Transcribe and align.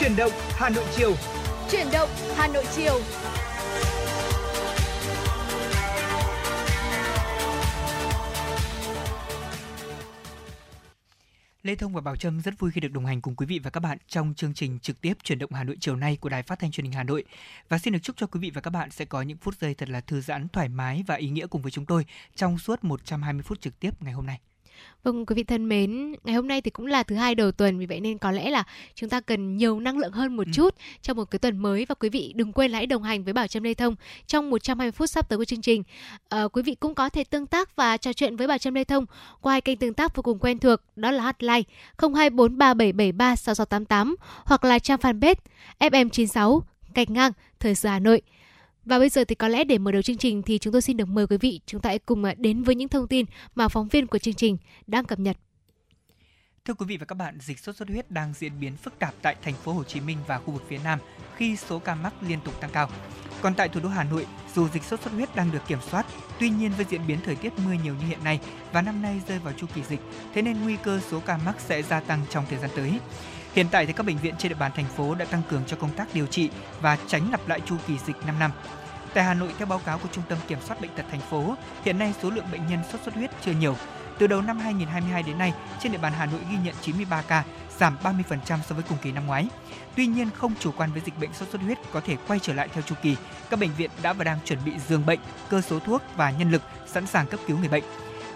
Chuyển 0.00 0.16
động 0.16 0.32
Hà 0.48 0.68
Nội 0.68 0.84
chiều. 0.96 1.14
Chuyển 1.70 1.86
động 1.92 2.08
Hà 2.36 2.48
Nội 2.48 2.64
chiều. 2.76 3.00
Lê 11.62 11.74
Thông 11.74 11.92
và 11.92 12.00
Bảo 12.00 12.16
Trâm 12.16 12.40
rất 12.40 12.58
vui 12.58 12.70
khi 12.70 12.80
được 12.80 12.92
đồng 12.92 13.06
hành 13.06 13.20
cùng 13.20 13.36
quý 13.36 13.46
vị 13.46 13.60
và 13.62 13.70
các 13.70 13.80
bạn 13.80 13.98
trong 14.08 14.34
chương 14.34 14.54
trình 14.54 14.78
trực 14.78 15.00
tiếp 15.00 15.14
chuyển 15.22 15.38
động 15.38 15.52
Hà 15.52 15.64
Nội 15.64 15.76
chiều 15.80 15.96
nay 15.96 16.18
của 16.20 16.28
Đài 16.28 16.42
Phát 16.42 16.58
thanh 16.58 16.70
Truyền 16.70 16.84
hình 16.84 16.92
Hà 16.92 17.02
Nội. 17.02 17.24
Và 17.68 17.78
xin 17.78 17.92
được 17.92 17.98
chúc 18.02 18.16
cho 18.16 18.26
quý 18.26 18.40
vị 18.40 18.50
và 18.54 18.60
các 18.60 18.70
bạn 18.70 18.90
sẽ 18.90 19.04
có 19.04 19.22
những 19.22 19.38
phút 19.38 19.54
giây 19.60 19.74
thật 19.74 19.88
là 19.88 20.00
thư 20.00 20.20
giãn, 20.20 20.48
thoải 20.48 20.68
mái 20.68 21.04
và 21.06 21.14
ý 21.14 21.28
nghĩa 21.28 21.46
cùng 21.46 21.62
với 21.62 21.70
chúng 21.70 21.86
tôi 21.86 22.06
trong 22.34 22.58
suốt 22.58 22.84
120 22.84 23.42
phút 23.42 23.60
trực 23.60 23.80
tiếp 23.80 24.02
ngày 24.02 24.12
hôm 24.12 24.26
nay. 24.26 24.40
Vâng 25.02 25.26
quý 25.26 25.34
vị 25.34 25.44
thân 25.44 25.68
mến, 25.68 26.14
ngày 26.24 26.34
hôm 26.34 26.48
nay 26.48 26.60
thì 26.60 26.70
cũng 26.70 26.86
là 26.86 27.02
thứ 27.02 27.16
hai 27.16 27.34
đầu 27.34 27.52
tuần 27.52 27.78
vì 27.78 27.86
vậy 27.86 28.00
nên 28.00 28.18
có 28.18 28.30
lẽ 28.30 28.50
là 28.50 28.64
chúng 28.94 29.10
ta 29.10 29.20
cần 29.20 29.56
nhiều 29.56 29.80
năng 29.80 29.98
lượng 29.98 30.12
hơn 30.12 30.36
một 30.36 30.46
ừ. 30.46 30.52
chút 30.54 30.74
trong 31.02 31.16
một 31.16 31.24
cái 31.24 31.38
tuần 31.38 31.58
mới 31.58 31.86
và 31.88 31.94
quý 31.94 32.08
vị 32.08 32.32
đừng 32.36 32.52
quên 32.52 32.70
là 32.70 32.78
hãy 32.78 32.86
đồng 32.86 33.02
hành 33.02 33.24
với 33.24 33.32
Bảo 33.32 33.46
Trâm 33.46 33.62
Lê 33.62 33.74
Thông 33.74 33.94
trong 34.26 34.50
120 34.50 34.92
phút 34.92 35.10
sắp 35.10 35.28
tới 35.28 35.38
của 35.38 35.44
chương 35.44 35.62
trình. 35.62 35.82
À, 36.28 36.48
quý 36.52 36.62
vị 36.62 36.74
cũng 36.74 36.94
có 36.94 37.08
thể 37.08 37.24
tương 37.24 37.46
tác 37.46 37.76
và 37.76 37.96
trò 37.96 38.12
chuyện 38.12 38.36
với 38.36 38.46
Bảo 38.46 38.58
Trâm 38.58 38.74
Lê 38.74 38.84
Thông 38.84 39.06
qua 39.40 39.52
hai 39.52 39.60
kênh 39.60 39.78
tương 39.78 39.94
tác 39.94 40.16
vô 40.16 40.22
cùng 40.22 40.38
quen 40.38 40.58
thuộc 40.58 40.80
đó 40.96 41.10
là 41.10 41.22
hotline 41.22 41.62
0243773688 41.98 44.14
hoặc 44.44 44.64
là 44.64 44.78
trang 44.78 44.98
fanpage 44.98 45.34
FM96 45.80 46.60
gạch 46.94 47.10
ngang 47.10 47.32
thời 47.60 47.74
sự 47.74 47.88
Hà 47.88 47.98
Nội. 47.98 48.22
Và 48.86 48.98
bây 48.98 49.08
giờ 49.08 49.24
thì 49.24 49.34
có 49.34 49.48
lẽ 49.48 49.64
để 49.64 49.78
mở 49.78 49.92
đầu 49.92 50.02
chương 50.02 50.16
trình 50.16 50.42
thì 50.42 50.58
chúng 50.58 50.72
tôi 50.72 50.82
xin 50.82 50.96
được 50.96 51.08
mời 51.08 51.26
quý 51.26 51.36
vị 51.36 51.60
chúng 51.66 51.80
ta 51.80 51.88
hãy 51.90 51.98
cùng 51.98 52.24
à, 52.24 52.34
đến 52.38 52.62
với 52.62 52.74
những 52.74 52.88
thông 52.88 53.08
tin 53.08 53.26
mà 53.54 53.68
phóng 53.68 53.88
viên 53.88 54.06
của 54.06 54.18
chương 54.18 54.34
trình 54.34 54.56
đang 54.86 55.04
cập 55.04 55.18
nhật. 55.18 55.36
Thưa 56.64 56.74
quý 56.74 56.86
vị 56.86 56.96
và 56.96 57.06
các 57.06 57.14
bạn, 57.14 57.38
dịch 57.40 57.58
sốt 57.58 57.76
xuất 57.76 57.88
huyết 57.88 58.10
đang 58.10 58.32
diễn 58.36 58.52
biến 58.60 58.76
phức 58.76 58.98
tạp 58.98 59.14
tại 59.22 59.36
thành 59.42 59.54
phố 59.54 59.72
Hồ 59.72 59.84
Chí 59.84 60.00
Minh 60.00 60.18
và 60.26 60.38
khu 60.38 60.52
vực 60.52 60.62
phía 60.68 60.78
Nam 60.84 60.98
khi 61.36 61.56
số 61.56 61.78
ca 61.78 61.94
mắc 61.94 62.12
liên 62.28 62.38
tục 62.44 62.60
tăng 62.60 62.70
cao. 62.70 62.88
Còn 63.40 63.54
tại 63.54 63.68
thủ 63.68 63.80
đô 63.80 63.88
Hà 63.88 64.04
Nội, 64.04 64.26
dù 64.54 64.68
dịch 64.68 64.84
sốt 64.84 65.00
xuất 65.00 65.12
huyết 65.12 65.36
đang 65.36 65.52
được 65.52 65.62
kiểm 65.68 65.78
soát, 65.90 66.06
tuy 66.40 66.50
nhiên 66.50 66.72
với 66.76 66.86
diễn 66.90 67.06
biến 67.06 67.18
thời 67.24 67.36
tiết 67.36 67.52
mưa 67.66 67.72
nhiều 67.84 67.94
như 67.94 68.06
hiện 68.06 68.24
nay 68.24 68.40
và 68.72 68.82
năm 68.82 69.02
nay 69.02 69.20
rơi 69.28 69.38
vào 69.38 69.52
chu 69.56 69.66
kỳ 69.74 69.82
dịch, 69.82 70.00
thế 70.34 70.42
nên 70.42 70.62
nguy 70.62 70.76
cơ 70.76 71.00
số 71.10 71.20
ca 71.20 71.38
mắc 71.44 71.54
sẽ 71.60 71.82
gia 71.82 72.00
tăng 72.00 72.20
trong 72.30 72.44
thời 72.50 72.58
gian 72.58 72.70
tới. 72.76 72.98
Hiện 73.56 73.66
tại 73.70 73.86
thì 73.86 73.92
các 73.92 74.06
bệnh 74.06 74.18
viện 74.18 74.34
trên 74.38 74.48
địa 74.48 74.58
bàn 74.58 74.72
thành 74.74 74.84
phố 74.84 75.14
đã 75.14 75.24
tăng 75.24 75.42
cường 75.50 75.62
cho 75.66 75.76
công 75.76 75.94
tác 75.96 76.14
điều 76.14 76.26
trị 76.26 76.50
và 76.80 76.98
tránh 77.06 77.30
lặp 77.30 77.48
lại 77.48 77.60
chu 77.66 77.76
kỳ 77.86 77.98
dịch 78.06 78.16
5 78.26 78.38
năm. 78.38 78.50
Tại 79.16 79.24
Hà 79.24 79.34
Nội, 79.34 79.54
theo 79.58 79.66
báo 79.66 79.78
cáo 79.78 79.98
của 79.98 80.08
Trung 80.12 80.24
tâm 80.28 80.38
Kiểm 80.48 80.58
soát 80.60 80.80
Bệnh 80.80 80.90
tật 80.96 81.04
thành 81.10 81.20
phố, 81.20 81.54
hiện 81.84 81.98
nay 81.98 82.14
số 82.22 82.30
lượng 82.30 82.44
bệnh 82.52 82.66
nhân 82.66 82.80
sốt 82.92 83.00
xuất 83.02 83.14
huyết 83.14 83.30
chưa 83.44 83.52
nhiều. 83.52 83.76
Từ 84.18 84.26
đầu 84.26 84.42
năm 84.42 84.58
2022 84.58 85.22
đến 85.22 85.38
nay, 85.38 85.54
trên 85.82 85.92
địa 85.92 85.98
bàn 85.98 86.12
Hà 86.12 86.26
Nội 86.26 86.40
ghi 86.50 86.56
nhận 86.64 86.74
93 86.82 87.22
ca, 87.22 87.44
giảm 87.78 87.96
30% 88.02 88.58
so 88.68 88.74
với 88.74 88.84
cùng 88.88 88.98
kỳ 89.02 89.12
năm 89.12 89.26
ngoái. 89.26 89.48
Tuy 89.96 90.06
nhiên, 90.06 90.28
không 90.34 90.54
chủ 90.60 90.72
quan 90.76 90.92
với 90.92 91.02
dịch 91.04 91.18
bệnh 91.20 91.32
sốt 91.32 91.48
xuất 91.48 91.62
huyết 91.62 91.78
có 91.92 92.00
thể 92.00 92.16
quay 92.28 92.38
trở 92.38 92.54
lại 92.54 92.68
theo 92.72 92.82
chu 92.82 92.94
kỳ. 93.02 93.16
Các 93.50 93.60
bệnh 93.60 93.70
viện 93.78 93.90
đã 94.02 94.12
và 94.12 94.24
đang 94.24 94.38
chuẩn 94.44 94.58
bị 94.64 94.72
giường 94.88 95.06
bệnh, 95.06 95.20
cơ 95.48 95.60
số 95.60 95.78
thuốc 95.78 96.02
và 96.16 96.30
nhân 96.30 96.50
lực 96.50 96.62
sẵn 96.86 97.06
sàng 97.06 97.26
cấp 97.26 97.40
cứu 97.46 97.58
người 97.58 97.68
bệnh. 97.68 97.84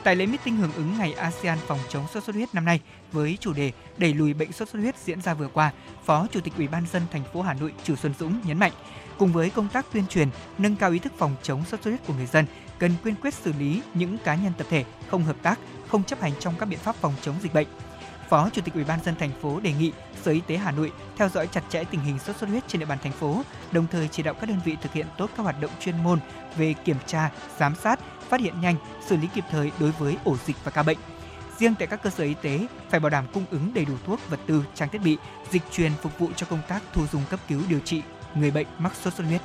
Tại 0.05 0.17
lễ 0.17 0.27
meeting 0.27 0.57
hưởng 0.57 0.73
ứng 0.73 0.99
ngày 0.99 1.13
ASEAN 1.13 1.59
phòng 1.67 1.79
chống 1.89 2.07
sốt 2.15 2.25
xuất 2.25 2.37
huyết 2.37 2.55
năm 2.55 2.65
nay 2.65 2.81
với 3.13 3.39
chủ 3.41 3.53
đề 3.53 3.73
đẩy 3.97 4.15
lùi 4.15 4.35
bệnh 4.35 4.53
sốt 4.53 4.69
xuất 4.69 4.79
huyết 4.81 4.95
diễn 5.05 5.21
ra 5.21 5.35
vừa 5.35 5.49
qua, 5.49 5.73
Phó 6.05 6.27
Chủ 6.33 6.41
tịch 6.41 6.53
Ủy 6.57 6.69
ban 6.69 6.87
dân 6.93 7.03
thành 7.13 7.23
phố 7.33 7.43
Hà 7.43 7.55
Nội 7.55 7.73
Trử 7.85 7.97
Xuân 7.97 8.15
Dũng 8.19 8.41
nhấn 8.45 8.59
mạnh, 8.59 8.73
cùng 9.21 9.33
với 9.33 9.51
công 9.51 9.69
tác 9.69 9.87
tuyên 9.93 10.07
truyền, 10.07 10.29
nâng 10.59 10.77
cao 10.77 10.91
ý 10.91 10.99
thức 10.99 11.13
phòng 11.19 11.37
chống 11.43 11.65
sốt 11.65 11.83
xuất 11.83 11.91
huyết 11.91 12.07
của 12.07 12.15
người 12.15 12.27
dân, 12.27 12.47
cần 12.79 12.93
quyên 13.03 13.15
quyết 13.15 13.35
xử 13.35 13.53
lý 13.59 13.83
những 13.95 14.19
cá 14.19 14.35
nhân 14.35 14.53
tập 14.59 14.67
thể 14.71 14.85
không 15.09 15.25
hợp 15.25 15.37
tác, 15.43 15.59
không 15.89 16.05
chấp 16.05 16.21
hành 16.21 16.33
trong 16.41 16.55
các 16.59 16.67
biện 16.67 16.79
pháp 16.79 16.97
phòng 16.97 17.15
chống 17.23 17.35
dịch 17.43 17.55
bệnh. 17.55 17.67
Phó 18.29 18.51
Chủ 18.51 18.63
tịch 18.63 18.75
Ủy 18.75 18.85
ban 18.85 19.05
dân 19.05 19.15
thành 19.19 19.31
phố 19.43 19.61
đề 19.61 19.73
nghị 19.73 19.93
Sở 20.23 20.33
Y 20.33 20.41
tế 20.41 20.57
Hà 20.57 20.71
Nội 20.71 20.93
theo 21.17 21.29
dõi 21.29 21.47
chặt 21.47 21.63
chẽ 21.69 21.85
tình 21.85 22.01
hình 22.01 22.19
sốt 22.19 22.37
xuất 22.37 22.51
huyết 22.51 22.69
trên 22.69 22.81
địa 22.81 22.87
bàn 22.87 22.99
thành 23.03 23.13
phố, 23.13 23.43
đồng 23.73 23.87
thời 23.91 24.09
chỉ 24.09 24.23
đạo 24.23 24.35
các 24.35 24.49
đơn 24.49 24.61
vị 24.65 24.77
thực 24.83 24.93
hiện 24.93 25.07
tốt 25.19 25.31
các 25.37 25.43
hoạt 25.43 25.61
động 25.61 25.71
chuyên 25.81 26.03
môn 26.03 26.19
về 26.57 26.75
kiểm 26.85 26.97
tra, 27.07 27.31
giám 27.59 27.75
sát, 27.75 28.01
phát 28.29 28.41
hiện 28.41 28.61
nhanh, 28.61 28.77
xử 29.07 29.17
lý 29.17 29.29
kịp 29.35 29.45
thời 29.51 29.73
đối 29.81 29.91
với 29.91 30.17
ổ 30.25 30.37
dịch 30.47 30.57
và 30.65 30.71
ca 30.71 30.83
bệnh. 30.83 30.99
Riêng 31.59 31.75
tại 31.79 31.87
các 31.87 32.03
cơ 32.03 32.11
sở 32.11 32.25
y 32.25 32.35
tế 32.35 32.67
phải 32.91 33.01
bảo 33.01 33.11
đảm 33.11 33.25
cung 33.33 33.45
ứng 33.51 33.75
đầy 33.75 33.85
đủ 33.85 33.95
thuốc, 34.07 34.21
vật 34.31 34.41
tư, 34.47 34.65
trang 34.75 34.89
thiết 34.89 35.03
bị, 35.05 35.19
dịch 35.51 35.63
truyền 35.71 35.93
phục 36.03 36.19
vụ 36.19 36.29
cho 36.37 36.47
công 36.51 36.63
tác 36.69 36.83
thu 36.93 37.07
dung 37.13 37.23
cấp 37.31 37.41
cứu 37.49 37.63
điều 37.69 37.81
trị 37.81 38.03
người 38.35 38.51
bệnh 38.51 38.67
mắc 38.79 38.93
sốt 39.05 39.15
xuất 39.15 39.25
huyết. 39.27 39.41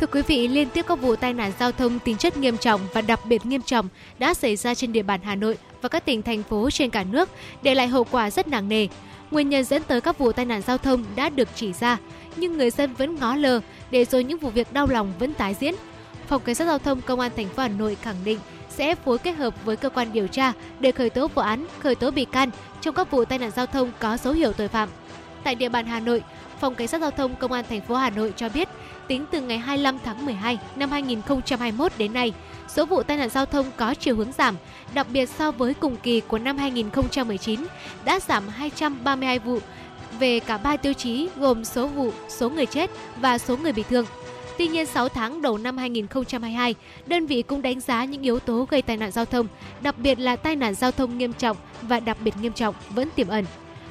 Thưa 0.00 0.06
quý 0.06 0.22
vị, 0.22 0.48
liên 0.48 0.68
tiếp 0.70 0.84
các 0.88 1.00
vụ 1.00 1.16
tai 1.16 1.34
nạn 1.34 1.52
giao 1.58 1.72
thông 1.72 1.98
tính 1.98 2.16
chất 2.16 2.36
nghiêm 2.36 2.56
trọng 2.56 2.80
và 2.92 3.00
đặc 3.00 3.20
biệt 3.24 3.46
nghiêm 3.46 3.62
trọng 3.62 3.88
đã 4.18 4.34
xảy 4.34 4.56
ra 4.56 4.74
trên 4.74 4.92
địa 4.92 5.02
bàn 5.02 5.20
Hà 5.22 5.34
Nội 5.34 5.58
và 5.82 5.88
các 5.88 6.04
tỉnh 6.04 6.22
thành 6.22 6.42
phố 6.42 6.70
trên 6.70 6.90
cả 6.90 7.04
nước, 7.04 7.28
để 7.62 7.74
lại 7.74 7.88
hậu 7.88 8.04
quả 8.04 8.30
rất 8.30 8.48
nặng 8.48 8.68
nề. 8.68 8.86
Nguyên 9.30 9.48
nhân 9.48 9.64
dẫn 9.64 9.82
tới 9.82 10.00
các 10.00 10.18
vụ 10.18 10.32
tai 10.32 10.44
nạn 10.44 10.62
giao 10.66 10.78
thông 10.78 11.04
đã 11.16 11.28
được 11.28 11.48
chỉ 11.54 11.72
ra, 11.72 11.96
nhưng 12.36 12.58
người 12.58 12.70
dân 12.70 12.94
vẫn 12.94 13.16
ngó 13.20 13.36
lơ, 13.36 13.60
để 13.90 14.04
rồi 14.04 14.24
những 14.24 14.38
vụ 14.38 14.50
việc 14.50 14.72
đau 14.72 14.86
lòng 14.86 15.12
vẫn 15.18 15.34
tái 15.34 15.54
diễn. 15.60 15.74
Phòng 16.28 16.42
Cảnh 16.44 16.54
sát 16.54 16.64
Giao 16.64 16.78
thông 16.78 17.00
Công 17.00 17.20
an 17.20 17.30
thành 17.36 17.48
phố 17.48 17.62
Hà 17.62 17.68
Nội 17.68 17.96
khẳng 18.02 18.16
định 18.24 18.38
sẽ 18.68 18.94
phối 18.94 19.18
kết 19.18 19.32
hợp 19.32 19.64
với 19.64 19.76
cơ 19.76 19.88
quan 19.88 20.12
điều 20.12 20.26
tra 20.26 20.52
để 20.80 20.92
khởi 20.92 21.10
tố 21.10 21.28
vụ 21.28 21.42
án, 21.42 21.66
khởi 21.78 21.94
tố 21.94 22.10
bị 22.10 22.24
can 22.24 22.50
trong 22.80 22.94
các 22.94 23.10
vụ 23.10 23.24
tai 23.24 23.38
nạn 23.38 23.50
giao 23.50 23.66
thông 23.66 23.92
có 23.98 24.16
dấu 24.16 24.32
hiệu 24.32 24.52
tội 24.52 24.68
phạm. 24.68 24.88
Tại 25.44 25.54
địa 25.54 25.68
bàn 25.68 25.86
Hà 25.86 26.00
Nội, 26.00 26.22
Phòng 26.60 26.74
Cảnh 26.74 26.88
sát 26.88 27.00
Giao 27.00 27.10
thông 27.10 27.34
Công 27.34 27.52
an 27.52 27.64
thành 27.68 27.80
phố 27.80 27.94
Hà 27.94 28.10
Nội 28.10 28.32
cho 28.36 28.48
biết, 28.48 28.68
tính 29.08 29.24
từ 29.30 29.40
ngày 29.40 29.58
25 29.58 29.98
tháng 30.04 30.26
12 30.26 30.58
năm 30.76 30.90
2021 30.90 31.92
đến 31.98 32.12
nay, 32.12 32.32
số 32.68 32.86
vụ 32.86 33.02
tai 33.02 33.16
nạn 33.16 33.28
giao 33.28 33.46
thông 33.46 33.66
có 33.76 33.94
chiều 33.94 34.16
hướng 34.16 34.32
giảm, 34.32 34.56
đặc 34.94 35.06
biệt 35.12 35.28
so 35.28 35.50
với 35.50 35.74
cùng 35.74 35.96
kỳ 35.96 36.20
của 36.20 36.38
năm 36.38 36.58
2019 36.58 37.60
đã 38.04 38.20
giảm 38.20 38.48
232 38.48 39.38
vụ 39.38 39.58
về 40.18 40.40
cả 40.40 40.58
ba 40.58 40.76
tiêu 40.76 40.92
chí 40.92 41.28
gồm 41.36 41.64
số 41.64 41.86
vụ, 41.86 42.12
số 42.28 42.50
người 42.50 42.66
chết 42.66 42.90
và 43.16 43.38
số 43.38 43.56
người 43.56 43.72
bị 43.72 43.82
thương. 43.82 44.06
Tuy 44.58 44.68
nhiên 44.68 44.86
6 44.86 45.08
tháng 45.08 45.42
đầu 45.42 45.58
năm 45.58 45.76
2022, 45.76 46.74
đơn 47.06 47.26
vị 47.26 47.42
cũng 47.42 47.62
đánh 47.62 47.80
giá 47.80 48.04
những 48.04 48.22
yếu 48.22 48.38
tố 48.38 48.66
gây 48.70 48.82
tai 48.82 48.96
nạn 48.96 49.10
giao 49.10 49.24
thông, 49.24 49.46
đặc 49.82 49.98
biệt 49.98 50.18
là 50.18 50.36
tai 50.36 50.56
nạn 50.56 50.74
giao 50.74 50.90
thông 50.90 51.18
nghiêm 51.18 51.32
trọng 51.32 51.56
và 51.82 52.00
đặc 52.00 52.16
biệt 52.24 52.34
nghiêm 52.40 52.52
trọng 52.52 52.74
vẫn 52.90 53.08
tiềm 53.16 53.28
ẩn. 53.28 53.44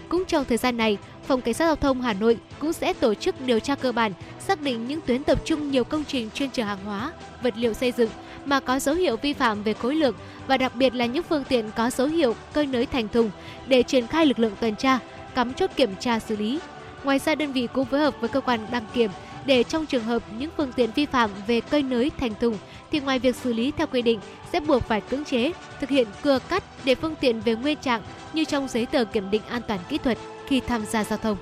Cũng 0.09 0.25
trong 0.25 0.46
thời 0.46 0.57
gian 0.57 0.78
này, 0.78 0.97
Phòng 1.29 1.41
Cảnh 1.41 1.53
sát 1.53 1.66
Giao 1.66 1.75
thông 1.75 2.01
Hà 2.01 2.13
Nội 2.13 2.38
cũng 2.59 2.73
sẽ 2.73 2.94
tổ 2.94 3.13
chức 3.13 3.41
điều 3.41 3.59
tra 3.59 3.75
cơ 3.75 3.91
bản, 3.91 4.12
xác 4.40 4.62
định 4.62 4.88
những 4.88 5.01
tuyến 5.01 5.23
tập 5.23 5.41
trung 5.45 5.72
nhiều 5.72 5.84
công 5.84 6.03
trình 6.03 6.29
chuyên 6.34 6.51
chở 6.51 6.63
hàng 6.63 6.85
hóa, 6.85 7.12
vật 7.44 7.53
liệu 7.57 7.73
xây 7.73 7.91
dựng 7.91 8.09
mà 8.45 8.59
có 8.59 8.79
dấu 8.79 8.95
hiệu 8.95 9.17
vi 9.22 9.34
phạm 9.34 9.63
về 9.63 9.73
khối 9.73 9.95
lượng 9.95 10.16
và 10.47 10.57
đặc 10.57 10.75
biệt 10.75 10.95
là 10.95 11.06
những 11.06 11.23
phương 11.23 11.44
tiện 11.44 11.72
có 11.75 11.89
dấu 11.89 12.07
hiệu 12.07 12.35
cơi 12.53 12.66
nới 12.66 12.85
thành 12.85 13.07
thùng 13.07 13.31
để 13.68 13.84
triển 13.84 14.07
khai 14.07 14.25
lực 14.25 14.39
lượng 14.39 14.53
tuần 14.59 14.75
tra, 14.75 15.00
cắm 15.35 15.53
chốt 15.53 15.69
kiểm 15.75 15.95
tra 16.00 16.19
xử 16.19 16.35
lý. 16.35 16.59
Ngoài 17.03 17.19
ra 17.19 17.35
đơn 17.35 17.51
vị 17.51 17.68
cũng 17.73 17.85
phối 17.85 18.00
hợp 18.00 18.16
với 18.19 18.29
cơ 18.29 18.41
quan 18.41 18.59
đăng 18.72 18.85
kiểm 18.94 19.12
để 19.45 19.63
trong 19.63 19.85
trường 19.85 20.03
hợp 20.03 20.23
những 20.39 20.51
phương 20.57 20.72
tiện 20.72 20.91
vi 20.95 21.06
phạm 21.06 21.29
về 21.47 21.62
cơi 21.62 21.84
nới 21.84 22.12
thành 22.18 22.34
thùng 22.39 22.57
thì 22.91 23.00
ngoài 23.00 23.19
việc 23.19 23.35
xử 23.35 23.53
lý 23.53 23.72
theo 23.72 23.88
quy 23.88 24.01
định 24.01 24.19
sẽ 24.53 24.59
buộc 24.59 24.84
phải 24.84 25.01
cưỡng 25.01 25.25
chế 25.25 25.51
thực 25.79 25.89
hiện 25.89 26.07
cưa 26.22 26.39
cắt 26.39 26.63
để 26.84 26.95
phương 26.95 27.16
tiện 27.16 27.39
về 27.39 27.56
nguyên 27.56 27.78
trạng 27.78 28.01
như 28.34 28.45
trong 28.45 28.68
giấy 28.68 28.85
tờ 28.85 29.03
kiểm 29.03 29.31
định 29.31 29.41
an 29.50 29.62
toàn 29.68 29.79
kỹ 29.89 29.97
thuật 29.97 30.18
khi 30.50 30.62
tham 30.68 30.86
gia 30.86 31.04
giao 31.04 31.20
thông. 31.20 31.38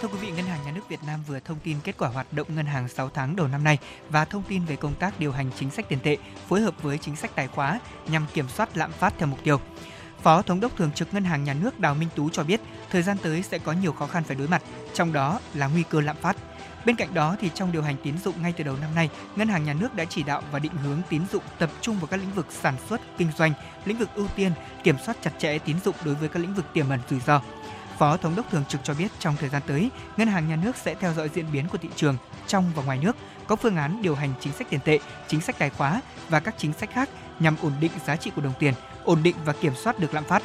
Thưa 0.00 0.08
quý 0.08 0.18
vị, 0.18 0.30
Ngân 0.30 0.46
hàng 0.46 0.60
Nhà 0.64 0.72
nước 0.72 0.88
Việt 0.88 1.00
Nam 1.06 1.20
vừa 1.28 1.40
thông 1.40 1.58
tin 1.64 1.76
kết 1.84 1.94
quả 1.98 2.08
hoạt 2.08 2.32
động 2.32 2.46
ngân 2.54 2.66
hàng 2.66 2.88
6 2.88 3.08
tháng 3.08 3.36
đầu 3.36 3.48
năm 3.48 3.64
nay 3.64 3.78
và 4.10 4.24
thông 4.24 4.42
tin 4.42 4.64
về 4.64 4.76
công 4.76 4.94
tác 4.94 5.20
điều 5.20 5.32
hành 5.32 5.50
chính 5.58 5.70
sách 5.70 5.88
tiền 5.88 5.98
tệ 6.02 6.16
phối 6.48 6.60
hợp 6.60 6.82
với 6.82 6.98
chính 6.98 7.16
sách 7.16 7.30
tài 7.34 7.48
khóa 7.48 7.80
nhằm 8.08 8.26
kiểm 8.34 8.48
soát 8.48 8.76
lạm 8.76 8.92
phát 8.92 9.14
theo 9.18 9.28
mục 9.28 9.38
tiêu. 9.44 9.60
Phó 10.22 10.42
Thống 10.42 10.60
đốc 10.60 10.76
Thường 10.76 10.92
trực 10.92 11.14
Ngân 11.14 11.24
hàng 11.24 11.44
Nhà 11.44 11.54
nước 11.54 11.80
Đào 11.80 11.94
Minh 11.94 12.08
Tú 12.16 12.30
cho 12.30 12.44
biết, 12.44 12.60
thời 12.90 13.02
gian 13.02 13.16
tới 13.22 13.42
sẽ 13.42 13.58
có 13.58 13.72
nhiều 13.72 13.92
khó 13.92 14.06
khăn 14.06 14.24
phải 14.24 14.36
đối 14.36 14.48
mặt, 14.48 14.62
trong 14.94 15.12
đó 15.12 15.40
là 15.54 15.66
nguy 15.66 15.82
cơ 15.82 16.00
lạm 16.00 16.16
phát. 16.16 16.36
Bên 16.84 16.96
cạnh 16.96 17.14
đó 17.14 17.36
thì 17.40 17.50
trong 17.54 17.72
điều 17.72 17.82
hành 17.82 17.96
tín 18.02 18.18
dụng 18.24 18.42
ngay 18.42 18.52
từ 18.56 18.64
đầu 18.64 18.76
năm 18.80 18.94
nay, 18.94 19.08
Ngân 19.36 19.48
hàng 19.48 19.64
Nhà 19.64 19.74
nước 19.74 19.94
đã 19.94 20.04
chỉ 20.04 20.22
đạo 20.22 20.42
và 20.52 20.58
định 20.58 20.72
hướng 20.72 21.02
tín 21.08 21.22
dụng 21.32 21.42
tập 21.58 21.70
trung 21.80 21.98
vào 21.98 22.06
các 22.06 22.16
lĩnh 22.16 22.32
vực 22.32 22.46
sản 22.50 22.74
xuất, 22.88 23.00
kinh 23.18 23.28
doanh, 23.38 23.52
lĩnh 23.84 23.98
vực 23.98 24.08
ưu 24.14 24.28
tiên, 24.36 24.52
kiểm 24.84 24.96
soát 25.06 25.16
chặt 25.22 25.30
chẽ 25.38 25.58
tín 25.58 25.76
dụng 25.84 25.96
đối 26.04 26.14
với 26.14 26.28
các 26.28 26.40
lĩnh 26.40 26.54
vực 26.54 26.64
tiềm 26.72 26.88
ẩn 26.88 27.00
rủi 27.10 27.20
ro. 27.20 27.42
Phó 27.98 28.16
Thống 28.16 28.36
đốc 28.36 28.50
Thường 28.50 28.64
trực 28.68 28.80
cho 28.84 28.94
biết 28.94 29.08
trong 29.18 29.36
thời 29.36 29.48
gian 29.48 29.62
tới, 29.66 29.90
Ngân 30.16 30.28
hàng 30.28 30.48
Nhà 30.48 30.56
nước 30.56 30.76
sẽ 30.76 30.94
theo 30.94 31.14
dõi 31.14 31.30
diễn 31.34 31.52
biến 31.52 31.68
của 31.68 31.78
thị 31.78 31.88
trường 31.96 32.16
trong 32.46 32.72
và 32.74 32.82
ngoài 32.82 32.98
nước, 33.02 33.16
có 33.46 33.56
phương 33.56 33.76
án 33.76 34.02
điều 34.02 34.14
hành 34.14 34.34
chính 34.40 34.52
sách 34.52 34.66
tiền 34.70 34.80
tệ, 34.84 34.98
chính 35.28 35.40
sách 35.40 35.58
tài 35.58 35.70
khóa 35.70 36.00
và 36.28 36.40
các 36.40 36.54
chính 36.58 36.72
sách 36.72 36.90
khác 36.92 37.08
nhằm 37.40 37.56
ổn 37.62 37.72
định 37.80 37.92
giá 38.06 38.16
trị 38.16 38.30
của 38.36 38.42
đồng 38.42 38.52
tiền, 38.58 38.74
ổn 39.04 39.22
định 39.22 39.36
và 39.44 39.52
kiểm 39.52 39.74
soát 39.74 39.98
được 39.98 40.14
lạm 40.14 40.24
phát. 40.24 40.42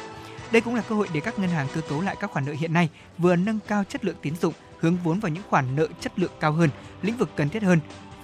Đây 0.50 0.60
cũng 0.60 0.74
là 0.74 0.82
cơ 0.88 0.94
hội 0.94 1.08
để 1.12 1.20
các 1.20 1.38
ngân 1.38 1.50
hàng 1.50 1.66
cơ 1.74 1.80
cấu 1.88 2.00
lại 2.00 2.16
các 2.20 2.30
khoản 2.30 2.46
nợ 2.46 2.52
hiện 2.52 2.72
nay, 2.72 2.88
vừa 3.18 3.36
nâng 3.36 3.58
cao 3.68 3.84
chất 3.84 4.04
lượng 4.04 4.16
tín 4.22 4.36
dụng, 4.36 4.54
hướng 4.80 4.96
vốn 4.96 5.20
vào 5.20 5.32
những 5.32 5.42
khoản 5.48 5.76
nợ 5.76 5.86
chất 6.00 6.18
lượng 6.18 6.32
cao 6.40 6.52
hơn, 6.52 6.70
lĩnh 7.02 7.16
vực 7.16 7.30
cần 7.36 7.48
thiết 7.48 7.62
hơn, 7.62 7.80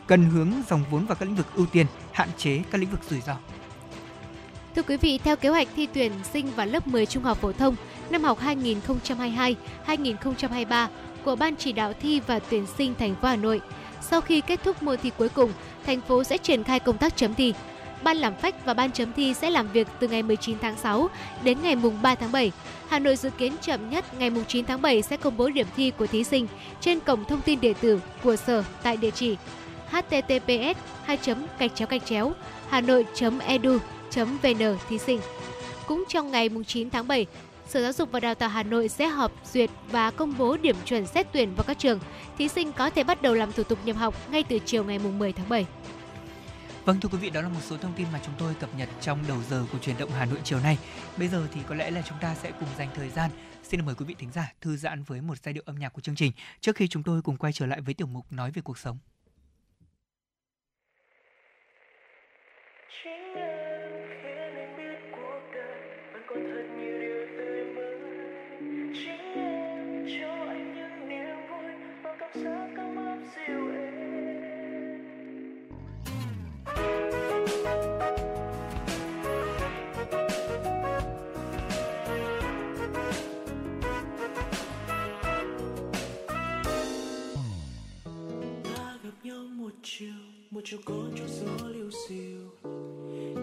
cần 0.06 0.24
hướng 0.30 0.52
dòng 0.68 0.84
vốn 0.90 1.06
vào 1.06 1.16
các 1.16 1.26
lĩnh 1.26 1.36
vực 1.36 1.46
ưu 1.54 1.66
tiên, 1.66 1.86
hạn 2.12 2.28
chế 2.36 2.62
các 2.70 2.80
lĩnh 2.80 2.90
vực 2.90 3.00
rủi 3.10 3.20
ro. 3.20 3.36
Thưa 4.74 4.82
quý 4.82 4.96
vị, 4.96 5.18
theo 5.24 5.36
kế 5.36 5.48
hoạch 5.48 5.68
thi 5.76 5.88
tuyển 5.94 6.12
sinh 6.32 6.46
vào 6.56 6.66
lớp 6.66 6.86
10 6.86 7.06
trung 7.06 7.22
học 7.22 7.38
phổ 7.40 7.52
thông 7.52 7.76
năm 8.10 8.24
học 8.24 8.38
2022-2023 9.86 10.86
của 11.24 11.36
Ban 11.36 11.56
chỉ 11.56 11.72
đạo 11.72 11.92
thi 12.02 12.20
và 12.26 12.38
tuyển 12.38 12.66
sinh 12.78 12.94
thành 12.98 13.14
phố 13.14 13.28
Hà 13.28 13.36
Nội, 13.36 13.60
sau 14.02 14.20
khi 14.20 14.40
kết 14.40 14.60
thúc 14.64 14.82
môn 14.82 14.98
thi 15.02 15.10
cuối 15.18 15.28
cùng, 15.28 15.52
thành 15.86 16.00
phố 16.00 16.24
sẽ 16.24 16.38
triển 16.38 16.64
khai 16.64 16.80
công 16.80 16.98
tác 16.98 17.16
chấm 17.16 17.34
thi. 17.34 17.54
Ban 18.02 18.16
làm 18.16 18.34
phách 18.34 18.64
và 18.64 18.74
ban 18.74 18.92
chấm 18.92 19.12
thi 19.12 19.34
sẽ 19.34 19.50
làm 19.50 19.68
việc 19.72 19.88
từ 20.00 20.08
ngày 20.08 20.22
19 20.22 20.58
tháng 20.62 20.76
6 20.76 21.08
đến 21.42 21.58
ngày 21.62 21.76
mùng 21.76 22.02
3 22.02 22.14
tháng 22.14 22.32
7. 22.32 22.52
Hà 22.88 22.98
Nội 22.98 23.16
dự 23.16 23.30
kiến 23.30 23.52
chậm 23.62 23.90
nhất 23.90 24.04
ngày 24.18 24.30
mùng 24.30 24.44
9 24.48 24.64
tháng 24.64 24.82
7 24.82 25.02
sẽ 25.02 25.16
công 25.16 25.36
bố 25.36 25.50
điểm 25.50 25.66
thi 25.76 25.92
của 25.98 26.06
thí 26.06 26.24
sinh 26.24 26.46
trên 26.80 27.00
cổng 27.00 27.24
thông 27.24 27.40
tin 27.40 27.60
điện 27.60 27.76
tử 27.80 28.00
của 28.22 28.36
sở 28.36 28.64
tại 28.82 28.96
địa 28.96 29.10
chỉ 29.10 29.36
https 29.90 30.76
2 31.04 31.18
gạch 31.58 31.74
chéo 31.74 31.88
gạch 31.90 32.06
chéo 32.06 32.32
hà 32.68 32.80
nội 32.80 33.06
edu 33.46 33.78
vn 34.14 34.76
thí 34.88 34.98
sinh 34.98 35.20
cũng 35.86 36.04
trong 36.08 36.30
ngày 36.30 36.48
9 36.66 36.90
tháng 36.90 37.08
7 37.08 37.26
Sở 37.68 37.82
Giáo 37.82 37.92
dục 37.92 38.08
và 38.12 38.20
Đào 38.20 38.34
tạo 38.34 38.48
Hà 38.48 38.62
Nội 38.62 38.88
sẽ 38.88 39.06
họp 39.06 39.32
duyệt 39.52 39.70
và 39.90 40.10
công 40.10 40.38
bố 40.38 40.56
điểm 40.56 40.76
chuẩn 40.84 41.06
xét 41.06 41.26
tuyển 41.32 41.54
vào 41.54 41.64
các 41.64 41.78
trường. 41.78 42.00
Thí 42.38 42.48
sinh 42.48 42.72
có 42.72 42.90
thể 42.90 43.04
bắt 43.04 43.22
đầu 43.22 43.34
làm 43.34 43.52
thủ 43.52 43.62
tục 43.62 43.78
nhập 43.84 43.96
học 43.96 44.30
ngay 44.30 44.42
từ 44.42 44.58
chiều 44.58 44.84
ngày 44.84 44.98
10 44.98 45.32
tháng 45.32 45.48
7. 45.48 45.66
Vâng 46.84 47.00
thưa 47.00 47.08
quý 47.08 47.18
vị, 47.18 47.30
đó 47.30 47.40
là 47.40 47.48
một 47.48 47.60
số 47.62 47.76
thông 47.76 47.92
tin 47.96 48.06
mà 48.12 48.20
chúng 48.24 48.34
tôi 48.38 48.54
cập 48.60 48.70
nhật 48.78 48.88
trong 49.00 49.18
đầu 49.28 49.38
giờ 49.50 49.64
của 49.72 49.78
truyền 49.78 49.98
động 49.98 50.10
Hà 50.10 50.24
Nội 50.24 50.38
chiều 50.44 50.60
nay. 50.60 50.78
Bây 51.16 51.28
giờ 51.28 51.46
thì 51.54 51.60
có 51.68 51.74
lẽ 51.74 51.90
là 51.90 52.02
chúng 52.08 52.18
ta 52.20 52.34
sẽ 52.34 52.52
cùng 52.60 52.68
dành 52.78 52.88
thời 52.94 53.10
gian 53.10 53.30
Xin 53.68 53.84
mời 53.84 53.94
quý 53.94 54.04
vị 54.04 54.14
thính 54.18 54.30
giả 54.32 54.52
thư 54.60 54.76
giãn 54.76 55.02
với 55.02 55.20
một 55.20 55.38
giai 55.42 55.52
điệu 55.52 55.62
âm 55.66 55.78
nhạc 55.78 55.88
của 55.88 56.00
chương 56.00 56.14
trình 56.14 56.32
trước 56.60 56.76
khi 56.76 56.88
chúng 56.88 57.02
tôi 57.02 57.22
cùng 57.22 57.36
quay 57.36 57.52
trở 57.52 57.66
lại 57.66 57.80
với 57.80 57.94
tiểu 57.94 58.06
mục 58.06 58.32
nói 58.32 58.50
về 58.50 58.62
cuộc 58.62 58.78
sống. 58.78 58.98
Một 89.64 89.70
chiều 89.82 90.08
một 90.50 90.60
chiều 90.64 90.80
có 90.84 90.94
chút 91.16 91.26
gió 91.28 91.68
liêu 91.68 91.90
xiêu. 91.90 92.70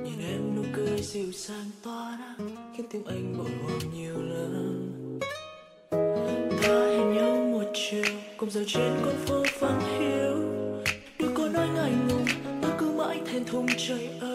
Nhìn 0.03 0.19
em 0.29 0.55
nụ 0.55 0.61
cười 0.73 1.01
dịu 1.01 1.31
dàng 1.31 1.65
tỏa 1.83 2.17
ra, 2.19 2.35
khiến 2.77 2.85
tim 2.91 3.03
anh 3.05 3.37
bồi 3.37 3.49
hồi 3.51 3.79
nhiều 3.95 4.15
lắm 4.21 5.19
ta 6.61 6.87
hẹn 6.87 7.13
nhau 7.13 7.35
một 7.35 7.71
chiều, 7.73 8.03
cùng 8.37 8.51
giờ 8.51 8.63
trên 8.67 8.93
con 9.05 9.15
phố 9.25 9.43
vắng 9.59 9.81
hiu. 9.99 10.35
Đôi 11.19 11.31
có 11.35 11.49
nói 11.49 11.67
ngại 11.75 11.91
ngùng, 11.91 12.25
ta 12.61 12.69
cứ 12.79 12.91
mãi 12.91 13.21
thèm 13.25 13.45
thùng 13.45 13.67
trời 13.77 14.09
ơi. 14.21 14.30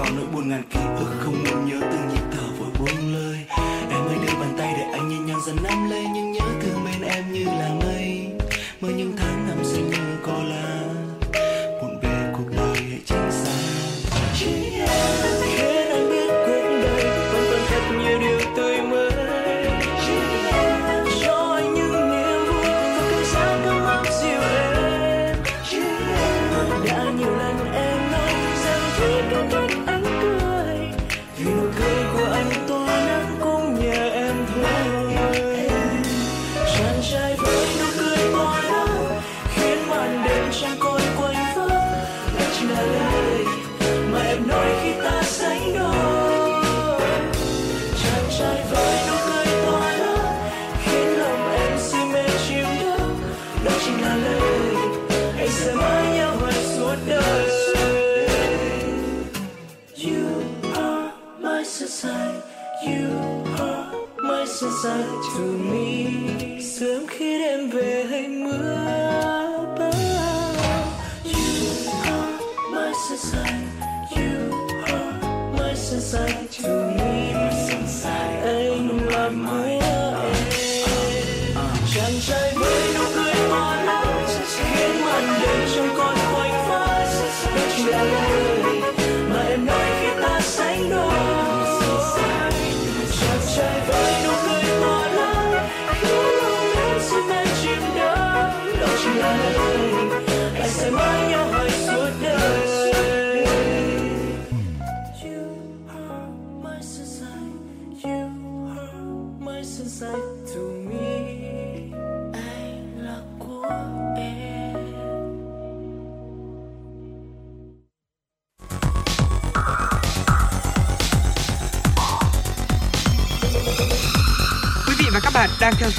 Còn 0.00 0.16
nỗi 0.16 0.26
buồn 0.32 0.48
ngàn 0.48 0.62
ký 0.70 0.80
ức, 0.96 1.10
không 1.18 1.44
muốn 1.44 1.68
nhớ 1.68 1.80
từng 1.80 2.08
nhịp 2.08 2.22
thở 2.32 2.46
vội 2.58 2.68
buông 2.78 3.14
lời 3.14 3.38
em 3.90 4.06
ơi 4.06 4.16
đưa 4.26 4.40
bàn 4.40 4.54
tay 4.58 4.74
để 4.76 4.82
anh 4.92 5.08
nhẹ 5.08 5.18
nhàng 5.18 5.40
dần 5.46 5.56
nắm 5.62 5.90
lấy. 5.90 6.09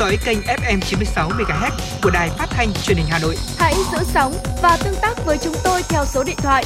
Dõi 0.02 0.18
kênh 0.26 0.42
FM 0.42 0.80
96 0.80 1.30
MHz 1.30 1.72
của 2.04 2.10
đài 2.10 2.30
phát 2.30 2.50
thanh 2.50 2.74
truyền 2.74 2.98
hình 2.98 3.06
Hà 3.10 3.20
Nội. 3.20 3.36
Hãy 3.58 3.74
giữ 3.92 3.98
sóng 4.04 4.34
và 4.62 4.78
tương 4.84 4.96
tác 5.02 5.26
với 5.26 5.38
chúng 5.38 5.56
tôi 5.64 5.84
theo 5.90 6.06
số 6.06 6.24
điện 6.24 6.36
thoại 6.38 6.64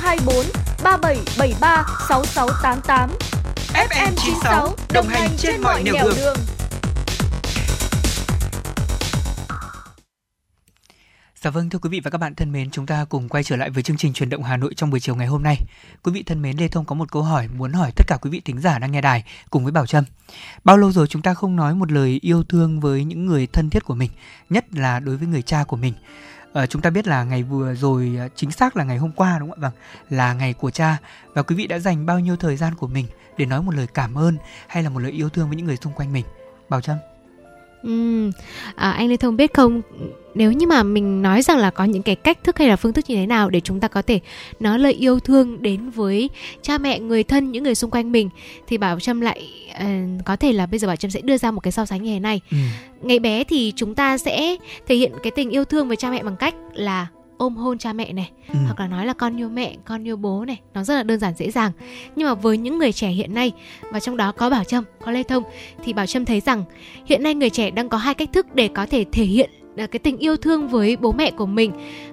024 0.00 0.34
3773 0.82 1.84
6688. 2.08 3.10
FM 3.74 4.12
96 4.16 4.76
đồng 4.92 5.06
hành 5.08 5.30
trên 5.38 5.60
mọi 5.60 5.82
nẻo 5.82 5.94
đường. 6.04 6.14
đường. 6.16 6.36
Dạ 11.42 11.50
vâng 11.50 11.70
thưa 11.70 11.78
quý 11.78 11.88
vị 11.90 12.00
và 12.04 12.10
các 12.10 12.18
bạn 12.18 12.34
thân 12.34 12.52
mến, 12.52 12.70
chúng 12.70 12.86
ta 12.86 13.04
cùng 13.08 13.28
quay 13.28 13.44
trở 13.44 13.56
lại 13.56 13.70
với 13.70 13.82
chương 13.82 13.96
trình 13.96 14.12
truyền 14.12 14.28
động 14.28 14.42
Hà 14.42 14.56
Nội 14.56 14.74
trong 14.76 14.90
buổi 14.90 15.00
chiều 15.00 15.16
ngày 15.16 15.26
hôm 15.26 15.42
nay. 15.42 15.56
Quý 16.02 16.12
vị 16.12 16.22
thân 16.22 16.42
mến, 16.42 16.56
Lê 16.56 16.68
Thông 16.68 16.84
có 16.84 16.94
một 16.94 17.12
câu 17.12 17.22
hỏi 17.22 17.48
muốn 17.48 17.72
hỏi 17.72 17.92
tất 17.96 18.04
cả 18.06 18.16
quý 18.16 18.30
vị 18.30 18.40
thính 18.44 18.60
giả 18.60 18.78
đang 18.78 18.92
nghe 18.92 19.00
đài 19.00 19.24
cùng 19.50 19.62
với 19.64 19.72
Bảo 19.72 19.86
Trâm. 19.86 20.04
Bao 20.64 20.76
lâu 20.76 20.92
rồi 20.92 21.06
chúng 21.06 21.22
ta 21.22 21.34
không 21.34 21.56
nói 21.56 21.74
một 21.74 21.92
lời 21.92 22.18
yêu 22.22 22.42
thương 22.44 22.80
với 22.80 23.04
những 23.04 23.26
người 23.26 23.46
thân 23.46 23.70
thiết 23.70 23.84
của 23.84 23.94
mình, 23.94 24.10
nhất 24.50 24.64
là 24.74 25.00
đối 25.00 25.16
với 25.16 25.28
người 25.28 25.42
cha 25.42 25.64
của 25.64 25.76
mình. 25.76 25.94
À, 26.52 26.66
chúng 26.66 26.82
ta 26.82 26.90
biết 26.90 27.06
là 27.06 27.24
ngày 27.24 27.42
vừa 27.42 27.74
rồi 27.74 28.16
ờ, 28.18 28.28
chính 28.36 28.50
xác 28.50 28.76
là 28.76 28.84
ngày 28.84 28.98
hôm 28.98 29.12
qua 29.12 29.38
đúng 29.38 29.50
không 29.50 29.58
ạ? 29.58 29.62
Vâng, 29.62 29.72
là 30.10 30.34
ngày 30.34 30.52
của 30.52 30.70
cha 30.70 30.98
và 31.34 31.42
quý 31.42 31.56
vị 31.56 31.66
đã 31.66 31.78
dành 31.78 32.06
bao 32.06 32.20
nhiêu 32.20 32.36
thời 32.36 32.56
gian 32.56 32.74
của 32.74 32.86
mình 32.86 33.06
để 33.38 33.46
nói 33.46 33.62
một 33.62 33.74
lời 33.74 33.86
cảm 33.94 34.18
ơn 34.18 34.36
hay 34.66 34.82
là 34.82 34.90
một 34.90 34.98
lời 34.98 35.12
yêu 35.12 35.28
thương 35.28 35.48
với 35.48 35.56
những 35.56 35.66
người 35.66 35.76
xung 35.76 35.92
quanh 35.92 36.12
mình. 36.12 36.24
Bảo 36.68 36.80
Trâm. 36.80 36.96
Ừ, 37.82 38.30
à, 38.74 38.90
anh 38.90 39.08
Lê 39.08 39.16
Thông 39.16 39.36
biết 39.36 39.54
không? 39.54 39.82
Nếu 40.34 40.52
như 40.52 40.66
mà 40.66 40.82
mình 40.82 41.22
nói 41.22 41.42
rằng 41.42 41.58
là 41.58 41.70
có 41.70 41.84
những 41.84 42.02
cái 42.02 42.14
cách 42.14 42.44
thức 42.44 42.58
hay 42.58 42.68
là 42.68 42.76
phương 42.76 42.92
thức 42.92 43.04
như 43.08 43.16
thế 43.16 43.26
nào 43.26 43.50
để 43.50 43.60
chúng 43.60 43.80
ta 43.80 43.88
có 43.88 44.02
thể 44.02 44.20
nói 44.60 44.78
lời 44.78 44.92
yêu 44.92 45.20
thương 45.20 45.62
đến 45.62 45.90
với 45.90 46.30
cha 46.62 46.78
mẹ 46.78 47.00
người 47.00 47.24
thân 47.24 47.52
những 47.52 47.64
người 47.64 47.74
xung 47.74 47.90
quanh 47.90 48.12
mình 48.12 48.30
thì 48.66 48.78
bảo 48.78 49.00
trâm 49.00 49.20
lại 49.20 49.48
uh, 49.74 50.24
có 50.24 50.36
thể 50.36 50.52
là 50.52 50.66
bây 50.66 50.78
giờ 50.78 50.86
bảo 50.86 50.96
trâm 50.96 51.10
sẽ 51.10 51.20
đưa 51.20 51.38
ra 51.38 51.50
một 51.50 51.60
cái 51.60 51.72
so 51.72 51.86
sánh 51.86 52.02
như 52.02 52.14
thế 52.14 52.20
này. 52.20 52.40
Ừ. 52.50 52.56
ngày 53.02 53.18
bé 53.18 53.44
thì 53.44 53.72
chúng 53.76 53.94
ta 53.94 54.18
sẽ 54.18 54.56
thể 54.86 54.96
hiện 54.96 55.12
cái 55.22 55.30
tình 55.30 55.50
yêu 55.50 55.64
thương 55.64 55.88
với 55.88 55.96
cha 55.96 56.10
mẹ 56.10 56.22
bằng 56.22 56.36
cách 56.36 56.54
là 56.74 57.06
ôm 57.42 57.56
hôn 57.56 57.78
cha 57.78 57.92
mẹ 57.92 58.12
này 58.12 58.30
ừ. 58.52 58.58
hoặc 58.64 58.80
là 58.80 58.86
nói 58.86 59.06
là 59.06 59.12
con 59.12 59.40
yêu 59.40 59.48
mẹ 59.48 59.76
con 59.84 60.08
yêu 60.08 60.16
bố 60.16 60.44
này 60.44 60.60
nó 60.74 60.84
rất 60.84 60.94
là 60.94 61.02
đơn 61.02 61.18
giản 61.18 61.34
dễ 61.34 61.50
dàng 61.50 61.72
nhưng 62.16 62.28
mà 62.28 62.34
với 62.34 62.58
những 62.58 62.78
người 62.78 62.92
trẻ 62.92 63.08
hiện 63.08 63.34
nay 63.34 63.52
và 63.90 64.00
trong 64.00 64.16
đó 64.16 64.32
có 64.32 64.50
bảo 64.50 64.64
trâm 64.64 64.84
có 65.04 65.12
lê 65.12 65.22
thông 65.22 65.42
thì 65.84 65.92
bảo 65.92 66.06
trâm 66.06 66.24
thấy 66.24 66.40
rằng 66.40 66.64
hiện 67.06 67.22
nay 67.22 67.34
người 67.34 67.50
trẻ 67.50 67.70
đang 67.70 67.88
có 67.88 67.98
hai 67.98 68.14
cách 68.14 68.28
thức 68.32 68.54
để 68.54 68.68
có 68.68 68.86
thể 68.86 69.04
thể 69.12 69.24
hiện 69.24 69.50
cái 69.76 69.98
tình 69.98 70.18
yêu 70.18 70.36
thương 70.36 70.68
với 70.68 70.96
bố 70.96 71.12
mẹ 71.12 71.30
của 71.30 71.46
mình 71.46 71.72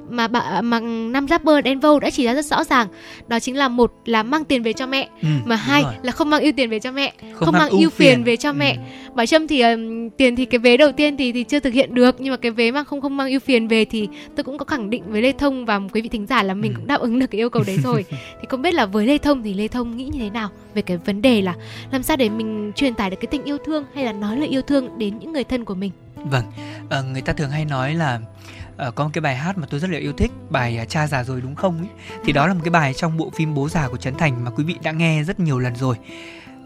mà 0.10 0.28
bà 0.28 0.62
mà 0.62 0.80
năm 0.80 1.28
rapper 1.28 1.66
Denvo 1.66 2.00
đã 2.00 2.10
chỉ 2.10 2.26
ra 2.26 2.34
rất 2.34 2.46
rõ 2.46 2.64
ràng 2.64 2.88
đó 3.28 3.40
chính 3.40 3.58
là 3.58 3.68
một 3.68 3.94
là 4.06 4.24
mang 4.24 4.46
tiền 4.46 4.64
về 4.64 4.74
cho 4.74 4.88
mẹ 4.88 5.10
ừ, 5.22 5.28
mà 5.46 5.56
hai 5.56 5.84
rồi. 5.84 5.94
là 6.04 6.12
không 6.12 6.30
mang 6.30 6.42
ưu 6.42 6.52
tiền 6.52 6.70
về 6.70 6.80
cho 6.80 6.92
mẹ 6.92 7.14
không, 7.20 7.46
không 7.46 7.54
mang, 7.54 7.70
ưu 7.70 7.90
phiền 7.90 8.24
về 8.24 8.36
cho 8.38 8.50
ừ. 8.50 8.54
mẹ 8.54 8.78
bảo 9.14 9.26
trâm 9.26 9.48
thì 9.48 9.62
um, 9.62 10.10
tiền 10.10 10.36
thì 10.36 10.46
cái 10.46 10.60
vế 10.60 10.78
đầu 10.78 10.92
tiên 10.92 11.18
thì 11.18 11.32
thì 11.32 11.44
chưa 11.44 11.60
thực 11.60 11.74
hiện 11.74 11.94
được 11.94 12.16
nhưng 12.20 12.32
mà 12.32 12.38
cái 12.38 12.52
vế 12.52 12.72
mang 12.72 12.86
không 12.86 13.02
không 13.02 13.18
mang 13.18 13.30
ưu 13.30 13.40
phiền 13.40 13.68
về 13.68 13.86
thì 13.86 14.08
tôi 14.36 14.44
cũng 14.44 14.58
có 14.58 14.66
khẳng 14.66 14.90
định 14.90 15.04
với 15.08 15.22
lê 15.22 15.32
thông 15.32 15.66
và 15.66 15.80
quý 15.94 16.02
vị 16.02 16.10
thính 16.10 16.26
giả 16.26 16.44
là 16.44 16.54
mình 16.54 16.72
ừ. 16.74 16.76
cũng 16.78 16.88
đáp 16.88 17.00
ứng 17.00 17.20
được 17.20 17.28
cái 17.28 17.42
yêu 17.42 17.50
cầu 17.50 17.64
đấy 17.68 17.78
rồi 17.84 18.06
thì 18.42 18.48
không 18.50 18.62
biết 18.62 18.74
là 18.74 18.86
với 18.86 19.06
lê 19.06 19.18
thông 19.18 19.44
thì 19.44 19.54
lê 19.54 19.68
thông 19.68 19.98
nghĩ 19.98 20.06
như 20.06 20.20
thế 20.20 20.30
nào 20.30 20.50
về 20.74 20.82
cái 20.82 20.98
vấn 20.98 21.22
đề 21.22 21.42
là 21.42 21.56
làm 21.92 22.04
sao 22.04 22.18
để 22.18 22.30
mình 22.30 22.72
truyền 22.76 22.94
tải 22.94 23.10
được 23.10 23.18
cái 23.20 23.28
tình 23.28 23.44
yêu 23.44 23.58
thương 23.58 23.86
hay 23.94 24.06
là 24.06 24.14
nói 24.14 24.38
lời 24.38 24.48
yêu 24.48 24.62
thương 24.62 24.98
đến 24.98 25.20
những 25.20 25.34
người 25.34 25.44
thân 25.44 25.66
của 25.66 25.76
mình 25.76 25.92
Vâng, 26.26 26.52
à, 26.90 27.02
người 27.02 27.22
ta 27.22 27.34
thường 27.34 27.50
hay 27.50 27.66
nói 27.66 27.96
là 27.96 28.20
à, 28.78 28.92
có 28.96 29.04
một 29.04 29.10
cái 29.14 29.22
bài 29.22 29.36
hát 29.36 29.58
mà 29.58 29.68
tôi 29.70 29.80
rất 29.80 29.90
là 29.90 30.00
yêu 30.00 30.14
thích 30.14 30.32
bài 30.50 30.78
à, 30.78 30.86
cha 30.86 31.08
già 31.08 31.24
rồi 31.24 31.42
đúng 31.42 31.56
không 31.56 31.78
ấy. 31.78 31.90
thì 32.26 32.34
đó 32.34 32.48
là 32.48 32.54
một 32.54 32.62
cái 32.64 32.72
bài 32.72 32.94
trong 32.94 33.18
bộ 33.18 33.32
phim 33.36 33.54
bố 33.54 33.70
già 33.70 33.88
của 33.88 33.98
trấn 33.98 34.16
thành 34.18 34.44
mà 34.46 34.52
quý 34.52 34.64
vị 34.64 34.76
đã 34.84 34.92
nghe 34.92 35.24
rất 35.24 35.40
nhiều 35.40 35.60
lần 35.60 35.76
rồi 35.76 35.96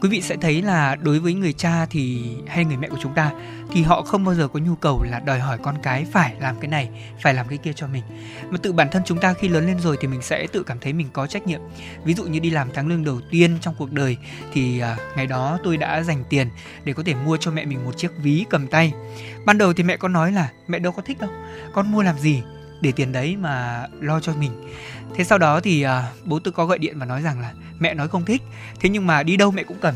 quý 0.00 0.08
vị 0.08 0.20
sẽ 0.20 0.36
thấy 0.36 0.62
là 0.62 0.96
đối 0.96 1.18
với 1.18 1.34
người 1.34 1.52
cha 1.52 1.86
thì 1.86 2.22
hay 2.46 2.64
người 2.64 2.76
mẹ 2.76 2.88
của 2.88 2.98
chúng 3.02 3.14
ta 3.14 3.32
thì 3.72 3.82
họ 3.82 4.02
không 4.02 4.24
bao 4.24 4.34
giờ 4.34 4.48
có 4.48 4.60
nhu 4.60 4.74
cầu 4.74 5.02
là 5.02 5.20
đòi 5.20 5.40
hỏi 5.40 5.58
con 5.62 5.74
cái 5.82 6.06
phải 6.12 6.34
làm 6.40 6.56
cái 6.60 6.68
này 6.68 6.88
phải 7.22 7.34
làm 7.34 7.48
cái 7.48 7.58
kia 7.58 7.72
cho 7.72 7.86
mình. 7.86 8.02
Mà 8.50 8.58
tự 8.62 8.72
bản 8.72 8.88
thân 8.92 9.02
chúng 9.04 9.20
ta 9.20 9.34
khi 9.34 9.48
lớn 9.48 9.66
lên 9.66 9.80
rồi 9.80 9.96
thì 10.00 10.08
mình 10.08 10.22
sẽ 10.22 10.46
tự 10.52 10.62
cảm 10.62 10.78
thấy 10.80 10.92
mình 10.92 11.08
có 11.12 11.26
trách 11.26 11.46
nhiệm. 11.46 11.60
Ví 12.04 12.14
dụ 12.14 12.24
như 12.24 12.38
đi 12.38 12.50
làm 12.50 12.68
tháng 12.74 12.88
lương 12.88 13.04
đầu 13.04 13.20
tiên 13.30 13.58
trong 13.60 13.74
cuộc 13.78 13.92
đời 13.92 14.16
thì 14.52 14.78
à, 14.78 14.96
ngày 15.16 15.26
đó 15.26 15.58
tôi 15.64 15.76
đã 15.76 16.02
dành 16.02 16.24
tiền 16.28 16.48
để 16.84 16.92
có 16.92 17.02
thể 17.06 17.14
mua 17.14 17.36
cho 17.36 17.50
mẹ 17.50 17.64
mình 17.64 17.84
một 17.84 17.96
chiếc 17.96 18.10
ví 18.18 18.44
cầm 18.50 18.66
tay. 18.66 18.92
Ban 19.44 19.58
đầu 19.58 19.72
thì 19.72 19.82
mẹ 19.82 19.96
có 19.96 20.08
nói 20.08 20.32
là 20.32 20.50
mẹ 20.68 20.78
đâu 20.78 20.92
có 20.92 21.02
thích 21.02 21.18
đâu 21.20 21.30
con 21.72 21.92
mua 21.92 22.02
làm 22.02 22.18
gì 22.18 22.42
để 22.80 22.92
tiền 22.92 23.12
đấy 23.12 23.36
mà 23.36 23.86
lo 24.00 24.20
cho 24.20 24.34
mình? 24.34 24.52
Thế 25.14 25.24
sau 25.24 25.38
đó 25.38 25.60
thì 25.60 25.82
à, 25.82 26.12
bố 26.24 26.38
tôi 26.38 26.52
có 26.52 26.66
gọi 26.66 26.78
điện 26.78 26.98
và 26.98 27.06
nói 27.06 27.22
rằng 27.22 27.40
là 27.40 27.52
mẹ 27.78 27.94
nói 27.94 28.08
không 28.08 28.24
thích 28.24 28.42
thế 28.80 28.88
nhưng 28.88 29.06
mà 29.06 29.22
đi 29.22 29.36
đâu 29.36 29.50
mẹ 29.50 29.62
cũng 29.62 29.78
cần. 29.80 29.94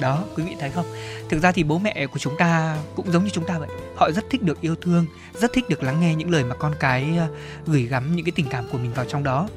Đó 0.00 0.24
quý 0.36 0.42
vị 0.42 0.56
thấy 0.60 0.70
không? 0.70 0.86
Thực 1.28 1.42
ra 1.42 1.52
thì 1.52 1.62
bố 1.62 1.78
mẹ 1.78 2.06
của 2.06 2.18
chúng 2.18 2.34
ta 2.38 2.76
cũng 2.94 3.12
giống 3.12 3.24
như 3.24 3.30
chúng 3.30 3.46
ta 3.46 3.58
vậy. 3.58 3.68
Họ 3.96 4.10
rất 4.10 4.24
thích 4.30 4.42
được 4.42 4.60
yêu 4.60 4.74
thương 4.74 5.06
rất 5.34 5.52
thích 5.52 5.68
được 5.68 5.82
lắng 5.82 6.00
nghe 6.00 6.14
những 6.14 6.30
lời 6.30 6.44
mà 6.44 6.54
con 6.54 6.74
cái 6.80 7.04
à, 7.18 7.26
gửi 7.66 7.82
gắm 7.82 8.16
những 8.16 8.24
cái 8.24 8.32
tình 8.36 8.46
cảm 8.50 8.64
của 8.72 8.78
mình 8.78 8.92
vào 8.92 9.04
trong 9.04 9.24
đó. 9.24 9.48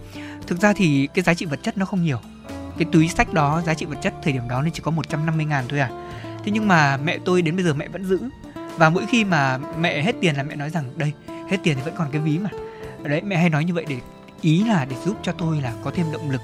Thực 0.47 0.61
ra 0.61 0.73
thì 0.73 1.07
cái 1.13 1.23
giá 1.23 1.33
trị 1.33 1.45
vật 1.45 1.59
chất 1.63 1.77
nó 1.77 1.85
không 1.85 2.03
nhiều. 2.03 2.17
Cái 2.77 2.87
túi 2.91 3.07
sách 3.07 3.33
đó 3.33 3.61
giá 3.65 3.73
trị 3.73 3.85
vật 3.85 3.97
chất 4.01 4.13
thời 4.23 4.33
điểm 4.33 4.43
đó 4.49 4.61
nên 4.61 4.73
chỉ 4.73 4.81
có 4.83 4.91
150 4.91 5.45
ngàn 5.45 5.65
thôi 5.69 5.79
à. 5.79 5.89
Thế 6.45 6.51
nhưng 6.51 6.67
mà 6.67 6.97
mẹ 6.97 7.17
tôi 7.25 7.41
đến 7.41 7.55
bây 7.55 7.65
giờ 7.65 7.73
mẹ 7.73 7.87
vẫn 7.87 8.05
giữ. 8.05 8.19
Và 8.77 8.89
mỗi 8.89 9.05
khi 9.09 9.25
mà 9.25 9.57
mẹ 9.79 10.01
hết 10.01 10.15
tiền 10.21 10.35
là 10.35 10.43
mẹ 10.43 10.55
nói 10.55 10.69
rằng 10.69 10.83
đây 10.95 11.13
hết 11.49 11.57
tiền 11.63 11.75
thì 11.75 11.81
vẫn 11.81 11.93
còn 11.97 12.11
cái 12.11 12.21
ví 12.21 12.37
mà. 12.37 12.49
Đấy 13.03 13.21
mẹ 13.21 13.37
hay 13.37 13.49
nói 13.49 13.65
như 13.65 13.73
vậy 13.73 13.85
để 13.89 13.97
ý 14.41 14.63
là 14.63 14.85
để 14.85 14.95
giúp 15.05 15.17
cho 15.23 15.31
tôi 15.31 15.61
là 15.61 15.73
có 15.83 15.91
thêm 15.95 16.11
động 16.11 16.29
lực. 16.29 16.41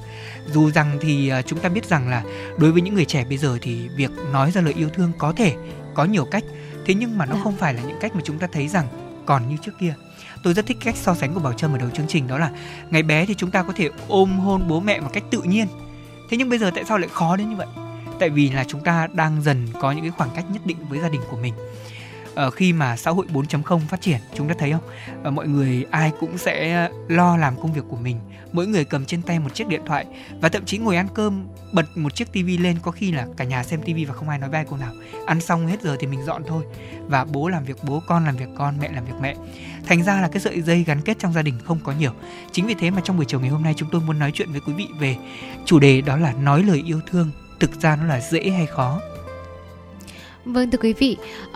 Dù 0.54 0.72
rằng 0.72 0.98
thì 1.01 1.30
à, 1.30 1.42
chúng 1.42 1.60
ta 1.60 1.70
biết 1.70 1.86
rằng 1.86 2.10
là 2.10 2.24
đối 2.58 2.72
với 2.72 2.82
những 2.82 2.94
người 2.94 3.06
trẻ 3.06 3.25
bây 3.25 3.38
giờ 3.38 3.58
thì 3.62 3.88
việc 3.96 4.12
nói 4.32 4.51
ra 4.51 4.62
lời 4.62 4.74
yêu 4.77 4.89
thương 4.89 5.12
có 5.18 5.34
thể 5.34 5.56
có 5.94 6.06
nhiều 6.06 6.25
cách. 6.25 6.44
Thế 6.86 6.94
nhưng 6.94 7.18
mà 7.18 7.25
nó 7.25 7.36
dạ. 7.36 7.42
không 7.44 7.56
phải 7.58 7.74
là 7.74 7.82
những 7.82 7.98
cách 8.01 8.16
mà 8.16 8.22
chúng 8.24 8.39
ta 8.39 8.48
thấy 8.51 8.68
rằng 8.68 8.88
còn 9.25 9.50
như 9.50 9.58
trước 9.62 9.72
kia. 9.80 9.94
Tôi 10.44 10.54
rất 10.54 10.66
thích 10.66 10.77
cách 10.84 10.96
so 10.96 11.16
sánh 11.16 11.34
của 11.34 11.39
bảo 11.39 11.54
trâm 11.54 11.72
ở 11.74 11.77
đầu 11.77 11.89
chương 11.89 12.08
trình 12.08 12.27
đó 12.27 12.38
là 12.38 12.51
ngày 12.89 13.04
bé 13.04 13.25
thì 13.25 13.36
chúng 13.36 13.51
ta 13.51 13.63
có 13.63 13.74
thể 13.75 13.89
ôm 14.08 14.39
hôn 14.39 14.68
bố 14.68 14.80
mẹ 14.80 15.00
một 15.00 15.10
cách 15.13 15.24
tự 15.32 15.42
nhiên. 15.42 15.68
Thế 16.30 16.38
nhưng 16.38 16.50
bây 16.50 16.60
giờ 16.60 16.72
tại 16.75 16.84
sao 16.88 16.98
lại 16.98 17.10
khó 17.13 17.36
đến 17.36 17.50
như 17.50 17.56
vậy? 17.56 17.68
Tại 18.20 18.30
vì 18.30 18.50
là 18.50 18.63
chúng 18.68 18.84
ta 18.84 19.08
đang 19.13 19.42
dần 19.42 19.68
có 19.82 19.92
những 19.92 20.01
cái 20.01 20.12
khoảng 20.12 20.30
cách 20.36 20.46
nhất 20.50 20.62
định 20.66 20.77
với 20.89 21.00
gia 21.00 21.10
đình 21.10 21.22
của 21.30 21.38
mình 21.38 21.54
uh, 22.48 22.53
khi 22.53 22.74
mà 22.74 22.98
xã 22.98 23.12
hội 23.12 23.25
4.0 23.34 23.79
phát 23.79 24.01
triển 24.01 24.20
chúng 24.36 24.48
ta 24.48 24.56
thấy 24.60 24.72
không? 24.72 24.89
Uh, 25.27 25.34
mọi 25.34 25.48
người 25.48 25.86
ai 25.91 26.12
cũng 26.20 26.38
sẽ 26.38 26.89
lo 27.08 27.38
làm 27.38 27.62
công 27.62 27.74
việc 27.74 27.84
của 27.89 27.98
mình. 27.98 28.20
Mỗi 28.51 28.67
người 28.67 28.86
cầm 28.86 29.06
trên 29.06 29.22
tay 29.22 29.39
một 29.39 29.56
chiếc 29.56 29.67
điện 29.67 29.82
thoại 29.86 30.06
và 30.41 30.50
thậm 30.50 30.65
chí 30.65 30.77
ngồi 30.77 30.96
ăn 30.96 31.08
cơm 31.13 31.48
bật 31.72 31.98
một 31.98 32.15
chiếc 32.15 32.32
tivi 32.32 32.58
lên 32.58 32.77
có 32.82 32.91
khi 32.91 33.12
là 33.12 33.27
cả 33.38 33.44
nhà 33.44 33.63
xem 33.63 33.82
tivi 33.82 34.06
và 34.06 34.13
không 34.13 34.29
ai 34.29 34.39
nói 34.39 34.50
bai 34.50 34.65
câu 34.65 34.77
nào. 34.77 34.94
Ăn 35.25 35.41
xong 35.41 35.67
hết 35.67 35.82
giờ 35.82 35.98
thì 36.00 36.08
mình 36.08 36.25
dọn 36.25 36.44
thôi 36.48 36.63
và 37.08 37.25
bố 37.25 37.50
làm 37.50 37.63
việc 37.63 37.77
bố 37.84 38.01
con 38.08 38.25
làm 38.25 38.38
việc 38.38 38.50
con 38.58 38.77
mẹ 38.82 38.89
làm 38.91 39.06
việc 39.06 39.13
mẹ. 39.22 39.36
Thành 39.86 40.03
ra 40.03 40.22
là 40.22 40.27
cái 40.27 40.41
sợi 40.41 40.62
dây 40.62 40.84
gắn 40.84 41.01
kết 41.01 41.20
trong 41.20 41.34
gia 41.34 41.41
đình 41.41 41.60
không 41.65 41.79
có 41.84 41.94
nhiều. 42.00 42.12
Chính 42.51 42.67
vì 42.67 42.74
thế 42.74 42.91
mà 42.91 43.01
trong 43.03 43.17
buổi 43.17 43.25
chiều 43.25 43.39
ngày 43.39 43.50
hôm 43.50 43.63
nay 43.63 43.74
chúng 43.77 43.89
tôi 43.91 44.01
muốn 44.01 44.20
nói 44.20 44.32
chuyện 44.34 44.51
với 44.51 44.62
quý 44.62 44.74
vị 44.74 44.88
về 45.00 45.17
chủ 45.65 45.79
đề 45.79 46.01
đó 46.01 46.17
là 46.17 46.34
nói 46.34 46.63
lời 46.63 46.84
yêu 46.86 47.01
thương 47.08 47.32
thực 47.60 47.82
ra 47.82 47.96
nó 47.96 48.06
là 48.06 48.20
dễ 48.20 48.50
hay 48.50 48.65
khó. 48.65 49.01
Vâng 50.54 50.72
thưa 50.72 50.77
quý 50.77 50.94
vị, 50.94 51.18
uh, 51.50 51.56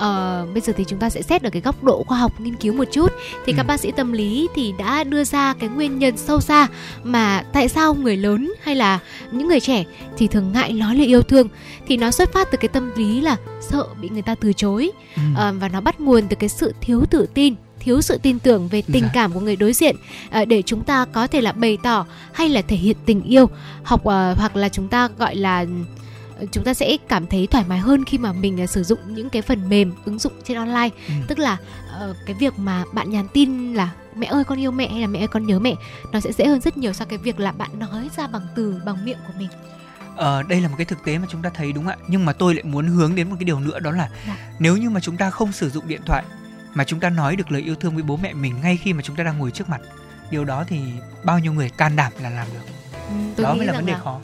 bây 0.53 0.62
giờ 0.62 0.74
thì 0.77 0.83
chúng 0.88 1.00
ta 1.00 1.10
sẽ 1.10 1.21
xét 1.21 1.43
ở 1.43 1.50
cái 1.50 1.62
góc 1.62 1.83
độ 1.83 2.03
khoa 2.03 2.17
học 2.17 2.41
nghiên 2.41 2.55
cứu 2.55 2.74
một 2.74 2.83
chút 2.91 3.12
thì 3.45 3.53
ừ. 3.53 3.57
các 3.57 3.63
bác 3.63 3.79
sĩ 3.79 3.91
tâm 3.91 4.12
lý 4.12 4.48
thì 4.55 4.74
đã 4.77 5.03
đưa 5.03 5.24
ra 5.24 5.53
cái 5.53 5.69
nguyên 5.69 6.00
nhân 6.00 6.17
sâu 6.17 6.41
xa 6.41 6.67
mà 7.03 7.43
tại 7.53 7.69
sao 7.69 7.93
người 7.93 8.17
lớn 8.17 8.53
hay 8.63 8.75
là 8.75 9.00
những 9.31 9.48
người 9.48 9.60
trẻ 9.60 9.83
thì 10.17 10.27
thường 10.27 10.51
ngại 10.53 10.74
nói 10.74 10.95
lời 10.95 11.07
yêu 11.07 11.21
thương 11.21 11.48
thì 11.88 11.98
nó 11.98 12.12
xuất 12.12 12.33
phát 12.33 12.48
từ 12.51 12.57
cái 12.57 12.67
tâm 12.67 12.91
lý 12.95 13.21
là 13.21 13.36
sợ 13.62 13.88
bị 14.01 14.10
người 14.10 14.21
ta 14.21 14.36
từ 14.36 14.53
chối 14.53 14.91
ừ. 15.15 15.21
uh, 15.31 15.55
và 15.62 15.67
nó 15.67 15.81
bắt 15.81 16.01
nguồn 16.01 16.27
từ 16.27 16.36
cái 16.36 16.50
sự 16.50 16.74
thiếu 16.81 17.05
tự 17.10 17.27
tin 17.33 17.55
thiếu 17.79 18.01
sự 18.01 18.17
tin 18.17 18.39
tưởng 18.39 18.67
về 18.67 18.81
tình 18.81 19.03
dạ. 19.03 19.12
cảm 19.13 19.33
của 19.33 19.39
người 19.39 19.55
đối 19.55 19.74
diện 19.74 19.95
uh, 20.41 20.48
để 20.48 20.62
chúng 20.62 20.83
ta 20.83 21.05
có 21.05 21.27
thể 21.27 21.41
là 21.41 21.51
bày 21.51 21.77
tỏ 21.83 22.05
hay 22.33 22.50
là 22.50 22.62
thể 22.62 22.75
hiện 22.75 22.98
tình 23.05 23.24
yêu 23.24 23.50
học 23.83 24.00
uh, 24.00 24.38
hoặc 24.38 24.55
là 24.55 24.69
chúng 24.69 24.88
ta 24.88 25.10
gọi 25.17 25.36
là 25.36 25.65
chúng 26.51 26.63
ta 26.63 26.74
sẽ 26.74 26.98
cảm 27.07 27.27
thấy 27.27 27.48
thoải 27.48 27.65
mái 27.67 27.79
hơn 27.79 28.05
khi 28.05 28.17
mà 28.17 28.33
mình 28.33 28.63
uh, 28.63 28.69
sử 28.69 28.83
dụng 28.83 29.00
những 29.07 29.29
cái 29.29 29.41
phần 29.41 29.69
mềm 29.69 29.93
ứng 30.05 30.19
dụng 30.19 30.33
trên 30.43 30.57
online. 30.57 30.89
Ừ. 31.07 31.13
tức 31.27 31.39
là 31.39 31.57
uh, 32.10 32.15
cái 32.25 32.36
việc 32.39 32.60
mà 32.60 32.83
bạn 32.93 33.10
nhắn 33.10 33.27
tin 33.33 33.74
là 33.74 33.89
mẹ 34.15 34.27
ơi 34.27 34.43
con 34.43 34.60
yêu 34.60 34.71
mẹ 34.71 34.88
hay 34.88 35.01
là 35.01 35.07
mẹ 35.07 35.19
ơi 35.19 35.27
con 35.27 35.45
nhớ 35.45 35.60
mẹ 35.60 35.75
nó 36.12 36.19
sẽ 36.19 36.31
dễ 36.31 36.45
hơn 36.45 36.62
rất 36.62 36.77
nhiều 36.77 36.93
so 36.93 37.05
với 37.05 37.17
cái 37.17 37.24
việc 37.24 37.39
là 37.39 37.51
bạn 37.51 37.79
nói 37.79 38.10
ra 38.17 38.27
bằng 38.27 38.48
từ 38.55 38.81
bằng 38.86 39.05
miệng 39.05 39.17
của 39.27 39.33
mình. 39.38 39.50
Ờ, 40.15 40.43
đây 40.43 40.62
là 40.62 40.67
một 40.67 40.75
cái 40.77 40.86
thực 40.86 41.03
tế 41.03 41.17
mà 41.17 41.25
chúng 41.29 41.41
ta 41.41 41.50
thấy 41.50 41.74
đúng 41.74 41.88
ạ? 41.88 41.95
Nhưng 42.07 42.25
mà 42.25 42.33
tôi 42.33 42.55
lại 42.55 42.63
muốn 42.63 42.88
hướng 42.88 43.15
đến 43.15 43.29
một 43.29 43.36
cái 43.39 43.45
điều 43.45 43.60
nữa 43.60 43.79
đó 43.79 43.91
là 43.91 44.10
dạ. 44.27 44.38
nếu 44.60 44.77
như 44.77 44.89
mà 44.89 45.00
chúng 45.00 45.17
ta 45.17 45.29
không 45.29 45.51
sử 45.51 45.69
dụng 45.69 45.88
điện 45.88 46.01
thoại 46.05 46.24
mà 46.74 46.83
chúng 46.83 47.00
ta 47.00 47.10
nói 47.10 47.36
được 47.36 47.51
lời 47.51 47.62
yêu 47.62 47.75
thương 47.75 47.93
với 47.93 48.03
bố 48.03 48.17
mẹ 48.17 48.33
mình 48.33 48.62
ngay 48.62 48.77
khi 48.77 48.93
mà 48.93 49.01
chúng 49.01 49.15
ta 49.15 49.24
đang 49.24 49.38
ngồi 49.38 49.51
trước 49.51 49.69
mặt 49.69 49.81
điều 50.31 50.45
đó 50.45 50.63
thì 50.67 50.81
bao 51.24 51.39
nhiêu 51.39 51.53
người 51.53 51.69
can 51.69 51.95
đảm 51.95 52.12
là 52.21 52.29
làm 52.29 52.48
được? 52.53 52.74
Ừ, 53.38 53.43
đó 53.43 53.53
mới 53.53 53.65
là 53.65 53.74
vấn 53.74 53.86
đề 53.86 53.93
là... 53.93 54.00
khó 54.00 54.19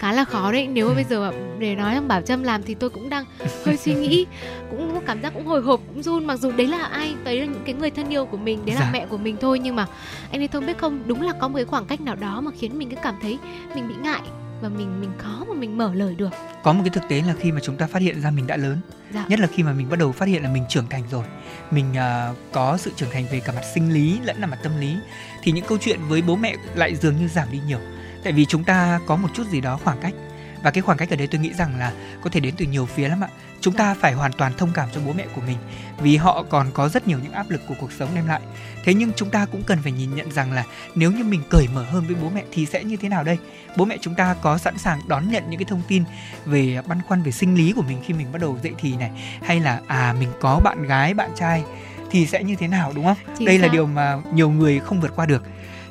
khá 0.00 0.12
là 0.12 0.24
khó 0.24 0.52
đấy. 0.52 0.66
Nếu 0.66 0.88
mà 0.88 0.94
bây 0.94 1.04
giờ 1.04 1.32
để 1.58 1.74
nói 1.74 1.94
rằng 1.94 2.08
bảo 2.08 2.22
trâm 2.22 2.42
làm 2.42 2.62
thì 2.62 2.74
tôi 2.74 2.90
cũng 2.90 3.08
đang 3.08 3.24
hơi 3.64 3.76
suy 3.76 3.94
nghĩ 3.94 4.26
cũng 4.70 4.94
có 4.94 5.00
cảm 5.06 5.22
giác 5.22 5.34
cũng 5.34 5.46
hồi 5.46 5.62
hộp 5.62 5.80
cũng 5.88 6.02
run. 6.02 6.24
Mặc 6.24 6.36
dù 6.36 6.52
đấy 6.52 6.66
là 6.66 6.84
ai 6.84 7.14
đấy 7.24 7.40
là 7.40 7.46
những 7.46 7.62
cái 7.64 7.74
người 7.74 7.90
thân 7.90 8.08
yêu 8.08 8.26
của 8.26 8.36
mình 8.36 8.66
đấy 8.66 8.74
là 8.74 8.80
dạ. 8.80 8.90
mẹ 8.92 9.06
của 9.06 9.18
mình 9.18 9.36
thôi. 9.40 9.58
Nhưng 9.58 9.76
mà 9.76 9.86
anh 10.30 10.40
ấy 10.40 10.48
thông 10.48 10.66
biết 10.66 10.78
không 10.78 11.02
đúng 11.06 11.22
là 11.22 11.32
có 11.32 11.48
một 11.48 11.56
cái 11.56 11.64
khoảng 11.64 11.84
cách 11.84 12.00
nào 12.00 12.16
đó 12.16 12.40
mà 12.40 12.50
khiến 12.58 12.78
mình 12.78 12.90
cứ 12.90 12.96
cảm 13.02 13.14
thấy 13.22 13.38
mình 13.74 13.88
bị 13.88 13.94
ngại 14.02 14.22
và 14.60 14.68
mình 14.68 15.00
mình 15.00 15.10
khó 15.18 15.44
mà 15.48 15.54
mình 15.54 15.78
mở 15.78 15.94
lời 15.94 16.14
được. 16.14 16.30
Có 16.62 16.72
một 16.72 16.80
cái 16.84 16.90
thực 16.90 17.08
tế 17.08 17.22
là 17.26 17.34
khi 17.40 17.52
mà 17.52 17.60
chúng 17.62 17.76
ta 17.76 17.86
phát 17.86 18.02
hiện 18.02 18.20
ra 18.20 18.30
mình 18.30 18.46
đã 18.46 18.56
lớn 18.56 18.80
dạ. 19.14 19.24
nhất 19.28 19.40
là 19.40 19.46
khi 19.46 19.62
mà 19.62 19.72
mình 19.72 19.88
bắt 19.90 19.98
đầu 19.98 20.12
phát 20.12 20.28
hiện 20.28 20.42
là 20.42 20.48
mình 20.48 20.64
trưởng 20.68 20.86
thành 20.90 21.02
rồi 21.10 21.24
mình 21.70 21.86
uh, 21.92 22.36
có 22.52 22.76
sự 22.76 22.92
trưởng 22.96 23.10
thành 23.10 23.24
về 23.32 23.40
cả 23.40 23.52
mặt 23.52 23.62
sinh 23.74 23.92
lý 23.92 24.18
lẫn 24.24 24.40
là 24.40 24.46
mặt 24.46 24.58
tâm 24.62 24.72
lý 24.80 24.96
thì 25.42 25.52
những 25.52 25.64
câu 25.68 25.78
chuyện 25.80 26.00
với 26.08 26.22
bố 26.22 26.36
mẹ 26.36 26.54
lại 26.74 26.94
dường 26.94 27.16
như 27.16 27.28
giảm 27.28 27.48
đi 27.52 27.60
nhiều 27.66 27.78
tại 28.24 28.32
vì 28.32 28.44
chúng 28.44 28.64
ta 28.64 29.00
có 29.06 29.16
một 29.16 29.28
chút 29.34 29.46
gì 29.50 29.60
đó 29.60 29.78
khoảng 29.84 29.98
cách. 30.00 30.14
Và 30.62 30.70
cái 30.70 30.82
khoảng 30.82 30.98
cách 30.98 31.10
ở 31.10 31.16
đây 31.16 31.26
tôi 31.26 31.40
nghĩ 31.40 31.52
rằng 31.52 31.78
là 31.78 31.92
có 32.22 32.30
thể 32.30 32.40
đến 32.40 32.54
từ 32.56 32.66
nhiều 32.66 32.86
phía 32.86 33.08
lắm 33.08 33.24
ạ. 33.24 33.28
Chúng 33.60 33.74
ta 33.74 33.94
phải 33.94 34.12
hoàn 34.12 34.32
toàn 34.32 34.52
thông 34.58 34.70
cảm 34.74 34.88
cho 34.94 35.00
bố 35.06 35.12
mẹ 35.12 35.26
của 35.34 35.40
mình 35.46 35.56
vì 35.98 36.16
họ 36.16 36.42
còn 36.42 36.70
có 36.74 36.88
rất 36.88 37.08
nhiều 37.08 37.18
những 37.22 37.32
áp 37.32 37.50
lực 37.50 37.60
của 37.68 37.74
cuộc 37.80 37.92
sống 37.92 38.08
đem 38.14 38.26
lại. 38.26 38.40
Thế 38.84 38.94
nhưng 38.94 39.12
chúng 39.16 39.30
ta 39.30 39.46
cũng 39.46 39.62
cần 39.62 39.78
phải 39.82 39.92
nhìn 39.92 40.14
nhận 40.14 40.32
rằng 40.32 40.52
là 40.52 40.64
nếu 40.94 41.12
như 41.12 41.24
mình 41.24 41.42
cởi 41.50 41.68
mở 41.74 41.84
hơn 41.84 42.04
với 42.06 42.16
bố 42.22 42.30
mẹ 42.34 42.44
thì 42.52 42.66
sẽ 42.66 42.84
như 42.84 42.96
thế 42.96 43.08
nào 43.08 43.24
đây? 43.24 43.38
Bố 43.76 43.84
mẹ 43.84 43.96
chúng 44.00 44.14
ta 44.14 44.34
có 44.42 44.58
sẵn 44.58 44.78
sàng 44.78 45.00
đón 45.08 45.30
nhận 45.30 45.50
những 45.50 45.58
cái 45.58 45.66
thông 45.68 45.82
tin 45.88 46.04
về 46.44 46.82
băn 46.86 47.02
khoăn 47.02 47.22
về 47.22 47.32
sinh 47.32 47.54
lý 47.54 47.72
của 47.72 47.82
mình 47.82 47.98
khi 48.06 48.14
mình 48.14 48.32
bắt 48.32 48.38
đầu 48.42 48.58
dậy 48.62 48.72
thì 48.78 48.96
này 48.96 49.10
hay 49.42 49.60
là 49.60 49.80
à 49.86 50.14
mình 50.20 50.28
có 50.40 50.60
bạn 50.64 50.82
gái 50.82 51.14
bạn 51.14 51.30
trai 51.36 51.62
thì 52.10 52.26
sẽ 52.26 52.44
như 52.44 52.56
thế 52.56 52.68
nào 52.68 52.92
đúng 52.94 53.04
không? 53.04 53.16
Chính 53.38 53.46
đây 53.46 53.58
sao? 53.58 53.66
là 53.66 53.72
điều 53.72 53.86
mà 53.86 54.18
nhiều 54.32 54.50
người 54.50 54.80
không 54.80 55.00
vượt 55.00 55.12
qua 55.16 55.26
được 55.26 55.42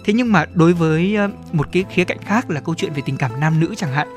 thế 0.09 0.13
nhưng 0.13 0.31
mà 0.31 0.45
đối 0.53 0.73
với 0.73 1.15
ờ, 1.15 1.29
một 1.51 1.67
cái 1.71 1.85
khía 1.89 2.03
cạnh 2.03 2.17
khác 2.25 2.49
là 2.49 2.61
câu 2.61 2.75
chuyện 2.75 2.93
về 2.93 3.01
tình 3.05 3.17
cảm 3.17 3.39
nam 3.39 3.59
nữ 3.59 3.73
chẳng 3.77 3.91
hạn 3.91 4.07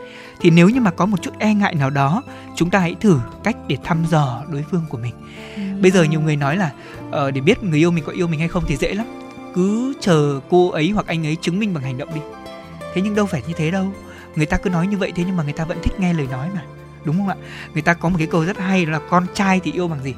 thì 0.40 0.50
nếu 0.50 0.68
như 0.68 0.80
mà 0.80 0.90
có 0.90 1.06
một 1.06 1.22
chút 1.22 1.38
e 1.38 1.54
ngại 1.54 1.75
nào 1.75 1.90
đó 1.90 2.22
chúng 2.56 2.70
ta 2.70 2.78
hãy 2.78 2.94
thử 3.00 3.18
cách 3.44 3.56
để 3.68 3.76
thăm 3.84 4.04
dò 4.11 4.42
đối 4.52 4.64
phương 4.70 4.82
của 4.88 4.99
mình. 4.99 5.14
Ừ. 5.56 5.62
bây 5.80 5.90
giờ 5.90 6.02
nhiều 6.02 6.20
người 6.20 6.37
nói 6.37 6.56
là 6.56 6.70
uh, 7.08 7.34
để 7.34 7.40
biết 7.40 7.62
người 7.62 7.78
yêu 7.78 7.90
mình 7.90 8.04
có 8.04 8.12
yêu 8.12 8.26
mình 8.26 8.38
hay 8.38 8.49
không 8.49 8.64
thì 8.66 8.76
dễ 8.76 8.94
lắm. 8.94 9.06
Cứ 9.54 9.94
chờ 10.00 10.40
cô 10.50 10.70
ấy 10.70 10.90
hoặc 10.90 11.06
anh 11.06 11.26
ấy 11.26 11.37
chứng 11.40 11.58
minh 11.58 11.75
bằng 11.75 11.82
hành 11.82 11.99
động 11.99 12.08
đi. 12.14 12.20
Thế 12.94 13.02
nhưng 13.02 13.14
đâu 13.14 13.26
phải 13.26 13.42
như 13.49 13.54
thế 13.56 13.70
đâu. 13.70 13.87
Người 14.37 14.46
ta 14.46 14.56
cứ 14.56 14.70
nói 14.70 14.87
như 14.87 14.96
vậy 14.96 15.12
thế 15.14 15.25
nhưng 15.26 15.37
mà 15.37 15.42
người 15.42 15.52
ta 15.52 15.64
vẫn 15.64 15.78
thích 15.82 16.00
nghe 16.00 16.12
lời 16.14 16.26
nói 16.30 16.49
mà. 16.54 16.62
Đúng 17.04 17.16
không 17.16 17.28
ạ? 17.28 17.37
Người 17.72 17.82
ta 17.82 17.94
có 17.94 18.08
một 18.08 18.16
cái 18.18 18.26
câu 18.26 18.44
rất 18.44 18.58
hay 18.58 18.84
đó 18.84 18.92
là 18.92 19.00
con 19.11 19.26
trai 19.34 19.61
thì 19.64 19.72
yêu 19.72 19.88
bằng 19.88 20.02
gì? 20.02 20.14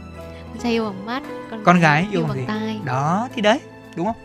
Con 0.52 0.62
trai 0.62 0.72
yêu 0.72 0.84
bằng 0.84 1.06
mắt 1.06 1.22
con, 1.50 1.64
con 1.64 1.80
gái 1.80 2.06
yêu, 2.12 2.20
yêu 2.20 2.20
bằng, 2.20 2.28
bằng 2.28 2.38
gì? 2.38 2.44
tai. 2.46 2.80
đó 2.84 3.28
thì 3.34 3.42
đấy. 3.42 3.60
Đúng 3.96 4.06
không 4.06 4.16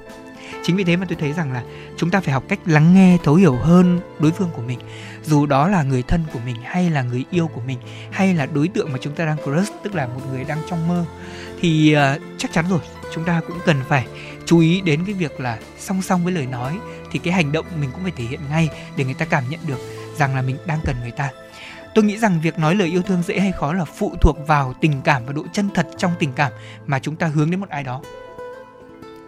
chính 0.63 0.75
vì 0.75 0.83
thế 0.83 0.95
mà 0.95 1.05
tôi 1.09 1.17
thấy 1.19 1.33
rằng 1.33 1.53
là 1.53 1.63
chúng 1.97 2.09
ta 2.09 2.21
phải 2.21 2.33
học 2.33 2.43
cách 2.47 2.59
lắng 2.65 2.93
nghe 2.93 3.17
thấu 3.23 3.35
hiểu 3.35 3.55
hơn 3.55 3.99
đối 4.19 4.31
phương 4.31 4.49
của 4.53 4.61
mình. 4.61 4.79
Dù 5.23 5.45
đó 5.45 5.67
là 5.67 5.83
người 5.83 6.03
thân 6.03 6.23
của 6.33 6.39
mình 6.45 6.55
hay 6.63 6.89
là 6.89 7.01
người 7.01 7.25
yêu 7.31 7.47
của 7.47 7.61
mình 7.67 7.77
hay 8.11 8.33
là 8.33 8.45
đối 8.45 8.67
tượng 8.67 8.91
mà 8.91 8.97
chúng 9.01 9.15
ta 9.15 9.25
đang 9.25 9.37
crush 9.37 9.73
tức 9.83 9.95
là 9.95 10.07
một 10.07 10.21
người 10.31 10.43
đang 10.43 10.59
trong 10.69 10.87
mơ 10.87 11.05
thì 11.61 11.95
uh, 11.95 12.21
chắc 12.37 12.53
chắn 12.53 12.65
rồi 12.69 12.79
chúng 13.13 13.23
ta 13.23 13.41
cũng 13.47 13.57
cần 13.65 13.77
phải 13.87 14.07
chú 14.45 14.59
ý 14.59 14.81
đến 14.81 15.05
cái 15.05 15.13
việc 15.13 15.39
là 15.39 15.59
song 15.79 16.01
song 16.01 16.23
với 16.23 16.33
lời 16.33 16.45
nói 16.45 16.79
thì 17.11 17.19
cái 17.19 17.33
hành 17.33 17.51
động 17.51 17.65
mình 17.81 17.89
cũng 17.93 18.03
phải 18.03 18.11
thể 18.15 18.23
hiện 18.23 18.39
ngay 18.49 18.69
để 18.97 19.05
người 19.05 19.13
ta 19.13 19.25
cảm 19.25 19.43
nhận 19.49 19.59
được 19.67 19.79
rằng 20.17 20.35
là 20.35 20.41
mình 20.41 20.57
đang 20.65 20.79
cần 20.85 20.95
người 21.01 21.11
ta. 21.11 21.29
Tôi 21.95 22.05
nghĩ 22.05 22.17
rằng 22.17 22.41
việc 22.41 22.59
nói 22.59 22.75
lời 22.75 22.87
yêu 22.87 23.01
thương 23.01 23.23
dễ 23.23 23.39
hay 23.39 23.51
khó 23.51 23.73
là 23.73 23.85
phụ 23.85 24.13
thuộc 24.21 24.47
vào 24.47 24.73
tình 24.81 25.01
cảm 25.01 25.25
và 25.25 25.33
độ 25.33 25.43
chân 25.53 25.69
thật 25.73 25.87
trong 25.97 26.11
tình 26.19 26.33
cảm 26.33 26.51
mà 26.85 26.99
chúng 26.99 27.15
ta 27.15 27.27
hướng 27.27 27.51
đến 27.51 27.59
một 27.59 27.69
ai 27.69 27.83
đó. 27.83 28.01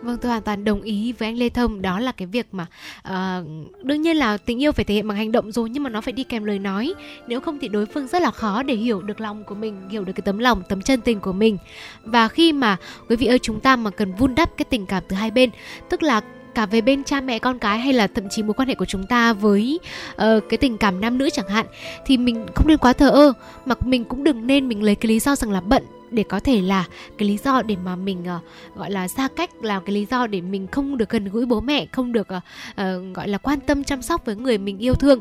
Vâng, 0.01 0.17
tôi 0.21 0.29
hoàn 0.29 0.41
toàn 0.41 0.63
đồng 0.63 0.81
ý 0.81 1.13
với 1.19 1.29
anh 1.29 1.37
Lê 1.37 1.49
Thông. 1.49 1.81
Đó 1.81 1.99
là 1.99 2.11
cái 2.11 2.25
việc 2.25 2.47
mà 2.51 2.65
uh, 3.07 3.47
đương 3.83 4.01
nhiên 4.01 4.17
là 4.17 4.37
tình 4.37 4.61
yêu 4.61 4.71
phải 4.71 4.85
thể 4.85 4.93
hiện 4.93 5.07
bằng 5.07 5.17
hành 5.17 5.31
động 5.31 5.51
rồi 5.51 5.69
nhưng 5.69 5.83
mà 5.83 5.89
nó 5.89 6.01
phải 6.01 6.13
đi 6.13 6.23
kèm 6.23 6.43
lời 6.43 6.59
nói. 6.59 6.93
Nếu 7.27 7.41
không 7.41 7.57
thì 7.61 7.67
đối 7.67 7.85
phương 7.85 8.07
rất 8.07 8.21
là 8.21 8.31
khó 8.31 8.63
để 8.63 8.75
hiểu 8.75 9.01
được 9.01 9.21
lòng 9.21 9.43
của 9.43 9.55
mình 9.55 9.89
hiểu 9.89 10.03
được 10.03 10.13
cái 10.13 10.21
tấm 10.25 10.37
lòng 10.37 10.63
tấm 10.69 10.81
chân 10.81 11.01
tình 11.01 11.19
của 11.19 11.33
mình. 11.33 11.57
Và 12.03 12.27
khi 12.27 12.53
mà 12.53 12.77
quý 13.09 13.15
vị 13.15 13.27
ơi 13.27 13.39
chúng 13.39 13.59
ta 13.59 13.75
mà 13.75 13.89
cần 13.89 14.13
vun 14.13 14.35
đắp 14.35 14.57
cái 14.57 14.65
tình 14.69 14.85
cảm 14.85 15.03
từ 15.07 15.15
hai 15.15 15.31
bên 15.31 15.49
tức 15.89 16.03
là 16.03 16.21
cả 16.55 16.65
về 16.65 16.81
bên 16.81 17.03
cha 17.03 17.21
mẹ 17.21 17.39
con 17.39 17.59
cái 17.59 17.79
hay 17.79 17.93
là 17.93 18.07
thậm 18.07 18.29
chí 18.29 18.43
mối 18.43 18.53
quan 18.53 18.67
hệ 18.67 18.75
của 18.75 18.85
chúng 18.85 19.07
ta 19.07 19.33
với 19.33 19.79
uh, 20.13 20.19
cái 20.49 20.57
tình 20.57 20.77
cảm 20.77 21.01
nam 21.01 21.17
nữ 21.17 21.29
chẳng 21.29 21.47
hạn 21.47 21.65
thì 22.05 22.17
mình 22.17 22.45
không 22.55 22.67
nên 22.67 22.77
quá 22.77 22.93
thờ 22.93 23.09
ơ 23.09 23.33
mà 23.65 23.75
mình 23.85 24.03
cũng 24.03 24.23
đừng 24.23 24.47
nên 24.47 24.67
mình 24.67 24.83
lấy 24.83 24.95
cái 24.95 25.07
lý 25.07 25.19
do 25.19 25.35
rằng 25.35 25.51
là 25.51 25.61
bận 25.61 25.83
để 26.11 26.23
có 26.23 26.39
thể 26.39 26.61
là 26.61 26.85
cái 27.17 27.27
lý 27.27 27.37
do 27.37 27.61
để 27.61 27.75
mà 27.83 27.95
mình 27.95 28.23
uh, 28.37 28.77
gọi 28.77 28.91
là 28.91 29.07
xa 29.07 29.27
cách 29.35 29.49
là 29.63 29.79
cái 29.85 29.95
lý 29.95 30.05
do 30.11 30.27
để 30.27 30.41
mình 30.41 30.67
không 30.67 30.97
được 30.97 31.09
gần 31.09 31.25
gũi 31.25 31.45
bố 31.45 31.61
mẹ 31.61 31.85
không 31.91 32.11
được 32.11 32.27
uh, 32.37 32.43
uh, 32.71 33.15
gọi 33.15 33.27
là 33.27 33.37
quan 33.37 33.59
tâm 33.59 33.83
chăm 33.83 34.01
sóc 34.01 34.25
với 34.25 34.35
người 34.35 34.57
mình 34.57 34.77
yêu 34.77 34.93
thương. 34.93 35.19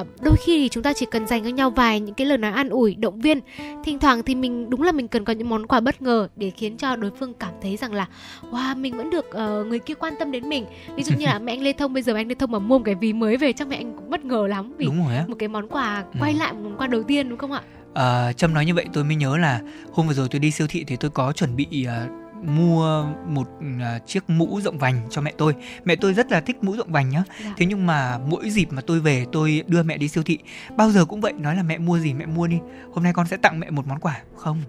Uh, 0.00 0.06
đôi 0.22 0.36
khi 0.36 0.58
thì 0.58 0.68
chúng 0.68 0.82
ta 0.82 0.92
chỉ 0.92 1.06
cần 1.10 1.26
dành 1.26 1.44
cho 1.44 1.48
nhau 1.48 1.70
vài 1.70 2.00
những 2.00 2.14
cái 2.14 2.26
lời 2.26 2.38
nói 2.38 2.52
an 2.52 2.68
ủi 2.68 2.94
động 2.94 3.20
viên. 3.20 3.40
Thỉnh 3.84 3.98
thoảng 3.98 4.22
thì 4.22 4.34
mình 4.34 4.70
đúng 4.70 4.82
là 4.82 4.92
mình 4.92 5.08
cần 5.08 5.24
có 5.24 5.32
những 5.32 5.48
món 5.48 5.66
quà 5.66 5.80
bất 5.80 6.02
ngờ 6.02 6.28
để 6.36 6.50
khiến 6.50 6.76
cho 6.76 6.96
đối 6.96 7.10
phương 7.10 7.34
cảm 7.34 7.52
thấy 7.62 7.76
rằng 7.76 7.92
là 7.92 8.06
wow 8.50 8.76
mình 8.76 8.96
vẫn 8.96 9.10
được 9.10 9.26
uh, 9.28 9.66
người 9.66 9.78
kia 9.78 9.94
quan 9.94 10.14
tâm 10.18 10.32
đến 10.32 10.48
mình. 10.48 10.66
Ví 10.96 11.02
dụ 11.02 11.16
như 11.18 11.26
là 11.26 11.38
mẹ 11.44 11.52
anh 11.52 11.62
lê 11.62 11.72
thông 11.72 11.92
bây 11.92 12.02
giờ 12.02 12.14
anh 12.14 12.28
lê 12.28 12.34
thông 12.34 12.50
mà 12.50 12.58
mua 12.58 12.78
một 12.78 12.84
cái 12.84 12.94
ví 12.94 13.12
mới 13.12 13.36
về 13.36 13.52
chắc 13.52 13.68
mẹ 13.68 13.76
anh 13.76 13.92
cũng 13.96 14.10
bất 14.10 14.24
ngờ 14.24 14.46
lắm 14.46 14.72
vì 14.78 14.86
một 15.28 15.36
cái 15.38 15.48
món 15.48 15.68
quà 15.68 16.04
quay 16.20 16.32
ừ. 16.32 16.38
lại 16.38 16.52
một 16.52 16.60
món 16.62 16.76
quà 16.76 16.86
đầu 16.86 17.02
tiên 17.02 17.28
đúng 17.28 17.38
không 17.38 17.52
ạ 17.52 17.62
À, 17.94 18.32
Trâm 18.32 18.54
nói 18.54 18.64
như 18.64 18.74
vậy 18.74 18.86
tôi 18.92 19.04
mới 19.04 19.16
nhớ 19.16 19.36
là 19.36 19.60
hôm 19.92 20.06
vừa 20.06 20.14
rồi 20.14 20.28
tôi 20.30 20.40
đi 20.40 20.50
siêu 20.50 20.66
thị 20.70 20.84
thì 20.84 20.96
tôi 20.96 21.10
có 21.10 21.32
chuẩn 21.32 21.56
bị 21.56 21.86
uh, 21.86 22.10
mua 22.44 23.04
một 23.26 23.48
uh, 23.58 24.06
chiếc 24.06 24.30
mũ 24.30 24.60
rộng 24.60 24.78
vành 24.78 25.00
cho 25.10 25.20
mẹ 25.20 25.32
tôi. 25.38 25.54
Mẹ 25.84 25.96
tôi 25.96 26.14
rất 26.14 26.32
là 26.32 26.40
thích 26.40 26.64
mũ 26.64 26.76
rộng 26.76 26.92
vành 26.92 27.08
nhá. 27.08 27.22
Dạ. 27.44 27.54
Thế 27.56 27.66
nhưng 27.66 27.86
mà 27.86 28.18
mỗi 28.18 28.50
dịp 28.50 28.72
mà 28.72 28.82
tôi 28.86 29.00
về 29.00 29.26
tôi 29.32 29.62
đưa 29.66 29.82
mẹ 29.82 29.96
đi 29.98 30.08
siêu 30.08 30.22
thị, 30.22 30.38
bao 30.76 30.90
giờ 30.90 31.04
cũng 31.04 31.20
vậy 31.20 31.32
nói 31.32 31.56
là 31.56 31.62
mẹ 31.62 31.78
mua 31.78 31.98
gì 31.98 32.14
mẹ 32.14 32.26
mua 32.26 32.46
đi. 32.46 32.58
Hôm 32.92 33.04
nay 33.04 33.12
con 33.12 33.26
sẽ 33.26 33.36
tặng 33.36 33.60
mẹ 33.60 33.70
một 33.70 33.86
món 33.86 33.98
quà. 33.98 34.20
Không. 34.36 34.62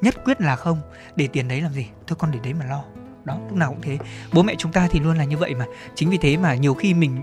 Nhất 0.00 0.24
quyết 0.24 0.40
là 0.40 0.56
không. 0.56 0.80
Để 1.16 1.26
tiền 1.26 1.48
đấy 1.48 1.60
làm 1.60 1.72
gì? 1.72 1.86
Thôi 2.06 2.16
con 2.20 2.30
để 2.32 2.38
đấy 2.44 2.54
mà 2.54 2.64
lo 2.64 2.84
đó 3.24 3.38
lúc 3.48 3.56
nào 3.56 3.70
cũng 3.70 3.82
thế 3.82 3.98
bố 4.32 4.42
mẹ 4.42 4.54
chúng 4.58 4.72
ta 4.72 4.88
thì 4.90 5.00
luôn 5.00 5.18
là 5.18 5.24
như 5.24 5.36
vậy 5.36 5.54
mà 5.54 5.64
chính 5.94 6.10
vì 6.10 6.18
thế 6.18 6.36
mà 6.36 6.54
nhiều 6.54 6.74
khi 6.74 6.94
mình 6.94 7.22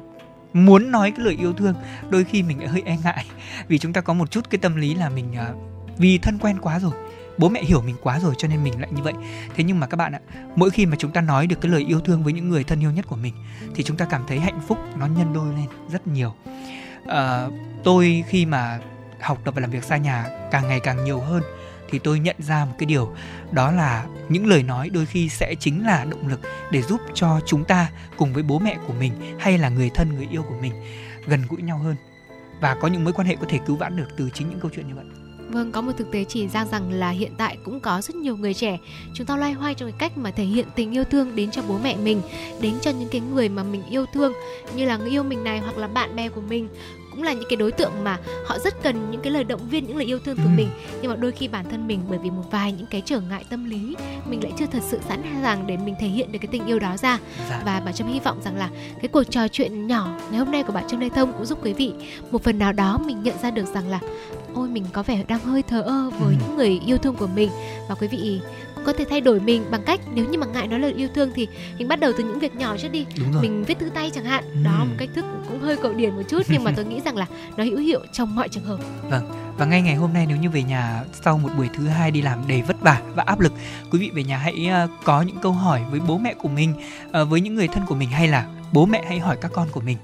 muốn 0.53 0.91
nói 0.91 1.11
cái 1.11 1.25
lời 1.25 1.35
yêu 1.39 1.53
thương 1.53 1.75
đôi 2.09 2.23
khi 2.23 2.43
mình 2.43 2.59
lại 2.59 2.67
hơi 2.67 2.83
e 2.85 2.97
ngại. 3.03 3.25
Vì 3.67 3.77
chúng 3.77 3.93
ta 3.93 4.01
có 4.01 4.13
một 4.13 4.31
chút 4.31 4.49
cái 4.49 4.59
tâm 4.59 4.75
lý 4.75 4.95
là 4.95 5.09
mình 5.09 5.35
à, 5.35 5.49
vì 5.97 6.17
thân 6.17 6.37
quen 6.37 6.57
quá 6.61 6.79
rồi 6.79 6.93
bố 7.37 7.49
mẹ 7.49 7.63
hiểu 7.63 7.81
mình 7.81 7.95
quá 8.01 8.19
rồi 8.19 8.33
cho 8.37 8.47
nên 8.47 8.63
mình 8.63 8.81
lại 8.81 8.89
như 8.91 9.03
vậy. 9.03 9.13
Thế 9.55 9.63
nhưng 9.63 9.79
mà 9.79 9.87
các 9.87 9.97
bạn 9.97 10.13
ạ 10.13 10.19
mỗi 10.55 10.69
khi 10.69 10.85
mà 10.85 10.95
chúng 10.99 11.11
ta 11.11 11.21
nói 11.21 11.47
được 11.47 11.61
cái 11.61 11.71
lời 11.71 11.85
yêu 11.87 11.99
thương 11.99 12.23
với 12.23 12.33
những 12.33 12.49
người 12.49 12.63
thân 12.63 12.83
yêu 12.83 12.91
nhất 12.91 13.07
của 13.07 13.15
mình 13.15 13.33
thì 13.75 13.83
chúng 13.83 13.97
ta 13.97 14.05
cảm 14.05 14.23
thấy 14.27 14.39
hạnh 14.39 14.61
phúc 14.67 14.77
nó 14.97 15.05
nhân 15.05 15.33
đôi 15.33 15.53
lên 15.53 15.67
rất 15.91 16.07
nhiều. 16.07 16.33
À, 17.07 17.47
tôi 17.83 18.23
khi 18.27 18.45
mà 18.45 18.79
học 19.21 19.41
tập 19.43 19.53
và 19.55 19.61
làm 19.61 19.71
việc 19.71 19.83
xa 19.83 19.97
nhà 19.97 20.25
càng 20.51 20.67
ngày 20.67 20.79
càng 20.79 21.03
nhiều 21.03 21.19
hơn 21.19 21.43
thì 21.89 21.99
tôi 21.99 22.19
nhận 22.19 22.35
ra 22.39 22.65
một 22.65 22.73
cái 22.77 22.85
điều 22.85 23.13
đó 23.51 23.71
là 23.71 24.05
những 24.29 24.47
lời 24.47 24.63
nói 24.63 24.89
đôi 24.89 25.05
khi 25.05 25.29
sẽ 25.29 25.55
chính 25.59 25.85
là 25.85 26.05
động 26.05 26.27
lực 26.27 26.39
để 26.71 26.81
giúp 26.81 27.01
cho 27.13 27.39
chúng 27.45 27.65
ta 27.65 27.91
cùng 28.17 28.33
với 28.33 28.43
bố 28.43 28.59
mẹ 28.59 28.77
của 28.87 28.93
mình 28.93 29.13
hay 29.39 29.57
là 29.57 29.69
người 29.69 29.89
thân 29.89 30.15
người 30.15 30.27
yêu 30.31 30.43
của 30.49 30.55
mình 30.61 30.73
gần 31.27 31.43
gũi 31.49 31.61
nhau 31.61 31.77
hơn. 31.77 31.95
Và 32.61 32.75
có 32.81 32.87
những 32.87 33.03
mối 33.03 33.13
quan 33.13 33.27
hệ 33.27 33.35
có 33.35 33.45
thể 33.49 33.59
cứu 33.67 33.75
vãn 33.75 33.95
được 33.95 34.07
từ 34.17 34.29
chính 34.33 34.49
những 34.49 34.59
câu 34.59 34.71
chuyện 34.75 34.87
như 34.87 34.95
vậy. 34.95 35.05
Vâng, 35.49 35.71
có 35.71 35.81
một 35.81 35.91
thực 35.97 36.11
tế 36.11 36.23
chỉ 36.23 36.47
ra 36.47 36.65
rằng 36.65 36.91
là 36.91 37.09
hiện 37.09 37.31
tại 37.37 37.57
cũng 37.65 37.79
có 37.79 38.01
rất 38.01 38.15
nhiều 38.15 38.37
người 38.37 38.53
trẻ 38.53 38.77
chúng 39.13 39.27
ta 39.27 39.37
loay 39.37 39.53
hoay 39.53 39.75
trong 39.75 39.91
cái 39.91 39.99
cách 39.99 40.17
mà 40.17 40.31
thể 40.31 40.43
hiện 40.43 40.67
tình 40.75 40.95
yêu 40.95 41.03
thương 41.03 41.35
đến 41.35 41.51
cho 41.51 41.61
bố 41.67 41.79
mẹ 41.83 41.95
mình, 41.95 42.21
đến 42.61 42.73
cho 42.81 42.91
những 42.91 43.09
cái 43.11 43.21
người 43.21 43.49
mà 43.49 43.63
mình 43.63 43.83
yêu 43.89 44.05
thương 44.13 44.33
như 44.75 44.85
là 44.85 44.97
người 44.97 45.09
yêu 45.09 45.23
mình 45.23 45.43
này 45.43 45.59
hoặc 45.59 45.77
là 45.77 45.87
bạn 45.87 46.15
bè 46.15 46.29
của 46.29 46.41
mình 46.41 46.69
cũng 47.11 47.23
là 47.23 47.33
những 47.33 47.49
cái 47.49 47.57
đối 47.57 47.71
tượng 47.71 47.91
mà 48.03 48.17
họ 48.45 48.59
rất 48.59 48.83
cần 48.83 49.11
những 49.11 49.21
cái 49.21 49.33
lời 49.33 49.43
động 49.43 49.69
viên 49.69 49.87
những 49.87 49.97
lời 49.97 50.05
yêu 50.05 50.19
thương 50.19 50.37
từ 50.37 50.43
ừ. 50.43 50.49
mình 50.55 50.69
nhưng 51.01 51.11
mà 51.11 51.15
đôi 51.15 51.31
khi 51.31 51.47
bản 51.47 51.65
thân 51.69 51.87
mình 51.87 52.01
bởi 52.09 52.19
vì 52.19 52.29
một 52.29 52.43
vài 52.51 52.71
những 52.71 52.87
cái 52.87 53.01
trở 53.05 53.19
ngại 53.19 53.45
tâm 53.49 53.69
lý 53.69 53.95
mình 54.25 54.43
lại 54.43 54.53
chưa 54.59 54.65
thật 54.65 54.83
sự 54.89 54.99
sẵn 55.07 55.23
sàng 55.41 55.67
để 55.67 55.77
mình 55.77 55.95
thể 55.99 56.07
hiện 56.07 56.31
được 56.31 56.39
cái 56.41 56.49
tình 56.51 56.65
yêu 56.65 56.79
đó 56.79 56.97
ra 56.97 57.19
dạ. 57.49 57.61
và 57.65 57.81
bà 57.85 57.91
trâm 57.91 58.07
hy 58.07 58.19
vọng 58.19 58.41
rằng 58.45 58.55
là 58.55 58.69
cái 59.01 59.07
cuộc 59.07 59.23
trò 59.23 59.47
chuyện 59.47 59.87
nhỏ 59.87 60.19
ngày 60.29 60.39
hôm 60.39 60.51
nay 60.51 60.63
của 60.63 60.73
bạn 60.73 60.87
trâm 60.87 60.99
lê 60.99 61.09
thông 61.09 61.33
cũng 61.33 61.45
giúp 61.45 61.59
quý 61.63 61.73
vị 61.73 61.93
một 62.31 62.43
phần 62.43 62.59
nào 62.59 62.73
đó 62.73 62.99
mình 63.05 63.23
nhận 63.23 63.35
ra 63.41 63.51
được 63.51 63.65
rằng 63.65 63.89
là 63.89 63.99
ôi 64.53 64.69
mình 64.69 64.85
có 64.93 65.03
vẻ 65.03 65.23
đang 65.27 65.39
hơi 65.39 65.63
thờ 65.63 65.81
ơ 65.81 66.09
với 66.19 66.33
ừ. 66.33 66.39
những 66.39 66.57
người 66.57 66.81
yêu 66.85 66.97
thương 66.97 67.15
của 67.15 67.27
mình 67.27 67.49
và 67.89 67.95
quý 67.95 68.07
vị 68.07 68.39
có 68.85 68.93
thể 68.93 69.05
thay 69.09 69.21
đổi 69.21 69.39
mình 69.39 69.65
bằng 69.71 69.83
cách 69.85 69.99
nếu 70.13 70.25
như 70.25 70.37
mà 70.37 70.47
ngại 70.47 70.67
nói 70.67 70.79
lời 70.79 70.93
yêu 70.93 71.07
thương 71.15 71.31
thì 71.35 71.47
mình 71.77 71.87
bắt 71.87 71.99
đầu 71.99 72.11
từ 72.17 72.23
những 72.23 72.39
việc 72.39 72.55
nhỏ 72.55 72.77
trước 72.77 72.91
đi. 72.91 73.05
Mình 73.41 73.63
viết 73.63 73.79
thư 73.79 73.89
tay 73.89 74.09
chẳng 74.13 74.25
hạn. 74.25 74.43
Ừ. 74.43 74.59
đó 74.65 74.85
một 74.85 74.95
cách 74.97 75.09
thức 75.15 75.25
cũng 75.49 75.59
hơi 75.59 75.77
cổ 75.77 75.93
điển 75.93 76.15
một 76.15 76.23
chút 76.29 76.41
nhưng 76.49 76.63
mà 76.63 76.71
tôi 76.75 76.85
nghĩ 76.89 77.01
rằng 77.05 77.17
là 77.17 77.25
nó 77.57 77.63
hữu 77.63 77.77
hiệu 77.77 77.99
trong 78.13 78.35
mọi 78.35 78.49
trường 78.49 78.63
hợp. 78.63 78.79
Vâng 79.09 79.49
và 79.59 79.65
ngay 79.65 79.81
ngày 79.81 79.95
hôm 79.95 80.13
nay 80.13 80.25
nếu 80.27 80.37
như 80.37 80.49
về 80.49 80.63
nhà 80.63 81.03
sau 81.23 81.37
một 81.37 81.49
buổi 81.57 81.69
thứ 81.73 81.87
hai 81.87 82.11
đi 82.11 82.21
làm 82.21 82.47
đầy 82.47 82.61
vất 82.61 82.81
vả 82.81 83.01
và 83.15 83.23
áp 83.23 83.39
lực 83.39 83.53
quý 83.91 83.99
vị 83.99 84.11
về 84.13 84.23
nhà 84.23 84.37
hãy 84.37 84.69
uh, 84.83 84.89
có 85.03 85.21
những 85.21 85.37
câu 85.41 85.51
hỏi 85.51 85.81
với 85.91 85.99
bố 86.07 86.17
mẹ 86.17 86.33
của 86.33 86.49
mình 86.49 86.73
uh, 87.07 87.29
với 87.29 87.41
những 87.41 87.55
người 87.55 87.67
thân 87.67 87.83
của 87.87 87.95
mình 87.95 88.09
hay 88.09 88.27
là 88.27 88.45
bố 88.73 88.85
mẹ 88.85 89.03
hãy 89.07 89.19
hỏi 89.19 89.37
các 89.41 89.51
con 89.53 89.67
của 89.71 89.81
mình. 89.81 89.97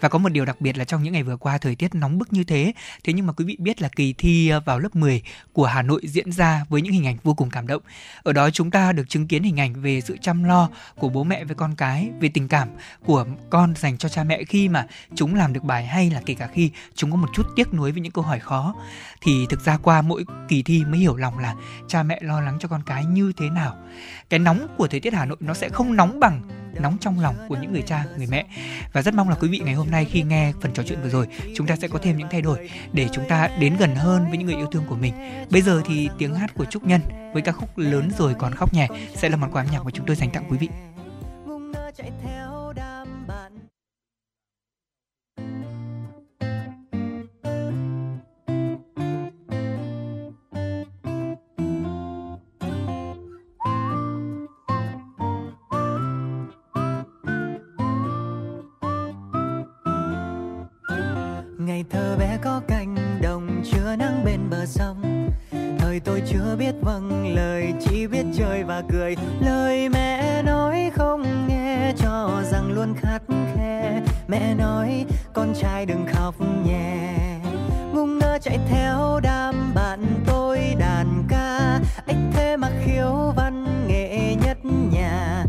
Và 0.00 0.08
có 0.08 0.18
một 0.18 0.28
điều 0.28 0.44
đặc 0.44 0.60
biệt 0.60 0.78
là 0.78 0.84
trong 0.84 1.02
những 1.02 1.12
ngày 1.12 1.22
vừa 1.22 1.36
qua 1.36 1.58
thời 1.58 1.74
tiết 1.74 1.94
nóng 1.94 2.18
bức 2.18 2.32
như 2.32 2.44
thế 2.44 2.72
thế 3.04 3.12
nhưng 3.12 3.26
mà 3.26 3.32
quý 3.32 3.44
vị 3.44 3.56
biết 3.58 3.82
là 3.82 3.88
kỳ 3.88 4.12
thi 4.12 4.48
ờ, 4.48 4.60
vào 4.60 4.78
lớp 4.78 4.96
10 4.96 5.22
của 5.52 5.66
Hà 5.66 5.82
Nội 5.82 6.00
diễn 6.04 6.32
ra 6.32 6.64
với 6.68 6.82
những 6.82 6.92
hình 6.92 7.06
ảnh 7.06 7.16
vô 7.22 7.34
cùng 7.34 7.50
cảm 7.50 7.66
động. 7.66 7.82
Ở 8.22 8.32
đó 8.32 8.50
chúng 8.50 8.70
ta 8.70 8.92
được 8.92 9.08
chứng 9.08 9.26
kiến 9.26 9.42
hình 9.42 9.60
ảnh 9.60 9.82
về 9.82 10.00
sự 10.00 10.16
chăm 10.20 10.44
lo 10.44 10.68
của 10.94 11.08
bố 11.08 11.24
mẹ 11.24 11.44
với 11.44 11.54
con 11.54 11.74
cái, 11.74 12.10
về 12.20 12.28
tình 12.34 12.48
cảm 12.48 12.68
của 13.04 13.26
con 13.50 13.74
dành 13.76 13.98
cho 13.98 14.08
cha 14.08 14.24
mẹ 14.24 14.44
khi 14.44 14.68
mà 14.68 14.86
chúng 15.14 15.34
làm 15.34 15.52
được 15.52 15.64
bài 15.64 15.86
hay 15.86 16.10
là 16.10 16.22
kể 16.26 16.34
cả 16.34 16.46
khi 16.46 16.70
chúng 16.94 17.10
có 17.10 17.16
một 17.16 17.28
chút 17.34 17.46
tiếc 17.56 17.74
nuối 17.74 17.92
với 17.92 18.00
những 18.00 18.12
câu 18.12 18.24
hỏi 18.24 18.40
khó. 18.40 18.74
Thì 19.20 19.46
thực 19.50 19.60
ra 19.60 19.76
qua 19.76 20.02
mỗi 20.02 20.24
kỳ 20.48 20.62
thi 20.62 20.84
mới 20.84 21.00
hiểu 21.00 21.16
lòng 21.16 21.38
là 21.38 21.54
cha 21.88 22.02
mẹ 22.02 22.18
lo 22.22 22.40
lắng 22.40 22.58
cho 22.60 22.68
con 22.68 22.82
cái 22.86 23.04
như 23.04 23.32
thế 23.36 23.50
nào. 23.50 23.76
Cái 24.30 24.38
nóng 24.38 24.66
của 24.76 24.86
thời 24.86 25.00
tiết 25.00 25.12
Hà 25.12 25.24
Nội 25.24 25.36
nó 25.40 25.54
sẽ 25.54 25.68
không 25.68 25.96
nóng 25.96 26.20
bằng 26.20 26.65
nóng 26.80 26.96
trong 27.00 27.20
lòng 27.20 27.34
của 27.48 27.56
những 27.56 27.72
người 27.72 27.82
cha, 27.82 28.04
người 28.16 28.26
mẹ. 28.26 28.44
Và 28.92 29.02
rất 29.02 29.14
mong 29.14 29.28
là 29.28 29.36
quý 29.40 29.48
vị 29.48 29.60
ngày 29.64 29.74
hôm 29.74 29.90
nay 29.90 30.04
khi 30.04 30.22
nghe 30.22 30.52
phần 30.60 30.72
trò 30.72 30.82
chuyện 30.82 31.02
vừa 31.02 31.08
rồi, 31.08 31.26
chúng 31.56 31.66
ta 31.66 31.76
sẽ 31.76 31.88
có 31.88 31.98
thêm 32.02 32.16
những 32.16 32.28
thay 32.30 32.42
đổi 32.42 32.70
để 32.92 33.08
chúng 33.12 33.24
ta 33.28 33.48
đến 33.60 33.76
gần 33.78 33.94
hơn 33.94 34.26
với 34.28 34.38
những 34.38 34.46
người 34.46 34.56
yêu 34.56 34.66
thương 34.72 34.84
của 34.88 34.96
mình. 34.96 35.14
Bây 35.50 35.62
giờ 35.62 35.82
thì 35.86 36.08
tiếng 36.18 36.34
hát 36.34 36.54
của 36.54 36.64
trúc 36.64 36.84
nhân 36.84 37.00
với 37.32 37.42
ca 37.42 37.52
khúc 37.52 37.78
lớn 37.78 38.10
rồi 38.18 38.34
còn 38.38 38.54
khóc 38.54 38.74
nhẹ 38.74 38.88
sẽ 39.14 39.28
là 39.28 39.36
món 39.36 39.52
quà 39.52 39.62
âm 39.62 39.70
nhạc 39.72 39.84
mà 39.84 39.90
chúng 39.90 40.06
tôi 40.06 40.16
dành 40.16 40.30
tặng 40.30 40.44
quý 40.50 40.58
vị. 40.58 40.68
Ngày 41.98 42.45
chưa 66.56 66.64
biết 66.64 66.74
vâng 66.80 67.34
lời, 67.34 67.74
chỉ 67.80 68.06
biết 68.06 68.24
chơi 68.34 68.64
và 68.64 68.82
cười. 68.92 69.16
Lời 69.40 69.88
mẹ 69.88 70.42
nói 70.42 70.90
không 70.94 71.48
nghe, 71.48 71.92
cho 71.96 72.42
rằng 72.52 72.72
luôn 72.72 72.94
khắt 73.00 73.22
khe. 73.54 74.02
Mẹ 74.28 74.54
nói, 74.54 75.06
con 75.32 75.54
trai 75.60 75.86
đừng 75.86 76.06
khóc 76.12 76.34
nhẹ. 76.66 77.14
Ngu 77.92 78.06
ngơ 78.06 78.38
chạy 78.42 78.58
theo 78.68 79.20
đám 79.22 79.74
bạn 79.74 80.00
tôi 80.26 80.74
đàn 80.78 81.24
ca. 81.28 81.80
Ích 82.06 82.16
thế 82.32 82.56
mà 82.56 82.70
khiếu 82.84 83.32
văn 83.36 83.86
nghệ 83.88 84.34
nhất 84.44 84.56
nhà. 84.92 85.44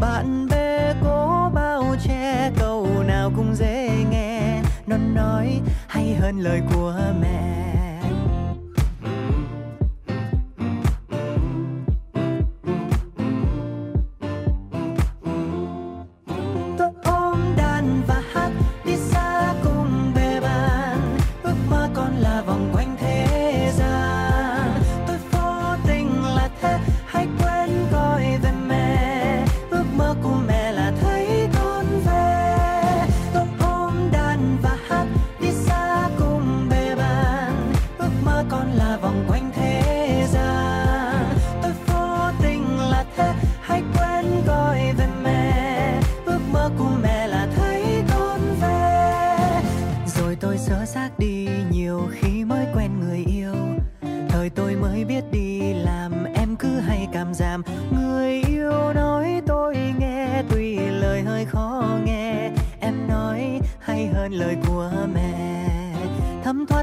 Bạn 0.00 0.48
bè 0.50 0.94
cố 1.04 1.50
bao 1.54 1.96
che, 2.04 2.50
câu 2.58 2.88
nào 3.06 3.30
cũng 3.36 3.54
dễ 3.54 3.90
nghe. 4.10 4.60
Nó 4.86 4.96
nói, 4.96 5.60
hay 5.88 6.14
hơn 6.20 6.38
lời 6.38 6.60
của 6.72 6.94
mẹ. 7.20 7.47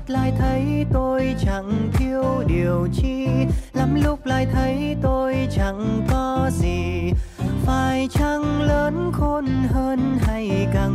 Mắt 0.05 0.13
lại 0.13 0.33
thấy 0.37 0.85
tôi 0.93 1.35
chẳng 1.45 1.89
thiếu 1.93 2.23
điều 2.47 2.87
chi. 2.93 3.27
Lắm 3.73 3.95
lúc 4.03 4.25
lại 4.25 4.47
thấy 4.53 4.95
tôi 5.01 5.47
chẳng 5.55 6.07
có 6.09 6.49
gì. 6.53 7.11
Phải 7.65 8.07
chăng 8.11 8.61
lớn 8.61 9.11
khôn 9.13 9.45
hơn 9.69 10.17
hay 10.21 10.67
càng 10.73 10.94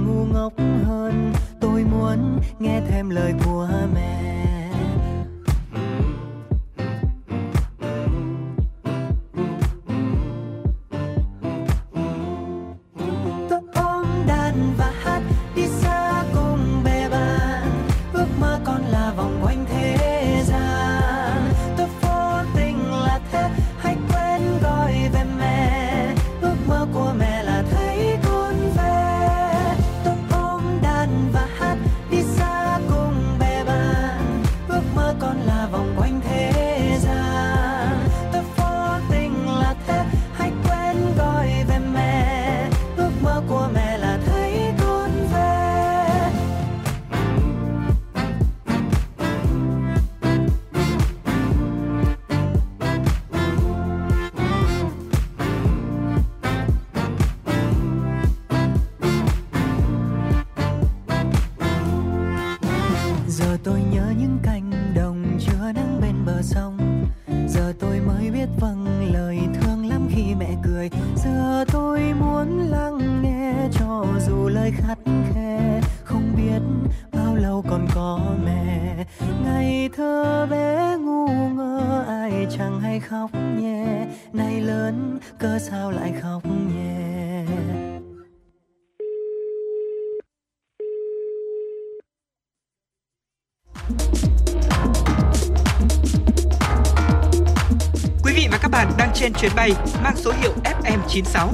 mang 100.11 100.16
số 100.16 100.33
hiệu 100.40 100.55
FM96. 100.64 101.49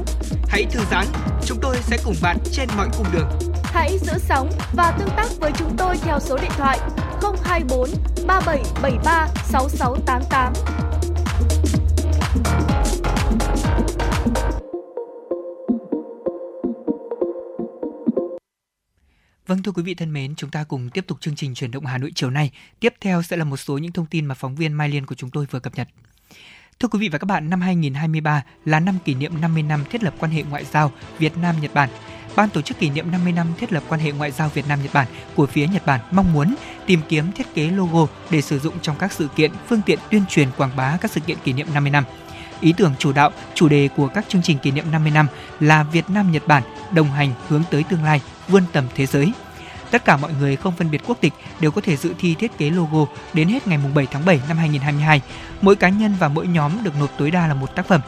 Hãy 0.49 0.67
thư 0.71 0.81
giãn, 0.91 1.07
chúng 1.47 1.59
tôi 1.63 1.77
sẽ 1.83 1.99
cùng 2.05 2.15
bạn 2.23 2.39
trên 2.53 2.69
mọi 2.77 2.89
cung 2.97 3.07
đường. 3.13 3.29
Hãy 3.65 3.99
giữ 3.99 4.13
sóng 4.19 4.51
và 4.73 4.97
tương 4.99 5.09
tác 5.17 5.27
với 5.41 5.53
chúng 5.59 5.77
tôi 5.79 5.97
theo 5.97 6.21
số 6.21 6.39
điện 6.43 6.51
thoại 6.57 6.79
024 7.45 7.91
3773 8.27 9.29
6688. 9.45 10.53
Vâng 19.47 19.63
thưa 19.63 19.73
quý 19.73 19.83
vị 19.83 19.95
thân 19.95 20.13
mến, 20.13 20.35
chúng 20.37 20.51
ta 20.51 20.65
cùng 20.65 20.91
tiếp 20.91 21.05
tục 21.07 21.21
chương 21.21 21.37
trình 21.37 21.55
chuyển 21.55 21.71
động 21.71 21.87
Hà 21.87 21.99
Nội 21.99 22.13
chiều 22.15 22.31
nay. 22.31 22.51
Tiếp 22.81 22.95
theo 23.01 23.23
sẽ 23.23 23.37
là 23.37 23.45
một 23.45 23.57
số 23.57 23.79
những 23.79 23.93
thông 23.93 24.07
tin 24.07 24.27
mà 24.27 24.35
phóng 24.35 24.55
viên 24.57 24.73
Mai 24.73 24.89
Liên 24.89 25.07
của 25.07 25.15
chúng 25.15 25.31
tôi 25.31 25.47
vừa 25.51 25.61
cập 25.61 25.75
nhật. 25.75 25.89
Thưa 26.81 26.89
quý 26.89 26.99
vị 26.99 27.09
và 27.09 27.19
các 27.19 27.25
bạn, 27.25 27.51
năm 27.51 27.61
2023 27.61 28.43
là 28.65 28.81
năm 28.81 28.99
kỷ 29.05 29.15
niệm 29.15 29.41
50 29.41 29.63
năm 29.63 29.85
thiết 29.91 30.03
lập 30.03 30.15
quan 30.19 30.33
hệ 30.33 30.43
ngoại 30.43 30.65
giao 30.65 30.93
Việt 31.19 31.37
Nam 31.37 31.55
Nhật 31.61 31.75
Bản. 31.75 31.89
Ban 32.37 32.49
tổ 32.49 32.63
chức 32.63 32.79
kỷ 32.79 32.91
niệm 32.91 33.11
50 33.11 33.33
năm 33.33 33.47
thiết 33.59 33.73
lập 33.73 33.83
quan 33.89 34.01
hệ 34.01 34.13
ngoại 34.13 34.31
giao 34.31 34.49
Việt 34.49 34.69
Nam 34.69 34.83
Nhật 34.83 34.93
Bản 34.95 35.07
của 35.35 35.47
phía 35.47 35.67
Nhật 35.67 35.87
Bản 35.87 36.01
mong 36.11 36.33
muốn 36.33 36.55
tìm 36.87 37.01
kiếm 37.09 37.33
thiết 37.33 37.55
kế 37.55 37.71
logo 37.71 38.07
để 38.31 38.43
sử 38.43 38.59
dụng 38.59 38.75
trong 38.83 38.97
các 38.99 39.13
sự 39.13 39.29
kiện, 39.37 39.51
phương 39.69 39.81
tiện 39.87 39.99
tuyên 40.11 40.23
truyền 40.29 40.49
quảng 40.57 40.77
bá 40.77 40.99
các 41.01 41.11
sự 41.11 41.21
kiện 41.21 41.39
kỷ 41.45 41.53
niệm 41.53 41.67
50 41.75 41.91
năm. 41.91 42.05
Ý 42.61 42.75
tưởng 42.77 42.95
chủ 42.99 43.13
đạo, 43.13 43.31
chủ 43.55 43.69
đề 43.69 43.89
của 43.97 44.09
các 44.09 44.29
chương 44.29 44.43
trình 44.43 44.59
kỷ 44.59 44.71
niệm 44.71 44.85
50 44.93 45.11
năm 45.11 45.27
là 45.61 45.83
Việt 45.83 46.11
Nam 46.11 46.33
Nhật 46.33 46.47
Bản 46.47 46.63
đồng 46.95 47.11
hành 47.11 47.33
hướng 47.49 47.63
tới 47.71 47.85
tương 47.91 48.05
lai, 48.05 48.21
vươn 48.49 48.63
tầm 48.73 48.85
thế 48.95 49.07
giới– 49.07 49.33
Tất 49.91 50.05
cả 50.05 50.17
mọi 50.17 50.33
người 50.41 50.57
không 50.57 50.77
phân 50.77 50.91
biệt 50.91 51.03
quốc 51.07 51.19
tịch 51.21 51.33
đều 51.61 51.71
có 51.71 51.81
thể 51.81 51.97
dự 51.97 52.15
thi 52.19 52.35
thiết 52.35 52.59
kế 52.59 52.71
logo 52.71 53.07
đến 53.33 53.49
hết 53.49 53.67
ngày 53.67 53.79
7 53.95 54.07
tháng 54.11 54.25
7 54.25 54.41
năm 54.49 54.57
2022. 54.57 55.21
Mỗi 55.61 55.77
cá 55.77 55.89
nhân 55.89 56.15
và 56.19 56.29
mỗi 56.29 56.47
nhóm 56.47 56.85
được 56.85 56.93
nộp 57.01 57.11
tối 57.19 57.31
đa 57.31 57.47
là 57.47 57.55
một 57.55 57.75
tác 57.75 57.89
phẩm. 57.89 58.01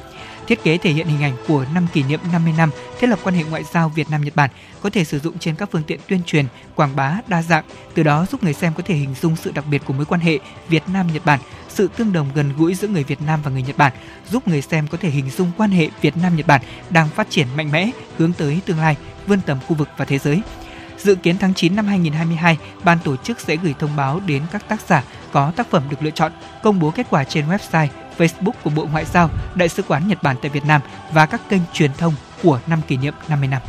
Thiết 0.47 0.65
kế 0.65 0.79
thể 0.79 0.91
hiện 0.91 1.07
hình 1.07 1.23
ảnh 1.23 1.37
của 1.49 1.65
năm 1.75 1.87
kỷ 1.93 2.03
niệm 2.03 2.21
50 2.33 2.55
năm 2.57 2.71
thiết 3.01 3.07
lập 3.07 3.19
quan 3.23 3.35
hệ 3.35 3.45
ngoại 3.45 3.65
giao 3.73 3.89
Việt 3.89 4.11
Nam 4.11 4.25
Nhật 4.25 4.37
Bản 4.37 4.51
có 4.83 4.91
thể 4.91 5.05
sử 5.05 5.19
dụng 5.19 5.39
trên 5.39 5.55
các 5.55 5.69
phương 5.73 5.83
tiện 5.83 6.01
tuyên 6.09 6.21
truyền, 6.27 6.47
quảng 6.75 6.97
bá 6.97 7.21
đa 7.27 7.43
dạng, 7.43 7.65
từ 7.95 8.03
đó 8.03 8.27
giúp 8.31 8.43
người 8.43 8.53
xem 8.53 8.73
có 8.77 8.83
thể 8.87 8.95
hình 8.95 9.15
dung 9.21 9.37
sự 9.37 9.53
đặc 9.55 9.65
biệt 9.71 9.83
của 9.85 9.93
mối 9.93 10.05
quan 10.05 10.21
hệ 10.21 10.39
Việt 10.69 10.83
Nam 10.93 11.07
Nhật 11.13 11.25
Bản, 11.25 11.41
sự 11.69 11.89
tương 11.97 12.13
đồng 12.13 12.31
gần 12.35 12.53
gũi 12.59 12.75
giữa 12.75 12.89
người 12.89 13.05
Việt 13.05 13.23
Nam 13.23 13.41
và 13.45 13.51
người 13.51 13.63
Nhật 13.63 13.77
Bản, 13.77 13.93
giúp 14.31 14.49
người 14.49 14.63
xem 14.63 14.87
có 14.89 14.99
thể 15.01 15.11
hình 15.11 15.31
dung 15.31 15.51
quan 15.57 15.71
hệ 15.71 15.89
Việt 16.01 16.17
Nam 16.17 16.37
Nhật 16.37 16.47
Bản 16.47 16.61
đang 16.91 17.09
phát 17.09 17.31
triển 17.31 17.47
mạnh 17.57 17.71
mẽ 17.71 17.91
hướng 18.19 18.33
tới 18.33 18.61
tương 18.67 18.79
lai, 18.79 18.97
vươn 19.27 19.41
tầm 19.47 19.59
khu 19.69 19.77
vực 19.77 19.89
và 19.97 20.05
thế 20.05 20.19
giới. 20.19 20.43
Dự 20.99 21.15
kiến 21.15 21.37
tháng 21.39 21.55
9 21.55 21.77
năm 21.77 21.87
2022, 21.87 22.59
ban 22.85 22.99
tổ 23.05 23.17
chức 23.17 23.41
sẽ 23.41 23.57
gửi 23.57 23.75
thông 23.79 23.97
báo 23.97 24.21
đến 24.27 24.43
các 24.53 24.69
tác 24.69 24.81
giả 24.89 25.05
có 25.33 25.53
tác 25.57 25.71
phẩm 25.71 25.83
được 25.91 25.97
lựa 26.01 26.11
chọn, 26.11 26.33
công 26.63 26.81
bố 26.81 26.91
kết 26.91 27.07
quả 27.11 27.25
trên 27.25 27.45
website, 27.49 27.89
Facebook 28.19 28.53
của 28.65 28.71
Bộ 28.71 28.87
Ngoại 28.93 29.05
giao, 29.05 29.31
Đại 29.55 29.69
sứ 29.69 29.83
quán 29.83 30.09
Nhật 30.09 30.23
Bản 30.23 30.37
tại 30.43 30.51
Việt 30.51 30.65
Nam 30.65 30.81
và 31.13 31.27
các 31.27 31.41
kênh 31.49 31.61
truyền 31.73 31.91
thông 31.99 32.15
của 32.43 32.61
năm 32.67 32.81
kỷ 32.89 32.97
niệm 32.97 33.15
50 33.29 33.49
năm. 33.49 33.63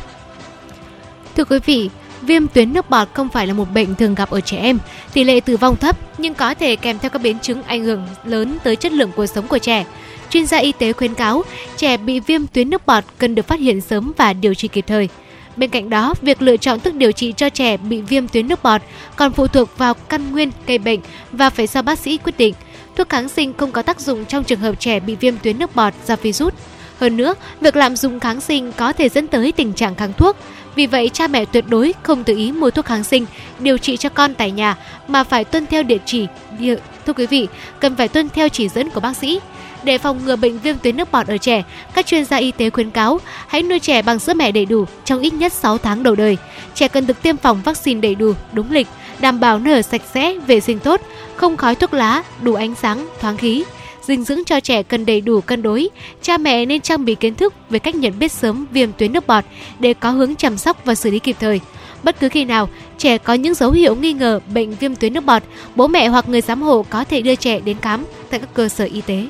Thưa 1.36 1.44
quý 1.44 1.58
vị, 1.66 1.90
viêm 2.22 2.48
tuyến 2.48 2.72
nước 2.72 2.90
bọt 2.90 3.08
không 3.14 3.28
phải 3.28 3.46
là 3.46 3.54
một 3.54 3.72
bệnh 3.74 3.94
thường 3.94 4.14
gặp 4.14 4.30
ở 4.30 4.40
trẻ 4.40 4.56
em, 4.56 4.78
tỷ 5.12 5.24
lệ 5.24 5.40
tử 5.40 5.56
vong 5.56 5.76
thấp 5.76 5.96
nhưng 6.18 6.34
có 6.34 6.54
thể 6.54 6.76
kèm 6.76 6.98
theo 6.98 7.10
các 7.10 7.22
biến 7.22 7.38
chứng 7.38 7.62
ảnh 7.62 7.84
hưởng 7.84 8.06
lớn 8.24 8.58
tới 8.64 8.76
chất 8.76 8.92
lượng 8.92 9.10
cuộc 9.16 9.26
sống 9.26 9.46
của 9.46 9.58
trẻ. 9.58 9.84
Chuyên 10.30 10.46
gia 10.46 10.58
y 10.58 10.72
tế 10.72 10.92
khuyến 10.92 11.14
cáo 11.14 11.42
trẻ 11.76 11.96
bị 11.96 12.20
viêm 12.20 12.46
tuyến 12.46 12.70
nước 12.70 12.86
bọt 12.86 13.04
cần 13.18 13.34
được 13.34 13.46
phát 13.46 13.60
hiện 13.60 13.80
sớm 13.80 14.12
và 14.16 14.32
điều 14.32 14.54
trị 14.54 14.68
kịp 14.68 14.84
thời. 14.86 15.08
Bên 15.56 15.70
cạnh 15.70 15.90
đó, 15.90 16.14
việc 16.22 16.42
lựa 16.42 16.56
chọn 16.56 16.80
thuốc 16.80 16.94
điều 16.94 17.12
trị 17.12 17.34
cho 17.36 17.48
trẻ 17.48 17.76
bị 17.76 18.00
viêm 18.00 18.28
tuyến 18.28 18.48
nước 18.48 18.62
bọt 18.62 18.80
còn 19.16 19.32
phụ 19.32 19.46
thuộc 19.46 19.78
vào 19.78 19.94
căn 19.94 20.32
nguyên 20.32 20.50
gây 20.66 20.78
bệnh 20.78 21.00
và 21.32 21.50
phải 21.50 21.66
do 21.66 21.82
bác 21.82 21.98
sĩ 21.98 22.18
quyết 22.18 22.38
định. 22.38 22.54
Thuốc 22.96 23.08
kháng 23.08 23.28
sinh 23.28 23.52
không 23.52 23.72
có 23.72 23.82
tác 23.82 24.00
dụng 24.00 24.24
trong 24.24 24.44
trường 24.44 24.60
hợp 24.60 24.80
trẻ 24.80 25.00
bị 25.00 25.14
viêm 25.14 25.38
tuyến 25.38 25.58
nước 25.58 25.76
bọt 25.76 25.94
do 26.06 26.16
virus. 26.16 26.54
Hơn 26.98 27.16
nữa, 27.16 27.34
việc 27.60 27.76
lạm 27.76 27.96
dụng 27.96 28.20
kháng 28.20 28.40
sinh 28.40 28.72
có 28.72 28.92
thể 28.92 29.08
dẫn 29.08 29.28
tới 29.28 29.52
tình 29.52 29.72
trạng 29.72 29.94
kháng 29.94 30.12
thuốc. 30.12 30.36
Vì 30.74 30.86
vậy, 30.86 31.10
cha 31.12 31.26
mẹ 31.26 31.44
tuyệt 31.44 31.64
đối 31.68 31.94
không 32.02 32.24
tự 32.24 32.36
ý 32.36 32.52
mua 32.52 32.70
thuốc 32.70 32.84
kháng 32.84 33.04
sinh 33.04 33.26
điều 33.58 33.78
trị 33.78 33.96
cho 33.96 34.08
con 34.08 34.34
tại 34.34 34.50
nhà 34.50 34.76
mà 35.08 35.24
phải 35.24 35.44
tuân 35.44 35.66
theo 35.66 35.82
địa 35.82 35.98
chỉ. 36.04 36.26
Địa... 36.58 36.76
Thưa 37.06 37.12
quý 37.12 37.26
vị, 37.26 37.48
cần 37.80 37.96
phải 37.96 38.08
tuân 38.08 38.28
theo 38.28 38.48
chỉ 38.48 38.68
dẫn 38.68 38.90
của 38.90 39.00
bác 39.00 39.16
sĩ. 39.16 39.40
Để 39.84 39.98
phòng 39.98 40.20
ngừa 40.24 40.36
bệnh 40.36 40.58
viêm 40.58 40.78
tuyến 40.78 40.96
nước 40.96 41.12
bọt 41.12 41.26
ở 41.26 41.36
trẻ, 41.36 41.62
các 41.94 42.06
chuyên 42.06 42.24
gia 42.24 42.36
y 42.36 42.50
tế 42.50 42.70
khuyến 42.70 42.90
cáo 42.90 43.20
hãy 43.46 43.62
nuôi 43.62 43.78
trẻ 43.78 44.02
bằng 44.02 44.18
sữa 44.18 44.34
mẹ 44.34 44.52
đầy 44.52 44.66
đủ 44.66 44.84
trong 45.04 45.20
ít 45.20 45.34
nhất 45.34 45.52
6 45.52 45.78
tháng 45.78 46.02
đầu 46.02 46.14
đời. 46.14 46.36
Trẻ 46.74 46.88
cần 46.88 47.06
được 47.06 47.22
tiêm 47.22 47.36
phòng 47.36 47.60
vaccine 47.64 48.00
đầy 48.00 48.14
đủ, 48.14 48.32
đúng 48.52 48.72
lịch, 48.72 48.86
đảm 49.20 49.40
bảo 49.40 49.58
nơi 49.58 49.74
ở 49.74 49.82
sạch 49.82 50.02
sẽ, 50.14 50.38
vệ 50.46 50.60
sinh 50.60 50.78
tốt, 50.78 51.00
không 51.36 51.56
khói 51.56 51.74
thuốc 51.74 51.94
lá, 51.94 52.22
đủ 52.42 52.54
ánh 52.54 52.74
sáng, 52.74 53.08
thoáng 53.20 53.36
khí. 53.36 53.64
Dinh 54.02 54.24
dưỡng 54.24 54.44
cho 54.44 54.60
trẻ 54.60 54.82
cần 54.82 55.06
đầy 55.06 55.20
đủ 55.20 55.40
cân 55.40 55.62
đối. 55.62 55.88
Cha 56.22 56.38
mẹ 56.38 56.66
nên 56.66 56.80
trang 56.80 57.04
bị 57.04 57.14
kiến 57.14 57.34
thức 57.34 57.54
về 57.70 57.78
cách 57.78 57.94
nhận 57.94 58.18
biết 58.18 58.32
sớm 58.32 58.66
viêm 58.70 58.92
tuyến 58.92 59.12
nước 59.12 59.26
bọt 59.26 59.44
để 59.78 59.94
có 59.94 60.10
hướng 60.10 60.36
chăm 60.36 60.58
sóc 60.58 60.84
và 60.84 60.94
xử 60.94 61.10
lý 61.10 61.18
kịp 61.18 61.36
thời. 61.40 61.60
Bất 62.02 62.20
cứ 62.20 62.28
khi 62.28 62.44
nào 62.44 62.68
trẻ 62.98 63.18
có 63.18 63.34
những 63.34 63.54
dấu 63.54 63.70
hiệu 63.70 63.96
nghi 63.96 64.12
ngờ 64.12 64.40
bệnh 64.54 64.74
viêm 64.74 64.94
tuyến 64.94 65.12
nước 65.12 65.24
bọt, 65.24 65.42
bố 65.76 65.86
mẹ 65.86 66.08
hoặc 66.08 66.28
người 66.28 66.40
giám 66.40 66.62
hộ 66.62 66.84
có 66.90 67.04
thể 67.04 67.20
đưa 67.20 67.34
trẻ 67.34 67.60
đến 67.60 67.76
khám 67.82 68.04
tại 68.30 68.40
các 68.40 68.48
cơ 68.54 68.68
sở 68.68 68.84
y 68.84 69.00
tế. 69.00 69.26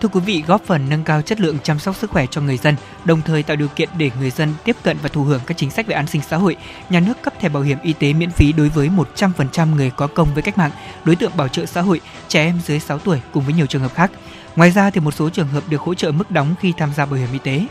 Thưa 0.00 0.08
quý 0.08 0.20
vị, 0.20 0.44
góp 0.46 0.62
phần 0.64 0.88
nâng 0.88 1.04
cao 1.04 1.22
chất 1.22 1.40
lượng 1.40 1.58
chăm 1.62 1.78
sóc 1.78 1.96
sức 1.96 2.10
khỏe 2.10 2.26
cho 2.30 2.40
người 2.40 2.56
dân, 2.56 2.76
đồng 3.04 3.22
thời 3.22 3.42
tạo 3.42 3.56
điều 3.56 3.68
kiện 3.68 3.88
để 3.98 4.10
người 4.20 4.30
dân 4.30 4.54
tiếp 4.64 4.76
cận 4.82 4.96
và 5.02 5.08
thụ 5.08 5.22
hưởng 5.22 5.40
các 5.46 5.56
chính 5.56 5.70
sách 5.70 5.86
về 5.86 5.94
an 5.94 6.06
sinh 6.06 6.22
xã 6.28 6.36
hội, 6.36 6.56
nhà 6.90 7.00
nước 7.00 7.22
cấp 7.22 7.34
thẻ 7.40 7.48
bảo 7.48 7.62
hiểm 7.62 7.78
y 7.82 7.92
tế 7.92 8.12
miễn 8.12 8.30
phí 8.30 8.52
đối 8.52 8.68
với 8.68 8.90
100% 9.16 9.74
người 9.74 9.90
có 9.90 10.06
công 10.06 10.34
với 10.34 10.42
cách 10.42 10.58
mạng, 10.58 10.70
đối 11.04 11.16
tượng 11.16 11.36
bảo 11.36 11.48
trợ 11.48 11.66
xã 11.66 11.80
hội, 11.80 12.00
trẻ 12.28 12.44
em 12.44 12.60
dưới 12.66 12.80
6 12.80 12.98
tuổi 12.98 13.20
cùng 13.32 13.44
với 13.44 13.54
nhiều 13.54 13.66
trường 13.66 13.82
hợp 13.82 13.94
khác. 13.94 14.10
Ngoài 14.56 14.70
ra 14.70 14.90
thì 14.90 15.00
một 15.00 15.14
số 15.14 15.30
trường 15.30 15.48
hợp 15.48 15.64
được 15.68 15.80
hỗ 15.80 15.94
trợ 15.94 16.12
mức 16.12 16.30
đóng 16.30 16.54
khi 16.60 16.72
tham 16.76 16.90
gia 16.96 17.06
bảo 17.06 17.14
hiểm 17.14 17.28
y 17.32 17.38
tế. 17.38 17.66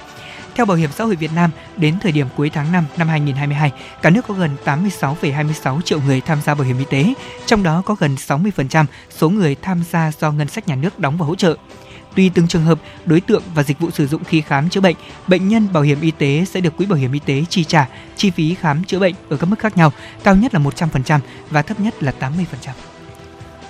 Theo 0.55 0.65
Bảo 0.65 0.77
hiểm 0.77 0.89
xã 0.91 1.03
hội 1.03 1.15
Việt 1.15 1.31
Nam, 1.35 1.51
đến 1.77 1.99
thời 1.99 2.11
điểm 2.11 2.27
cuối 2.35 2.49
tháng 2.49 2.71
5 2.71 2.85
năm 2.97 3.07
2022, 3.07 3.71
cả 4.01 4.09
nước 4.09 4.21
có 4.27 4.33
gần 4.33 4.55
86,26 4.65 5.81
triệu 5.81 6.01
người 6.01 6.21
tham 6.21 6.41
gia 6.41 6.55
bảo 6.55 6.63
hiểm 6.63 6.77
y 6.77 6.85
tế, 6.89 7.13
trong 7.45 7.63
đó 7.63 7.81
có 7.85 7.95
gần 7.99 8.15
60% 8.15 8.85
số 9.09 9.29
người 9.29 9.55
tham 9.61 9.83
gia 9.91 10.11
do 10.19 10.31
ngân 10.31 10.47
sách 10.47 10.67
nhà 10.67 10.75
nước 10.75 10.99
đóng 10.99 11.17
và 11.17 11.25
hỗ 11.25 11.35
trợ. 11.35 11.55
Tùy 12.15 12.31
từng 12.33 12.47
trường 12.47 12.63
hợp, 12.63 12.79
đối 13.05 13.21
tượng 13.21 13.43
và 13.55 13.63
dịch 13.63 13.79
vụ 13.79 13.91
sử 13.91 14.07
dụng 14.07 14.23
khi 14.23 14.41
khám 14.41 14.69
chữa 14.69 14.81
bệnh, 14.81 14.95
bệnh 15.27 15.47
nhân 15.47 15.67
bảo 15.73 15.83
hiểm 15.83 16.01
y 16.01 16.11
tế 16.11 16.45
sẽ 16.47 16.59
được 16.61 16.77
quỹ 16.77 16.85
bảo 16.85 16.99
hiểm 16.99 17.11
y 17.11 17.19
tế 17.19 17.43
chi 17.49 17.63
trả 17.63 17.87
chi 18.15 18.29
phí 18.29 18.55
khám 18.55 18.83
chữa 18.83 18.99
bệnh 18.99 19.13
ở 19.29 19.37
các 19.37 19.45
mức 19.45 19.59
khác 19.59 19.77
nhau, 19.77 19.91
cao 20.23 20.35
nhất 20.35 20.53
là 20.53 20.59
100% 20.59 21.19
và 21.49 21.61
thấp 21.61 21.79
nhất 21.79 22.03
là 22.03 22.13
80%. 22.19 22.35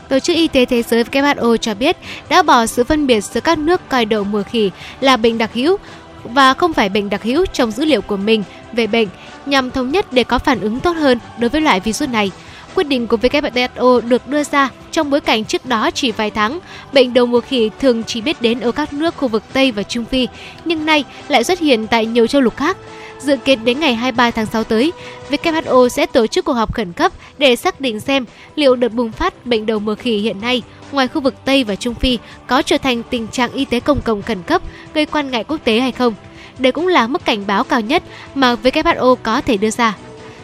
Tổ 0.09 0.19
chức 0.19 0.35
Y 0.35 0.47
tế 0.47 0.65
Thế 0.65 0.83
giới 0.83 1.03
WHO 1.03 1.57
cho 1.57 1.73
biết 1.73 1.97
đã 2.29 2.43
bỏ 2.43 2.65
sự 2.65 2.83
phân 2.83 3.07
biệt 3.07 3.21
giữa 3.21 3.41
các 3.41 3.57
nước 3.57 3.89
coi 3.89 4.05
đậu 4.05 4.23
mùa 4.23 4.43
khỉ 4.43 4.71
là 4.99 5.17
bệnh 5.17 5.37
đặc 5.37 5.53
hữu 5.53 5.77
và 6.23 6.53
không 6.53 6.73
phải 6.73 6.89
bệnh 6.89 7.09
đặc 7.09 7.23
hữu 7.23 7.45
trong 7.45 7.71
dữ 7.71 7.85
liệu 7.85 8.01
của 8.01 8.17
mình 8.17 8.43
về 8.73 8.87
bệnh 8.87 9.07
nhằm 9.45 9.71
thống 9.71 9.91
nhất 9.91 10.13
để 10.13 10.23
có 10.23 10.39
phản 10.39 10.59
ứng 10.59 10.79
tốt 10.79 10.91
hơn 10.91 11.19
đối 11.37 11.49
với 11.49 11.61
loại 11.61 11.79
virus 11.79 12.09
này. 12.09 12.31
Quyết 12.75 12.87
định 12.87 13.07
của 13.07 13.17
WHO 13.17 14.01
được 14.07 14.27
đưa 14.27 14.43
ra 14.43 14.69
trong 14.91 15.09
bối 15.09 15.21
cảnh 15.21 15.45
trước 15.45 15.65
đó 15.65 15.91
chỉ 15.91 16.11
vài 16.11 16.31
tháng, 16.31 16.59
bệnh 16.93 17.13
đầu 17.13 17.25
mùa 17.25 17.41
khỉ 17.41 17.69
thường 17.79 18.03
chỉ 18.03 18.21
biết 18.21 18.41
đến 18.41 18.59
ở 18.59 18.71
các 18.71 18.93
nước 18.93 19.17
khu 19.17 19.27
vực 19.27 19.43
Tây 19.53 19.71
và 19.71 19.83
Trung 19.83 20.05
Phi, 20.05 20.27
nhưng 20.65 20.85
nay 20.85 21.03
lại 21.27 21.43
xuất 21.43 21.59
hiện 21.59 21.87
tại 21.87 22.05
nhiều 22.05 22.27
châu 22.27 22.41
lục 22.41 22.57
khác. 22.57 22.77
Dự 23.19 23.37
kiến 23.37 23.65
đến 23.65 23.79
ngày 23.79 23.95
23 23.95 24.31
tháng 24.31 24.45
6 24.45 24.63
tới, 24.63 24.91
WHO 25.29 25.87
sẽ 25.87 26.05
tổ 26.05 26.27
chức 26.27 26.45
cuộc 26.45 26.53
họp 26.53 26.73
khẩn 26.73 26.93
cấp 26.93 27.11
để 27.37 27.55
xác 27.55 27.81
định 27.81 27.99
xem 27.99 28.25
liệu 28.55 28.75
đợt 28.75 28.89
bùng 28.89 29.11
phát 29.11 29.45
bệnh 29.45 29.65
đầu 29.65 29.79
mùa 29.79 29.95
khỉ 29.95 30.17
hiện 30.17 30.41
nay 30.41 30.61
ngoài 30.91 31.07
khu 31.07 31.21
vực 31.21 31.35
Tây 31.45 31.63
và 31.63 31.75
Trung 31.75 31.95
Phi 31.95 32.17
có 32.47 32.61
trở 32.61 32.77
thành 32.77 33.03
tình 33.09 33.27
trạng 33.27 33.51
y 33.51 33.65
tế 33.65 33.79
công 33.79 34.01
cộng 34.01 34.21
khẩn 34.21 34.43
cấp 34.43 34.61
gây 34.93 35.05
quan 35.05 35.31
ngại 35.31 35.43
quốc 35.43 35.59
tế 35.63 35.79
hay 35.79 35.91
không. 35.91 36.13
Đây 36.59 36.71
cũng 36.71 36.87
là 36.87 37.07
mức 37.07 37.25
cảnh 37.25 37.47
báo 37.47 37.63
cao 37.63 37.81
nhất 37.81 38.03
mà 38.35 38.55
WHO 38.63 39.15
có 39.15 39.41
thể 39.41 39.57
đưa 39.57 39.69
ra. 39.69 39.95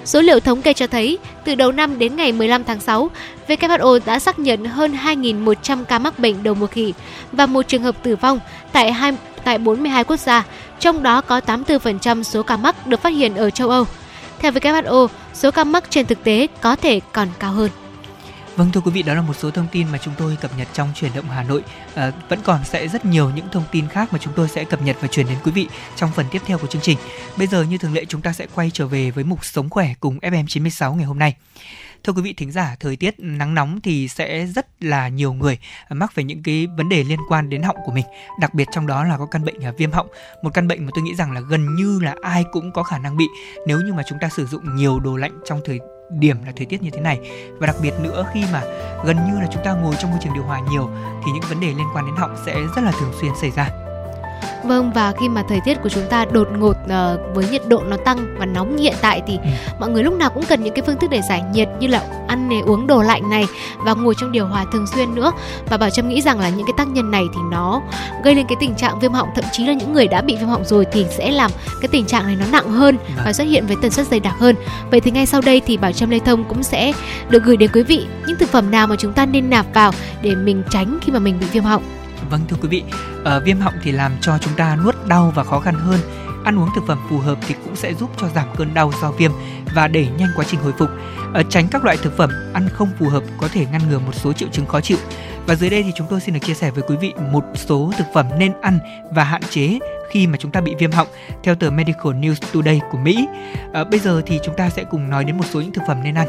Số 0.06 0.22
liệu 0.22 0.40
thống 0.40 0.62
kê 0.62 0.74
cho 0.74 0.88
thấy, 0.88 1.18
từ 1.46 1.56
đầu 1.56 1.72
năm 1.72 2.00
đến 2.00 2.16
ngày 2.16 2.32
15 2.32 2.64
tháng 2.64 2.80
6, 2.80 3.10
WHO 3.48 4.00
đã 4.06 4.20
xác 4.20 4.40
nhận 4.40 4.66
hơn 4.66 4.98
2.100 5.04 5.84
ca 5.84 6.00
mắc 6.00 6.20
bệnh 6.20 6.44
đầu 6.44 6.54
mùa 6.54 6.68
khỉ 6.68 6.94
và 7.32 7.46
một 7.46 7.68
trường 7.68 7.84
hợp 7.84 8.04
tử 8.04 8.16
vong 8.16 8.40
tại 8.72 8.92
2, 8.92 9.14
tại 9.44 9.58
42 9.58 10.04
quốc 10.04 10.20
gia, 10.20 10.46
trong 10.80 11.04
đó 11.04 11.22
có 11.22 11.42
84% 11.48 12.24
số 12.24 12.44
ca 12.44 12.58
mắc 12.58 12.88
được 12.88 13.02
phát 13.02 13.10
hiện 13.10 13.36
ở 13.36 13.50
châu 13.50 13.70
Âu. 13.70 13.86
Theo 14.40 14.52
WHO, 14.52 15.08
số 15.34 15.52
ca 15.52 15.64
mắc 15.64 15.84
trên 15.90 16.06
thực 16.06 16.24
tế 16.24 16.48
có 16.62 16.76
thể 16.76 17.00
còn 17.14 17.28
cao 17.40 17.52
hơn. 17.52 17.70
Vâng 18.60 18.72
thưa 18.72 18.82
quý 18.82 18.91
vị, 18.91 19.04
đó 19.04 19.13
là 19.13 19.22
một 19.22 19.34
số 19.34 19.52
thông 19.52 19.67
tin 19.72 19.88
mà 19.91 19.98
chúng 19.98 20.13
tôi 20.17 20.38
cập 20.41 20.52
nhật 20.58 20.67
trong 20.74 20.89
chuyển 20.95 21.12
động 21.15 21.26
Hà 21.30 21.43
Nội. 21.43 21.63
À, 21.95 22.12
vẫn 22.30 22.39
còn 22.43 22.63
sẽ 22.63 22.88
rất 22.88 23.06
nhiều 23.06 23.30
những 23.36 23.45
thông 23.52 23.63
tin 23.72 23.88
khác 23.88 24.13
mà 24.13 24.19
chúng 24.22 24.34
tôi 24.34 24.50
sẽ 24.50 24.63
cập 24.63 24.82
nhật 24.82 24.98
và 25.02 25.08
truyền 25.08 25.28
đến 25.28 25.38
quý 25.43 25.52
vị 25.52 25.67
trong 25.95 26.12
phần 26.15 26.26
tiếp 26.32 26.41
theo 26.45 26.58
của 26.58 26.67
chương 26.67 26.82
trình. 26.82 26.98
Bây 27.38 27.48
giờ 27.48 27.63
như 27.63 27.78
thường 27.78 27.93
lệ 27.93 28.06
chúng 28.06 28.22
ta 28.22 28.34
sẽ 28.34 28.48
quay 28.56 28.72
trở 28.74 28.88
về 28.88 29.12
với 29.12 29.24
mục 29.24 29.45
sống 29.45 29.69
khỏe 29.69 29.93
cùng 30.00 30.19
FM96 30.19 30.95
ngày 30.95 31.06
hôm 31.06 31.19
nay. 31.19 31.36
Thưa 32.04 32.13
quý 32.13 32.22
vị 32.22 32.34
thính 32.34 32.52
giả, 32.52 32.76
thời 32.80 32.95
tiết 32.95 33.15
nắng 33.17 33.56
nóng 33.56 33.82
thì 33.82 34.08
sẽ 34.08 34.45
rất 34.45 34.84
là 34.84 35.08
nhiều 35.08 35.34
người 35.34 35.60
mắc 35.89 36.15
về 36.15 36.24
những 36.24 36.43
cái 36.43 36.67
vấn 36.78 36.89
đề 36.89 37.04
liên 37.04 37.19
quan 37.30 37.50
đến 37.50 37.63
họng 37.63 37.78
của 37.86 37.91
mình, 37.91 38.06
đặc 38.39 38.54
biệt 38.54 38.67
trong 38.72 38.88
đó 38.88 39.04
là 39.04 39.17
có 39.17 39.26
căn 39.26 39.45
bệnh 39.45 39.62
à, 39.62 39.72
viêm 39.78 39.91
họng, 39.91 40.08
một 40.43 40.54
căn 40.54 40.67
bệnh 40.67 40.86
mà 40.86 40.91
tôi 40.95 41.04
nghĩ 41.04 41.15
rằng 41.15 41.32
là 41.32 41.41
gần 41.41 41.76
như 41.76 42.00
là 42.04 42.15
ai 42.22 42.43
cũng 42.52 42.72
có 42.72 42.84
khả 42.84 42.98
năng 42.98 43.17
bị 43.17 43.26
nếu 43.67 43.82
như 43.82 43.93
mà 43.93 44.04
chúng 44.08 44.19
ta 44.22 44.30
sử 44.30 44.45
dụng 44.45 44.76
nhiều 44.76 45.00
đồ 45.00 45.15
lạnh 45.15 45.39
trong 45.45 45.62
thời 45.65 45.80
điểm 46.10 46.38
là 46.45 46.52
thời 46.56 46.65
tiết 46.65 46.84
như 46.84 46.89
thế 46.89 47.02
này. 47.02 47.19
Và 47.60 47.67
đặc 47.67 47.76
biệt 47.82 47.93
nữa, 48.02 48.26
khi 48.34 48.43
mà 48.54 48.63
gần 49.06 49.17
như 49.28 49.39
là 49.39 49.48
chúng 49.52 49.63
ta 49.63 49.74
ngồi 49.74 49.95
trong 50.00 50.12
môi 50.12 50.19
trường 50.24 50.34
điều 50.34 50.43
hòa 50.43 50.60
nhiều, 50.72 50.89
thì 51.26 51.32
những 51.32 51.43
vấn 51.50 51.60
đề 51.60 51.67
liên 51.67 51.88
quan 51.95 52.06
đến 52.06 52.15
họng 52.15 52.36
sẽ 52.45 52.56
rất 52.76 52.82
là 52.84 52.91
thường 52.91 53.13
xuyên 53.22 53.32
xảy 53.41 53.52
ra. 53.52 53.88
Vâng 54.63 54.91
và 54.93 55.13
khi 55.19 55.30
mà 55.30 55.43
thời 55.49 55.60
tiết 55.65 55.82
của 55.84 55.89
chúng 55.89 56.04
ta 56.10 56.25
đột 56.25 56.47
ngột 56.58 56.78
uh, 56.84 57.36
với 57.36 57.45
nhiệt 57.52 57.62
độ 57.67 57.84
nó 57.89 57.97
tăng 58.06 58.36
và 58.38 58.45
nóng 58.45 58.75
như 58.75 58.84
hiện 58.84 58.95
tại 59.02 59.21
thì 59.28 59.38
ừ. 59.43 59.49
mọi 59.80 59.89
người 59.89 60.04
lúc 60.04 60.13
nào 60.13 60.30
cũng 60.30 60.43
cần 60.49 60.63
những 60.63 60.73
cái 60.73 60.84
phương 60.86 60.97
thức 60.97 61.10
để 61.10 61.21
giải 61.30 61.43
nhiệt 61.54 61.67
như 61.80 61.88
là 61.88 62.04
ăn 62.28 62.49
này 62.49 62.62
uống 62.65 62.88
đồ 62.88 63.02
lạnh 63.02 63.30
này 63.30 63.45
và 63.78 63.93
ngồi 63.93 64.13
trong 64.17 64.32
điều 64.32 64.45
hòa 64.45 64.65
thường 64.73 64.88
xuyên 64.88 65.15
nữa 65.15 65.32
và 65.69 65.78
bảo 65.78 65.89
trâm 65.89 66.10
nghĩ 66.10 66.21
rằng 66.21 66.39
là 66.39 66.49
những 66.49 66.65
cái 66.65 66.73
tác 66.78 66.88
nhân 66.88 67.12
này 67.12 67.23
thì 67.34 67.39
nó 67.52 67.82
gây 68.23 68.36
lên 68.36 68.45
cái 68.47 68.56
tình 68.60 68.75
trạng 68.75 68.99
viêm 68.99 69.12
họng 69.12 69.30
thậm 69.36 69.45
chí 69.52 69.65
là 69.65 69.73
những 69.73 69.93
người 69.93 70.08
đã 70.08 70.21
bị 70.21 70.36
viêm 70.36 70.47
họng 70.47 70.65
rồi 70.65 70.86
thì 70.91 71.06
sẽ 71.10 71.32
làm 71.32 71.52
cái 71.82 71.88
tình 71.88 72.06
trạng 72.06 72.25
này 72.25 72.36
nó 72.36 72.45
nặng 72.52 72.71
hơn 72.71 72.97
vâng. 72.97 73.25
và 73.25 73.34
xuất 73.34 73.43
hiện 73.43 73.67
với 73.67 73.75
tần 73.82 73.91
suất 73.91 74.08
dày 74.08 74.19
đặc 74.19 74.36
hơn 74.39 74.56
vậy 74.91 74.99
thì 74.99 75.12
ngay 75.12 75.25
sau 75.25 75.41
đây 75.41 75.62
thì 75.65 75.78
bảo 75.78 75.91
trâm 75.91 76.10
lê 76.10 76.19
thông 76.19 76.43
cũng 76.43 76.63
sẽ 76.63 76.93
được 77.30 77.43
gửi 77.43 77.58
đến 77.58 77.69
quý 77.73 77.84
vị 77.84 78.06
những 78.28 78.38
thực 78.38 78.49
phẩm 78.49 78.71
nào 78.71 78.88
mà 78.88 78.95
chúng 78.99 79.13
ta 79.13 79.25
nên 79.25 79.49
nạp 79.49 79.65
vào 79.73 79.91
để 80.21 80.36
mình 80.36 80.63
tránh 80.71 80.99
khi 81.02 81.12
mà 81.12 81.19
mình 81.19 81.39
bị 81.39 81.45
viêm 81.52 81.63
họng 81.63 81.84
Vâng 82.30 82.42
thưa 82.48 82.58
quý 82.62 82.68
vị, 82.68 82.84
uh, 83.22 83.44
viêm 83.44 83.60
họng 83.60 83.74
thì 83.84 83.92
làm 83.92 84.12
cho 84.22 84.38
chúng 84.38 84.54
ta 84.54 84.76
nuốt 84.76 84.96
đau 85.08 85.32
và 85.36 85.44
khó 85.44 85.60
khăn 85.60 85.76
hơn. 85.76 86.00
Ăn 86.46 86.60
uống 86.60 86.70
thực 86.76 86.88
phẩm 86.88 87.00
phù 87.10 87.18
hợp 87.18 87.38
thì 87.48 87.56
cũng 87.65 87.76
sẽ 87.76 87.94
giúp 87.94 88.10
cho 88.18 88.28
giảm 88.36 88.48
cơn 88.58 88.74
đau 88.74 88.92
do 89.02 89.12
viêm 89.12 89.32
và 89.76 89.88
đẩy 89.88 90.08
nhanh 90.18 90.30
quá 90.36 90.46
trình 90.48 90.60
hồi 90.60 90.74
phục. 90.78 90.89
Uh, 91.39 91.46
tránh 91.50 91.68
các 91.72 91.86
loại 91.86 91.98
thực 91.98 92.18
phẩm 92.18 92.30
ăn 92.54 92.70
không 92.74 92.89
phù 93.00 93.10
hợp 93.10 93.24
có 93.38 93.48
thể 93.48 93.65
ngăn 93.72 93.82
ngừa 93.89 94.00
một 94.00 94.15
số 94.15 94.34
triệu 94.34 94.50
chứng 94.52 94.65
khó 94.65 94.82
chịu. 94.82 94.98
Và 95.46 95.56
dưới 95.56 95.70
đây 95.70 95.84
thì 95.84 95.92
chúng 95.96 96.08
tôi 96.10 96.22
xin 96.22 96.34
được 96.34 96.39
chia 96.44 96.54
sẻ 96.54 96.72
với 96.72 96.84
quý 96.88 96.96
vị 96.98 97.13
một 97.32 97.44
số 97.56 97.92
thực 97.98 98.08
phẩm 98.13 98.26
nên 98.38 98.54
ăn 98.62 98.80
và 99.12 99.24
hạn 99.24 99.42
chế 99.50 99.80
khi 100.12 100.28
mà 100.28 100.38
chúng 100.38 100.52
ta 100.52 100.62
bị 100.62 100.76
viêm 100.80 100.92
họng 100.92 101.08
theo 101.44 101.56
tờ 101.56 101.70
Medical 101.70 102.13
News 102.13 102.36
Today 102.54 102.82
của 102.92 102.98
Mỹ. 102.98 103.28
À, 103.74 103.84
bây 103.84 104.00
giờ 104.00 104.22
thì 104.26 104.39
chúng 104.46 104.56
ta 104.56 104.70
sẽ 104.70 104.84
cùng 104.84 105.10
nói 105.10 105.24
đến 105.24 105.38
một 105.38 105.46
số 105.52 105.62
những 105.62 105.74
thực 105.74 105.84
phẩm 105.88 105.98
nên 106.04 106.15
ăn. 106.15 106.28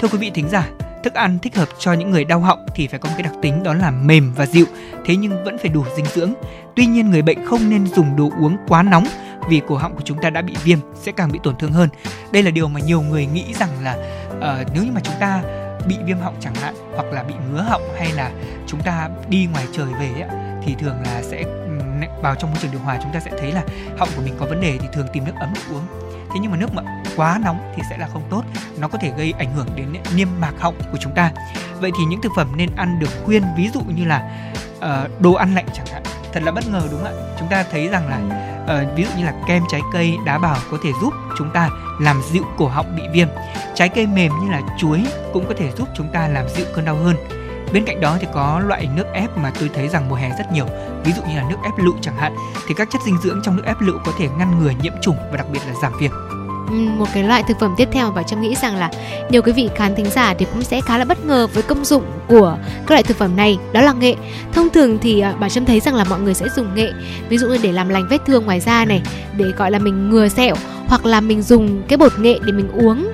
Thưa 0.00 0.08
quý 0.08 0.18
vị 0.18 0.30
thính 0.34 0.48
giả, 0.48 0.68
Thức 1.02 1.14
ăn 1.14 1.38
thích 1.38 1.56
hợp 1.56 1.68
cho 1.78 1.92
những 1.92 2.10
người 2.10 2.24
đau 2.24 2.40
họng 2.40 2.66
thì 2.74 2.86
phải 2.86 2.98
có 2.98 3.08
một 3.08 3.14
cái 3.18 3.22
đặc 3.22 3.32
tính 3.42 3.62
đó 3.62 3.74
là 3.74 3.90
mềm 3.90 4.32
và 4.36 4.46
dịu, 4.46 4.66
thế 5.04 5.16
nhưng 5.16 5.44
vẫn 5.44 5.58
phải 5.58 5.68
đủ 5.68 5.84
dinh 5.96 6.06
dưỡng. 6.06 6.32
Tuy 6.76 6.86
nhiên 6.86 7.10
người 7.10 7.22
bệnh 7.22 7.46
không 7.46 7.70
nên 7.70 7.86
dùng 7.86 8.16
đồ 8.16 8.30
uống 8.40 8.56
quá 8.68 8.82
nóng 8.82 9.06
vì 9.48 9.60
cổ 9.68 9.76
họng 9.76 9.94
của 9.94 10.02
chúng 10.04 10.18
ta 10.22 10.30
đã 10.30 10.42
bị 10.42 10.54
viêm 10.64 10.78
sẽ 10.94 11.12
càng 11.12 11.32
bị 11.32 11.40
tổn 11.42 11.56
thương 11.56 11.72
hơn. 11.72 11.88
Đây 12.32 12.42
là 12.42 12.50
điều 12.50 12.68
mà 12.68 12.80
nhiều 12.80 13.02
người 13.02 13.26
nghĩ 13.26 13.44
rằng 13.54 13.70
là 13.82 13.96
uh, 14.36 14.68
nếu 14.74 14.84
như 14.84 14.92
mà 14.92 15.00
chúng 15.04 15.14
ta 15.20 15.42
bị 15.88 15.96
viêm 16.04 16.18
họng 16.18 16.34
chẳng 16.40 16.54
hạn 16.54 16.74
hoặc 16.94 17.06
là 17.12 17.22
bị 17.22 17.34
ngứa 17.50 17.62
họng 17.62 17.82
hay 17.98 18.12
là 18.12 18.30
chúng 18.66 18.80
ta 18.80 19.08
đi 19.28 19.48
ngoài 19.52 19.66
trời 19.72 19.86
về 20.00 20.10
ấy, 20.20 20.30
thì 20.64 20.74
thường 20.78 20.96
là 21.04 21.22
sẽ 21.22 21.44
vào 22.22 22.34
trong 22.34 22.50
môi 22.50 22.58
trường 22.62 22.70
điều 22.70 22.80
hòa 22.80 22.98
chúng 23.02 23.12
ta 23.12 23.20
sẽ 23.20 23.30
thấy 23.40 23.52
là 23.52 23.62
họng 23.98 24.08
của 24.16 24.22
mình 24.22 24.34
có 24.40 24.46
vấn 24.46 24.60
đề 24.60 24.78
thì 24.80 24.88
thường 24.92 25.06
tìm 25.12 25.24
nước 25.24 25.32
ấm 25.40 25.52
uống 25.72 26.01
thế 26.32 26.40
nhưng 26.40 26.50
mà 26.50 26.56
nước 26.56 26.74
mà 26.74 26.82
quá 27.16 27.40
nóng 27.44 27.72
thì 27.76 27.82
sẽ 27.90 27.98
là 27.98 28.08
không 28.12 28.22
tốt. 28.30 28.42
Nó 28.78 28.88
có 28.88 28.98
thể 28.98 29.12
gây 29.16 29.34
ảnh 29.38 29.54
hưởng 29.54 29.66
đến 29.76 29.92
niêm 30.16 30.28
mạc 30.40 30.52
họng 30.58 30.74
của 30.92 30.98
chúng 31.00 31.14
ta. 31.14 31.30
Vậy 31.80 31.90
thì 31.98 32.04
những 32.04 32.22
thực 32.22 32.32
phẩm 32.36 32.48
nên 32.56 32.68
ăn 32.76 32.98
được 32.98 33.10
khuyên 33.24 33.42
ví 33.56 33.70
dụ 33.74 33.80
như 33.80 34.04
là 34.04 34.50
uh, 34.78 35.20
đồ 35.20 35.32
ăn 35.32 35.54
lạnh 35.54 35.66
chẳng 35.74 35.86
hạn 35.92 36.02
thật 36.32 36.42
là 36.42 36.52
bất 36.52 36.68
ngờ 36.68 36.82
đúng 36.90 37.02
không 37.02 37.26
ạ? 37.26 37.34
Chúng 37.38 37.48
ta 37.48 37.64
thấy 37.70 37.88
rằng 37.88 38.08
là 38.08 38.18
uh, 38.64 38.96
ví 38.96 39.04
dụ 39.04 39.10
như 39.18 39.24
là 39.24 39.34
kem 39.46 39.62
trái 39.68 39.80
cây 39.92 40.16
đá 40.26 40.38
bảo 40.38 40.56
có 40.70 40.78
thể 40.84 40.90
giúp 41.00 41.14
chúng 41.38 41.50
ta 41.50 41.70
làm 42.00 42.22
dịu 42.32 42.42
cổ 42.56 42.68
họng 42.68 42.96
bị 42.96 43.02
viêm. 43.12 43.28
Trái 43.74 43.88
cây 43.88 44.06
mềm 44.06 44.32
như 44.42 44.50
là 44.50 44.60
chuối 44.78 45.06
cũng 45.32 45.44
có 45.48 45.54
thể 45.58 45.70
giúp 45.76 45.88
chúng 45.96 46.08
ta 46.12 46.28
làm 46.28 46.48
dịu 46.56 46.66
cơn 46.74 46.84
đau 46.84 46.96
hơn. 46.96 47.16
Bên 47.72 47.84
cạnh 47.84 48.00
đó 48.00 48.16
thì 48.20 48.26
có 48.34 48.62
loại 48.66 48.88
nước 48.96 49.06
ép 49.12 49.36
mà 49.36 49.52
tôi 49.60 49.70
thấy 49.74 49.88
rằng 49.88 50.08
mùa 50.08 50.16
hè 50.16 50.28
rất 50.38 50.52
nhiều, 50.52 50.66
ví 51.04 51.12
dụ 51.12 51.22
như 51.22 51.36
là 51.36 51.44
nước 51.50 51.56
ép 51.64 51.72
lựu 51.78 51.94
chẳng 52.00 52.16
hạn, 52.16 52.36
thì 52.68 52.74
các 52.76 52.88
chất 52.92 53.02
dinh 53.06 53.18
dưỡng 53.22 53.40
trong 53.44 53.56
nước 53.56 53.62
ép 53.66 53.80
lựu 53.80 53.98
có 54.04 54.12
thể 54.18 54.28
ngăn 54.38 54.60
ngừa 54.60 54.72
nhiễm 54.82 54.92
trùng 55.02 55.16
và 55.30 55.36
đặc 55.36 55.46
biệt 55.52 55.60
là 55.66 55.74
giảm 55.82 55.92
viêm. 56.00 56.10
Ừ, 56.68 56.78
một 56.98 57.06
cái 57.14 57.24
loại 57.24 57.42
thực 57.42 57.60
phẩm 57.60 57.74
tiếp 57.76 57.88
theo 57.92 58.06
mà 58.06 58.14
bảo 58.14 58.24
trâm 58.24 58.40
nghĩ 58.40 58.54
rằng 58.62 58.76
là 58.76 58.90
nhiều 59.30 59.42
quý 59.42 59.52
vị 59.52 59.68
khán 59.74 59.94
thính 59.94 60.10
giả 60.10 60.34
thì 60.38 60.46
cũng 60.52 60.62
sẽ 60.62 60.80
khá 60.80 60.98
là 60.98 61.04
bất 61.04 61.24
ngờ 61.24 61.46
với 61.54 61.62
công 61.62 61.84
dụng 61.84 62.04
của 62.28 62.58
các 62.86 62.90
loại 62.90 63.02
thực 63.02 63.16
phẩm 63.16 63.36
này 63.36 63.58
đó 63.72 63.80
là 63.80 63.92
nghệ. 63.92 64.14
Thông 64.52 64.70
thường 64.70 64.98
thì 64.98 65.20
à, 65.20 65.32
bà 65.32 65.38
bảo 65.38 65.48
trâm 65.48 65.64
thấy 65.64 65.80
rằng 65.80 65.94
là 65.94 66.04
mọi 66.04 66.20
người 66.20 66.34
sẽ 66.34 66.46
dùng 66.56 66.74
nghệ 66.74 66.92
ví 67.28 67.38
dụ 67.38 67.48
như 67.48 67.58
để 67.62 67.72
làm 67.72 67.88
lành 67.88 68.06
vết 68.10 68.18
thương 68.26 68.44
ngoài 68.44 68.60
da 68.60 68.84
này 68.84 69.02
để 69.36 69.44
gọi 69.56 69.70
là 69.70 69.78
mình 69.78 70.10
ngừa 70.10 70.28
sẹo 70.28 70.54
hoặc 70.88 71.06
là 71.06 71.20
mình 71.20 71.42
dùng 71.42 71.82
cái 71.88 71.96
bột 71.96 72.18
nghệ 72.18 72.38
để 72.46 72.52
mình 72.52 72.68
uống 72.72 73.12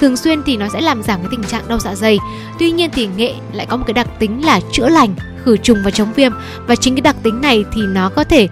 thường 0.00 0.16
xuyên 0.16 0.42
thì 0.46 0.56
nó 0.56 0.68
sẽ 0.72 0.80
làm 0.80 1.02
giảm 1.02 1.20
cái 1.20 1.28
tình 1.30 1.44
trạng 1.44 1.68
đau 1.68 1.78
dạ 1.78 1.94
dày. 1.94 2.18
Tuy 2.58 2.70
nhiên 2.70 2.90
thì 2.92 3.08
nghệ 3.16 3.34
lại 3.52 3.66
có 3.66 3.76
một 3.76 3.84
cái 3.86 3.94
đặc 3.94 4.08
tính 4.18 4.44
là 4.44 4.60
chữa 4.72 4.88
lành, 4.88 5.14
khử 5.44 5.56
trùng 5.56 5.78
và 5.84 5.90
chống 5.90 6.12
viêm. 6.12 6.32
Và 6.66 6.76
chính 6.76 6.94
cái 6.94 7.00
đặc 7.00 7.16
tính 7.22 7.40
này 7.40 7.64
thì 7.72 7.82
nó 7.82 8.08
có 8.08 8.24
thể 8.24 8.48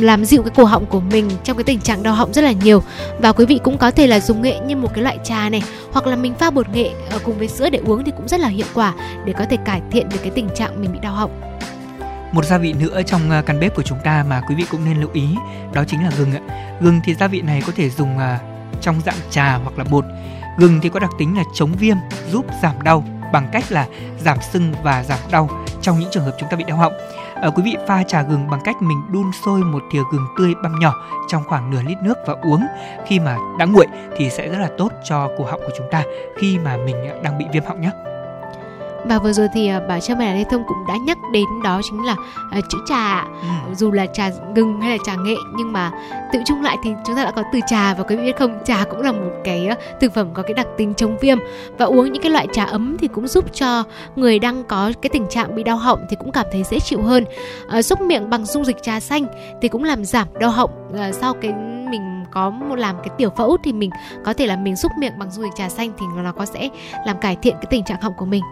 làm 0.00 0.24
dịu 0.24 0.42
cái 0.42 0.52
cổ 0.56 0.64
họng 0.64 0.86
của 0.86 1.00
mình 1.00 1.30
trong 1.44 1.56
cái 1.56 1.64
tình 1.64 1.80
trạng 1.80 2.02
đau 2.02 2.14
họng 2.14 2.32
rất 2.32 2.44
là 2.44 2.52
nhiều. 2.52 2.82
Và 3.18 3.32
quý 3.32 3.46
vị 3.46 3.60
cũng 3.64 3.78
có 3.78 3.90
thể 3.90 4.06
là 4.06 4.20
dùng 4.20 4.42
nghệ 4.42 4.60
như 4.66 4.76
một 4.76 4.88
cái 4.94 5.04
loại 5.04 5.18
trà 5.24 5.48
này, 5.48 5.62
hoặc 5.92 6.06
là 6.06 6.16
mình 6.16 6.34
pha 6.34 6.50
bột 6.50 6.68
nghệ 6.68 6.90
ờ, 7.10 7.18
cùng 7.24 7.38
với 7.38 7.48
sữa 7.48 7.70
để 7.70 7.80
uống 7.86 8.04
thì 8.04 8.12
cũng 8.16 8.28
rất 8.28 8.40
là 8.40 8.48
hiệu 8.48 8.66
quả 8.74 8.94
để 9.24 9.32
có 9.38 9.44
thể 9.50 9.56
cải 9.64 9.82
thiện 9.90 10.08
được 10.08 10.18
cái 10.22 10.30
tình 10.30 10.48
trạng 10.54 10.80
mình 10.80 10.92
bị 10.92 10.98
đau 11.02 11.14
họng. 11.14 11.40
Một 12.32 12.44
gia 12.44 12.58
vị 12.58 12.72
nữa 12.72 13.02
trong 13.06 13.30
ờ, 13.30 13.42
căn 13.42 13.60
bếp 13.60 13.74
của 13.74 13.82
chúng 13.82 13.98
ta 14.04 14.24
mà 14.28 14.40
quý 14.48 14.54
vị 14.54 14.64
cũng 14.70 14.84
nên 14.84 15.00
lưu 15.00 15.10
ý, 15.12 15.26
đó 15.74 15.84
chính 15.88 16.02
là 16.02 16.10
gừng 16.18 16.32
ạ. 16.32 16.40
Gừng 16.80 17.00
thì 17.04 17.14
gia 17.14 17.26
vị 17.26 17.40
này 17.40 17.62
có 17.66 17.72
thể 17.76 17.90
dùng 17.90 18.18
à, 18.18 18.38
trong 18.80 19.00
dạng 19.06 19.18
trà 19.30 19.54
hoặc 19.54 19.78
là 19.78 19.84
bột 19.84 20.04
gừng 20.58 20.80
thì 20.82 20.88
có 20.88 21.00
đặc 21.00 21.10
tính 21.18 21.36
là 21.36 21.44
chống 21.54 21.72
viêm 21.72 21.96
giúp 22.30 22.46
giảm 22.62 22.82
đau 22.82 23.04
bằng 23.32 23.48
cách 23.52 23.64
là 23.68 23.86
giảm 24.18 24.38
sưng 24.52 24.72
và 24.82 25.04
giảm 25.04 25.18
đau 25.30 25.48
trong 25.82 25.98
những 25.98 26.08
trường 26.12 26.24
hợp 26.24 26.36
chúng 26.40 26.48
ta 26.50 26.56
bị 26.56 26.64
đau 26.64 26.76
họng. 26.76 26.92
À, 27.34 27.50
quý 27.56 27.62
vị 27.62 27.76
pha 27.86 28.02
trà 28.02 28.22
gừng 28.22 28.50
bằng 28.50 28.60
cách 28.64 28.82
mình 28.82 28.98
đun 29.12 29.30
sôi 29.44 29.60
một 29.60 29.82
thìa 29.92 30.02
gừng 30.12 30.26
tươi 30.38 30.54
băm 30.62 30.78
nhỏ 30.80 30.94
trong 31.28 31.44
khoảng 31.44 31.70
nửa 31.70 31.82
lít 31.86 31.98
nước 32.02 32.18
và 32.26 32.34
uống. 32.42 32.66
Khi 33.06 33.20
mà 33.20 33.36
đã 33.58 33.64
nguội 33.64 33.86
thì 34.16 34.30
sẽ 34.30 34.48
rất 34.48 34.58
là 34.58 34.70
tốt 34.78 34.92
cho 35.04 35.30
cổ 35.38 35.44
họng 35.44 35.60
của 35.60 35.72
chúng 35.78 35.86
ta 35.90 36.02
khi 36.38 36.58
mà 36.58 36.76
mình 36.76 36.96
đang 37.22 37.38
bị 37.38 37.44
viêm 37.52 37.64
họng 37.64 37.80
nhé 37.80 37.90
và 39.04 39.18
vừa 39.18 39.32
rồi 39.32 39.48
thì 39.54 39.70
bà 39.88 40.00
cha 40.00 40.14
mẹ 40.18 40.34
Lê 40.34 40.44
Thông 40.44 40.64
cũng 40.68 40.86
đã 40.88 40.94
nhắc 41.06 41.18
đến 41.32 41.44
đó 41.64 41.80
chính 41.90 42.04
là 42.04 42.12
uh, 42.58 42.64
chữ 42.68 42.78
trà. 42.86 43.22
Ừ. 43.22 43.74
dù 43.74 43.90
là 43.90 44.06
trà 44.06 44.30
gừng 44.54 44.80
hay 44.80 44.90
là 44.90 45.04
trà 45.06 45.14
nghệ 45.14 45.34
nhưng 45.56 45.72
mà 45.72 45.90
tự 46.32 46.40
chung 46.46 46.62
lại 46.62 46.76
thì 46.84 46.90
chúng 47.06 47.16
ta 47.16 47.24
đã 47.24 47.30
có 47.30 47.42
từ 47.52 47.60
trà 47.66 47.94
và 47.94 48.04
quý 48.04 48.16
vị 48.16 48.22
biết 48.22 48.36
không? 48.38 48.58
Trà 48.64 48.84
cũng 48.90 49.00
là 49.00 49.12
một 49.12 49.30
cái 49.44 49.68
uh, 49.72 49.78
thực 50.00 50.14
phẩm 50.14 50.28
có 50.34 50.42
cái 50.42 50.54
đặc 50.54 50.66
tính 50.76 50.94
chống 50.94 51.16
viêm. 51.20 51.38
Và 51.78 51.84
uống 51.86 52.12
những 52.12 52.22
cái 52.22 52.32
loại 52.32 52.46
trà 52.52 52.64
ấm 52.64 52.96
thì 52.98 53.08
cũng 53.08 53.28
giúp 53.28 53.44
cho 53.52 53.84
người 54.16 54.38
đang 54.38 54.64
có 54.64 54.92
cái 55.02 55.10
tình 55.10 55.26
trạng 55.28 55.54
bị 55.54 55.62
đau 55.62 55.76
họng 55.76 56.06
thì 56.10 56.16
cũng 56.16 56.32
cảm 56.32 56.46
thấy 56.52 56.62
dễ 56.70 56.80
chịu 56.80 57.02
hơn. 57.02 57.24
Uh, 57.78 57.84
xúc 57.84 58.00
miệng 58.00 58.30
bằng 58.30 58.46
dung 58.46 58.64
dịch 58.64 58.82
trà 58.82 59.00
xanh 59.00 59.26
thì 59.62 59.68
cũng 59.68 59.84
làm 59.84 60.04
giảm 60.04 60.28
đau 60.40 60.50
họng. 60.50 60.70
Uh, 60.92 61.14
sau 61.14 61.34
cái 61.34 61.52
mình 61.90 62.24
có 62.30 62.50
một 62.50 62.76
làm 62.76 62.96
cái 62.98 63.08
tiểu 63.16 63.30
phẫu 63.36 63.56
thì 63.64 63.72
mình 63.72 63.90
có 64.24 64.32
thể 64.32 64.46
là 64.46 64.56
mình 64.56 64.76
xúc 64.76 64.92
miệng 64.98 65.18
bằng 65.18 65.30
dung 65.30 65.44
dịch 65.44 65.54
trà 65.56 65.68
xanh 65.68 65.92
thì 65.98 66.06
nó 66.16 66.32
có 66.32 66.44
sẽ 66.44 66.68
làm 67.06 67.18
cải 67.18 67.36
thiện 67.36 67.54
cái 67.54 67.66
tình 67.70 67.84
trạng 67.84 68.00
họng 68.00 68.14
của 68.14 68.24
mình 68.24 68.42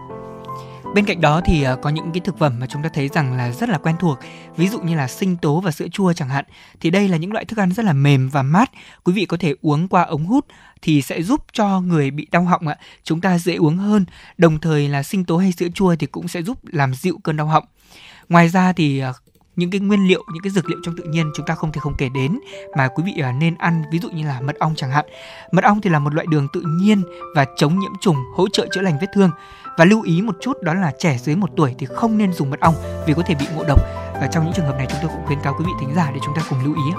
Bên 0.93 1.05
cạnh 1.05 1.21
đó 1.21 1.41
thì 1.45 1.63
ờ, 1.63 1.75
có 1.75 1.89
những 1.89 2.11
cái 2.13 2.21
thực 2.21 2.37
phẩm 2.39 2.59
mà 2.59 2.67
chúng 2.67 2.83
ta 2.83 2.89
thấy 2.93 3.07
rằng 3.07 3.37
là 3.37 3.51
rất 3.51 3.69
là 3.69 3.77
quen 3.77 3.95
thuộc, 3.99 4.19
ví 4.57 4.67
dụ 4.67 4.79
như 4.79 4.95
là 4.95 5.07
sinh 5.07 5.37
tố 5.37 5.59
và 5.59 5.71
sữa 5.71 5.87
chua 5.91 6.13
chẳng 6.13 6.29
hạn. 6.29 6.45
Thì 6.79 6.89
đây 6.89 7.07
là 7.07 7.17
những 7.17 7.31
loại 7.31 7.45
thức 7.45 7.59
ăn 7.59 7.71
rất 7.71 7.85
là 7.85 7.93
mềm 7.93 8.29
và 8.29 8.43
mát. 8.43 8.71
Quý 9.03 9.13
vị 9.13 9.25
có 9.25 9.37
thể 9.37 9.55
uống 9.61 9.87
qua 9.87 10.03
ống 10.03 10.25
hút 10.25 10.45
thì 10.81 11.01
sẽ 11.01 11.21
giúp 11.21 11.45
cho 11.51 11.81
người 11.81 12.11
bị 12.11 12.27
đau 12.31 12.43
họng 12.43 12.67
ạ, 12.67 12.77
chúng 13.03 13.21
ta 13.21 13.37
dễ 13.37 13.55
uống 13.55 13.77
hơn. 13.77 14.05
Đồng 14.37 14.59
thời 14.59 14.89
là 14.89 15.03
sinh 15.03 15.25
tố 15.25 15.37
hay 15.37 15.51
sữa 15.51 15.67
chua 15.73 15.95
thì 15.95 16.07
cũng 16.07 16.27
sẽ 16.27 16.41
giúp 16.41 16.57
làm 16.65 16.93
dịu 16.93 17.19
cơn 17.23 17.37
đau 17.37 17.47
họng. 17.47 17.65
Ngoài 18.29 18.49
ra 18.49 18.73
thì 18.73 18.99
ờ, 18.99 19.13
những 19.57 19.71
cái 19.71 19.81
nguyên 19.81 20.07
liệu 20.07 20.23
những 20.33 20.43
cái 20.43 20.51
dược 20.51 20.69
liệu 20.69 20.79
trong 20.83 20.97
tự 20.97 21.03
nhiên 21.03 21.31
chúng 21.35 21.45
ta 21.45 21.55
không 21.55 21.71
thể 21.71 21.79
không 21.79 21.97
kể 21.97 22.09
đến 22.09 22.39
mà 22.77 22.87
quý 22.87 23.03
vị 23.05 23.21
ờ, 23.21 23.31
nên 23.31 23.55
ăn 23.55 23.83
ví 23.91 23.99
dụ 23.99 24.09
như 24.09 24.27
là 24.27 24.41
mật 24.41 24.55
ong 24.59 24.73
chẳng 24.75 24.91
hạn 24.91 25.05
mật 25.51 25.63
ong 25.63 25.81
thì 25.81 25.89
là 25.89 25.99
một 25.99 26.13
loại 26.13 26.27
đường 26.29 26.47
tự 26.53 26.63
nhiên 26.67 27.03
và 27.35 27.45
chống 27.57 27.79
nhiễm 27.79 27.91
trùng 28.01 28.15
hỗ 28.35 28.49
trợ 28.49 28.67
chữa 28.71 28.81
lành 28.81 28.97
vết 29.01 29.07
thương 29.13 29.31
và 29.77 29.85
lưu 29.85 30.01
ý 30.01 30.21
một 30.21 30.35
chút 30.41 30.61
đó 30.61 30.73
là 30.73 30.91
trẻ 30.99 31.17
dưới 31.17 31.35
một 31.35 31.49
tuổi 31.55 31.75
thì 31.79 31.85
không 31.85 32.17
nên 32.17 32.33
dùng 32.33 32.49
mật 32.49 32.59
ong 32.59 32.75
vì 33.07 33.13
có 33.13 33.23
thể 33.25 33.35
bị 33.35 33.45
ngộ 33.55 33.63
độc. 33.67 33.79
Và 34.13 34.29
trong 34.31 34.43
những 34.43 34.53
trường 34.53 34.65
hợp 34.65 34.77
này 34.77 34.87
chúng 34.89 34.99
tôi 35.01 35.11
cũng 35.13 35.25
khuyến 35.25 35.39
cáo 35.43 35.53
quý 35.59 35.65
vị 35.65 35.71
thính 35.79 35.95
giả 35.95 36.11
để 36.13 36.19
chúng 36.25 36.35
ta 36.35 36.41
cùng 36.49 36.59
lưu 36.63 36.75
ý 36.75 36.91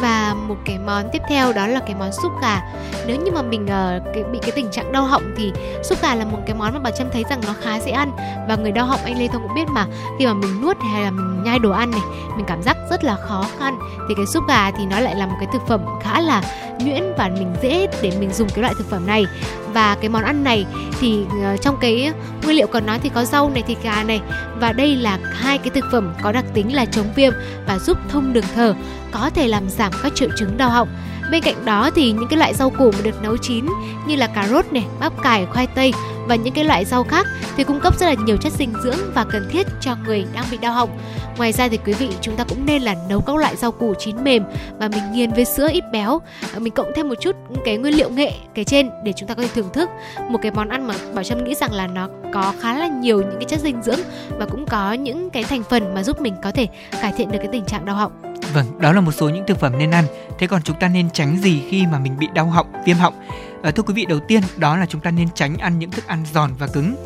và 0.00 0.34
một 0.48 0.56
cái 0.64 0.78
món 0.78 1.04
tiếp 1.12 1.22
theo 1.28 1.52
đó 1.52 1.66
là 1.66 1.80
cái 1.80 1.94
món 1.94 2.12
súp 2.12 2.32
gà. 2.42 2.60
Nếu 3.06 3.20
như 3.20 3.30
mà 3.30 3.42
mình 3.42 3.62
uh, 3.62 4.04
cái, 4.14 4.24
bị 4.32 4.38
cái 4.42 4.50
tình 4.50 4.70
trạng 4.70 4.92
đau 4.92 5.04
họng 5.04 5.22
thì 5.36 5.52
súp 5.84 6.02
gà 6.02 6.14
là 6.14 6.24
một 6.24 6.38
cái 6.46 6.56
món 6.56 6.72
mà 6.72 6.78
bà 6.78 6.90
trâm 6.90 7.10
thấy 7.12 7.24
rằng 7.30 7.40
nó 7.46 7.54
khá 7.62 7.80
dễ 7.80 7.90
ăn. 7.90 8.12
Và 8.48 8.56
người 8.56 8.72
đau 8.72 8.86
họng 8.86 9.00
anh 9.04 9.18
lê 9.18 9.28
thông 9.28 9.42
cũng 9.42 9.54
biết 9.54 9.68
mà 9.68 9.86
khi 10.18 10.26
mà 10.26 10.34
mình 10.34 10.60
nuốt 10.60 10.76
hay 10.92 11.02
là 11.02 11.10
mình 11.10 11.42
nhai 11.42 11.58
đồ 11.58 11.70
ăn 11.70 11.90
này 11.90 12.00
mình 12.36 12.44
cảm 12.48 12.62
giác 12.62 12.76
rất 12.90 13.04
là 13.04 13.16
khó 13.16 13.44
khăn. 13.58 13.78
Thì 14.08 14.14
cái 14.16 14.26
súp 14.26 14.48
gà 14.48 14.70
thì 14.70 14.86
nó 14.86 15.00
lại 15.00 15.16
là 15.16 15.26
một 15.26 15.36
cái 15.40 15.48
thực 15.52 15.66
phẩm 15.66 15.80
khá 16.02 16.20
là 16.20 16.42
nhuyễn 16.78 17.02
và 17.18 17.28
mình 17.28 17.54
dễ 17.62 17.86
để 18.02 18.12
mình 18.20 18.32
dùng 18.32 18.48
cái 18.48 18.62
loại 18.62 18.74
thực 18.78 18.90
phẩm 18.90 19.06
này. 19.06 19.26
Và 19.72 19.96
cái 20.00 20.08
món 20.08 20.22
ăn 20.22 20.44
này 20.44 20.66
thì 21.00 21.24
uh, 21.54 21.60
trong 21.60 21.76
cái 21.80 22.12
nguyên 22.44 22.56
liệu 22.56 22.66
còn 22.66 22.86
nói 22.86 22.98
thì 23.02 23.08
có 23.08 23.24
rau 23.24 23.50
này 23.50 23.62
thịt 23.62 23.78
gà 23.82 24.02
này. 24.02 24.20
Và 24.60 24.72
đây 24.72 24.96
là 24.96 25.18
hai 25.32 25.58
cái 25.58 25.70
thực 25.70 25.84
phẩm 25.92 26.14
có 26.22 26.32
đặc 26.32 26.44
tính 26.54 26.74
là 26.74 26.84
chống 26.84 27.06
viêm 27.14 27.32
và 27.66 27.78
giúp 27.78 27.98
thông 28.08 28.32
đường 28.32 28.44
thở 28.54 28.74
có 29.12 29.30
thể 29.34 29.48
làm 29.48 29.68
giảm 29.68 29.92
các 30.02 30.12
triệu 30.14 30.28
chứng 30.38 30.56
đau 30.56 30.70
họng 30.70 30.88
Bên 31.30 31.42
cạnh 31.42 31.64
đó 31.64 31.90
thì 31.94 32.12
những 32.12 32.28
cái 32.28 32.38
loại 32.38 32.54
rau 32.54 32.70
củ 32.70 32.90
mà 32.90 32.98
được 33.02 33.22
nấu 33.22 33.36
chín 33.36 33.66
như 34.06 34.16
là 34.16 34.26
cà 34.26 34.48
rốt 34.48 34.72
này, 34.72 34.84
bắp 35.00 35.22
cải, 35.22 35.46
khoai 35.46 35.66
tây 35.66 35.92
và 36.26 36.34
những 36.34 36.54
cái 36.54 36.64
loại 36.64 36.84
rau 36.84 37.04
khác 37.04 37.26
thì 37.56 37.64
cung 37.64 37.80
cấp 37.80 37.98
rất 37.98 38.06
là 38.06 38.14
nhiều 38.24 38.36
chất 38.36 38.52
dinh 38.52 38.72
dưỡng 38.84 38.96
và 39.14 39.24
cần 39.24 39.48
thiết 39.50 39.66
cho 39.80 39.96
người 40.06 40.24
đang 40.32 40.44
bị 40.50 40.56
đau 40.56 40.72
họng. 40.72 40.98
Ngoài 41.36 41.52
ra 41.52 41.68
thì 41.68 41.78
quý 41.86 41.92
vị 41.92 42.08
chúng 42.20 42.36
ta 42.36 42.44
cũng 42.44 42.66
nên 42.66 42.82
là 42.82 42.94
nấu 43.08 43.20
các 43.20 43.36
loại 43.36 43.56
rau 43.56 43.72
củ 43.72 43.94
chín 43.98 44.24
mềm 44.24 44.44
và 44.78 44.88
mình 44.88 45.12
nghiền 45.12 45.32
với 45.32 45.44
sữa 45.44 45.68
ít 45.72 45.84
béo. 45.92 46.20
Mình 46.58 46.72
cộng 46.72 46.92
thêm 46.94 47.08
một 47.08 47.14
chút 47.20 47.36
cái 47.64 47.76
nguyên 47.76 47.94
liệu 47.94 48.10
nghệ 48.10 48.32
cái 48.54 48.64
trên 48.64 48.90
để 49.04 49.12
chúng 49.16 49.28
ta 49.28 49.34
có 49.34 49.42
thể 49.42 49.48
thưởng 49.54 49.72
thức 49.72 49.88
một 50.28 50.38
cái 50.42 50.52
món 50.52 50.68
ăn 50.68 50.88
mà 50.88 50.94
Bảo 51.14 51.24
Trâm 51.24 51.44
nghĩ 51.44 51.54
rằng 51.54 51.72
là 51.72 51.86
nó 51.86 52.08
có 52.34 52.52
khá 52.60 52.78
là 52.78 52.86
nhiều 52.86 53.18
những 53.18 53.36
cái 53.36 53.44
chất 53.44 53.60
dinh 53.60 53.82
dưỡng 53.82 54.00
và 54.38 54.46
cũng 54.46 54.66
có 54.66 54.92
những 54.92 55.30
cái 55.30 55.44
thành 55.44 55.62
phần 55.62 55.94
mà 55.94 56.02
giúp 56.02 56.20
mình 56.20 56.34
có 56.42 56.50
thể 56.50 56.68
cải 57.02 57.12
thiện 57.16 57.30
được 57.32 57.38
cái 57.38 57.48
tình 57.52 57.64
trạng 57.64 57.84
đau 57.84 57.96
họng. 57.96 58.39
Vâng, 58.54 58.80
đó 58.80 58.92
là 58.92 59.00
một 59.00 59.12
số 59.12 59.28
những 59.28 59.46
thực 59.46 59.60
phẩm 59.60 59.78
nên 59.78 59.90
ăn. 59.90 60.04
Thế 60.38 60.46
còn 60.46 60.62
chúng 60.62 60.78
ta 60.80 60.88
nên 60.88 61.10
tránh 61.10 61.36
gì 61.36 61.62
khi 61.70 61.86
mà 61.86 61.98
mình 61.98 62.18
bị 62.18 62.28
đau 62.34 62.46
họng, 62.46 62.72
viêm 62.84 62.96
họng? 62.96 63.14
À, 63.62 63.70
thưa 63.70 63.82
quý 63.82 63.94
vị, 63.94 64.06
đầu 64.08 64.20
tiên 64.20 64.42
đó 64.56 64.76
là 64.76 64.86
chúng 64.86 65.00
ta 65.00 65.10
nên 65.10 65.28
tránh 65.34 65.56
ăn 65.56 65.78
những 65.78 65.90
thức 65.90 66.06
ăn 66.06 66.24
giòn 66.32 66.50
và 66.58 66.66
cứng. 66.66 66.96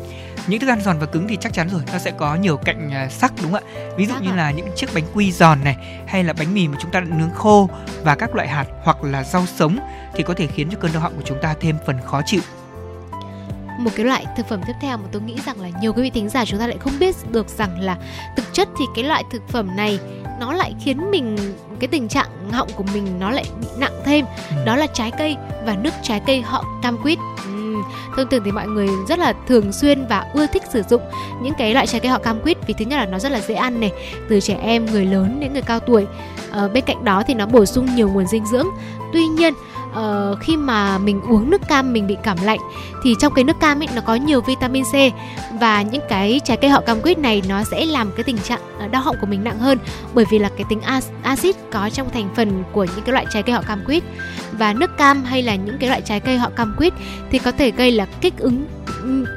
Những 0.47 0.59
thức 0.59 0.67
ăn 0.67 0.81
giòn 0.81 0.99
và 0.99 1.05
cứng 1.05 1.27
thì 1.27 1.37
chắc 1.41 1.53
chắn 1.53 1.69
rồi, 1.69 1.81
nó 1.93 1.97
sẽ 1.97 2.11
có 2.11 2.35
nhiều 2.35 2.57
cạnh 2.57 2.91
à, 2.91 3.09
sắc 3.09 3.33
đúng 3.41 3.51
không 3.51 3.63
ạ? 3.63 3.89
Ví 3.97 4.05
dụ 4.05 4.13
như 4.21 4.35
là 4.35 4.51
những 4.51 4.67
chiếc 4.75 4.93
bánh 4.93 5.03
quy 5.13 5.31
giòn 5.31 5.63
này 5.63 5.77
hay 6.07 6.23
là 6.23 6.33
bánh 6.33 6.53
mì 6.53 6.67
mà 6.67 6.77
chúng 6.81 6.91
ta 6.91 6.99
đã 6.99 7.17
nướng 7.17 7.33
khô 7.35 7.69
và 8.03 8.15
các 8.15 8.35
loại 8.35 8.47
hạt 8.47 8.65
hoặc 8.83 9.03
là 9.03 9.23
rau 9.23 9.45
sống 9.45 9.77
thì 10.13 10.23
có 10.23 10.33
thể 10.33 10.47
khiến 10.47 10.69
cho 10.71 10.77
cơn 10.81 10.93
đau 10.93 11.01
họng 11.01 11.15
của 11.15 11.23
chúng 11.25 11.37
ta 11.41 11.53
thêm 11.59 11.75
phần 11.85 11.97
khó 12.05 12.21
chịu 12.25 12.41
một 13.79 13.91
cái 13.95 14.05
loại 14.05 14.25
thực 14.37 14.47
phẩm 14.49 14.61
tiếp 14.67 14.73
theo 14.81 14.97
mà 14.97 15.03
tôi 15.11 15.21
nghĩ 15.21 15.37
rằng 15.45 15.61
là 15.61 15.69
nhiều 15.81 15.93
quý 15.93 16.01
vị 16.01 16.09
thính 16.09 16.29
giả 16.29 16.45
chúng 16.45 16.59
ta 16.59 16.67
lại 16.67 16.77
không 16.79 16.93
biết 16.99 17.15
được 17.31 17.49
rằng 17.49 17.79
là 17.79 17.97
thực 18.37 18.53
chất 18.53 18.69
thì 18.79 18.85
cái 18.95 19.03
loại 19.03 19.23
thực 19.31 19.41
phẩm 19.49 19.75
này 19.75 19.99
nó 20.39 20.53
lại 20.53 20.73
khiến 20.79 21.11
mình 21.11 21.37
cái 21.79 21.87
tình 21.87 22.07
trạng 22.07 22.27
họng 22.51 22.69
của 22.75 22.83
mình 22.93 23.19
nó 23.19 23.31
lại 23.31 23.45
bị 23.61 23.67
nặng 23.77 24.01
thêm 24.05 24.25
ừ. 24.49 24.65
đó 24.65 24.75
là 24.75 24.87
trái 24.87 25.11
cây 25.17 25.35
và 25.65 25.75
nước 25.75 25.93
trái 26.03 26.21
cây 26.27 26.41
họ 26.41 26.65
cam 26.83 26.97
quýt 26.97 27.19
ừ. 27.45 27.75
thông 28.15 28.27
thường 28.29 28.41
thì 28.45 28.51
mọi 28.51 28.67
người 28.67 28.87
rất 29.07 29.19
là 29.19 29.33
thường 29.47 29.73
xuyên 29.73 30.05
và 30.09 30.25
ưa 30.33 30.47
thích 30.47 30.63
sử 30.69 30.83
dụng 30.89 31.01
những 31.41 31.53
cái 31.57 31.73
loại 31.73 31.87
trái 31.87 32.01
cây 32.01 32.11
họ 32.11 32.17
cam 32.17 32.39
quýt 32.39 32.57
vì 32.67 32.73
thứ 32.73 32.85
nhất 32.85 32.97
là 32.97 33.05
nó 33.05 33.19
rất 33.19 33.31
là 33.31 33.41
dễ 33.47 33.55
ăn 33.55 33.79
này 33.79 33.91
từ 34.29 34.39
trẻ 34.39 34.57
em 34.61 34.85
người 34.85 35.05
lớn 35.05 35.39
đến 35.39 35.53
người 35.53 35.61
cao 35.61 35.79
tuổi 35.79 36.05
ờ, 36.51 36.69
bên 36.73 36.83
cạnh 36.87 37.05
đó 37.05 37.23
thì 37.27 37.33
nó 37.33 37.45
bổ 37.45 37.65
sung 37.65 37.95
nhiều 37.95 38.09
nguồn 38.09 38.27
dinh 38.27 38.45
dưỡng 38.45 38.67
tuy 39.13 39.25
nhiên 39.25 39.53
uh, 39.99 40.39
khi 40.39 40.57
mà 40.57 40.97
mình 40.97 41.21
uống 41.21 41.49
nước 41.49 41.61
cam 41.67 41.93
mình 41.93 42.07
bị 42.07 42.17
cảm 42.23 42.37
lạnh 42.43 42.59
thì 43.03 43.15
trong 43.19 43.33
cái 43.33 43.43
nước 43.43 43.59
cam 43.59 43.81
ấy 43.81 43.87
nó 43.95 44.01
có 44.01 44.15
nhiều 44.15 44.41
vitamin 44.41 44.83
C 44.83 44.95
và 45.59 45.81
những 45.81 46.01
cái 46.09 46.41
trái 46.45 46.57
cây 46.57 46.69
họ 46.69 46.81
cam 46.81 47.01
quýt 47.01 47.17
này 47.17 47.41
nó 47.49 47.63
sẽ 47.63 47.85
làm 47.85 48.11
cái 48.11 48.23
tình 48.23 48.37
trạng 48.37 48.61
ờ, 48.79 48.87
đau 48.87 49.01
họng 49.01 49.15
của 49.21 49.27
mình 49.27 49.43
nặng 49.43 49.59
hơn 49.59 49.77
bởi 50.13 50.25
vì 50.29 50.39
là 50.39 50.49
cái 50.57 50.65
tính 50.69 50.81
axit 51.23 51.55
có 51.71 51.89
trong 51.89 52.09
thành 52.09 52.29
phần 52.35 52.63
của 52.71 52.83
những 52.83 53.05
cái 53.05 53.13
loại 53.13 53.25
trái 53.29 53.43
cây 53.43 53.55
họ 53.55 53.61
cam 53.61 53.85
quýt. 53.85 54.03
Và 54.51 54.73
nước 54.73 54.97
cam 54.97 55.23
hay 55.23 55.43
là 55.43 55.55
những 55.55 55.77
cái 55.79 55.89
loại 55.89 56.01
trái 56.01 56.19
cây 56.19 56.37
họ 56.37 56.49
cam 56.49 56.75
quýt 56.77 56.93
thì 57.31 57.39
có 57.39 57.51
thể 57.51 57.71
gây 57.71 57.91
là 57.91 58.05
kích 58.21 58.37
ứng 58.37 58.65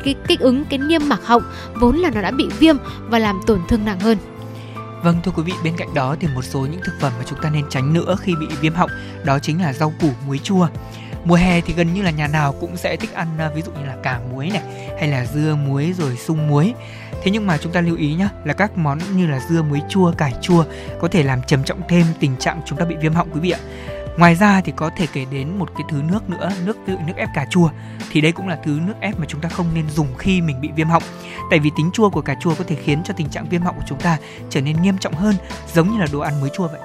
cái 0.04 0.14
kích 0.28 0.40
ứng 0.40 0.64
cái 0.64 0.78
niêm 0.78 1.08
mạc 1.08 1.26
họng 1.26 1.42
vốn 1.80 1.96
là 1.96 2.10
nó 2.14 2.22
đã 2.22 2.30
bị 2.30 2.48
viêm 2.58 2.76
và 3.08 3.18
làm 3.18 3.40
tổn 3.46 3.60
thương 3.68 3.84
nặng 3.84 4.00
hơn. 4.00 4.18
Vâng 5.02 5.16
thưa 5.22 5.32
quý 5.36 5.42
vị, 5.42 5.52
bên 5.64 5.76
cạnh 5.76 5.94
đó 5.94 6.16
thì 6.20 6.28
một 6.34 6.42
số 6.42 6.60
những 6.60 6.80
thực 6.84 6.94
phẩm 7.00 7.12
mà 7.18 7.24
chúng 7.26 7.38
ta 7.42 7.50
nên 7.50 7.64
tránh 7.70 7.92
nữa 7.92 8.16
khi 8.20 8.34
bị 8.40 8.46
viêm 8.60 8.74
họng 8.74 8.90
đó 9.24 9.38
chính 9.38 9.62
là 9.62 9.72
rau 9.72 9.92
củ 10.00 10.10
muối 10.26 10.38
chua. 10.38 10.68
mùa 11.24 11.34
hè 11.34 11.60
thì 11.60 11.74
gần 11.74 11.94
như 11.94 12.02
là 12.02 12.10
nhà 12.10 12.28
nào 12.28 12.54
cũng 12.60 12.76
sẽ 12.76 12.96
thích 12.96 13.14
ăn 13.14 13.28
à, 13.38 13.50
ví 13.54 13.62
dụ 13.62 13.72
như 13.72 13.86
là 13.86 13.96
cà 14.02 14.20
muối 14.32 14.50
này 14.50 14.62
hay 14.98 15.08
là 15.08 15.26
dưa 15.26 15.54
muối 15.54 15.94
rồi 15.98 16.16
sung 16.16 16.48
muối 16.48 16.74
thế 17.22 17.30
nhưng 17.30 17.46
mà 17.46 17.58
chúng 17.58 17.72
ta 17.72 17.80
lưu 17.80 17.96
ý 17.96 18.14
nhé 18.14 18.28
là 18.44 18.52
các 18.52 18.78
món 18.78 18.98
như 19.16 19.26
là 19.26 19.40
dưa 19.48 19.62
muối 19.62 19.80
chua 19.88 20.12
cải 20.12 20.34
chua 20.42 20.64
có 21.00 21.08
thể 21.08 21.22
làm 21.22 21.42
trầm 21.42 21.64
trọng 21.64 21.80
thêm 21.88 22.06
tình 22.20 22.36
trạng 22.36 22.60
chúng 22.66 22.78
ta 22.78 22.84
bị 22.84 22.96
viêm 22.96 23.12
họng 23.12 23.30
quý 23.30 23.40
vị 23.40 23.50
ạ 23.50 23.60
ngoài 24.18 24.34
ra 24.34 24.60
thì 24.60 24.72
có 24.76 24.90
thể 24.96 25.06
kể 25.12 25.24
đến 25.30 25.58
một 25.58 25.70
cái 25.74 25.82
thứ 25.88 26.02
nước 26.02 26.30
nữa, 26.30 26.50
nước 26.64 26.76
tự 26.86 26.96
nước 27.06 27.12
ép 27.16 27.28
cà 27.34 27.46
chua. 27.50 27.70
Thì 28.10 28.20
đây 28.20 28.32
cũng 28.32 28.48
là 28.48 28.58
thứ 28.64 28.80
nước 28.86 28.94
ép 29.00 29.18
mà 29.18 29.26
chúng 29.28 29.40
ta 29.40 29.48
không 29.48 29.66
nên 29.74 29.90
dùng 29.90 30.14
khi 30.18 30.40
mình 30.40 30.60
bị 30.60 30.70
viêm 30.76 30.88
họng. 30.88 31.02
Tại 31.50 31.58
vì 31.58 31.70
tính 31.76 31.90
chua 31.92 32.10
của 32.10 32.20
cà 32.20 32.34
chua 32.40 32.54
có 32.54 32.64
thể 32.68 32.76
khiến 32.84 33.02
cho 33.04 33.14
tình 33.16 33.28
trạng 33.28 33.48
viêm 33.48 33.62
họng 33.62 33.76
của 33.76 33.84
chúng 33.86 34.00
ta 34.00 34.18
trở 34.50 34.60
nên 34.60 34.82
nghiêm 34.82 34.98
trọng 34.98 35.14
hơn, 35.14 35.34
giống 35.74 35.90
như 35.90 35.98
là 35.98 36.06
đồ 36.12 36.20
ăn 36.20 36.40
muối 36.40 36.50
chua 36.56 36.68
vậy. 36.68 36.80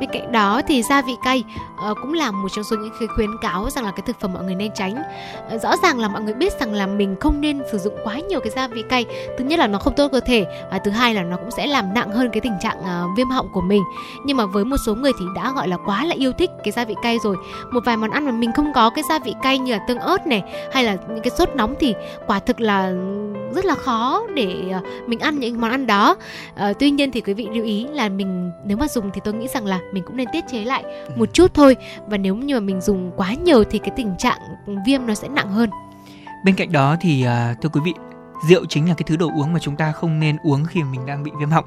Bên 0.00 0.10
cạnh 0.12 0.32
đó 0.32 0.62
thì 0.66 0.82
gia 0.82 1.02
vị 1.02 1.12
cay 1.24 1.44
uh, 1.90 1.98
cũng 2.02 2.12
là 2.12 2.30
một 2.30 2.48
trong 2.52 2.64
số 2.64 2.76
những 2.76 2.92
cái 3.00 3.08
khuyến 3.08 3.30
cáo 3.42 3.70
rằng 3.70 3.84
là 3.84 3.90
cái 3.90 4.02
thực 4.06 4.20
phẩm 4.20 4.32
mọi 4.32 4.44
người 4.44 4.54
nên 4.54 4.72
tránh. 4.74 5.02
Uh, 5.54 5.62
rõ 5.62 5.76
ràng 5.82 6.00
là 6.00 6.08
mọi 6.08 6.22
người 6.22 6.34
biết 6.34 6.52
rằng 6.60 6.72
là 6.72 6.86
mình 6.86 7.16
không 7.20 7.40
nên 7.40 7.62
sử 7.72 7.78
dụng 7.78 7.94
quá 8.04 8.18
nhiều 8.18 8.40
cái 8.40 8.50
gia 8.56 8.68
vị 8.68 8.84
cay. 8.88 9.04
Thứ 9.38 9.44
nhất 9.44 9.58
là 9.58 9.66
nó 9.66 9.78
không 9.78 9.94
tốt 9.94 10.08
cơ 10.12 10.20
thể 10.20 10.46
và 10.70 10.78
thứ 10.78 10.90
hai 10.90 11.14
là 11.14 11.22
nó 11.22 11.36
cũng 11.36 11.50
sẽ 11.50 11.66
làm 11.66 11.94
nặng 11.94 12.12
hơn 12.12 12.30
cái 12.32 12.40
tình 12.40 12.56
trạng 12.62 12.78
uh, 12.80 13.16
viêm 13.16 13.30
họng 13.30 13.48
của 13.52 13.60
mình. 13.60 13.82
Nhưng 14.24 14.36
mà 14.36 14.46
với 14.46 14.64
một 14.64 14.76
số 14.86 14.94
người 14.94 15.12
thì 15.18 15.24
đã 15.34 15.52
gọi 15.52 15.68
là 15.68 15.76
quá 15.86 16.04
là 16.04 16.14
yêu 16.14 16.32
thích 16.32 16.50
cái 16.64 16.72
gia 16.72 16.84
vị 16.84 16.94
cay 17.02 17.18
rồi. 17.18 17.36
Một 17.70 17.80
vài 17.84 17.96
món 17.96 18.10
ăn 18.10 18.24
mà 18.24 18.32
mình 18.32 18.52
không 18.52 18.72
có 18.72 18.90
cái 18.90 19.04
gia 19.08 19.18
vị 19.18 19.34
cay 19.42 19.58
như 19.58 19.72
là 19.72 19.78
tương 19.88 19.98
ớt 19.98 20.26
này 20.26 20.42
hay 20.72 20.84
là 20.84 20.96
những 21.08 21.22
cái 21.22 21.30
sốt 21.30 21.48
nóng 21.54 21.74
thì 21.80 21.94
quả 22.26 22.38
thực 22.38 22.60
là 22.60 22.92
rất 23.54 23.64
là 23.64 23.74
khó 23.74 24.22
để 24.34 24.74
mình 25.06 25.18
ăn 25.18 25.38
những 25.38 25.60
món 25.60 25.70
ăn 25.70 25.86
đó. 25.86 26.16
Uh, 26.70 26.76
tuy 26.78 26.90
nhiên 26.90 27.10
thì 27.10 27.20
quý 27.20 27.34
vị 27.34 27.48
lưu 27.52 27.64
ý 27.64 27.86
là 27.90 28.08
mình 28.08 28.50
nếu 28.64 28.76
mà 28.76 28.88
dùng 28.88 29.10
thì 29.14 29.20
tôi 29.24 29.34
nghĩ 29.34 29.48
rằng 29.48 29.66
là 29.66 29.78
mình 29.92 30.02
cũng 30.06 30.16
nên 30.16 30.28
tiết 30.32 30.44
chế 30.50 30.64
lại 30.64 30.84
một 31.16 31.34
chút 31.34 31.54
thôi. 31.54 31.76
Và 32.06 32.16
nếu 32.16 32.36
như 32.36 32.54
mà 32.54 32.60
mình 32.60 32.80
dùng 32.80 33.10
quá 33.16 33.34
nhiều 33.34 33.64
thì 33.64 33.78
cái 33.78 33.90
tình 33.96 34.14
trạng 34.18 34.38
viêm 34.86 35.06
nó 35.06 35.14
sẽ 35.14 35.28
nặng 35.28 35.48
hơn. 35.48 35.70
Bên 36.44 36.54
cạnh 36.54 36.72
đó 36.72 36.96
thì 37.00 37.24
à, 37.24 37.54
thưa 37.62 37.68
quý 37.68 37.80
vị, 37.84 37.94
rượu 38.48 38.64
chính 38.68 38.88
là 38.88 38.94
cái 38.94 39.04
thứ 39.06 39.16
đồ 39.16 39.30
uống 39.34 39.52
mà 39.52 39.58
chúng 39.58 39.76
ta 39.76 39.92
không 39.92 40.20
nên 40.20 40.36
uống 40.42 40.64
khi 40.64 40.82
mà 40.82 40.88
mình 40.90 41.06
đang 41.06 41.22
bị 41.22 41.30
viêm 41.38 41.50
họng. 41.50 41.64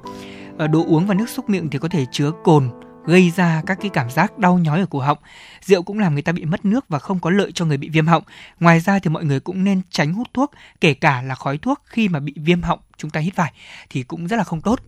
Ờ, 0.57 0.68
đồ 0.68 0.86
uống 0.88 1.07
và 1.07 1.13
nước 1.13 1.30
xúc 1.30 1.49
miệng 1.49 1.70
thì 1.70 1.80
có 1.80 1.88
thể 1.88 2.05
chứa 2.11 2.32
cồn 2.43 2.70
gây 3.07 3.31
ra 3.35 3.61
các 3.65 3.77
cái 3.81 3.89
cảm 3.93 4.09
giác 4.09 4.37
đau 4.37 4.57
nhói 4.57 4.79
ở 4.79 4.85
cổ 4.85 4.99
họng. 4.99 5.17
Rượu 5.61 5.83
cũng 5.83 5.99
làm 5.99 6.13
người 6.13 6.21
ta 6.21 6.31
bị 6.31 6.45
mất 6.45 6.65
nước 6.65 6.89
và 6.89 6.99
không 6.99 7.19
có 7.19 7.29
lợi 7.29 7.51
cho 7.51 7.65
người 7.65 7.77
bị 7.77 7.89
viêm 7.89 8.07
họng. 8.07 8.23
Ngoài 8.59 8.79
ra 8.79 8.99
thì 8.99 9.09
mọi 9.09 9.25
người 9.25 9.39
cũng 9.39 9.63
nên 9.63 9.81
tránh 9.89 10.13
hút 10.13 10.27
thuốc, 10.33 10.51
kể 10.81 10.93
cả 10.93 11.21
là 11.21 11.35
khói 11.35 11.57
thuốc 11.57 11.81
khi 11.85 12.09
mà 12.09 12.19
bị 12.19 12.33
viêm 12.35 12.61
họng 12.61 12.79
chúng 12.97 13.11
ta 13.11 13.19
hít 13.19 13.35
phải 13.35 13.51
thì 13.89 14.03
cũng 14.03 14.27
rất 14.27 14.37
là 14.37 14.43
không 14.43 14.61
tốt. 14.61 14.79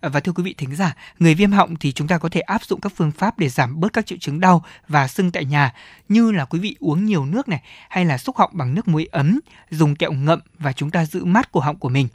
Và 0.00 0.20
thưa 0.20 0.32
quý 0.32 0.42
vị 0.42 0.54
thính 0.58 0.76
giả, 0.76 0.96
người 1.18 1.34
viêm 1.34 1.52
họng 1.52 1.76
thì 1.76 1.92
chúng 1.92 2.08
ta 2.08 2.18
có 2.18 2.28
thể 2.28 2.40
áp 2.40 2.64
dụng 2.64 2.80
các 2.80 2.92
phương 2.96 3.10
pháp 3.10 3.38
để 3.38 3.48
giảm 3.48 3.80
bớt 3.80 3.92
các 3.92 4.06
triệu 4.06 4.18
chứng 4.20 4.40
đau 4.40 4.64
và 4.88 5.08
sưng 5.08 5.30
tại 5.30 5.44
nhà 5.44 5.74
như 6.08 6.32
là 6.32 6.44
quý 6.44 6.58
vị 6.58 6.76
uống 6.80 7.04
nhiều 7.04 7.24
nước 7.24 7.48
này 7.48 7.62
hay 7.88 8.04
là 8.04 8.18
xúc 8.18 8.36
họng 8.36 8.50
bằng 8.52 8.74
nước 8.74 8.88
muối 8.88 9.08
ấm, 9.12 9.40
dùng 9.70 9.96
kẹo 9.96 10.12
ngậm 10.12 10.40
và 10.58 10.72
chúng 10.72 10.90
ta 10.90 11.04
giữ 11.04 11.24
mát 11.24 11.52
cổ 11.52 11.60
họng 11.60 11.76
của 11.76 11.88
mình. 11.88 12.08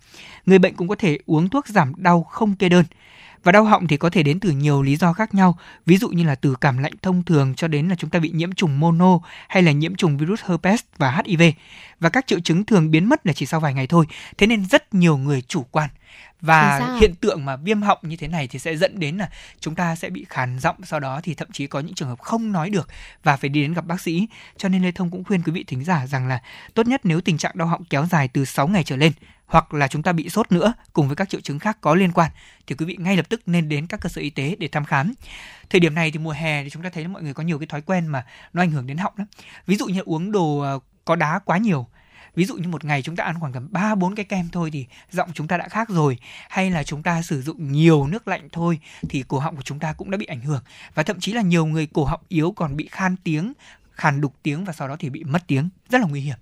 Người 0.46 0.60
bệnh 0.60 0.76
cũng 0.76 0.88
có 0.88 0.96
thể 0.96 1.18
uống 1.26 1.50
thuốc 1.50 1.68
giảm 1.68 1.94
đau 1.98 2.24
không 2.24 2.56
kê 2.56 2.70
đơn. 2.70 2.86
Và 3.44 3.52
đau 3.52 3.64
họng 3.64 3.88
thì 3.88 3.98
có 3.98 4.10
thể 4.10 4.24
đến 4.24 4.40
từ 4.40 4.52
nhiều 4.52 4.82
lý 4.82 4.96
do 4.96 5.14
khác 5.14 5.34
nhau, 5.34 5.58
ví 5.86 5.98
dụ 5.98 6.10
như 6.10 6.24
là 6.24 6.36
từ 6.36 6.56
cảm 6.62 6.78
lạnh 6.78 6.94
thông 7.02 7.24
thường 7.24 7.56
cho 7.56 7.68
đến 7.68 7.88
là 7.88 7.96
chúng 7.96 8.10
ta 8.10 8.20
bị 8.20 8.30
nhiễm 8.30 8.52
trùng 8.52 8.80
mono 8.80 9.20
hay 9.48 9.64
là 9.64 9.72
nhiễm 9.72 9.96
trùng 9.96 10.18
virus 10.18 10.42
herpes 10.44 10.82
và 10.98 11.22
HIV. 11.26 11.42
Và 12.00 12.10
các 12.10 12.28
triệu 12.28 12.40
chứng 12.40 12.66
thường 12.66 12.92
biến 12.92 13.10
mất 13.10 13.26
là 13.26 13.34
chỉ 13.34 13.46
sau 13.46 13.60
vài 13.60 13.74
ngày 13.74 13.88
thôi, 13.88 14.06
thế 14.38 14.48
nên 14.48 14.66
rất 14.66 14.94
nhiều 14.94 15.18
người 15.18 15.42
chủ 15.42 15.66
quan 15.72 15.90
và 16.42 16.98
hiện 17.00 17.16
tượng 17.16 17.46
mà 17.46 17.56
viêm 17.56 17.82
họng 17.82 17.98
như 18.02 18.16
thế 18.16 18.28
này 18.28 18.48
thì 18.48 18.60
sẽ 18.60 18.76
dẫn 18.78 19.00
đến 19.00 19.18
là 19.18 19.30
chúng 19.60 19.76
ta 19.76 19.96
sẽ 19.96 20.10
bị 20.10 20.26
khàn 20.30 20.60
giọng 20.60 20.76
sau 20.84 21.00
đó 21.00 21.20
thì 21.24 21.34
thậm 21.36 21.48
chí 21.52 21.68
có 21.68 21.80
những 21.80 21.94
trường 21.94 22.10
hợp 22.10 22.20
không 22.20 22.52
nói 22.52 22.70
được 22.70 22.90
và 23.24 23.38
phải 23.38 23.50
đi 23.50 23.62
đến 23.62 23.74
gặp 23.74 23.86
bác 23.86 24.02
sĩ 24.02 24.28
cho 24.58 24.70
nên 24.70 24.84
lê 24.84 24.92
thông 24.92 25.10
cũng 25.10 25.24
khuyên 25.24 25.42
quý 25.44 25.52
vị 25.52 25.64
thính 25.68 25.84
giả 25.84 26.08
rằng 26.08 26.28
là 26.28 26.42
tốt 26.74 26.88
nhất 26.88 27.02
nếu 27.04 27.22
tình 27.22 27.38
trạng 27.38 27.52
đau 27.56 27.68
họng 27.68 27.84
kéo 27.86 28.06
dài 28.06 28.28
từ 28.28 28.46
6 28.46 28.68
ngày 28.68 28.84
trở 28.84 28.96
lên 28.96 29.12
hoặc 29.46 29.74
là 29.74 29.88
chúng 29.88 30.04
ta 30.04 30.12
bị 30.12 30.30
sốt 30.30 30.52
nữa 30.52 30.74
cùng 30.94 31.08
với 31.08 31.16
các 31.16 31.30
triệu 31.30 31.42
chứng 31.42 31.60
khác 31.60 31.78
có 31.82 31.96
liên 31.96 32.12
quan 32.12 32.32
thì 32.68 32.76
quý 32.76 32.86
vị 32.86 32.98
ngay 33.00 33.18
lập 33.18 33.26
tức 33.30 33.42
nên 33.46 33.70
đến 33.70 33.88
các 33.88 34.00
cơ 34.02 34.10
sở 34.10 34.22
y 34.22 34.30
tế 34.30 34.56
để 34.60 34.68
thăm 34.68 34.86
khám. 34.86 35.14
Thời 35.70 35.80
điểm 35.80 35.96
này 35.96 36.12
thì 36.12 36.20
mùa 36.20 36.32
hè 36.32 36.64
thì 36.64 36.70
chúng 36.70 36.84
ta 36.84 36.90
thấy 36.90 37.08
mọi 37.08 37.24
người 37.24 37.34
có 37.34 37.44
nhiều 37.44 37.60
cái 37.60 37.68
thói 37.68 37.82
quen 37.82 38.08
mà 38.08 38.26
nó 38.54 38.62
ảnh 38.62 38.72
hưởng 38.72 38.88
đến 38.88 38.98
họng 38.98 39.14
lắm. 39.18 39.28
Ví 39.68 39.76
dụ 39.76 39.86
như 39.86 40.02
uống 40.06 40.32
đồ 40.32 40.60
ờ, 40.60 40.80
có 41.06 41.16
đá 41.16 41.40
quá 41.46 41.58
nhiều 41.58 41.88
ví 42.36 42.46
dụ 42.46 42.56
như 42.56 42.68
một 42.68 42.86
ngày 42.86 43.02
chúng 43.02 43.16
ta 43.16 43.24
ăn 43.24 43.40
khoảng 43.40 43.54
tầm 43.54 43.68
ba, 43.72 43.96
bốn 43.96 44.16
cái 44.16 44.26
kem 44.26 44.50
thôi 44.52 44.70
thì 44.74 44.86
giọng 45.12 45.30
chúng 45.34 45.48
ta 45.48 45.58
đã 45.58 45.68
khác 45.68 45.90
rồi. 45.90 46.18
Hay 46.50 46.72
là 46.72 46.84
chúng 46.84 47.04
ta 47.04 47.22
sử 47.22 47.42
dụng 47.42 47.72
nhiều 47.72 48.08
nước 48.08 48.28
lạnh 48.28 48.48
thôi 48.52 48.80
thì 49.10 49.24
cổ 49.28 49.40
họng 49.40 49.56
của 49.56 49.62
chúng 49.62 49.80
ta 49.80 49.94
cũng 49.94 50.12
đã 50.12 50.18
bị 50.18 50.26
ảnh 50.26 50.42
hưởng. 50.42 50.64
Và 50.94 51.04
thậm 51.04 51.20
chí 51.20 51.34
là 51.34 51.42
nhiều 51.42 51.66
người 51.66 51.88
cổ 51.94 52.06
họng 52.06 52.22
yếu 52.28 52.52
còn 52.52 52.76
bị 52.76 52.88
khan 52.92 53.16
tiếng 53.24 53.54
khàn 53.92 54.22
đục 54.22 54.34
tiếng 54.44 54.66
và 54.66 54.74
sau 54.74 54.88
đó 54.88 54.96
thì 55.00 55.10
bị 55.10 55.24
mất 55.24 55.44
tiếng. 55.48 55.70
Rất 55.90 56.02
là 56.02 56.08
nguy 56.08 56.22
hiểm 56.22 56.38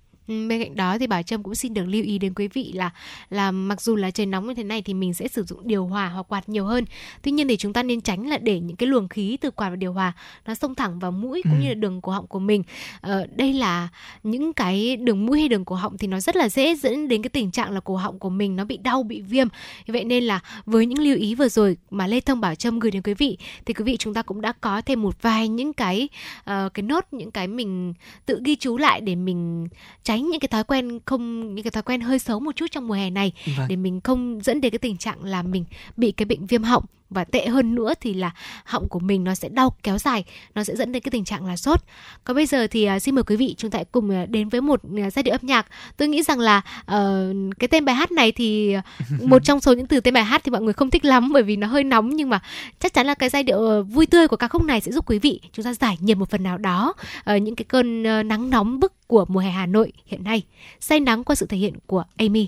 bên 0.47 0.63
cạnh 0.63 0.75
đó 0.75 0.97
thì 0.97 1.07
bà 1.07 1.23
Trâm 1.23 1.43
cũng 1.43 1.55
xin 1.55 1.73
được 1.73 1.85
lưu 1.85 2.03
ý 2.03 2.17
đến 2.17 2.33
quý 2.33 2.47
vị 2.47 2.71
là 2.75 2.89
là 3.29 3.51
mặc 3.51 3.81
dù 3.81 3.95
là 3.95 4.11
trời 4.11 4.25
nóng 4.25 4.47
như 4.47 4.53
thế 4.53 4.63
này 4.63 4.81
thì 4.81 4.93
mình 4.93 5.13
sẽ 5.13 5.27
sử 5.27 5.43
dụng 5.43 5.67
điều 5.67 5.85
hòa 5.85 6.09
hoặc 6.09 6.25
quạt 6.29 6.49
nhiều 6.49 6.65
hơn. 6.65 6.85
Tuy 7.21 7.31
nhiên 7.31 7.47
thì 7.47 7.57
chúng 7.57 7.73
ta 7.73 7.83
nên 7.83 8.01
tránh 8.01 8.27
là 8.27 8.37
để 8.37 8.59
những 8.59 8.77
cái 8.77 8.87
luồng 8.87 9.07
khí 9.07 9.37
từ 9.41 9.51
quạt 9.51 9.69
và 9.69 9.75
điều 9.75 9.93
hòa 9.93 10.13
nó 10.45 10.55
xông 10.55 10.75
thẳng 10.75 10.99
vào 10.99 11.11
mũi 11.11 11.41
cũng 11.43 11.59
ừ. 11.59 11.61
như 11.61 11.67
là 11.67 11.73
đường 11.73 12.01
cổ 12.01 12.11
họng 12.11 12.27
của 12.27 12.39
mình. 12.39 12.63
Ờ, 13.01 13.27
đây 13.35 13.53
là 13.53 13.89
những 14.23 14.53
cái 14.53 14.95
đường 14.97 15.25
mũi 15.25 15.39
hay 15.39 15.49
đường 15.49 15.65
cổ 15.65 15.75
họng 15.75 15.97
thì 15.97 16.07
nó 16.07 16.19
rất 16.19 16.35
là 16.35 16.49
dễ 16.49 16.75
dẫn 16.75 17.07
đến 17.07 17.21
cái 17.21 17.29
tình 17.29 17.51
trạng 17.51 17.71
là 17.71 17.79
cổ 17.79 17.95
họng 17.95 18.19
của 18.19 18.29
mình 18.29 18.55
nó 18.55 18.65
bị 18.65 18.77
đau 18.77 19.03
bị 19.03 19.21
viêm. 19.21 19.47
Vậy 19.87 20.03
nên 20.03 20.23
là 20.23 20.39
với 20.65 20.85
những 20.85 20.99
lưu 20.99 21.15
ý 21.17 21.35
vừa 21.35 21.49
rồi 21.49 21.77
mà 21.89 22.07
Lê 22.07 22.19
Thông 22.19 22.41
Bảo 22.41 22.55
Trâm 22.55 22.79
gửi 22.79 22.91
đến 22.91 23.01
quý 23.01 23.13
vị 23.13 23.37
thì 23.65 23.73
quý 23.73 23.83
vị 23.83 23.97
chúng 23.97 24.13
ta 24.13 24.21
cũng 24.21 24.41
đã 24.41 24.53
có 24.61 24.81
thêm 24.81 25.01
một 25.01 25.21
vài 25.21 25.47
những 25.47 25.73
cái 25.73 26.09
uh, 26.39 26.73
cái 26.73 26.83
nốt 26.83 27.05
những 27.11 27.31
cái 27.31 27.47
mình 27.47 27.93
tự 28.25 28.41
ghi 28.45 28.55
chú 28.55 28.77
lại 28.77 29.01
để 29.01 29.15
mình 29.15 29.67
tránh 30.03 30.20
tránh 30.21 30.29
những 30.29 30.39
cái 30.39 30.47
thói 30.47 30.63
quen 30.63 30.99
không 31.05 31.55
những 31.55 31.63
cái 31.63 31.71
thói 31.71 31.83
quen 31.83 32.01
hơi 32.01 32.19
xấu 32.19 32.39
một 32.39 32.55
chút 32.55 32.65
trong 32.71 32.87
mùa 32.87 32.93
hè 32.93 33.09
này 33.09 33.31
vâng. 33.57 33.67
để 33.69 33.75
mình 33.75 34.01
không 34.01 34.39
dẫn 34.43 34.61
đến 34.61 34.71
cái 34.71 34.79
tình 34.79 34.97
trạng 34.97 35.23
là 35.23 35.41
mình 35.41 35.65
bị 35.97 36.11
cái 36.11 36.25
bệnh 36.25 36.45
viêm 36.45 36.63
họng 36.63 36.83
và 37.11 37.23
tệ 37.23 37.47
hơn 37.47 37.75
nữa 37.75 37.93
thì 38.01 38.13
là 38.13 38.31
họng 38.65 38.89
của 38.89 38.99
mình 38.99 39.23
nó 39.23 39.35
sẽ 39.35 39.49
đau 39.49 39.75
kéo 39.83 39.97
dài 39.97 40.23
nó 40.55 40.63
sẽ 40.63 40.75
dẫn 40.75 40.91
đến 40.91 41.03
cái 41.03 41.09
tình 41.11 41.23
trạng 41.23 41.45
là 41.45 41.57
sốt. 41.57 41.79
Còn 42.23 42.35
bây 42.35 42.45
giờ 42.45 42.67
thì 42.67 42.89
uh, 42.95 43.01
xin 43.01 43.15
mời 43.15 43.23
quý 43.23 43.35
vị 43.35 43.55
chúng 43.57 43.71
ta 43.71 43.83
cùng 43.91 44.23
uh, 44.23 44.29
đến 44.29 44.49
với 44.49 44.61
một 44.61 44.81
uh, 44.87 45.13
giai 45.13 45.23
điệu 45.23 45.33
âm 45.33 45.41
nhạc. 45.43 45.67
Tôi 45.97 46.07
nghĩ 46.07 46.23
rằng 46.23 46.39
là 46.39 46.61
uh, 46.81 47.35
cái 47.59 47.67
tên 47.67 47.85
bài 47.85 47.95
hát 47.95 48.11
này 48.11 48.31
thì 48.31 48.75
một 49.21 49.43
trong 49.43 49.61
số 49.61 49.73
những 49.73 49.87
từ 49.87 49.99
tên 49.99 50.13
bài 50.13 50.23
hát 50.23 50.41
thì 50.43 50.51
mọi 50.51 50.61
người 50.61 50.73
không 50.73 50.89
thích 50.89 51.05
lắm 51.05 51.33
bởi 51.33 51.43
vì 51.43 51.55
nó 51.55 51.67
hơi 51.67 51.83
nóng 51.83 52.09
nhưng 52.15 52.29
mà 52.29 52.39
chắc 52.79 52.93
chắn 52.93 53.05
là 53.07 53.13
cái 53.13 53.29
giai 53.29 53.43
điệu 53.43 53.57
uh, 53.57 53.87
vui 53.87 54.05
tươi 54.05 54.27
của 54.27 54.37
ca 54.37 54.47
khúc 54.47 54.63
này 54.63 54.81
sẽ 54.81 54.91
giúp 54.91 55.09
quý 55.09 55.19
vị 55.19 55.39
chúng 55.53 55.65
ta 55.65 55.73
giải 55.73 55.97
nhiệt 56.01 56.17
một 56.17 56.29
phần 56.29 56.43
nào 56.43 56.57
đó 56.57 56.93
uh, 57.35 57.41
những 57.41 57.55
cái 57.55 57.65
cơn 57.65 58.03
nắng 58.03 58.49
nóng 58.49 58.79
bức 58.79 59.07
của 59.07 59.25
mùa 59.29 59.39
hè 59.39 59.49
Hà 59.49 59.65
Nội 59.65 59.91
hiện 60.05 60.23
nay. 60.23 60.43
Say 60.79 60.99
nắng 60.99 61.23
qua 61.23 61.35
sự 61.35 61.45
thể 61.45 61.57
hiện 61.57 61.73
của 61.87 62.03
Amy 62.17 62.47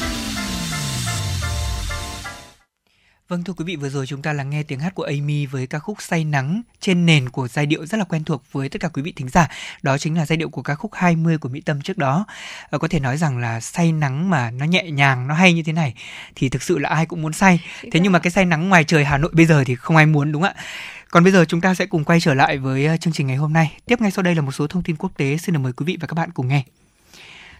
Vâng 3.31 3.43
thưa 3.43 3.53
quý 3.53 3.65
vị, 3.65 3.75
vừa 3.75 3.89
rồi 3.89 4.07
chúng 4.07 4.21
ta 4.21 4.33
lắng 4.33 4.49
nghe 4.49 4.63
tiếng 4.63 4.79
hát 4.79 4.95
của 4.95 5.03
Amy 5.03 5.45
với 5.45 5.67
ca 5.67 5.79
khúc 5.79 6.01
Say 6.01 6.23
Nắng 6.23 6.61
trên 6.79 7.05
nền 7.05 7.29
của 7.29 7.47
giai 7.47 7.65
điệu 7.65 7.85
rất 7.85 7.97
là 7.97 8.03
quen 8.03 8.23
thuộc 8.23 8.43
với 8.51 8.69
tất 8.69 8.81
cả 8.81 8.87
quý 8.87 9.01
vị 9.01 9.13
thính 9.15 9.29
giả. 9.29 9.47
Đó 9.81 9.97
chính 9.97 10.17
là 10.17 10.25
giai 10.25 10.37
điệu 10.37 10.49
của 10.49 10.61
ca 10.61 10.75
khúc 10.75 10.91
20 10.93 11.37
của 11.37 11.49
Mỹ 11.49 11.61
Tâm 11.61 11.81
trước 11.81 11.97
đó. 11.97 12.25
Ờ, 12.69 12.77
có 12.77 12.87
thể 12.87 12.99
nói 12.99 13.17
rằng 13.17 13.37
là 13.37 13.59
say 13.59 13.91
nắng 13.91 14.29
mà 14.29 14.51
nó 14.51 14.65
nhẹ 14.65 14.83
nhàng, 14.83 15.27
nó 15.27 15.33
hay 15.33 15.53
như 15.53 15.63
thế 15.63 15.73
này 15.73 15.93
thì 16.35 16.49
thực 16.49 16.63
sự 16.63 16.77
là 16.77 16.89
ai 16.89 17.05
cũng 17.05 17.21
muốn 17.21 17.33
say. 17.33 17.59
Thế 17.91 17.99
nhưng 17.99 18.11
mà 18.11 18.19
cái 18.19 18.31
say 18.31 18.45
nắng 18.45 18.69
ngoài 18.69 18.83
trời 18.83 19.05
Hà 19.05 19.17
Nội 19.17 19.31
bây 19.33 19.45
giờ 19.45 19.63
thì 19.63 19.75
không 19.75 19.97
ai 19.97 20.05
muốn 20.05 20.31
đúng 20.31 20.41
không 20.41 20.53
ạ? 20.55 20.63
Còn 21.11 21.23
bây 21.23 21.33
giờ 21.33 21.45
chúng 21.45 21.61
ta 21.61 21.73
sẽ 21.73 21.85
cùng 21.85 22.03
quay 22.03 22.19
trở 22.19 22.33
lại 22.33 22.57
với 22.57 22.85
ờ, 22.85 22.97
chương 22.97 23.13
trình 23.13 23.27
ngày 23.27 23.37
hôm 23.37 23.53
nay. 23.53 23.77
Tiếp 23.85 24.01
ngay 24.01 24.11
sau 24.11 24.23
đây 24.23 24.35
là 24.35 24.41
một 24.41 24.51
số 24.51 24.67
thông 24.67 24.83
tin 24.83 24.95
quốc 24.95 25.11
tế 25.17 25.37
xin 25.37 25.53
được 25.53 25.59
mời 25.59 25.73
quý 25.73 25.83
vị 25.83 25.97
và 26.01 26.07
các 26.07 26.15
bạn 26.15 26.31
cùng 26.31 26.47
nghe. 26.47 26.63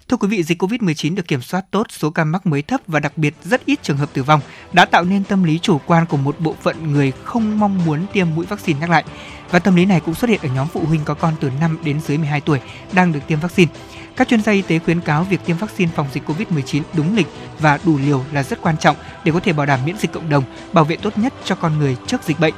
Thưa 0.08 0.18
quý 0.18 0.28
vị, 0.28 0.44
dịch 0.44 0.64
Covid-19 0.64 1.16
được 1.16 1.28
kiểm 1.28 1.42
soát 1.42 1.66
tốt, 1.72 1.88
số 1.90 2.10
ca 2.10 2.24
mắc 2.24 2.46
mới 2.46 2.62
thấp 2.62 2.82
và 2.88 3.00
đặc 3.00 3.18
biệt 3.18 3.34
rất 3.44 3.66
ít 3.66 3.84
trường 3.84 3.98
hợp 3.98 4.10
tử 4.14 4.24
vong 4.24 4.40
đã 4.74 4.86
tạo 4.86 5.04
nên 5.04 5.24
tâm 5.24 5.44
lý 5.44 5.60
chủ 5.60 5.80
quan 5.86 6.06
của 6.06 6.18
một 6.18 6.36
bộ 6.40 6.56
phận 6.62 6.94
người 6.94 7.12
không 7.24 7.60
mong 7.60 7.86
muốn 7.86 8.06
tiêm 8.14 8.28
mũi 8.36 8.46
vaccine 8.46 8.80
nhắc 8.80 8.90
lại. 8.90 9.04
Và 9.52 9.60
tâm 9.60 9.76
lý 9.76 9.86
này 9.86 10.00
cũng 10.00 10.16
xuất 10.16 10.30
hiện 10.30 10.40
ở 10.44 10.50
nhóm 10.56 10.68
phụ 10.68 10.86
huynh 10.86 11.02
có 11.06 11.14
con 11.14 11.34
từ 11.40 11.50
5 11.60 11.78
đến 11.84 12.00
dưới 12.08 12.18
12 12.18 12.42
tuổi 12.42 12.60
đang 12.92 13.12
được 13.12 13.20
tiêm 13.28 13.40
vaccine. 13.40 13.72
Các 14.16 14.28
chuyên 14.28 14.42
gia 14.42 14.52
y 14.52 14.62
tế 14.62 14.80
khuyến 14.80 15.02
cáo 15.02 15.24
việc 15.24 15.40
tiêm 15.46 15.58
vaccine 15.58 15.92
phòng 15.96 16.08
dịch 16.14 16.24
Covid-19 16.30 16.82
đúng 16.94 17.16
lịch 17.16 17.28
và 17.60 17.80
đủ 17.86 17.98
liều 17.98 18.24
là 18.32 18.44
rất 18.44 18.62
quan 18.62 18.78
trọng 18.78 18.96
để 19.24 19.32
có 19.32 19.40
thể 19.40 19.54
bảo 19.54 19.66
đảm 19.66 19.80
miễn 19.86 19.98
dịch 19.98 20.12
cộng 20.12 20.30
đồng, 20.30 20.44
bảo 20.74 20.84
vệ 20.84 20.96
tốt 20.96 21.18
nhất 21.18 21.34
cho 21.46 21.56
con 21.56 21.80
người 21.80 21.98
trước 22.08 22.24
dịch 22.24 22.40
bệnh. 22.40 22.54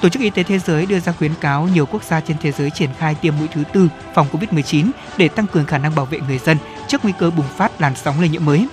Tổ 0.00 0.08
chức 0.08 0.22
Y 0.22 0.30
tế 0.30 0.42
Thế 0.42 0.58
giới 0.58 0.86
đưa 0.86 1.00
ra 1.00 1.12
khuyến 1.12 1.34
cáo 1.40 1.68
nhiều 1.74 1.86
quốc 1.86 2.04
gia 2.04 2.20
trên 2.20 2.36
thế 2.40 2.52
giới 2.52 2.70
triển 2.70 2.90
khai 2.98 3.14
tiêm 3.14 3.34
mũi 3.38 3.48
thứ 3.54 3.62
tư 3.72 3.88
phòng 4.14 4.26
Covid-19 4.32 4.90
để 5.16 5.28
tăng 5.28 5.46
cường 5.46 5.66
khả 5.66 5.78
năng 5.78 5.94
bảo 5.94 6.04
vệ 6.04 6.20
người 6.28 6.38
dân 6.38 6.56
trước 6.88 7.04
nguy 7.04 7.12
cơ 7.18 7.30
bùng 7.30 7.46
phát 7.56 7.80
làn 7.80 7.96
sóng 7.96 8.20
lây 8.20 8.28
nhiễm 8.28 8.44
mới. 8.44 8.66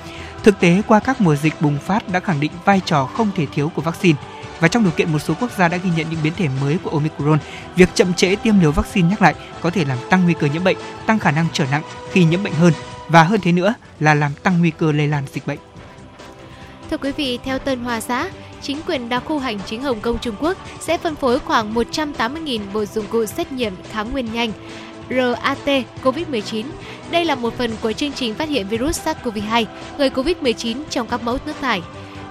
Thực 0.44 0.60
tế, 0.60 0.82
qua 0.88 1.00
các 1.00 1.22
mùa 1.22 1.36
dịch 1.36 1.54
bùng 1.62 1.78
phát 1.78 2.10
đã 2.10 2.20
khẳng 2.20 2.40
định 2.40 2.52
vai 2.66 2.82
trò 2.86 3.06
không 3.06 3.30
thể 3.36 3.46
thiếu 3.54 3.72
của 3.76 3.82
vaccine. 3.82 4.20
Và 4.60 4.68
trong 4.68 4.84
điều 4.84 4.92
kiện 4.92 5.12
một 5.12 5.20
số 5.20 5.34
quốc 5.40 5.52
gia 5.58 5.68
đã 5.68 5.78
ghi 5.78 5.90
nhận 5.98 6.10
những 6.10 6.20
biến 6.24 6.34
thể 6.38 6.48
mới 6.62 6.78
của 6.84 6.90
Omicron, 6.90 7.40
việc 7.76 7.90
chậm 7.94 8.14
trễ 8.14 8.36
tiêm 8.36 8.60
liều 8.60 8.72
vaccine 8.72 9.10
nhắc 9.10 9.22
lại 9.22 9.36
có 9.62 9.70
thể 9.70 9.86
làm 9.86 9.98
tăng 10.10 10.24
nguy 10.24 10.34
cơ 10.40 10.48
nhiễm 10.48 10.64
bệnh, 10.64 10.78
tăng 11.06 11.20
khả 11.20 11.32
năng 11.32 11.48
trở 11.54 11.66
nặng 11.72 11.84
khi 12.12 12.24
nhiễm 12.24 12.44
bệnh 12.44 12.54
hơn 12.54 12.74
và 13.08 13.24
hơn 13.24 13.42
thế 13.42 13.52
nữa 13.52 13.74
là 14.00 14.14
làm 14.14 14.32
tăng 14.44 14.60
nguy 14.60 14.72
cơ 14.72 14.92
lây 14.92 15.08
lan 15.08 15.24
dịch 15.34 15.48
bệnh. 15.48 15.60
Thưa 16.92 16.98
quý 16.98 17.12
vị, 17.12 17.40
theo 17.44 17.60
Tân 17.60 17.80
Hoa 17.80 18.02
Xã, 18.02 18.30
chính 18.64 18.78
quyền 18.88 19.10
đặc 19.10 19.24
khu 19.26 19.40
hành 19.40 19.60
chính 19.66 19.82
Hồng 19.82 20.00
Kông 20.00 20.20
Trung 20.20 20.36
Quốc 20.40 20.58
sẽ 20.80 20.98
phân 20.98 21.16
phối 21.16 21.40
khoảng 21.40 21.74
180.000 21.74 22.60
bộ 22.74 22.86
dụng 22.86 23.06
cụ 23.10 23.26
xét 23.26 23.52
nghiệm 23.52 23.74
kháng 23.92 24.12
nguyên 24.12 24.34
nhanh 24.34 24.52
RAT 25.10 25.86
COVID-19. 26.04 26.66
Đây 27.12 27.26
là 27.26 27.36
một 27.36 27.54
phần 27.58 27.72
của 27.82 27.92
chương 27.92 28.12
trình 28.12 28.34
phát 28.34 28.50
hiện 28.50 28.68
virus 28.68 29.08
SARS-CoV-2 29.08 29.66
gây 29.98 30.10
COVID-19 30.10 30.78
trong 30.90 31.08
các 31.08 31.24
mẫu 31.24 31.38
nước 31.46 31.54
thải. 31.62 31.82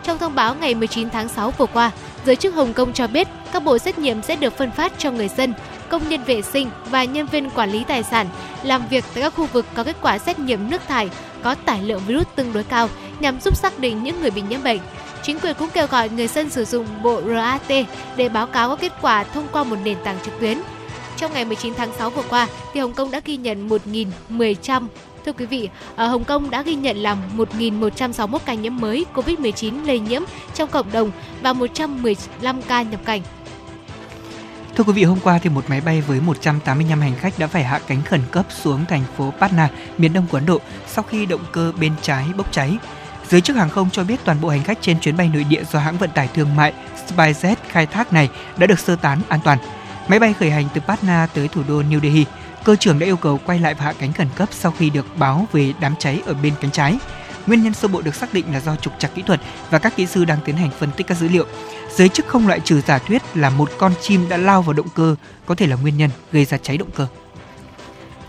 Trong 0.04 0.18
thông 0.18 0.34
báo 0.34 0.54
ngày 0.54 0.74
19 0.74 1.10
tháng 1.10 1.28
6 1.28 1.50
vừa 1.50 1.66
qua, 1.66 1.90
giới 2.26 2.36
chức 2.36 2.54
Hồng 2.54 2.72
Kông 2.72 2.92
cho 2.92 3.06
biết 3.06 3.28
các 3.52 3.64
bộ 3.64 3.78
xét 3.78 3.98
nghiệm 3.98 4.22
sẽ 4.22 4.36
được 4.36 4.56
phân 4.56 4.70
phát 4.70 4.92
cho 4.98 5.10
người 5.10 5.28
dân, 5.28 5.54
công 5.88 6.08
nhân 6.08 6.24
vệ 6.24 6.42
sinh 6.42 6.70
và 6.90 7.04
nhân 7.04 7.26
viên 7.26 7.50
quản 7.50 7.72
lý 7.72 7.84
tài 7.84 8.02
sản 8.02 8.26
làm 8.62 8.82
việc 8.90 9.04
tại 9.14 9.22
các 9.22 9.34
khu 9.34 9.46
vực 9.46 9.66
có 9.74 9.84
kết 9.84 9.96
quả 10.02 10.18
xét 10.18 10.38
nghiệm 10.38 10.70
nước 10.70 10.82
thải 10.88 11.08
có 11.42 11.54
tải 11.54 11.82
lượng 11.82 12.02
virus 12.06 12.26
tương 12.34 12.52
đối 12.52 12.64
cao 12.64 12.88
nhằm 13.20 13.40
giúp 13.40 13.56
xác 13.56 13.78
định 13.78 14.02
những 14.02 14.20
người 14.20 14.30
bị 14.30 14.42
nhiễm 14.48 14.62
bệnh. 14.62 14.78
Chính 15.22 15.38
quyền 15.40 15.56
cũng 15.58 15.70
kêu 15.74 15.86
gọi 15.86 16.08
người 16.08 16.28
dân 16.28 16.50
sử 16.50 16.64
dụng 16.64 16.86
bộ 17.02 17.22
RAT 17.22 17.86
để 18.16 18.28
báo 18.28 18.46
cáo 18.46 18.68
các 18.68 18.80
kết 18.80 18.92
quả 19.02 19.24
thông 19.24 19.46
qua 19.52 19.64
một 19.64 19.76
nền 19.84 19.96
tảng 20.04 20.18
trực 20.24 20.40
tuyến. 20.40 20.58
Trong 21.16 21.32
ngày 21.32 21.44
19 21.44 21.74
tháng 21.74 21.92
6 21.98 22.10
vừa 22.10 22.22
qua, 22.30 22.48
thì 22.72 22.80
Hồng 22.80 22.92
Kông 22.92 23.10
đã 23.10 23.20
ghi 23.24 23.36
nhận 23.36 23.68
1.100 23.68 24.86
Thưa 25.26 25.32
quý 25.32 25.46
vị, 25.46 25.68
ở 25.96 26.06
Hồng 26.06 26.24
Kông 26.24 26.50
đã 26.50 26.62
ghi 26.62 26.74
nhận 26.74 26.96
là 26.96 27.16
1.161 27.36 28.38
ca 28.46 28.54
nhiễm 28.54 28.76
mới 28.76 29.06
COVID-19 29.14 29.86
lây 29.86 29.98
nhiễm 29.98 30.22
trong 30.54 30.68
cộng 30.68 30.92
đồng 30.92 31.10
và 31.42 31.52
115 31.52 32.62
ca 32.62 32.82
nhập 32.82 33.00
cảnh. 33.04 33.20
Thưa 34.76 34.84
quý 34.84 34.92
vị, 34.92 35.04
hôm 35.04 35.18
qua 35.22 35.38
thì 35.38 35.50
một 35.50 35.64
máy 35.68 35.80
bay 35.80 36.00
với 36.00 36.20
185 36.20 37.00
hành 37.00 37.14
khách 37.16 37.38
đã 37.38 37.46
phải 37.46 37.64
hạ 37.64 37.80
cánh 37.86 38.02
khẩn 38.02 38.20
cấp 38.30 38.46
xuống 38.62 38.84
thành 38.88 39.02
phố 39.16 39.32
Patna, 39.40 39.70
miền 39.98 40.12
đông 40.12 40.26
của 40.30 40.36
Ấn 40.36 40.46
Độ 40.46 40.60
sau 40.86 41.04
khi 41.04 41.26
động 41.26 41.44
cơ 41.52 41.72
bên 41.80 41.92
trái 42.02 42.26
bốc 42.36 42.52
cháy. 42.52 42.76
Giới 43.32 43.40
chức 43.40 43.56
hàng 43.56 43.70
không 43.70 43.90
cho 43.90 44.04
biết 44.04 44.20
toàn 44.24 44.40
bộ 44.40 44.48
hành 44.48 44.64
khách 44.64 44.78
trên 44.80 45.00
chuyến 45.00 45.16
bay 45.16 45.30
nội 45.34 45.44
địa 45.44 45.64
do 45.72 45.78
hãng 45.78 45.98
vận 45.98 46.10
tải 46.10 46.28
thương 46.34 46.56
mại 46.56 46.72
SpiceJet 47.08 47.56
khai 47.68 47.86
thác 47.86 48.12
này 48.12 48.28
đã 48.56 48.66
được 48.66 48.78
sơ 48.78 48.96
tán 48.96 49.20
an 49.28 49.40
toàn. 49.44 49.58
Máy 50.08 50.18
bay 50.18 50.32
khởi 50.32 50.50
hành 50.50 50.68
từ 50.74 50.80
Patna 50.80 51.28
tới 51.34 51.48
thủ 51.48 51.62
đô 51.68 51.82
New 51.82 52.00
Delhi. 52.00 52.24
Cơ 52.64 52.76
trưởng 52.76 52.98
đã 52.98 53.06
yêu 53.06 53.16
cầu 53.16 53.40
quay 53.46 53.58
lại 53.58 53.74
và 53.74 53.84
hạ 53.84 53.92
cánh 53.98 54.12
khẩn 54.12 54.28
cấp 54.36 54.48
sau 54.52 54.74
khi 54.78 54.90
được 54.90 55.06
báo 55.16 55.46
về 55.52 55.72
đám 55.80 55.94
cháy 55.98 56.22
ở 56.26 56.34
bên 56.34 56.52
cánh 56.60 56.70
trái. 56.70 56.98
Nguyên 57.46 57.62
nhân 57.62 57.74
sơ 57.74 57.88
bộ 57.88 58.02
được 58.02 58.14
xác 58.14 58.34
định 58.34 58.52
là 58.52 58.60
do 58.60 58.76
trục 58.76 58.92
trặc 58.98 59.14
kỹ 59.14 59.22
thuật 59.22 59.40
và 59.70 59.78
các 59.78 59.96
kỹ 59.96 60.06
sư 60.06 60.24
đang 60.24 60.38
tiến 60.44 60.56
hành 60.56 60.70
phân 60.78 60.90
tích 60.96 61.06
các 61.06 61.18
dữ 61.18 61.28
liệu. 61.28 61.46
Giới 61.96 62.08
chức 62.08 62.26
không 62.26 62.48
loại 62.48 62.60
trừ 62.60 62.80
giả 62.80 62.98
thuyết 62.98 63.22
là 63.34 63.50
một 63.50 63.70
con 63.78 63.92
chim 64.00 64.28
đã 64.28 64.36
lao 64.36 64.62
vào 64.62 64.72
động 64.72 64.88
cơ, 64.94 65.16
có 65.46 65.54
thể 65.54 65.66
là 65.66 65.76
nguyên 65.76 65.96
nhân 65.96 66.10
gây 66.32 66.44
ra 66.44 66.58
cháy 66.58 66.78
động 66.78 66.90
cơ. 66.94 67.06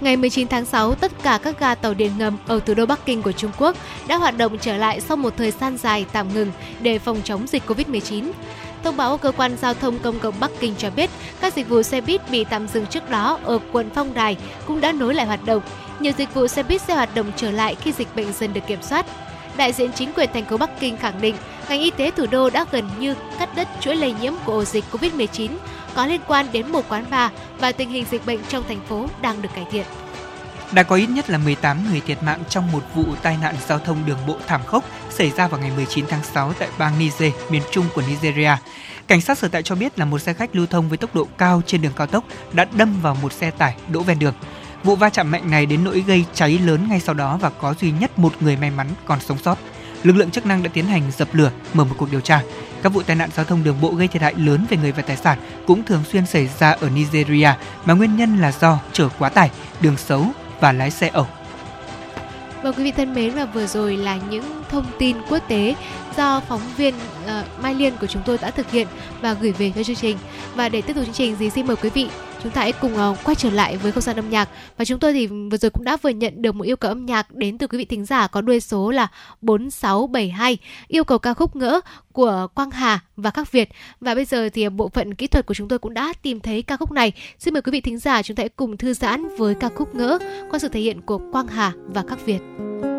Ngày 0.04 0.18
19 0.18 0.48
tháng 0.48 0.66
6, 0.66 0.96
tất 0.96 1.12
cả 1.24 1.40
các 1.44 1.60
ga 1.60 1.76
tàu 1.76 1.94
điện 1.94 2.12
ngầm 2.18 2.38
ở 2.48 2.60
thủ 2.60 2.74
đô 2.74 2.86
Bắc 2.86 3.06
Kinh 3.06 3.22
của 3.22 3.32
Trung 3.32 3.52
Quốc 3.58 3.76
đã 4.08 4.18
hoạt 4.18 4.38
động 4.38 4.58
trở 4.58 4.78
lại 4.78 5.02
sau 5.02 5.18
một 5.18 5.34
thời 5.38 5.52
gian 5.52 5.78
dài 5.78 6.06
tạm 6.12 6.34
ngừng 6.34 6.52
để 6.82 7.00
phòng 7.00 7.22
chống 7.24 7.48
dịch 7.48 7.64
COVID-19. 7.68 8.32
Thông 8.84 8.98
báo 8.98 9.12
của 9.12 9.18
cơ 9.18 9.32
quan 9.32 9.58
giao 9.62 9.74
thông 9.74 10.00
công 10.00 10.20
cộng 10.20 10.40
Bắc 10.40 10.52
Kinh 10.60 10.74
cho 10.78 10.90
biết, 10.90 11.10
các 11.42 11.54
dịch 11.54 11.70
vụ 11.70 11.84
xe 11.84 12.02
buýt 12.02 12.32
bị 12.32 12.44
tạm 12.44 12.68
dừng 12.68 12.86
trước 12.86 13.10
đó 13.10 13.40
ở 13.44 13.60
quận 13.72 13.90
Phong 13.96 14.14
Đài 14.14 14.38
cũng 14.68 14.82
đã 14.82 14.92
nối 14.92 15.14
lại 15.14 15.26
hoạt 15.26 15.46
động. 15.46 15.62
Nhiều 16.00 16.14
dịch 16.18 16.34
vụ 16.34 16.48
xe 16.48 16.64
buýt 16.64 16.82
sẽ 16.82 16.96
hoạt 16.96 17.16
động 17.16 17.32
trở 17.36 17.52
lại 17.52 17.76
khi 17.76 17.92
dịch 17.92 18.16
bệnh 18.16 18.34
dần 18.34 18.54
được 18.54 18.62
kiểm 18.68 18.82
soát. 18.82 19.06
Đại 19.58 19.74
diện 19.74 19.92
chính 19.96 20.14
quyền 20.14 20.30
thành 20.34 20.46
phố 20.46 20.58
Bắc 20.58 20.80
Kinh 20.80 20.98
khẳng 20.98 21.22
định 21.22 21.36
ngành 21.70 21.80
y 21.80 21.92
tế 21.92 22.12
thủ 22.12 22.26
đô 22.32 22.50
đã 22.50 22.66
gần 22.72 22.90
như 23.00 23.16
cắt 23.40 23.56
đứt 23.56 23.68
chuỗi 23.82 23.96
lây 23.96 24.16
nhiễm 24.22 24.34
của 24.46 24.54
ổ 24.54 24.64
dịch 24.64 24.86
Covid-19 24.92 25.50
có 25.96 26.06
liên 26.06 26.22
quan 26.28 26.46
đến 26.52 26.72
một 26.72 26.86
quán 26.90 27.06
bar 27.10 27.32
và 27.60 27.72
tình 27.72 27.90
hình 27.90 28.06
dịch 28.12 28.26
bệnh 28.26 28.40
trong 28.48 28.64
thành 28.68 28.82
phố 28.90 29.08
đang 29.22 29.42
được 29.42 29.50
cải 29.56 29.66
thiện. 29.72 29.86
Đã 30.72 30.84
có 30.84 30.96
ít 30.96 31.10
nhất 31.10 31.30
là 31.30 31.38
18 31.38 31.92
người 31.92 32.02
thiệt 32.02 32.24
mạng 32.24 32.44
trong 32.50 32.72
một 32.72 32.84
vụ 32.96 33.06
tai 33.22 33.38
nạn 33.42 33.56
giao 33.68 33.80
thông 33.80 34.06
đường 34.06 34.18
bộ 34.28 34.36
thảm 34.48 34.62
khốc 34.66 34.84
xảy 35.10 35.30
ra 35.30 35.48
vào 35.48 35.60
ngày 35.60 35.72
19 35.76 36.06
tháng 36.10 36.24
6 36.24 36.54
tại 36.54 36.70
bang 36.78 37.00
Niger, 37.00 37.34
miền 37.50 37.62
trung 37.72 37.86
của 37.96 38.02
Nigeria. 38.08 38.52
Cảnh 39.08 39.22
sát 39.22 39.38
sở 39.38 39.48
tại 39.48 39.64
cho 39.64 39.76
biết 39.76 40.00
là 40.00 40.06
một 40.06 40.20
xe 40.20 40.34
khách 40.34 40.56
lưu 40.56 40.66
thông 40.66 40.90
với 40.90 40.98
tốc 40.98 41.16
độ 41.16 41.28
cao 41.38 41.62
trên 41.66 41.82
đường 41.82 41.92
cao 41.96 42.08
tốc 42.08 42.24
đã 42.54 42.66
đâm 42.78 43.02
vào 43.02 43.18
một 43.22 43.34
xe 43.34 43.52
tải 43.52 43.76
đỗ 43.90 44.00
ven 44.00 44.20
đường. 44.20 44.34
Vụ 44.84 44.96
va 44.96 45.10
chạm 45.10 45.32
mạnh 45.32 45.52
này 45.52 45.66
đến 45.66 45.84
nỗi 45.84 46.04
gây 46.08 46.26
cháy 46.34 46.60
lớn 46.66 46.90
ngay 46.90 47.00
sau 47.00 47.16
đó 47.16 47.38
và 47.38 47.50
có 47.50 47.74
duy 47.80 47.92
nhất 47.92 48.20
một 48.20 48.34
người 48.40 48.58
may 48.58 48.72
mắn 48.72 48.88
còn 49.06 49.20
sống 49.20 49.38
sót. 49.38 49.58
Lực 50.04 50.16
lượng 50.16 50.32
chức 50.32 50.46
năng 50.46 50.64
đã 50.64 50.70
tiến 50.74 50.86
hành 50.86 51.12
dập 51.18 51.28
lửa, 51.32 51.52
mở 51.74 51.84
một 51.84 51.96
cuộc 51.98 52.12
điều 52.12 52.22
tra. 52.22 52.42
Các 52.84 52.94
vụ 52.94 53.04
tai 53.04 53.16
nạn 53.16 53.30
giao 53.36 53.46
thông 53.46 53.64
đường 53.64 53.82
bộ 53.82 53.90
gây 53.90 54.08
thiệt 54.08 54.22
hại 54.22 54.34
lớn 54.38 54.66
về 54.70 54.78
người 54.78 54.92
và 54.92 55.02
tài 55.02 55.18
sản 55.18 55.38
cũng 55.68 55.84
thường 55.84 56.04
xuyên 56.12 56.26
xảy 56.26 56.50
ra 56.60 56.72
ở 56.72 56.90
Nigeria 56.90 57.50
mà 57.86 57.94
nguyên 57.94 58.16
nhân 58.16 58.38
là 58.38 58.52
do 58.52 58.80
chở 58.92 59.10
quá 59.20 59.30
tải, 59.30 59.50
đường 59.82 59.98
xấu 59.98 60.26
và 60.60 60.72
lái 60.72 60.92
xe 60.92 61.10
ẩu. 61.14 61.28
Và 62.64 62.72
quý 62.72 62.84
vị 62.84 62.92
thân 62.92 63.14
mến 63.14 63.36
và 63.36 63.46
vừa 63.46 63.68
rồi 63.68 63.98
là 63.98 64.18
những 64.30 64.63
thông 64.74 64.86
tin 65.00 65.18
quốc 65.30 65.40
tế 65.48 65.76
do 66.18 66.40
phóng 66.40 66.62
viên 66.78 66.94
uh, 66.96 67.64
Mai 67.64 67.76
Liên 67.76 67.94
của 68.02 68.08
chúng 68.08 68.22
tôi 68.26 68.38
đã 68.42 68.52
thực 68.52 68.72
hiện 68.72 68.88
và 69.22 69.34
gửi 69.34 69.52
về 69.52 69.72
cho 69.76 69.84
chương 69.84 69.96
trình. 69.96 70.18
Và 70.56 70.70
để 70.70 70.82
tiếp 70.82 70.94
tục 70.94 71.06
chương 71.06 71.14
trình 71.14 71.36
thì 71.40 71.50
xin 71.50 71.68
mời 71.68 71.76
quý 71.76 71.90
vị 71.90 72.10
chúng 72.44 72.52
ta 72.52 72.62
hãy 72.62 72.72
cùng 72.72 72.94
uh, 72.94 73.18
quay 73.24 73.36
trở 73.36 73.50
lại 73.50 73.78
với 73.78 73.92
không 73.92 74.02
gian 74.02 74.16
âm 74.16 74.30
nhạc 74.30 74.50
và 74.78 74.86
chúng 74.86 75.00
tôi 75.00 75.14
thì 75.14 75.28
vừa 75.28 75.58
rồi 75.58 75.72
cũng 75.72 75.84
đã 75.84 75.98
vừa 75.98 76.10
nhận 76.10 76.42
được 76.42 76.56
một 76.56 76.64
yêu 76.64 76.76
cầu 76.76 76.92
âm 76.92 77.06
nhạc 77.06 77.32
đến 77.36 77.58
từ 77.58 77.68
quý 77.68 77.78
vị 77.78 77.86
thính 77.86 78.06
giả 78.06 78.28
có 78.28 78.42
đuôi 78.42 78.60
số 78.60 78.92
là 78.92 79.08
4672 79.42 80.58
yêu 80.88 81.04
cầu 81.04 81.18
ca 81.18 81.34
khúc 81.34 81.56
ngỡ 81.56 81.80
của 82.12 82.48
Quang 82.56 82.72
Hà 82.72 83.00
và 83.16 83.30
các 83.30 83.52
Việt 83.52 83.70
và 84.02 84.16
bây 84.16 84.26
giờ 84.26 84.50
thì 84.54 84.70
bộ 84.70 84.90
phận 84.90 85.14
kỹ 85.14 85.28
thuật 85.28 85.46
của 85.46 85.54
chúng 85.54 85.68
tôi 85.68 85.80
cũng 85.80 85.94
đã 85.94 86.14
tìm 86.22 86.40
thấy 86.40 86.62
ca 86.62 86.78
khúc 86.78 86.92
này 86.92 87.12
xin 87.40 87.54
mời 87.54 87.62
quý 87.62 87.72
vị 87.72 87.82
thính 87.82 87.98
giả 87.98 88.22
chúng 88.22 88.36
ta 88.36 88.42
hãy 88.42 88.50
cùng 88.50 88.78
thư 88.78 88.94
giãn 88.94 89.36
với 89.38 89.56
ca 89.56 89.70
khúc 89.76 89.96
ngỡ 89.96 90.20
qua 90.50 90.60
sự 90.60 90.68
thể 90.68 90.80
hiện 90.80 91.02
của 91.02 91.20
Quang 91.32 91.48
Hà 91.48 91.72
và 91.88 92.04
các 92.08 92.26
Việt. 92.26 92.40
anh 92.84 92.93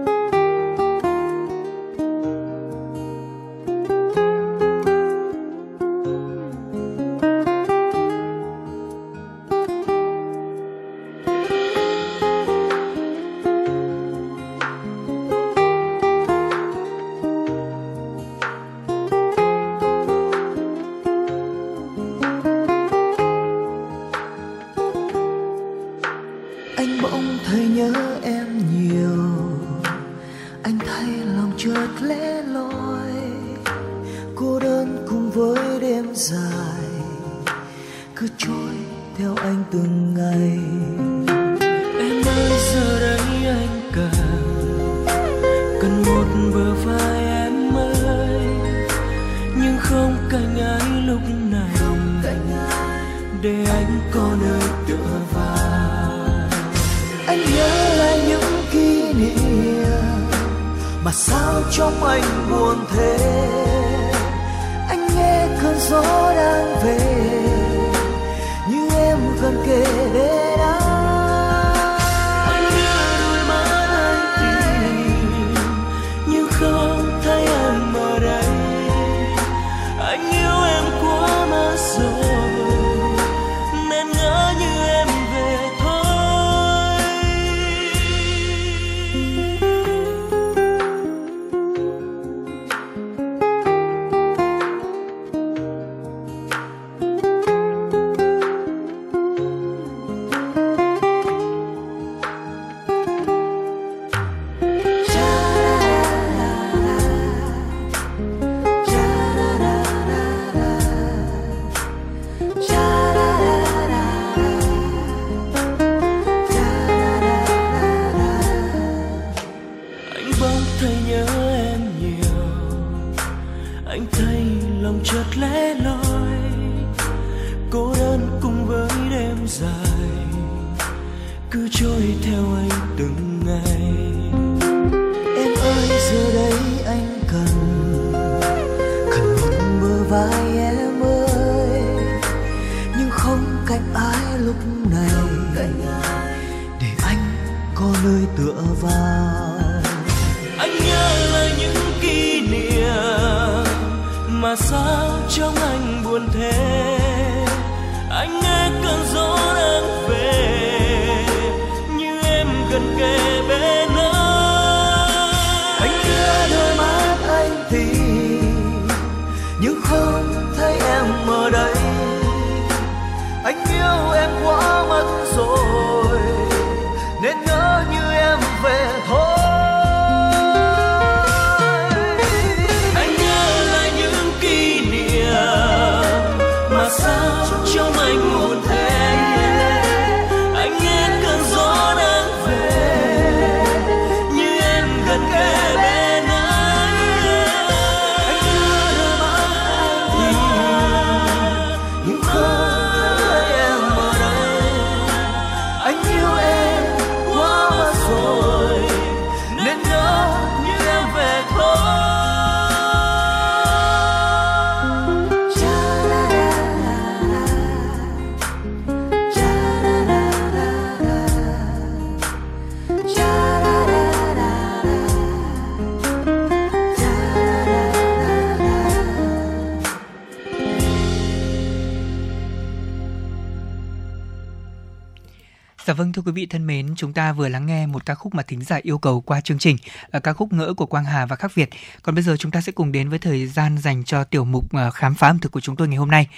Dạ 235.95 235.99
vâng 235.99 236.13
thưa 236.13 236.23
quý 236.27 236.33
vị 236.33 236.47
thân 236.47 236.67
mến, 236.67 236.95
chúng 236.97 237.13
ta 237.13 237.33
vừa 237.33 237.49
lắng 237.49 237.67
nghe 237.67 237.87
một 237.87 238.07
ca 238.07 238.15
khúc 238.15 238.35
mà 238.35 238.43
thính 238.43 238.65
giả 238.65 238.79
yêu 238.83 238.99
cầu 238.99 239.21
qua 239.21 239.41
chương 239.41 239.59
trình, 239.59 239.77
là 240.13 240.21
ca 240.21 240.33
khúc 240.33 240.53
ngỡ 240.53 240.75
của 240.75 240.87
Quang 240.87 241.05
Hà 241.05 241.27
và 241.27 241.37
Khắc 241.37 241.55
Việt. 241.55 241.71
Còn 242.03 242.15
bây 242.15 242.25
giờ 242.25 242.37
chúng 242.37 242.51
ta 242.51 242.61
sẽ 242.61 242.73
cùng 242.73 242.93
đến 242.93 243.09
với 243.09 243.19
thời 243.19 243.47
gian 243.47 243.79
dành 243.79 244.05
cho 244.05 244.25
tiểu 244.25 244.45
mục 244.45 244.73
ờ, 244.73 244.91
khám 244.91 245.15
phá 245.15 245.27
ẩm 245.27 245.39
thực 245.39 245.53
của 245.53 245.61
chúng 245.61 245.77
tôi 245.77 245.89
ngày 245.89 245.97
hôm 245.97 246.11
nay. 246.11 246.29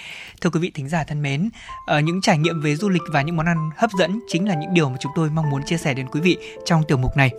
Thưa 0.41 0.49
quý 0.49 0.59
vị 0.59 0.71
thính 0.73 0.89
giả 0.89 1.03
thân 1.03 1.21
mến, 1.21 1.49
ờ, 1.87 1.99
những 1.99 2.21
trải 2.21 2.37
nghiệm 2.37 2.61
về 2.61 2.75
du 2.75 2.89
lịch 2.89 3.01
và 3.11 3.21
những 3.21 3.35
món 3.35 3.45
ăn 3.45 3.69
hấp 3.77 3.89
dẫn 3.99 4.19
chính 4.27 4.47
là 4.47 4.55
những 4.55 4.73
điều 4.73 4.89
mà 4.89 4.97
chúng 4.99 5.11
tôi 5.15 5.29
mong 5.29 5.49
muốn 5.49 5.63
chia 5.65 5.77
sẻ 5.77 5.93
đến 5.93 6.07
quý 6.07 6.21
vị 6.21 6.37
trong 6.65 6.83
tiểu 6.87 6.97
mục 6.97 7.17
này. 7.17 7.31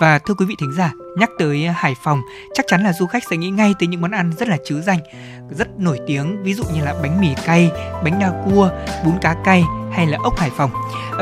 Và 0.00 0.18
thưa 0.18 0.34
quý 0.34 0.46
vị 0.46 0.54
thính 0.60 0.72
giả, 0.72 0.92
nhắc 1.16 1.30
tới 1.38 1.68
Hải 1.74 1.94
Phòng, 2.04 2.22
chắc 2.54 2.66
chắn 2.68 2.84
là 2.84 2.92
du 2.92 3.06
khách 3.06 3.22
sẽ 3.30 3.36
nghĩ 3.36 3.50
ngay 3.50 3.74
tới 3.78 3.86
những 3.86 4.00
món 4.00 4.10
ăn 4.10 4.32
rất 4.38 4.48
là 4.48 4.56
chứ 4.64 4.80
danh, 4.80 4.98
rất 5.50 5.68
nổi 5.78 6.00
tiếng, 6.06 6.42
ví 6.42 6.54
dụ 6.54 6.64
như 6.74 6.84
là 6.84 6.94
bánh 7.02 7.20
mì 7.20 7.34
cay, 7.46 7.70
bánh 8.04 8.18
đa 8.18 8.32
cua, 8.44 8.70
bún 9.04 9.18
cá 9.20 9.34
cay 9.44 9.64
hay 9.92 10.06
là 10.06 10.18
ốc 10.22 10.38
Hải 10.38 10.50
Phòng. 10.56 10.70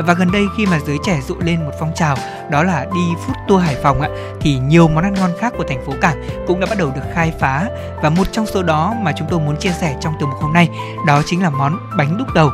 Và 0.05 0.13
gần 0.13 0.31
đây 0.31 0.45
khi 0.57 0.65
mà 0.65 0.79
giới 0.87 0.97
trẻ 1.03 1.19
rộ 1.27 1.35
lên 1.39 1.65
một 1.65 1.71
phong 1.79 1.93
trào 1.95 2.17
đó 2.49 2.63
là 2.63 2.85
đi 2.95 3.01
food 3.01 3.47
tour 3.47 3.63
Hải 3.63 3.75
Phòng 3.83 4.01
ạ 4.01 4.09
thì 4.41 4.57
nhiều 4.59 4.87
món 4.87 5.03
ăn 5.03 5.13
ngon 5.13 5.31
khác 5.39 5.53
của 5.57 5.63
thành 5.67 5.85
phố 5.85 5.93
Cảng 6.01 6.23
cũng 6.47 6.59
đã 6.59 6.67
bắt 6.69 6.77
đầu 6.77 6.91
được 6.95 7.01
khai 7.13 7.33
phá 7.39 7.69
và 8.01 8.09
một 8.09 8.27
trong 8.31 8.45
số 8.45 8.63
đó 8.63 8.93
mà 9.01 9.11
chúng 9.11 9.27
tôi 9.29 9.39
muốn 9.39 9.57
chia 9.59 9.73
sẻ 9.81 9.95
trong 10.01 10.13
tiểu 10.19 10.27
mục 10.27 10.41
hôm 10.41 10.53
nay 10.53 10.69
đó 11.07 11.21
chính 11.25 11.43
là 11.43 11.49
món 11.49 11.79
bánh 11.97 12.17
đúc 12.17 12.27
đầu. 12.35 12.49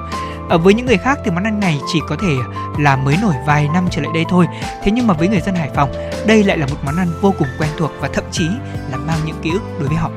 Ở 0.50 0.58
với 0.58 0.74
những 0.74 0.86
người 0.86 0.98
khác 0.98 1.20
thì 1.26 1.32
món 1.32 1.44
ăn 1.44 1.60
này 1.60 1.80
chỉ 1.94 2.00
có 2.10 2.16
thể 2.22 2.36
là 2.80 2.96
mới 2.96 3.18
nổi 3.22 3.36
vài 3.46 3.70
năm 3.74 3.88
trở 3.92 4.02
lại 4.02 4.12
đây 4.14 4.26
thôi. 4.30 4.48
Thế 4.84 4.92
nhưng 4.92 5.08
mà 5.08 5.14
với 5.14 5.28
người 5.28 5.42
dân 5.42 5.56
Hải 5.56 5.70
Phòng, 5.76 5.92
đây 6.28 6.44
lại 6.44 6.58
là 6.58 6.66
một 6.66 6.78
món 6.86 6.96
ăn 6.96 7.08
vô 7.22 7.31
cùng 7.40 7.48
quen 7.60 7.70
thuộc 7.78 7.92
và 8.00 8.10
thậm 8.14 8.24
chí 8.32 8.48
là 8.90 8.98
mang 8.98 9.20
những 9.26 9.40
ký 9.42 9.52
ức 9.52 9.62
đối 9.80 9.88
với 9.88 9.98
họ 9.98 10.12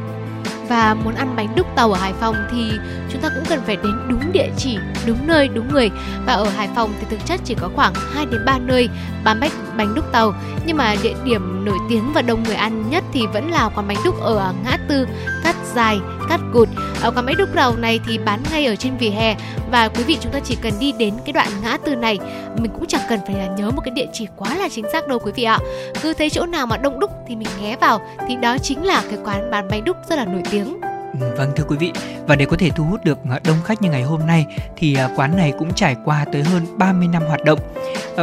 và 0.68 0.94
muốn 1.04 1.14
ăn 1.14 1.36
bánh 1.36 1.48
đúc 1.56 1.66
tàu 1.76 1.92
ở 1.92 1.98
Hải 1.98 2.12
Phòng 2.20 2.34
thì 2.52 2.72
chúng 3.12 3.20
ta 3.20 3.28
cũng 3.28 3.44
cần 3.48 3.60
phải 3.66 3.76
đến 3.76 3.92
đúng 4.08 4.32
địa 4.32 4.48
chỉ, 4.56 4.78
đúng 5.06 5.26
nơi, 5.26 5.48
đúng 5.48 5.72
người. 5.72 5.90
Và 6.26 6.32
ở 6.32 6.44
Hải 6.44 6.68
Phòng 6.74 6.92
thì 7.00 7.06
thực 7.10 7.26
chất 7.26 7.40
chỉ 7.44 7.54
có 7.54 7.70
khoảng 7.74 7.92
2 8.14 8.26
đến 8.26 8.44
3 8.46 8.58
nơi 8.58 8.88
bán 9.24 9.40
bánh 9.40 9.50
bánh 9.76 9.94
đúc 9.94 10.04
tàu, 10.12 10.34
nhưng 10.66 10.76
mà 10.76 10.94
địa 11.02 11.14
điểm 11.24 11.64
nổi 11.64 11.78
tiếng 11.88 12.12
và 12.14 12.22
đông 12.22 12.42
người 12.42 12.54
ăn 12.54 12.90
nhất 12.90 13.04
thì 13.12 13.26
vẫn 13.26 13.50
là 13.50 13.68
quán 13.74 13.88
bánh 13.88 13.96
đúc 14.04 14.20
ở 14.20 14.54
ngã 14.64 14.78
tư 14.88 15.06
Cát 15.44 15.56
Dài, 15.74 15.98
Cát 16.28 16.40
Cụt. 16.52 16.68
Ở 17.02 17.10
quán 17.10 17.26
bánh 17.26 17.36
đúc 17.38 17.48
tàu 17.54 17.76
này 17.76 18.00
thì 18.06 18.18
bán 18.18 18.42
ngay 18.50 18.66
ở 18.66 18.76
trên 18.76 18.96
vỉa 18.96 19.10
hè 19.10 19.36
và 19.70 19.88
quý 19.88 20.04
vị 20.04 20.16
chúng 20.20 20.32
ta 20.32 20.40
chỉ 20.44 20.56
cần 20.62 20.72
đi 20.80 20.92
đến 20.92 21.14
cái 21.24 21.32
đoạn 21.32 21.48
ngã 21.62 21.76
tư 21.84 21.94
này, 21.94 22.18
mình 22.58 22.70
cũng 22.74 22.86
chẳng 22.86 23.00
cần 23.08 23.20
phải 23.26 23.36
là 23.36 23.46
nhớ 23.46 23.70
một 23.70 23.82
cái 23.84 23.94
địa 23.94 24.06
chỉ 24.12 24.26
quá 24.36 24.54
là 24.56 24.68
chính 24.68 24.84
xác 24.92 25.08
đâu 25.08 25.18
quý 25.18 25.32
vị 25.34 25.44
ạ. 25.44 25.58
Cứ 26.02 26.14
thấy 26.14 26.30
chỗ 26.30 26.46
nào 26.46 26.66
mà 26.66 26.76
đông 26.76 27.00
đúc 27.00 27.10
thì 27.28 27.36
mình 27.36 27.48
ghé 27.62 27.76
vào 27.80 28.00
thì 28.28 28.36
đó 28.36 28.58
chính 28.58 28.84
là 28.84 29.02
cái 29.10 29.18
quán 29.24 29.50
bán 29.50 29.68
bánh 29.68 29.84
đúc 29.84 29.96
rất 30.08 30.16
là 30.16 30.24
nổi 30.24 30.42
tiếng 30.50 30.53
tiếng. 30.54 30.80
Ừ, 31.20 31.34
vâng 31.36 31.52
thưa 31.56 31.64
quý 31.64 31.76
vị, 31.76 31.92
và 32.26 32.36
để 32.36 32.44
có 32.44 32.56
thể 32.56 32.70
thu 32.70 32.84
hút 32.84 33.04
được 33.04 33.18
à, 33.30 33.40
đông 33.44 33.56
khách 33.64 33.82
như 33.82 33.90
ngày 33.90 34.02
hôm 34.02 34.26
nay 34.26 34.46
thì 34.76 34.94
à, 34.94 35.08
quán 35.16 35.36
này 35.36 35.52
cũng 35.58 35.74
trải 35.74 35.96
qua 36.04 36.24
tới 36.32 36.42
hơn 36.42 36.66
30 36.76 37.08
năm 37.08 37.22
hoạt 37.22 37.44
động. 37.44 37.58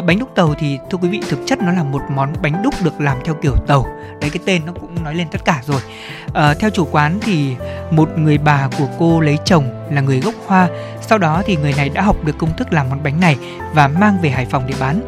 Bánh 0.07 0.19
đúc 0.19 0.29
tàu 0.35 0.55
thì 0.59 0.77
thưa 0.89 0.97
quý 0.97 1.09
vị 1.09 1.19
thực 1.29 1.39
chất 1.45 1.59
nó 1.61 1.71
là 1.71 1.83
một 1.83 2.01
món 2.09 2.33
bánh 2.41 2.63
đúc 2.63 2.73
được 2.83 3.01
làm 3.01 3.17
theo 3.25 3.35
kiểu 3.41 3.55
tàu. 3.67 3.85
Đấy 4.21 4.29
cái 4.29 4.39
tên 4.45 4.61
nó 4.65 4.73
cũng 4.81 5.03
nói 5.03 5.15
lên 5.15 5.27
tất 5.31 5.45
cả 5.45 5.61
rồi. 5.65 5.81
À, 6.33 6.53
theo 6.53 6.69
chủ 6.69 6.87
quán 6.91 7.19
thì 7.21 7.55
một 7.91 8.09
người 8.17 8.37
bà 8.37 8.69
của 8.77 8.87
cô 8.99 9.19
lấy 9.19 9.37
chồng 9.45 9.87
là 9.91 10.01
người 10.01 10.19
gốc 10.19 10.35
Hoa. 10.45 10.67
Sau 11.11 11.17
đó 11.17 11.41
thì 11.45 11.55
người 11.55 11.73
này 11.77 11.89
đã 11.89 12.01
học 12.01 12.15
được 12.25 12.37
công 12.37 12.57
thức 12.57 12.73
làm 12.73 12.89
món 12.89 13.03
bánh 13.03 13.19
này 13.19 13.37
và 13.73 13.87
mang 13.87 14.21
về 14.21 14.29
Hải 14.29 14.45
Phòng 14.45 14.67
để 14.67 14.73
bán. 14.79 15.01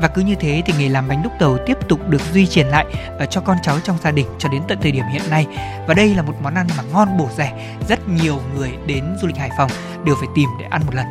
Và 0.00 0.08
cứ 0.08 0.22
như 0.22 0.34
thế 0.34 0.62
thì 0.66 0.72
nghề 0.78 0.88
làm 0.88 1.08
bánh 1.08 1.22
đúc 1.22 1.32
tàu 1.40 1.56
tiếp 1.66 1.78
tục 1.88 2.08
được 2.08 2.20
duy 2.32 2.46
truyền 2.46 2.66
lại 2.66 2.86
và 3.18 3.26
cho 3.26 3.40
con 3.40 3.56
cháu 3.62 3.80
trong 3.84 3.96
gia 4.02 4.10
đình 4.10 4.26
cho 4.38 4.48
đến 4.48 4.62
tận 4.68 4.78
thời 4.82 4.92
điểm 4.92 5.04
hiện 5.12 5.22
nay. 5.30 5.46
Và 5.86 5.94
đây 5.94 6.14
là 6.14 6.22
một 6.22 6.34
món 6.42 6.54
ăn 6.54 6.66
mà 6.76 6.82
ngon 6.92 7.18
bổ 7.18 7.28
rẻ, 7.36 7.76
rất 7.88 8.08
nhiều 8.08 8.40
người 8.54 8.70
đến 8.86 9.04
du 9.20 9.26
lịch 9.26 9.36
Hải 9.36 9.50
Phòng 9.58 9.70
đều 10.04 10.14
phải 10.14 10.28
tìm 10.34 10.48
để 10.60 10.66
ăn 10.70 10.82
một 10.86 10.94
lần 10.94 11.06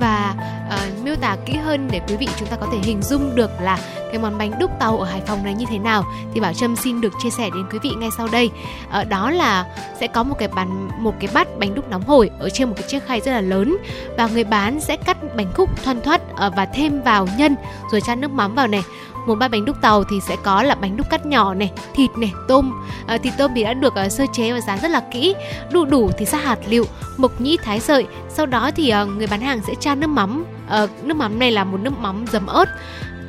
và 0.00 0.34
uh, 0.66 0.95
miêu 1.16 1.22
tả 1.22 1.36
kỹ 1.46 1.56
hơn 1.56 1.88
để 1.90 2.00
quý 2.08 2.16
vị 2.16 2.28
chúng 2.38 2.48
ta 2.48 2.56
có 2.56 2.66
thể 2.72 2.78
hình 2.82 3.02
dung 3.02 3.34
được 3.34 3.50
là 3.60 3.78
cái 4.10 4.18
món 4.18 4.38
bánh 4.38 4.52
đúc 4.60 4.70
tàu 4.80 4.98
ở 4.98 5.04
Hải 5.04 5.20
Phòng 5.26 5.44
này 5.44 5.54
như 5.54 5.66
thế 5.68 5.78
nào 5.78 6.04
thì 6.34 6.40
Bảo 6.40 6.52
Trâm 6.52 6.76
xin 6.76 7.00
được 7.00 7.12
chia 7.22 7.30
sẻ 7.30 7.50
đến 7.54 7.66
quý 7.72 7.78
vị 7.82 7.90
ngay 7.98 8.08
sau 8.16 8.28
đây. 8.32 8.50
Ờ, 8.90 9.04
đó 9.04 9.30
là 9.30 9.66
sẽ 10.00 10.06
có 10.06 10.22
một 10.22 10.34
cái 10.38 10.48
bàn 10.48 10.88
một 10.98 11.14
cái 11.20 11.30
bát 11.34 11.48
bánh 11.58 11.74
đúc 11.74 11.90
nóng 11.90 12.02
hổi 12.02 12.30
ở 12.38 12.50
trên 12.50 12.68
một 12.68 12.74
cái 12.76 12.88
chiếc 12.88 13.06
khay 13.06 13.20
rất 13.20 13.32
là 13.32 13.40
lớn 13.40 13.76
và 14.16 14.26
người 14.26 14.44
bán 14.44 14.80
sẽ 14.80 14.96
cắt 14.96 15.16
bánh 15.36 15.52
khúc 15.54 15.84
thoăn 15.84 16.00
thoắt 16.00 16.20
ờ, 16.36 16.50
và 16.56 16.66
thêm 16.66 17.02
vào 17.02 17.28
nhân 17.38 17.56
rồi 17.92 18.00
chan 18.00 18.20
nước 18.20 18.30
mắm 18.30 18.54
vào 18.54 18.66
này 18.66 18.82
một 19.26 19.34
bát 19.34 19.50
bánh 19.50 19.64
đúc 19.64 19.76
tàu 19.80 20.04
thì 20.04 20.20
sẽ 20.20 20.36
có 20.42 20.62
là 20.62 20.74
bánh 20.74 20.96
đúc 20.96 21.06
cắt 21.10 21.26
nhỏ 21.26 21.54
này 21.54 21.72
thịt 21.94 22.10
này 22.18 22.32
tôm. 22.48 22.72
À, 23.06 23.18
thịt 23.18 23.32
tôm 23.38 23.50
thì 23.54 23.64
đã 23.64 23.74
được 23.74 23.94
uh, 24.06 24.12
sơ 24.12 24.24
chế 24.32 24.52
và 24.52 24.60
rán 24.60 24.78
rất 24.82 24.90
là 24.90 25.02
kỹ 25.12 25.34
đu 25.72 25.84
đủ 25.84 26.10
thì 26.18 26.24
sát 26.24 26.44
hạt 26.44 26.58
liệu 26.68 26.84
mộc 27.16 27.40
nhĩ 27.40 27.56
thái 27.56 27.80
sợi. 27.80 28.06
Sau 28.28 28.46
đó 28.46 28.70
thì 28.76 28.92
uh, 29.02 29.08
người 29.08 29.26
bán 29.26 29.40
hàng 29.40 29.60
sẽ 29.66 29.74
tra 29.80 29.94
nước 29.94 30.06
mắm. 30.06 30.44
Uh, 30.84 31.04
nước 31.04 31.16
mắm 31.16 31.38
này 31.38 31.50
là 31.50 31.64
một 31.64 31.80
nước 31.80 31.98
mắm 31.98 32.24
dấm 32.32 32.46
ớt. 32.46 32.68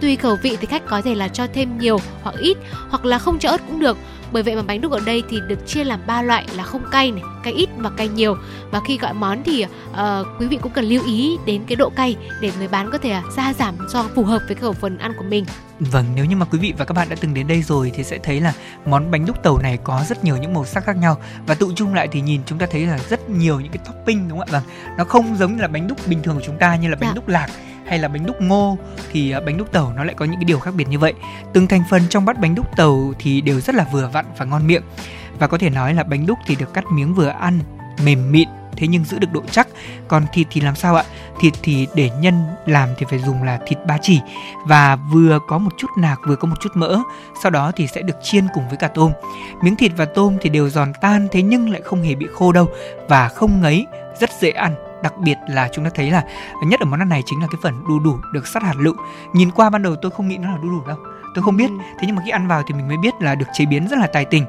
Tùy 0.01 0.15
khẩu 0.15 0.37
vị 0.43 0.57
thì 0.61 0.67
khách 0.67 0.85
có 0.85 1.01
thể 1.01 1.15
là 1.15 1.27
cho 1.27 1.47
thêm 1.53 1.77
nhiều 1.77 1.99
hoặc 2.23 2.35
ít 2.39 2.57
hoặc 2.89 3.05
là 3.05 3.17
không 3.17 3.39
cho 3.39 3.49
ớt 3.49 3.61
cũng 3.67 3.79
được 3.79 3.97
bởi 4.32 4.43
vậy 4.43 4.55
mà 4.55 4.61
bánh 4.61 4.82
đúc 4.82 4.91
ở 4.91 4.99
đây 5.05 5.23
thì 5.30 5.39
được 5.47 5.67
chia 5.67 5.84
làm 5.84 5.99
ba 6.07 6.21
loại 6.21 6.45
là 6.55 6.63
không 6.63 6.82
cay 6.91 7.11
này, 7.11 7.23
cay 7.43 7.53
ít 7.53 7.69
và 7.78 7.89
cay 7.89 8.07
nhiều. 8.07 8.38
Và 8.71 8.82
khi 8.88 8.97
gọi 8.97 9.13
món 9.13 9.43
thì 9.43 9.65
uh, 9.91 9.97
quý 10.39 10.47
vị 10.47 10.59
cũng 10.61 10.71
cần 10.71 10.86
lưu 10.86 11.03
ý 11.05 11.38
đến 11.45 11.63
cái 11.67 11.75
độ 11.75 11.89
cay 11.89 12.15
để 12.41 12.51
người 12.57 12.67
bán 12.67 12.91
có 12.91 12.97
thể 12.97 13.17
uh, 13.17 13.34
gia 13.34 13.53
giảm 13.53 13.75
cho 13.93 14.05
phù 14.15 14.23
hợp 14.23 14.41
với 14.47 14.55
khẩu 14.55 14.73
phần 14.73 14.97
ăn 14.97 15.13
của 15.17 15.25
mình. 15.30 15.45
Vâng, 15.80 16.05
nếu 16.15 16.25
như 16.25 16.36
mà 16.36 16.45
quý 16.45 16.59
vị 16.59 16.73
và 16.78 16.86
các 16.86 16.93
bạn 16.93 17.09
đã 17.09 17.15
từng 17.21 17.34
đến 17.34 17.47
đây 17.47 17.61
rồi 17.61 17.91
thì 17.95 18.03
sẽ 18.03 18.17
thấy 18.23 18.41
là 18.41 18.53
món 18.86 19.11
bánh 19.11 19.25
đúc 19.25 19.43
tàu 19.43 19.57
này 19.57 19.78
có 19.84 20.03
rất 20.09 20.23
nhiều 20.23 20.38
những 20.38 20.53
màu 20.53 20.65
sắc 20.65 20.86
khác 20.86 20.97
nhau 20.97 21.17
và 21.47 21.55
tụ 21.55 21.71
chung 21.75 21.93
lại 21.93 22.07
thì 22.11 22.21
nhìn 22.21 22.41
chúng 22.45 22.59
ta 22.59 22.65
thấy 22.71 22.86
là 22.86 22.99
rất 23.09 23.30
nhiều 23.30 23.59
những 23.59 23.71
cái 23.71 23.84
topping 23.86 24.30
đúng 24.30 24.39
không 24.39 24.47
ạ? 24.47 24.51
Vâng, 24.51 24.63
nó 24.97 25.03
không 25.03 25.36
giống 25.38 25.55
như 25.55 25.61
là 25.61 25.67
bánh 25.67 25.88
đúc 25.88 26.07
bình 26.07 26.23
thường 26.23 26.36
của 26.36 26.43
chúng 26.45 26.57
ta 26.57 26.75
như 26.75 26.89
là 26.89 26.95
bánh 26.99 27.09
dạ. 27.09 27.15
đúc 27.15 27.28
lạc 27.28 27.47
hay 27.88 27.99
là 27.99 28.07
bánh 28.07 28.25
đúc 28.25 28.41
ngô 28.41 28.77
thì 29.11 29.31
à, 29.31 29.39
bánh 29.39 29.57
đúc 29.57 29.71
tàu 29.71 29.93
nó 29.95 30.03
lại 30.03 30.15
có 30.15 30.25
những 30.25 30.35
cái 30.35 30.45
điều 30.45 30.59
khác 30.59 30.73
biệt 30.75 30.88
như 30.89 30.99
vậy. 30.99 31.13
Từng 31.53 31.67
thành 31.67 31.83
phần 31.89 32.01
trong 32.09 32.25
bát 32.25 32.39
bánh 32.39 32.55
đúc 32.55 32.77
tàu 32.77 33.13
thì 33.19 33.41
đều 33.41 33.59
rất 33.59 33.75
là 33.75 33.85
vừa 33.91 34.09
vặn 34.13 34.25
và 34.38 34.45
ngon 34.45 34.67
miệng. 34.67 34.83
Và 35.39 35.47
có 35.47 35.57
thể 35.57 35.69
nói 35.69 35.93
là 35.93 36.03
bánh 36.03 36.25
đúc 36.25 36.38
thì 36.45 36.55
được 36.55 36.73
cắt 36.73 36.83
miếng 36.91 37.13
vừa 37.13 37.27
ăn, 37.27 37.59
mềm 38.03 38.31
mịn 38.31 38.47
thế 38.77 38.88
nhưng 38.88 39.03
giữ 39.03 39.19
được 39.19 39.31
độ 39.31 39.41
chắc. 39.51 39.67
Còn 40.07 40.25
thịt 40.33 40.47
thì 40.51 40.61
làm 40.61 40.75
sao 40.75 40.95
ạ? 40.95 41.03
Thịt 41.39 41.53
thì 41.63 41.88
để 41.93 42.09
nhân 42.19 42.43
làm 42.65 42.89
thì 42.97 43.05
phải 43.09 43.19
dùng 43.19 43.43
là 43.43 43.59
thịt 43.67 43.77
ba 43.88 43.97
chỉ. 44.01 44.19
Và 44.65 44.95
vừa 44.95 45.39
có 45.47 45.57
một 45.57 45.71
chút 45.77 45.88
nạc 45.97 46.19
vừa 46.27 46.35
có 46.35 46.47
một 46.47 46.55
chút 46.61 46.69
mỡ 46.73 46.99
sau 47.43 47.51
đó 47.51 47.71
thì 47.75 47.88
sẽ 47.88 48.01
được 48.01 48.17
chiên 48.23 48.47
cùng 48.53 48.67
với 48.67 48.77
cả 48.77 48.88
tôm. 48.88 49.11
Miếng 49.61 49.75
thịt 49.75 49.91
và 49.97 50.05
tôm 50.05 50.38
thì 50.41 50.49
đều 50.49 50.69
giòn 50.69 50.93
tan 51.01 51.27
thế 51.31 51.41
nhưng 51.41 51.69
lại 51.69 51.81
không 51.81 52.01
hề 52.01 52.15
bị 52.15 52.27
khô 52.33 52.51
đâu 52.51 52.69
và 53.07 53.29
không 53.29 53.61
ngấy 53.61 53.85
rất 54.19 54.29
dễ 54.39 54.49
ăn 54.49 54.86
đặc 55.03 55.17
biệt 55.17 55.37
là 55.47 55.69
chúng 55.73 55.85
ta 55.85 55.91
thấy 55.95 56.11
là 56.11 56.23
nhất 56.65 56.79
ở 56.79 56.85
món 56.85 56.99
ăn 56.99 57.09
này 57.09 57.23
chính 57.25 57.41
là 57.41 57.47
cái 57.51 57.59
phần 57.61 57.83
đu 57.87 57.99
đủ 57.99 58.17
được 58.33 58.47
sắt 58.47 58.63
hạt 58.63 58.75
lựu. 58.77 58.95
Nhìn 59.33 59.51
qua 59.51 59.69
ban 59.69 59.83
đầu 59.83 59.95
tôi 60.01 60.11
không 60.11 60.27
nghĩ 60.27 60.37
nó 60.37 60.51
là 60.51 60.57
đu 60.57 60.69
đủ 60.69 60.81
đâu 60.87 60.97
tôi 61.38 61.43
không 61.43 61.57
biết. 61.57 61.69
Ừ. 61.69 61.77
thế 61.99 62.07
nhưng 62.07 62.15
mà 62.15 62.21
khi 62.25 62.31
ăn 62.31 62.47
vào 62.47 62.63
thì 62.67 62.73
mình 62.73 62.88
mới 62.88 62.97
biết 62.97 63.13
là 63.19 63.35
được 63.35 63.45
chế 63.53 63.65
biến 63.65 63.88
rất 63.88 63.99
là 63.99 64.07
tài 64.07 64.25
tình. 64.25 64.45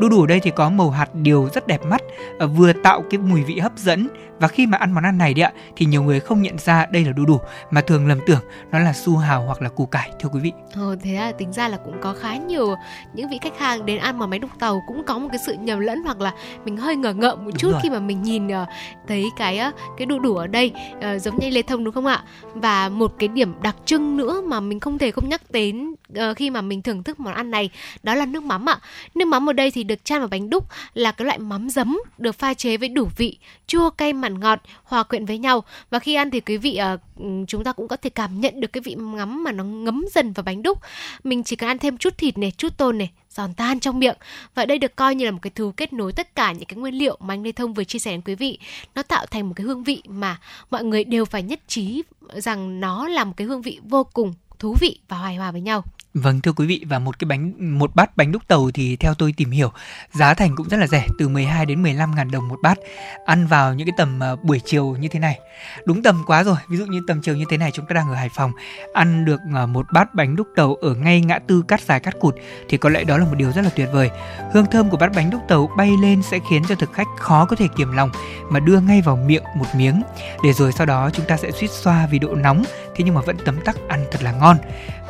Đu 0.00 0.08
đủ 0.08 0.20
ở 0.20 0.26
đây 0.26 0.40
thì 0.40 0.50
có 0.50 0.70
màu 0.70 0.90
hạt 0.90 1.14
điều 1.14 1.48
rất 1.54 1.66
đẹp 1.66 1.84
mắt 1.84 2.02
ờ, 2.38 2.46
vừa 2.46 2.72
tạo 2.72 3.04
cái 3.10 3.18
mùi 3.18 3.42
vị 3.42 3.58
hấp 3.58 3.72
dẫn. 3.76 4.08
Và 4.40 4.48
khi 4.48 4.66
mà 4.66 4.78
ăn 4.78 4.92
món 4.92 5.04
ăn 5.04 5.18
này 5.18 5.34
đấy 5.34 5.42
ạ 5.42 5.52
thì 5.76 5.86
nhiều 5.86 6.02
người 6.02 6.20
không 6.20 6.42
nhận 6.42 6.58
ra 6.58 6.86
đây 6.86 7.04
là 7.04 7.12
đu 7.12 7.24
đủ 7.24 7.40
mà 7.70 7.80
thường 7.80 8.06
lầm 8.06 8.18
tưởng 8.26 8.40
nó 8.70 8.78
là 8.78 8.92
su 8.92 9.16
hào 9.16 9.42
hoặc 9.42 9.62
là 9.62 9.68
củ 9.68 9.86
cải 9.86 10.10
thưa 10.20 10.28
quý 10.28 10.40
vị. 10.40 10.52
Ờ, 10.74 10.96
thế 11.02 11.12
là 11.12 11.32
tính 11.32 11.52
ra 11.52 11.68
là 11.68 11.76
cũng 11.76 11.94
có 12.00 12.14
khá 12.20 12.36
nhiều 12.36 12.74
những 13.14 13.28
vị 13.28 13.38
khách 13.42 13.58
hàng 13.58 13.86
đến 13.86 13.98
ăn 13.98 14.18
mà 14.18 14.26
máy 14.26 14.38
đúc 14.38 14.50
tàu 14.58 14.82
cũng 14.86 15.02
có 15.06 15.18
một 15.18 15.28
cái 15.32 15.38
sự 15.46 15.54
nhầm 15.54 15.78
lẫn 15.78 16.02
hoặc 16.04 16.20
là 16.20 16.32
mình 16.64 16.76
hơi 16.76 16.96
ngờ 16.96 17.14
ngợ 17.14 17.34
một 17.34 17.42
đúng 17.44 17.56
chút 17.56 17.70
rồi. 17.70 17.80
khi 17.82 17.90
mà 17.90 17.98
mình 17.98 18.22
nhìn 18.22 18.46
uh, 18.46 18.68
thấy 19.08 19.24
cái 19.36 19.60
uh, 19.68 19.74
cái 19.98 20.06
đu 20.06 20.18
đủ 20.18 20.36
ở 20.36 20.46
đây 20.46 20.72
uh, 20.96 21.22
giống 21.22 21.38
như 21.38 21.50
lê 21.50 21.62
thông 21.62 21.84
đúng 21.84 21.94
không 21.94 22.06
ạ? 22.06 22.22
Và 22.54 22.88
một 22.88 23.12
cái 23.18 23.28
điểm 23.28 23.54
đặc 23.62 23.76
trưng 23.84 24.16
nữa 24.16 24.42
mà 24.46 24.60
mình 24.60 24.80
không 24.80 24.98
thể 24.98 25.10
không 25.10 25.28
nhắc 25.28 25.42
đến 25.50 25.94
uh, 26.12 26.21
Ờ, 26.22 26.34
khi 26.34 26.50
mà 26.50 26.60
mình 26.60 26.82
thưởng 26.82 27.02
thức 27.02 27.20
món 27.20 27.34
ăn 27.34 27.50
này 27.50 27.70
đó 28.02 28.14
là 28.14 28.26
nước 28.26 28.42
mắm 28.42 28.68
ạ. 28.68 28.78
Nước 29.14 29.24
mắm 29.24 29.48
ở 29.48 29.52
đây 29.52 29.70
thì 29.70 29.84
được 29.84 30.04
chan 30.04 30.18
vào 30.18 30.28
bánh 30.28 30.50
đúc 30.50 30.66
là 30.94 31.12
cái 31.12 31.26
loại 31.26 31.38
mắm 31.38 31.70
giấm 31.70 31.98
được 32.18 32.32
pha 32.32 32.54
chế 32.54 32.76
với 32.76 32.88
đủ 32.88 33.08
vị 33.16 33.38
chua 33.66 33.90
cay 33.90 34.12
mặn 34.12 34.40
ngọt 34.40 34.60
hòa 34.84 35.02
quyện 35.02 35.24
với 35.24 35.38
nhau. 35.38 35.64
Và 35.90 35.98
khi 35.98 36.14
ăn 36.14 36.30
thì 36.30 36.40
quý 36.40 36.56
vị 36.56 36.80
uh, 36.94 37.00
chúng 37.48 37.64
ta 37.64 37.72
cũng 37.72 37.88
có 37.88 37.96
thể 37.96 38.10
cảm 38.10 38.40
nhận 38.40 38.60
được 38.60 38.72
cái 38.72 38.80
vị 38.80 38.94
ngắm 38.94 39.44
mà 39.44 39.52
nó 39.52 39.64
ngấm 39.64 40.04
dần 40.14 40.32
vào 40.32 40.42
bánh 40.42 40.62
đúc. 40.62 40.78
Mình 41.24 41.42
chỉ 41.42 41.56
cần 41.56 41.70
ăn 41.70 41.78
thêm 41.78 41.98
chút 41.98 42.18
thịt 42.18 42.38
này 42.38 42.50
chút 42.50 42.72
tôm 42.76 42.98
này 42.98 43.10
giòn 43.30 43.54
tan 43.54 43.80
trong 43.80 43.98
miệng. 43.98 44.16
Và 44.54 44.66
đây 44.66 44.78
được 44.78 44.96
coi 44.96 45.14
như 45.14 45.24
là 45.24 45.30
một 45.30 45.38
cái 45.42 45.50
thứ 45.54 45.72
kết 45.76 45.92
nối 45.92 46.12
tất 46.12 46.34
cả 46.34 46.52
những 46.52 46.64
cái 46.64 46.76
nguyên 46.76 46.94
liệu 46.94 47.16
mà 47.20 47.34
anh 47.34 47.42
Lê 47.42 47.52
Thông 47.52 47.74
vừa 47.74 47.84
chia 47.84 47.98
sẻ 47.98 48.10
đến 48.10 48.20
quý 48.24 48.34
vị. 48.34 48.58
Nó 48.94 49.02
tạo 49.02 49.26
thành 49.26 49.48
một 49.48 49.52
cái 49.56 49.66
hương 49.66 49.84
vị 49.84 50.02
mà 50.08 50.40
mọi 50.70 50.84
người 50.84 51.04
đều 51.04 51.24
phải 51.24 51.42
nhất 51.42 51.60
trí 51.68 52.02
rằng 52.34 52.80
nó 52.80 53.08
là 53.08 53.24
một 53.24 53.32
cái 53.36 53.46
hương 53.46 53.62
vị 53.62 53.80
vô 53.82 54.04
cùng 54.04 54.34
thú 54.58 54.76
vị 54.80 54.98
và 55.08 55.16
hài 55.16 55.36
hòa 55.36 55.50
với 55.50 55.60
nhau. 55.60 55.84
Vâng 56.14 56.40
thưa 56.40 56.52
quý 56.52 56.66
vị 56.66 56.84
và 56.88 56.98
một 56.98 57.18
cái 57.18 57.26
bánh 57.26 57.52
một 57.78 57.94
bát 57.94 58.16
bánh 58.16 58.32
đúc 58.32 58.42
tàu 58.48 58.70
thì 58.74 58.96
theo 58.96 59.14
tôi 59.14 59.34
tìm 59.36 59.50
hiểu 59.50 59.72
giá 60.12 60.34
thành 60.34 60.56
cũng 60.56 60.68
rất 60.68 60.76
là 60.76 60.86
rẻ 60.86 61.06
từ 61.18 61.28
12 61.28 61.66
đến 61.66 61.82
15 61.82 62.14
ngàn 62.14 62.30
đồng 62.30 62.48
một 62.48 62.58
bát. 62.62 62.78
Ăn 63.26 63.46
vào 63.46 63.74
những 63.74 63.86
cái 63.86 63.94
tầm 63.96 64.20
uh, 64.32 64.44
buổi 64.44 64.60
chiều 64.64 64.96
như 65.00 65.08
thế 65.08 65.18
này. 65.18 65.38
Đúng 65.84 66.02
tầm 66.02 66.22
quá 66.26 66.44
rồi 66.44 66.56
ví 66.68 66.76
dụ 66.76 66.86
như 66.86 67.00
tầm 67.06 67.20
chiều 67.22 67.36
như 67.36 67.44
thế 67.48 67.56
này 67.56 67.70
chúng 67.70 67.86
ta 67.86 67.94
đang 67.94 68.08
ở 68.08 68.14
Hải 68.14 68.28
Phòng 68.36 68.52
ăn 68.92 69.24
được 69.24 69.40
uh, 69.62 69.68
một 69.68 69.86
bát 69.92 70.14
bánh 70.14 70.36
đúc 70.36 70.46
tàu 70.56 70.74
ở 70.74 70.94
ngay 70.94 71.20
ngã 71.20 71.38
tư 71.38 71.62
cắt 71.68 71.80
dài 71.80 72.00
cắt 72.00 72.14
cụt 72.20 72.34
thì 72.68 72.76
có 72.76 72.88
lẽ 72.88 73.04
đó 73.04 73.18
là 73.18 73.24
một 73.24 73.34
điều 73.36 73.52
rất 73.52 73.62
là 73.62 73.70
tuyệt 73.76 73.88
vời. 73.92 74.10
Hương 74.52 74.66
thơm 74.66 74.90
của 74.90 74.96
bát 74.96 75.12
bánh 75.14 75.30
đúc 75.30 75.40
tàu 75.48 75.70
bay 75.76 75.90
lên 76.02 76.22
sẽ 76.22 76.38
khiến 76.50 76.62
cho 76.68 76.74
thực 76.74 76.92
khách 76.92 77.08
khó 77.18 77.44
có 77.44 77.56
thể 77.56 77.68
kiềm 77.76 77.92
lòng 77.92 78.10
mà 78.50 78.60
đưa 78.60 78.80
ngay 78.80 79.02
vào 79.02 79.16
miệng 79.16 79.44
một 79.56 79.66
miếng. 79.76 80.02
Để 80.44 80.52
rồi 80.52 80.72
sau 80.72 80.86
đó 80.86 81.10
chúng 81.12 81.26
ta 81.26 81.36
sẽ 81.36 81.50
suýt 81.50 81.70
xoa 81.70 82.06
vì 82.06 82.18
độ 82.18 82.34
nóng 82.34 82.64
thế 82.94 83.04
nhưng 83.04 83.14
mà 83.14 83.20
vẫn 83.20 83.36
tấm 83.44 83.60
tắc 83.64 83.76
ăn 83.88 84.04
thật 84.10 84.22
là 84.22 84.32
ngon 84.32 84.56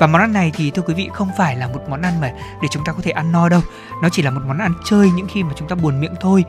và 0.03 0.07
món 0.07 0.20
ăn 0.20 0.32
này 0.32 0.53
thì, 0.55 0.70
thưa 0.70 0.82
quý 0.82 0.94
vị, 0.94 1.11
không 1.12 1.30
phải 1.38 1.57
là 1.57 1.68
một 1.68 1.80
món 1.88 2.03
ăn 2.03 2.20
mà 2.20 2.32
để 2.62 2.68
chúng 2.70 2.84
ta 2.84 2.92
có 2.92 2.98
thể 3.03 3.11
ăn 3.11 3.32
no 3.32 3.48
đâu. 3.48 3.61
Nó 4.03 4.09
chỉ 4.09 4.22
là 4.22 4.30
một 4.30 4.40
món 4.46 4.59
ăn 4.59 4.72
chơi 4.84 5.11
những 5.11 5.26
khi 5.28 5.42
mà 5.42 5.53
chúng 5.57 5.68
ta 5.68 5.74
buồn 5.74 6.00
miệng 6.00 6.14
thôi. 6.20 6.44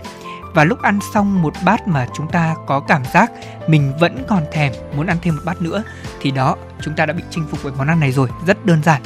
Và 0.53 0.63
lúc 0.63 0.81
ăn 0.81 0.99
xong 1.13 1.41
một 1.41 1.53
bát 1.65 1.87
mà 1.87 2.07
chúng 2.13 2.27
ta 2.27 2.55
có 2.67 2.79
cảm 2.79 3.01
giác 3.13 3.31
mình 3.67 3.93
vẫn 3.99 4.23
còn 4.27 4.43
thèm 4.51 4.73
muốn 4.95 5.07
ăn 5.07 5.17
thêm 5.21 5.35
một 5.35 5.41
bát 5.45 5.61
nữa, 5.61 5.83
thì 6.21 6.31
đó, 6.31 6.55
chúng 6.81 6.95
ta 6.95 7.05
đã 7.05 7.13
bị 7.13 7.23
chinh 7.29 7.47
phục 7.47 7.59
bởi 7.63 7.73
món 7.77 7.87
ăn 7.87 7.99
này 7.99 8.11
rồi. 8.11 8.29
Rất 8.45 8.65
đơn 8.65 8.83
giản. 8.83 9.01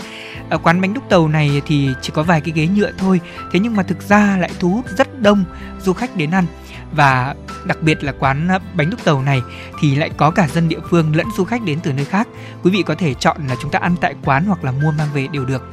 Ở 0.49 0.57
quán 0.57 0.81
bánh 0.81 0.93
đúc 0.93 1.03
tàu 1.09 1.27
này 1.27 1.61
thì 1.65 1.89
chỉ 2.01 2.11
có 2.15 2.23
vài 2.23 2.41
cái 2.41 2.53
ghế 2.55 2.67
nhựa 2.67 2.91
thôi. 2.97 3.21
Thế 3.51 3.59
nhưng 3.59 3.75
mà 3.75 3.83
thực 3.83 4.01
ra 4.01 4.37
lại 4.37 4.51
thu 4.59 4.69
hút 4.69 4.85
rất 4.97 5.21
đông 5.21 5.43
du 5.81 5.93
khách 5.93 6.15
đến 6.15 6.31
ăn 6.31 6.45
và 6.91 7.35
đặc 7.65 7.77
biệt 7.81 8.03
là 8.03 8.11
quán 8.19 8.47
bánh 8.73 8.89
đúc 8.89 9.03
tàu 9.03 9.21
này 9.21 9.41
thì 9.81 9.95
lại 9.95 10.09
có 10.17 10.31
cả 10.31 10.47
dân 10.47 10.69
địa 10.69 10.79
phương 10.89 11.15
lẫn 11.15 11.27
du 11.37 11.43
khách 11.43 11.63
đến 11.63 11.79
từ 11.83 11.93
nơi 11.93 12.05
khác. 12.05 12.27
Quý 12.63 12.71
vị 12.71 12.83
có 12.85 12.95
thể 12.95 13.13
chọn 13.13 13.37
là 13.47 13.55
chúng 13.61 13.71
ta 13.71 13.79
ăn 13.79 13.95
tại 14.01 14.15
quán 14.25 14.45
hoặc 14.45 14.63
là 14.63 14.71
mua 14.71 14.91
mang 14.91 15.09
về 15.13 15.27
đều 15.27 15.45
được. 15.45 15.63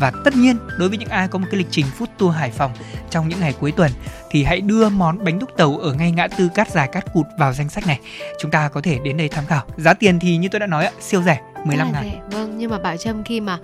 Và 0.00 0.12
tất 0.24 0.36
nhiên, 0.36 0.56
đối 0.78 0.88
với 0.88 0.98
những 0.98 1.08
ai 1.08 1.28
có 1.28 1.38
một 1.38 1.46
cái 1.50 1.58
lịch 1.58 1.66
trình 1.70 1.86
food 1.98 2.06
tour 2.18 2.36
Hải 2.36 2.50
Phòng 2.50 2.72
trong 3.10 3.28
những 3.28 3.40
ngày 3.40 3.54
cuối 3.60 3.72
tuần 3.72 3.90
thì 4.30 4.44
hãy 4.44 4.60
đưa 4.60 4.88
món 4.88 5.24
bánh 5.24 5.38
đúc 5.38 5.50
tàu 5.56 5.78
ở 5.78 5.92
ngay 5.92 6.12
ngã 6.12 6.28
tư 6.28 6.48
cát 6.54 6.70
dài 6.70 6.88
cát 6.92 7.12
cụt 7.14 7.26
vào 7.38 7.52
danh 7.52 7.68
sách 7.68 7.86
này. 7.86 8.00
Chúng 8.40 8.50
ta 8.50 8.68
có 8.68 8.80
thể 8.80 8.98
đến 9.04 9.16
đây 9.16 9.28
tham 9.28 9.46
khảo. 9.46 9.62
Giá 9.76 9.94
tiền 9.94 10.18
thì 10.18 10.36
như 10.36 10.48
tôi 10.48 10.60
đã 10.60 10.66
nói 10.66 10.88
siêu 11.00 11.22
rẻ. 11.22 11.40
15 11.64 11.92
ngàn. 11.92 12.10
Vâng, 12.30 12.58
nhưng 12.58 12.70
mà 12.70 12.78
Bảo 12.78 12.96
Trâm 12.96 13.24
khi 13.24 13.40
mà 13.40 13.58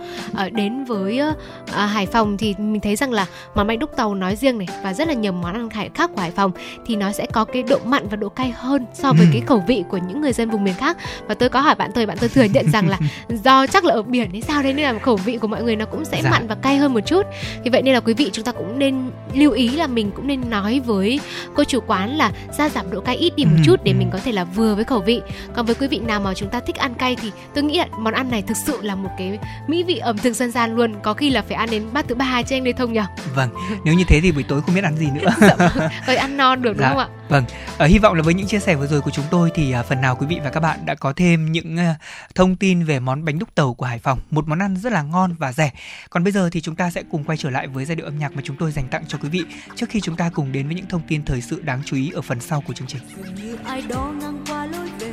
uh, 0.46 0.52
đến 0.52 0.84
với 0.84 1.20
uh, 1.30 1.36
Hải 1.72 2.06
Phòng 2.06 2.36
thì 2.36 2.54
mình 2.58 2.80
thấy 2.80 2.96
rằng 2.96 3.12
là 3.12 3.26
món 3.54 3.66
bánh 3.66 3.78
đúc 3.78 3.96
tàu 3.96 4.14
nói 4.14 4.36
riêng 4.36 4.58
này 4.58 4.68
và 4.82 4.92
rất 4.92 5.08
là 5.08 5.14
nhiều 5.14 5.32
món 5.32 5.54
ăn 5.54 5.70
hải 5.70 5.90
khác 5.94 6.10
của 6.14 6.20
Hải 6.20 6.30
Phòng 6.30 6.52
thì 6.86 6.96
nó 6.96 7.12
sẽ 7.12 7.26
có 7.32 7.44
cái 7.44 7.62
độ 7.62 7.78
mặn 7.84 8.08
và 8.08 8.16
độ 8.16 8.28
cay 8.28 8.50
hơn 8.56 8.86
so 8.94 9.12
với 9.12 9.26
ừ. 9.26 9.30
cái 9.32 9.42
khẩu 9.46 9.64
vị 9.66 9.84
của 9.88 9.98
những 10.08 10.20
người 10.20 10.32
dân 10.32 10.50
vùng 10.50 10.64
miền 10.64 10.74
khác. 10.74 10.96
Và 11.28 11.34
tôi 11.34 11.48
có 11.48 11.60
hỏi 11.60 11.74
bạn 11.74 11.90
tôi, 11.94 12.06
bạn 12.06 12.16
tôi 12.20 12.28
thừa 12.28 12.44
nhận 12.44 12.70
rằng 12.70 12.88
là 12.88 12.98
do 13.44 13.66
chắc 13.66 13.84
là 13.84 13.94
ở 13.94 14.02
biển 14.02 14.30
hay 14.30 14.40
sao 14.40 14.62
đấy 14.62 14.72
nên 14.72 14.94
là 14.94 14.98
khẩu 14.98 15.16
vị 15.16 15.38
của 15.38 15.48
mọi 15.48 15.62
người 15.62 15.76
nó 15.76 15.84
cũng 15.84 16.04
sẽ 16.04 16.20
dạ. 16.22 16.30
mặn 16.30 16.46
và 16.46 16.54
cay 16.54 16.76
hơn 16.76 16.94
một 16.94 17.00
chút. 17.06 17.22
Vì 17.64 17.70
vậy 17.70 17.82
nên 17.82 17.94
là 17.94 18.00
quý 18.00 18.14
vị 18.14 18.30
chúng 18.32 18.44
ta 18.44 18.52
cũng 18.52 18.78
nên 18.78 19.10
lưu 19.34 19.52
ý 19.52 19.68
là 19.68 19.86
mình 19.86 20.10
cũng 20.16 20.26
nên 20.26 20.50
nói 20.50 20.80
với 20.80 21.20
cô 21.54 21.64
chủ 21.64 21.80
quán 21.86 22.16
là 22.16 22.32
ra 22.58 22.68
giảm 22.68 22.90
độ 22.90 23.00
cay 23.00 23.16
ít 23.16 23.36
đi 23.36 23.44
một 23.44 23.56
ừ. 23.56 23.62
chút 23.64 23.80
để 23.84 23.92
mình 23.92 24.10
có 24.12 24.18
thể 24.18 24.32
là 24.32 24.44
vừa 24.44 24.74
với 24.74 24.84
khẩu 24.84 25.00
vị. 25.00 25.20
Còn 25.54 25.66
với 25.66 25.74
quý 25.74 25.86
vị 25.86 25.98
nào 25.98 26.20
mà 26.20 26.34
chúng 26.34 26.48
ta 26.48 26.60
thích 26.60 26.76
ăn 26.76 26.94
cay 26.94 27.16
thì 27.16 27.30
tôi 27.54 27.64
nghĩ 27.64 27.78
là 27.78 27.85
món 27.98 28.14
ăn 28.14 28.30
này 28.30 28.42
thực 28.42 28.56
sự 28.56 28.82
là 28.82 28.94
một 28.94 29.10
cái 29.18 29.38
mỹ 29.66 29.82
vị 29.82 29.98
ẩm 29.98 30.18
thực 30.18 30.32
dân 30.32 30.50
gian 30.50 30.76
luôn. 30.76 30.94
Có 31.02 31.14
khi 31.14 31.30
là 31.30 31.42
phải 31.42 31.56
ăn 31.56 31.70
đến 31.70 31.82
bát 31.92 32.04
thứ 32.08 32.14
ba 32.14 32.42
cho 32.42 32.56
anh 32.56 32.64
Lê 32.64 32.72
Thông 32.72 32.92
nhỉ? 32.92 33.00
Vâng 33.34 33.50
nếu 33.84 33.94
như 33.94 34.04
thế 34.08 34.20
thì 34.20 34.32
buổi 34.32 34.42
tối 34.42 34.62
không 34.62 34.74
biết 34.74 34.84
ăn 34.84 34.96
gì 34.96 35.10
nữa. 35.10 35.30
Dạ, 36.06 36.14
ăn 36.20 36.36
no 36.36 36.56
được 36.56 36.72
đúng 36.72 36.80
dạ, 36.80 36.88
không 36.88 36.98
ạ? 36.98 37.08
vâng. 37.28 37.44
À, 37.78 37.86
hy 37.86 37.98
vọng 37.98 38.14
là 38.14 38.22
với 38.22 38.34
những 38.34 38.46
chia 38.46 38.58
sẻ 38.58 38.74
vừa 38.74 38.86
rồi 38.86 39.00
của 39.00 39.10
chúng 39.10 39.24
tôi 39.30 39.50
thì 39.54 39.72
à, 39.72 39.82
phần 39.82 40.00
nào 40.00 40.16
quý 40.16 40.26
vị 40.26 40.40
và 40.44 40.50
các 40.50 40.60
bạn 40.60 40.86
đã 40.86 40.94
có 40.94 41.12
thêm 41.12 41.52
những 41.52 41.76
à, 41.76 41.94
thông 42.34 42.56
tin 42.56 42.84
về 42.84 43.00
món 43.00 43.24
bánh 43.24 43.38
đúc 43.38 43.54
tàu 43.54 43.74
của 43.74 43.86
Hải 43.86 43.98
Phòng 43.98 44.18
một 44.30 44.48
món 44.48 44.58
ăn 44.58 44.76
rất 44.76 44.92
là 44.92 45.02
ngon 45.02 45.34
và 45.38 45.52
rẻ. 45.52 45.70
Còn 46.10 46.24
bây 46.24 46.32
giờ 46.32 46.48
thì 46.52 46.60
chúng 46.60 46.76
ta 46.76 46.90
sẽ 46.90 47.02
cùng 47.10 47.24
quay 47.24 47.38
trở 47.38 47.50
lại 47.50 47.66
với 47.66 47.84
giai 47.84 47.96
điệu 47.96 48.06
âm 48.06 48.18
nhạc 48.18 48.32
mà 48.32 48.42
chúng 48.44 48.56
tôi 48.56 48.72
dành 48.72 48.88
tặng 48.88 49.04
cho 49.08 49.18
quý 49.22 49.28
vị 49.28 49.44
trước 49.76 49.90
khi 49.90 50.00
chúng 50.00 50.16
ta 50.16 50.30
cùng 50.34 50.52
đến 50.52 50.66
với 50.66 50.74
những 50.74 50.86
thông 50.88 51.02
tin 51.08 51.24
thời 51.24 51.40
sự 51.40 51.62
đáng 51.62 51.82
chú 51.84 51.96
ý 51.96 52.10
ở 52.14 52.22
phần 52.22 52.40
sau 52.40 52.60
của 52.60 52.72
chương 52.72 52.88
trình. 52.88 53.02
Như 53.36 53.56
ai 53.64 53.82
đó 53.88 54.12
ngang 54.20 54.44
qua 54.48 54.66
lối 54.66 54.88
về 55.00 55.12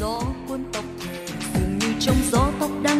gió 0.00 0.22
trong 2.00 2.16
gió 2.32 2.50
tóc 2.60 2.70
đang 2.82 2.99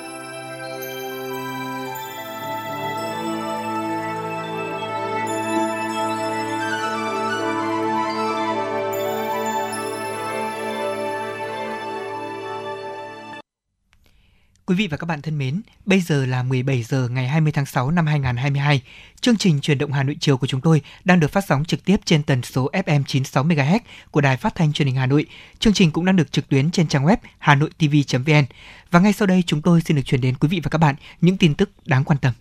Quý 14.71 14.77
vị 14.77 14.87
và 14.87 14.97
các 14.97 15.05
bạn 15.05 15.21
thân 15.21 15.37
mến, 15.37 15.61
bây 15.85 16.01
giờ 16.01 16.25
là 16.25 16.43
17 16.43 16.83
giờ 16.83 17.09
ngày 17.09 17.27
20 17.27 17.51
tháng 17.51 17.65
6 17.65 17.91
năm 17.91 18.05
2022. 18.05 18.81
Chương 19.21 19.37
trình 19.37 19.61
truyền 19.61 19.77
động 19.77 19.91
Hà 19.91 20.03
Nội 20.03 20.17
chiều 20.19 20.37
của 20.37 20.47
chúng 20.47 20.61
tôi 20.61 20.81
đang 21.03 21.19
được 21.19 21.31
phát 21.31 21.45
sóng 21.47 21.65
trực 21.65 21.85
tiếp 21.85 21.97
trên 22.05 22.23
tần 22.23 22.41
số 22.41 22.69
FM 22.71 23.03
96 23.07 23.43
MHz 23.43 23.79
của 24.11 24.21
Đài 24.21 24.37
Phát 24.37 24.55
thanh 24.55 24.73
Truyền 24.73 24.85
hình 24.85 24.95
Hà 24.95 25.05
Nội. 25.05 25.25
Chương 25.59 25.73
trình 25.73 25.91
cũng 25.91 26.05
đang 26.05 26.15
được 26.15 26.31
trực 26.31 26.49
tuyến 26.49 26.71
trên 26.71 26.87
trang 26.87 27.05
web 27.05 27.17
hanoitv.vn. 27.39 28.45
Và 28.91 28.99
ngay 28.99 29.13
sau 29.13 29.27
đây 29.27 29.43
chúng 29.45 29.61
tôi 29.61 29.81
xin 29.81 29.97
được 29.97 30.03
chuyển 30.05 30.21
đến 30.21 30.35
quý 30.35 30.47
vị 30.47 30.59
và 30.63 30.69
các 30.69 30.77
bạn 30.77 30.95
những 31.21 31.37
tin 31.37 31.55
tức 31.55 31.69
đáng 31.85 32.03
quan 32.03 32.19
tâm. 32.19 32.33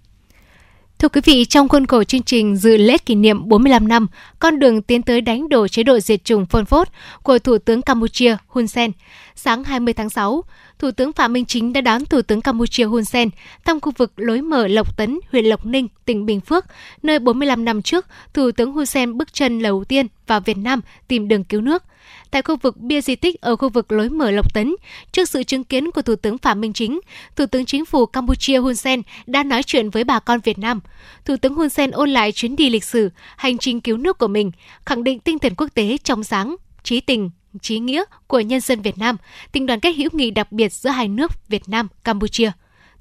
Thưa 1.00 1.08
quý 1.08 1.20
vị, 1.24 1.44
trong 1.44 1.68
khuôn 1.68 1.86
khổ 1.86 2.04
chương 2.04 2.22
trình 2.22 2.56
dự 2.56 2.76
lễ 2.76 2.98
kỷ 2.98 3.14
niệm 3.14 3.48
45 3.48 3.88
năm 3.88 4.06
con 4.38 4.58
đường 4.58 4.82
tiến 4.82 5.02
tới 5.02 5.20
đánh 5.20 5.48
đổ 5.48 5.68
chế 5.68 5.82
độ 5.82 6.00
diệt 6.00 6.24
chủng 6.24 6.46
Pol 6.46 6.64
Pot 6.64 6.88
của 7.22 7.38
Thủ 7.38 7.58
tướng 7.58 7.82
Campuchia 7.82 8.36
Hun 8.46 8.66
Sen, 8.66 8.92
sáng 9.34 9.64
20 9.64 9.94
tháng 9.94 10.10
6, 10.10 10.44
Thủ 10.78 10.90
tướng 10.90 11.12
Phạm 11.12 11.32
Minh 11.32 11.44
Chính 11.44 11.72
đã 11.72 11.80
đón 11.80 12.04
Thủ 12.04 12.22
tướng 12.22 12.40
Campuchia 12.40 12.84
Hun 12.84 13.04
Sen 13.04 13.30
thăm 13.64 13.80
khu 13.80 13.92
vực 13.98 14.12
lối 14.16 14.40
mở 14.42 14.66
Lộc 14.66 14.96
Tấn, 14.96 15.18
huyện 15.32 15.44
Lộc 15.44 15.66
Ninh, 15.66 15.88
tỉnh 16.04 16.26
Bình 16.26 16.40
Phước, 16.40 16.64
nơi 17.02 17.18
45 17.18 17.64
năm 17.64 17.82
trước, 17.82 18.06
Thủ 18.34 18.50
tướng 18.52 18.72
Hun 18.72 18.86
Sen 18.86 19.18
bước 19.18 19.32
chân 19.32 19.62
đầu 19.62 19.84
tiên 19.84 20.06
vào 20.26 20.40
Việt 20.40 20.58
Nam 20.58 20.80
tìm 21.08 21.28
đường 21.28 21.44
cứu 21.44 21.60
nước. 21.60 21.82
Tại 22.30 22.42
khu 22.42 22.56
vực 22.56 22.76
bia 22.76 23.00
di 23.00 23.16
tích 23.16 23.40
ở 23.40 23.56
khu 23.56 23.68
vực 23.68 23.92
lối 23.92 24.08
mở 24.08 24.30
Lộc 24.30 24.54
Tấn, 24.54 24.74
trước 25.12 25.28
sự 25.28 25.42
chứng 25.42 25.64
kiến 25.64 25.90
của 25.90 26.02
Thủ 26.02 26.16
tướng 26.16 26.38
Phạm 26.38 26.60
Minh 26.60 26.72
Chính, 26.72 27.00
Thủ 27.36 27.46
tướng 27.46 27.64
Chính 27.64 27.84
phủ 27.84 28.06
Campuchia 28.06 28.58
Hun 28.58 28.74
Sen 28.74 29.02
đã 29.26 29.42
nói 29.42 29.62
chuyện 29.62 29.90
với 29.90 30.04
bà 30.04 30.18
con 30.18 30.40
Việt 30.40 30.58
Nam. 30.58 30.80
Thủ 31.24 31.36
tướng 31.36 31.54
Hun 31.54 31.68
Sen 31.68 31.90
ôn 31.90 32.10
lại 32.10 32.32
chuyến 32.32 32.56
đi 32.56 32.70
lịch 32.70 32.84
sử, 32.84 33.10
hành 33.36 33.58
trình 33.58 33.80
cứu 33.80 33.96
nước 33.96 34.18
của 34.18 34.28
mình, 34.28 34.50
khẳng 34.86 35.04
định 35.04 35.18
tinh 35.18 35.38
thần 35.38 35.54
quốc 35.56 35.68
tế 35.74 35.96
trong 36.04 36.24
sáng, 36.24 36.56
trí 36.82 37.00
tình, 37.00 37.30
trí 37.62 37.78
nghĩa 37.78 38.04
của 38.26 38.40
nhân 38.40 38.60
dân 38.60 38.82
Việt 38.82 38.98
Nam, 38.98 39.16
tình 39.52 39.66
đoàn 39.66 39.80
kết 39.80 39.92
hữu 39.96 40.10
nghị 40.12 40.30
đặc 40.30 40.52
biệt 40.52 40.72
giữa 40.72 40.90
hai 40.90 41.08
nước 41.08 41.48
Việt 41.48 41.62
Nam 41.68 41.88
Campuchia. 42.04 42.52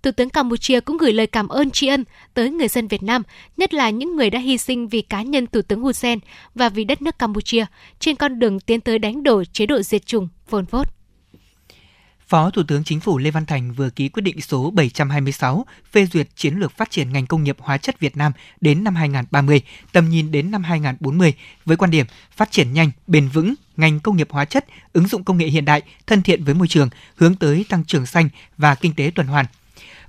Thủ 0.03 0.11
tướng 0.11 0.29
Campuchia 0.29 0.79
cũng 0.79 0.97
gửi 0.97 1.13
lời 1.13 1.27
cảm 1.27 1.47
ơn 1.47 1.71
tri 1.71 1.87
ân 1.87 2.03
tới 2.33 2.49
người 2.49 2.67
dân 2.67 2.87
Việt 2.87 3.03
Nam, 3.03 3.23
nhất 3.57 3.73
là 3.73 3.89
những 3.89 4.15
người 4.15 4.29
đã 4.29 4.39
hy 4.39 4.57
sinh 4.57 4.87
vì 4.87 5.01
cá 5.01 5.21
nhân 5.21 5.47
Thủ 5.47 5.61
tướng 5.61 5.81
Hun 5.81 5.93
Sen 5.93 6.19
và 6.55 6.69
vì 6.69 6.83
đất 6.83 7.01
nước 7.01 7.19
Campuchia 7.19 7.65
trên 7.99 8.15
con 8.15 8.39
đường 8.39 8.59
tiến 8.59 8.81
tới 8.81 8.99
đánh 8.99 9.23
đổ 9.23 9.43
chế 9.43 9.65
độ 9.65 9.81
diệt 9.81 10.05
chủng 10.05 10.27
Pol 10.49 10.63
Pot. 10.63 10.87
Phó 12.29 12.49
Thủ 12.49 12.63
tướng 12.67 12.83
Chính 12.83 12.99
phủ 12.99 13.17
Lê 13.17 13.31
Văn 13.31 13.45
Thành 13.45 13.71
vừa 13.71 13.89
ký 13.89 14.09
quyết 14.09 14.21
định 14.21 14.41
số 14.41 14.71
726 14.71 15.65
phê 15.91 16.05
duyệt 16.05 16.27
chiến 16.35 16.55
lược 16.55 16.77
phát 16.77 16.91
triển 16.91 17.13
ngành 17.13 17.27
công 17.27 17.43
nghiệp 17.43 17.57
hóa 17.59 17.77
chất 17.77 17.99
Việt 17.99 18.17
Nam 18.17 18.31
đến 18.61 18.83
năm 18.83 18.95
2030, 18.95 19.61
tầm 19.91 20.09
nhìn 20.09 20.31
đến 20.31 20.51
năm 20.51 20.63
2040 20.63 21.33
với 21.65 21.77
quan 21.77 21.91
điểm 21.91 22.05
phát 22.35 22.51
triển 22.51 22.73
nhanh, 22.73 22.91
bền 23.07 23.27
vững 23.27 23.53
ngành 23.77 23.99
công 23.99 24.17
nghiệp 24.17 24.27
hóa 24.31 24.45
chất, 24.45 24.65
ứng 24.93 25.07
dụng 25.07 25.23
công 25.23 25.37
nghệ 25.37 25.47
hiện 25.47 25.65
đại, 25.65 25.81
thân 26.07 26.21
thiện 26.21 26.43
với 26.43 26.53
môi 26.53 26.67
trường, 26.67 26.89
hướng 27.15 27.35
tới 27.35 27.65
tăng 27.69 27.85
trưởng 27.85 28.05
xanh 28.05 28.29
và 28.57 28.75
kinh 28.75 28.93
tế 28.93 29.11
tuần 29.15 29.27
hoàn. 29.27 29.45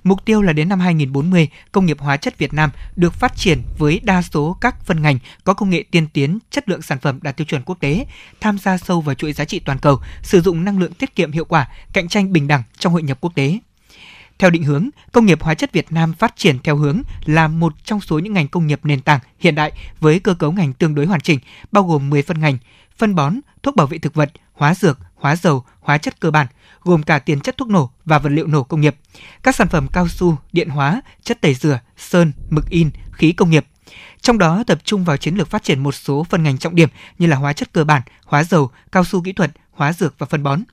Mục 0.03 0.25
tiêu 0.25 0.41
là 0.41 0.53
đến 0.53 0.69
năm 0.69 0.79
2040, 0.79 1.47
công 1.71 1.85
nghiệp 1.85 1.99
hóa 1.99 2.17
chất 2.17 2.37
Việt 2.37 2.53
Nam 2.53 2.69
được 2.95 3.13
phát 3.13 3.35
triển 3.35 3.61
với 3.77 3.99
đa 4.03 4.21
số 4.21 4.57
các 4.61 4.85
phân 4.85 5.01
ngành 5.01 5.19
có 5.43 5.53
công 5.53 5.69
nghệ 5.69 5.83
tiên 5.91 6.07
tiến, 6.13 6.39
chất 6.51 6.69
lượng 6.69 6.81
sản 6.81 6.99
phẩm 6.99 7.19
đạt 7.21 7.37
tiêu 7.37 7.45
chuẩn 7.45 7.61
quốc 7.61 7.77
tế, 7.79 8.05
tham 8.39 8.57
gia 8.57 8.77
sâu 8.77 9.01
vào 9.01 9.15
chuỗi 9.15 9.33
giá 9.33 9.45
trị 9.45 9.59
toàn 9.59 9.77
cầu, 9.77 9.99
sử 10.23 10.41
dụng 10.41 10.63
năng 10.63 10.79
lượng 10.79 10.93
tiết 10.93 11.15
kiệm 11.15 11.31
hiệu 11.31 11.45
quả, 11.45 11.67
cạnh 11.93 12.07
tranh 12.07 12.33
bình 12.33 12.47
đẳng 12.47 12.63
trong 12.77 12.93
hội 12.93 13.03
nhập 13.03 13.17
quốc 13.21 13.35
tế. 13.35 13.59
Theo 14.39 14.49
định 14.49 14.63
hướng, 14.63 14.89
công 15.11 15.25
nghiệp 15.25 15.41
hóa 15.41 15.53
chất 15.53 15.73
Việt 15.73 15.91
Nam 15.91 16.13
phát 16.13 16.33
triển 16.37 16.59
theo 16.63 16.75
hướng 16.75 17.01
là 17.25 17.47
một 17.47 17.73
trong 17.83 18.01
số 18.01 18.19
những 18.19 18.33
ngành 18.33 18.47
công 18.47 18.67
nghiệp 18.67 18.79
nền 18.83 19.01
tảng 19.01 19.19
hiện 19.39 19.55
đại 19.55 19.71
với 19.99 20.19
cơ 20.19 20.33
cấu 20.33 20.51
ngành 20.51 20.73
tương 20.73 20.95
đối 20.95 21.05
hoàn 21.05 21.21
chỉnh, 21.21 21.39
bao 21.71 21.83
gồm 21.83 22.09
10 22.09 22.21
phân 22.21 22.39
ngành, 22.39 22.57
phân 22.97 23.15
bón, 23.15 23.39
thuốc 23.63 23.75
bảo 23.75 23.87
vệ 23.87 23.97
thực 23.97 24.13
vật, 24.13 24.31
hóa 24.53 24.75
dược, 24.75 24.99
hóa 25.15 25.35
dầu, 25.35 25.63
hóa 25.79 25.97
chất 25.97 26.19
cơ 26.19 26.31
bản, 26.31 26.47
gồm 26.83 27.03
cả 27.03 27.19
tiền 27.19 27.39
chất 27.39 27.57
thuốc 27.57 27.69
nổ 27.69 27.89
và 28.05 28.19
vật 28.19 28.29
liệu 28.29 28.47
nổ 28.47 28.63
công 28.63 28.81
nghiệp, 28.81 28.95
các 29.43 29.55
sản 29.55 29.67
phẩm 29.67 29.87
cao 29.93 30.07
su, 30.07 30.37
điện 30.53 30.69
hóa, 30.69 31.01
chất 31.23 31.41
tẩy 31.41 31.53
rửa, 31.53 31.79
sơn, 31.97 32.31
mực 32.49 32.69
in, 32.69 32.89
khí 33.11 33.31
công 33.31 33.49
nghiệp. 33.49 33.65
Trong 34.21 34.37
đó 34.37 34.63
tập 34.67 34.79
trung 34.83 35.03
vào 35.03 35.17
chiến 35.17 35.35
lược 35.35 35.49
phát 35.49 35.63
triển 35.63 35.83
một 35.83 35.95
số 35.95 36.25
phân 36.29 36.43
ngành 36.43 36.57
trọng 36.57 36.75
điểm 36.75 36.89
như 37.19 37.27
là 37.27 37.37
hóa 37.37 37.53
chất 37.53 37.73
cơ 37.73 37.83
bản, 37.83 38.01
hóa 38.25 38.43
dầu, 38.43 38.71
cao 38.91 39.03
su 39.03 39.21
kỹ 39.21 39.33
thuật, 39.33 39.51
hóa 39.71 39.93
dược 39.93 40.19
và 40.19 40.27
phân 40.27 40.43
bón. 40.43 40.63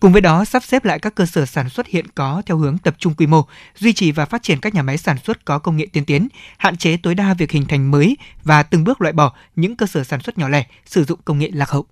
Cùng 0.00 0.12
với 0.12 0.20
đó, 0.20 0.44
sắp 0.44 0.64
xếp 0.64 0.84
lại 0.84 0.98
các 0.98 1.14
cơ 1.14 1.26
sở 1.26 1.46
sản 1.46 1.68
xuất 1.68 1.86
hiện 1.86 2.06
có 2.14 2.42
theo 2.46 2.56
hướng 2.56 2.78
tập 2.78 2.94
trung 2.98 3.14
quy 3.14 3.26
mô, 3.26 3.46
duy 3.76 3.92
trì 3.92 4.12
và 4.12 4.24
phát 4.24 4.42
triển 4.42 4.60
các 4.60 4.74
nhà 4.74 4.82
máy 4.82 4.98
sản 4.98 5.16
xuất 5.24 5.44
có 5.44 5.58
công 5.58 5.76
nghệ 5.76 5.86
tiên 5.92 6.04
tiến, 6.04 6.28
hạn 6.58 6.76
chế 6.76 6.96
tối 6.96 7.14
đa 7.14 7.34
việc 7.34 7.50
hình 7.50 7.66
thành 7.66 7.90
mới 7.90 8.16
và 8.44 8.62
từng 8.62 8.84
bước 8.84 9.00
loại 9.00 9.12
bỏ 9.12 9.32
những 9.56 9.76
cơ 9.76 9.86
sở 9.86 10.04
sản 10.04 10.20
xuất 10.20 10.38
nhỏ 10.38 10.48
lẻ 10.48 10.66
sử 10.86 11.04
dụng 11.04 11.20
công 11.24 11.38
nghệ 11.38 11.50
lạc 11.52 11.70
hậu. 11.70 11.86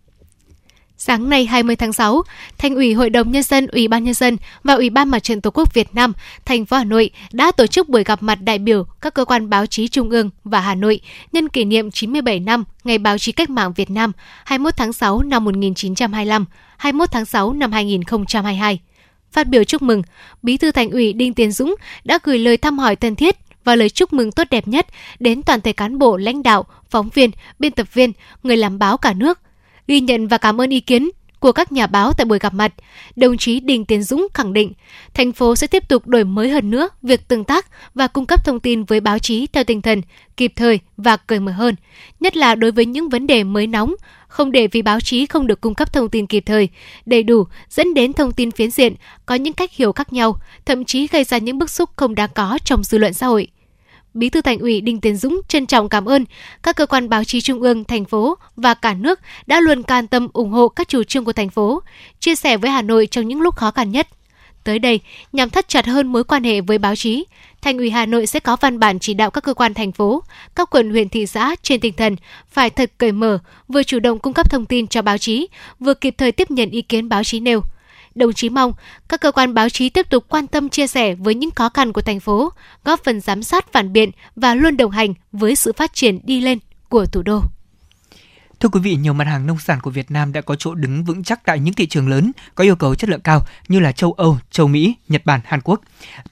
Sáng 0.99 1.29
nay 1.29 1.47
20 1.47 1.77
tháng 1.77 1.93
6, 1.93 2.23
Thành 2.59 2.75
ủy 2.75 2.93
Hội 2.93 3.11
đồng 3.11 3.33
Nhân 3.33 3.43
dân, 3.43 3.67
Ủy 3.67 3.89
ban 3.89 4.05
Nhân 4.05 4.15
dân 4.15 4.37
và 4.65 4.75
Ủy 4.75 4.91
ban 4.91 5.09
Mặt 5.09 5.19
trận 5.19 5.41
Tổ 5.41 5.51
quốc 5.51 5.75
Việt 5.75 5.95
Nam, 5.95 6.13
thành 6.45 6.67
phố 6.67 6.77
Hà 6.77 6.85
Nội 6.85 7.11
đã 7.33 7.53
tổ 7.53 7.67
chức 7.67 7.89
buổi 7.89 8.05
gặp 8.05 8.23
mặt 8.23 8.39
đại 8.43 8.59
biểu 8.59 8.85
các 9.01 9.15
cơ 9.15 9.25
quan 9.25 9.51
báo 9.51 9.67
chí 9.67 9.89
Trung 9.89 10.11
ương 10.11 10.31
và 10.45 10.61
Hà 10.61 10.75
Nội 10.75 11.01
nhân 11.33 11.49
kỷ 11.49 11.65
niệm 11.65 11.91
97 11.91 12.41
năm 12.41 12.65
Ngày 12.85 12.99
báo 12.99 13.19
chí 13.19 13.33
cách 13.33 13.51
mạng 13.51 13.73
Việt 13.77 13.91
Nam 13.91 14.13
21 14.45 14.77
tháng 14.77 14.93
6 14.93 15.23
năm 15.23 15.45
1925, 15.45 16.45
21 16.77 17.11
tháng 17.11 17.25
6 17.25 17.53
năm 17.53 17.73
2022. 17.73 18.81
Phát 19.33 19.49
biểu 19.49 19.65
chúc 19.65 19.83
mừng, 19.83 20.03
Bí 20.43 20.57
thư 20.57 20.71
Thành 20.71 20.91
ủy 20.91 21.13
Đinh 21.13 21.35
Tiến 21.35 21.53
Dũng 21.53 21.75
đã 22.05 22.19
gửi 22.23 22.39
lời 22.39 22.57
thăm 22.57 22.79
hỏi 22.79 22.97
thân 22.97 23.17
thiết 23.17 23.37
và 23.65 23.77
lời 23.77 23.91
chúc 23.91 24.13
mừng 24.13 24.33
tốt 24.33 24.47
đẹp 24.51 24.69
nhất 24.69 24.87
đến 25.19 25.43
toàn 25.43 25.61
thể 25.61 25.73
cán 25.73 25.99
bộ, 25.99 26.17
lãnh 26.17 26.43
đạo, 26.43 26.65
phóng 26.91 27.09
viên, 27.09 27.31
biên 27.59 27.73
tập 27.73 27.87
viên, 27.95 28.13
người 28.43 28.57
làm 28.57 28.79
báo 28.79 28.97
cả 28.97 29.13
nước 29.13 29.39
ghi 29.87 30.01
nhận 30.01 30.29
và 30.29 30.39
cảm 30.39 30.61
ơn 30.61 30.71
ý 30.71 30.81
kiến 30.81 31.11
của 31.41 31.53
các 31.53 31.73
nhà 31.73 31.87
báo 31.87 32.13
tại 32.13 32.25
buổi 32.25 32.39
gặp 32.39 32.55
mặt, 32.55 32.75
đồng 33.17 33.37
chí 33.37 33.61
Đình 33.61 33.85
Tiến 33.85 34.03
Dũng 34.03 34.27
khẳng 34.35 34.53
định 34.53 34.73
thành 35.15 35.33
phố 35.33 35.57
sẽ 35.57 35.67
tiếp 35.67 35.89
tục 35.89 36.07
đổi 36.07 36.25
mới 36.25 36.51
hơn 36.51 36.71
nữa 36.71 36.89
việc 37.03 37.29
tương 37.29 37.45
tác 37.45 37.67
và 37.95 38.07
cung 38.07 38.27
cấp 38.27 38.45
thông 38.45 38.61
tin 38.61 38.85
với 38.85 39.01
báo 39.01 39.19
chí 39.19 39.47
theo 39.47 39.65
tinh 39.65 39.83
thần 39.83 40.03
kịp 40.37 40.53
thời 40.57 40.81
và 40.97 41.17
cởi 41.17 41.41
mở 41.41 41.53
hơn, 41.53 41.75
nhất 42.21 42.37
là 42.37 42.55
đối 42.55 42.73
với 42.73 42.87
những 42.87 43.09
vấn 43.09 43.27
đề 43.27 43.45
mới 43.45 43.67
nóng, 43.67 43.95
không 44.29 44.53
để 44.53 44.67
vì 44.67 44.83
báo 44.83 45.01
chí 45.01 45.27
không 45.27 45.47
được 45.47 45.61
cung 45.61 45.75
cấp 45.75 45.93
thông 45.93 46.09
tin 46.09 46.27
kịp 46.27 46.43
thời, 46.47 46.69
đầy 47.07 47.23
đủ 47.23 47.45
dẫn 47.69 47.95
đến 47.95 48.13
thông 48.13 48.33
tin 48.33 48.51
phiến 48.51 48.71
diện, 48.71 48.95
có 49.27 49.35
những 49.35 49.53
cách 49.53 49.73
hiểu 49.73 49.93
khác 49.93 50.13
nhau, 50.13 50.37
thậm 50.65 50.85
chí 50.85 51.07
gây 51.07 51.25
ra 51.25 51.39
những 51.39 51.59
bức 51.59 51.71
xúc 51.71 51.91
không 51.97 52.15
đáng 52.15 52.31
có 52.35 52.59
trong 52.65 52.85
dư 52.85 52.99
luận 52.99 53.13
xã 53.13 53.27
hội. 53.27 53.49
Bí 54.17 54.29
thư 54.29 54.43
Thành 54.43 54.59
ủy 54.59 54.81
Đinh 54.81 55.01
Tiến 55.01 55.17
Dũng 55.17 55.41
trân 55.49 55.67
trọng 55.67 55.89
cảm 55.89 56.05
ơn 56.05 56.25
các 56.63 56.77
cơ 56.77 56.87
quan 56.87 57.09
báo 57.09 57.25
chí 57.25 57.41
trung 57.41 57.63
ương, 57.63 57.85
thành 57.85 58.05
phố 58.05 58.39
và 58.57 58.75
cả 58.75 58.95
nước 58.95 59.21
đã 59.47 59.61
luôn 59.61 59.83
can 59.83 60.07
tâm 60.07 60.29
ủng 60.33 60.51
hộ 60.51 60.69
các 60.69 60.89
chủ 60.89 61.05
trương 61.05 61.25
của 61.25 61.33
thành 61.33 61.51
phố, 61.51 61.83
chia 62.21 62.35
sẻ 62.35 62.57
với 62.57 62.71
Hà 62.71 62.83
Nội 62.83 63.09
trong 63.11 63.29
những 63.29 63.41
lúc 63.41 63.57
khó 63.57 63.71
khăn 63.71 63.91
nhất. 63.91 64.09
Tới 64.65 64.79
đây, 64.79 65.01
nhằm 65.33 65.51
thắt 65.51 65.69
chặt 65.69 65.87
hơn 65.87 66.07
mối 66.07 66.25
quan 66.25 66.45
hệ 66.45 66.61
với 66.61 66.79
báo 66.79 66.97
chí, 66.97 67.25
Thành 67.63 67.79
ủy 67.79 67.91
Hà 67.91 68.07
Nội 68.07 68.27
sẽ 68.27 68.41
có 68.41 68.57
văn 68.61 68.79
bản 68.79 68.99
chỉ 68.99 69.15
đạo 69.15 69.31
các 69.31 69.45
cơ 69.45 69.55
quan 69.55 69.75
thành 69.75 69.93
phố, 69.93 70.23
các 70.55 70.71
quận 70.71 70.91
huyện 70.91 71.09
thị 71.09 71.27
xã 71.27 71.57
trên 71.63 71.81
tinh 71.81 71.93
thần 71.97 72.17
phải 72.51 72.71
thật 72.71 72.93
cởi 72.99 73.13
mở, 73.13 73.39
vừa 73.69 73.83
chủ 73.83 73.99
động 73.99 74.19
cung 74.19 74.35
cấp 74.35 74.51
thông 74.51 74.67
tin 74.67 74.87
cho 74.87 75.03
báo 75.03 75.19
chí, 75.19 75.49
vừa 75.81 75.95
kịp 75.95 76.15
thời 76.19 76.33
tiếp 76.33 76.51
nhận 76.51 76.71
ý 76.71 76.83
kiến 76.83 77.09
báo 77.09 77.25
chí 77.25 77.41
nêu 77.41 77.63
đồng 78.17 78.33
chí 78.33 78.49
mong 78.49 78.73
các 79.09 79.21
cơ 79.21 79.33
quan 79.33 79.55
báo 79.55 79.69
chí 79.69 79.91
tiếp 79.91 80.07
tục 80.11 80.25
quan 80.29 80.47
tâm 80.47 80.69
chia 80.69 80.87
sẻ 80.87 81.15
với 81.15 81.35
những 81.35 81.51
khó 81.51 81.69
khăn 81.69 81.93
của 81.93 82.03
thành 82.03 82.21
phố, 82.21 82.53
góp 82.85 83.05
phần 83.05 83.21
giám 83.21 83.43
sát 83.43 83.73
phản 83.73 83.93
biện 83.93 84.11
và 84.37 84.55
luôn 84.55 84.77
đồng 84.77 84.91
hành 84.91 85.15
với 85.33 85.57
sự 85.57 85.73
phát 85.73 85.95
triển 85.95 86.21
đi 86.25 86.41
lên 86.41 86.59
của 86.89 87.07
thủ 87.07 87.23
đô. 87.23 87.43
Thưa 88.61 88.69
quý 88.69 88.81
vị, 88.81 88.97
nhiều 88.97 89.13
mặt 89.13 89.25
hàng 89.25 89.47
nông 89.47 89.59
sản 89.59 89.81
của 89.81 89.91
Việt 89.91 90.11
Nam 90.11 90.33
đã 90.33 90.41
có 90.41 90.57
chỗ 90.57 90.75
đứng 90.75 91.05
vững 91.05 91.25
chắc 91.25 91.45
tại 91.45 91.59
những 91.59 91.75
thị 91.75 91.87
trường 91.87 92.09
lớn 92.09 92.33
có 92.55 92.65
yêu 92.65 92.77
cầu 92.77 92.95
chất 92.95 93.11
lượng 93.11 93.21
cao 93.21 93.47
như 93.69 93.81
là 93.81 93.93
châu 93.93 94.13
Âu, 94.13 94.39
châu 94.51 94.69
Mỹ, 94.69 94.95
Nhật 95.09 95.23
Bản, 95.25 95.41
Hàn 95.45 95.61
Quốc. 95.61 95.81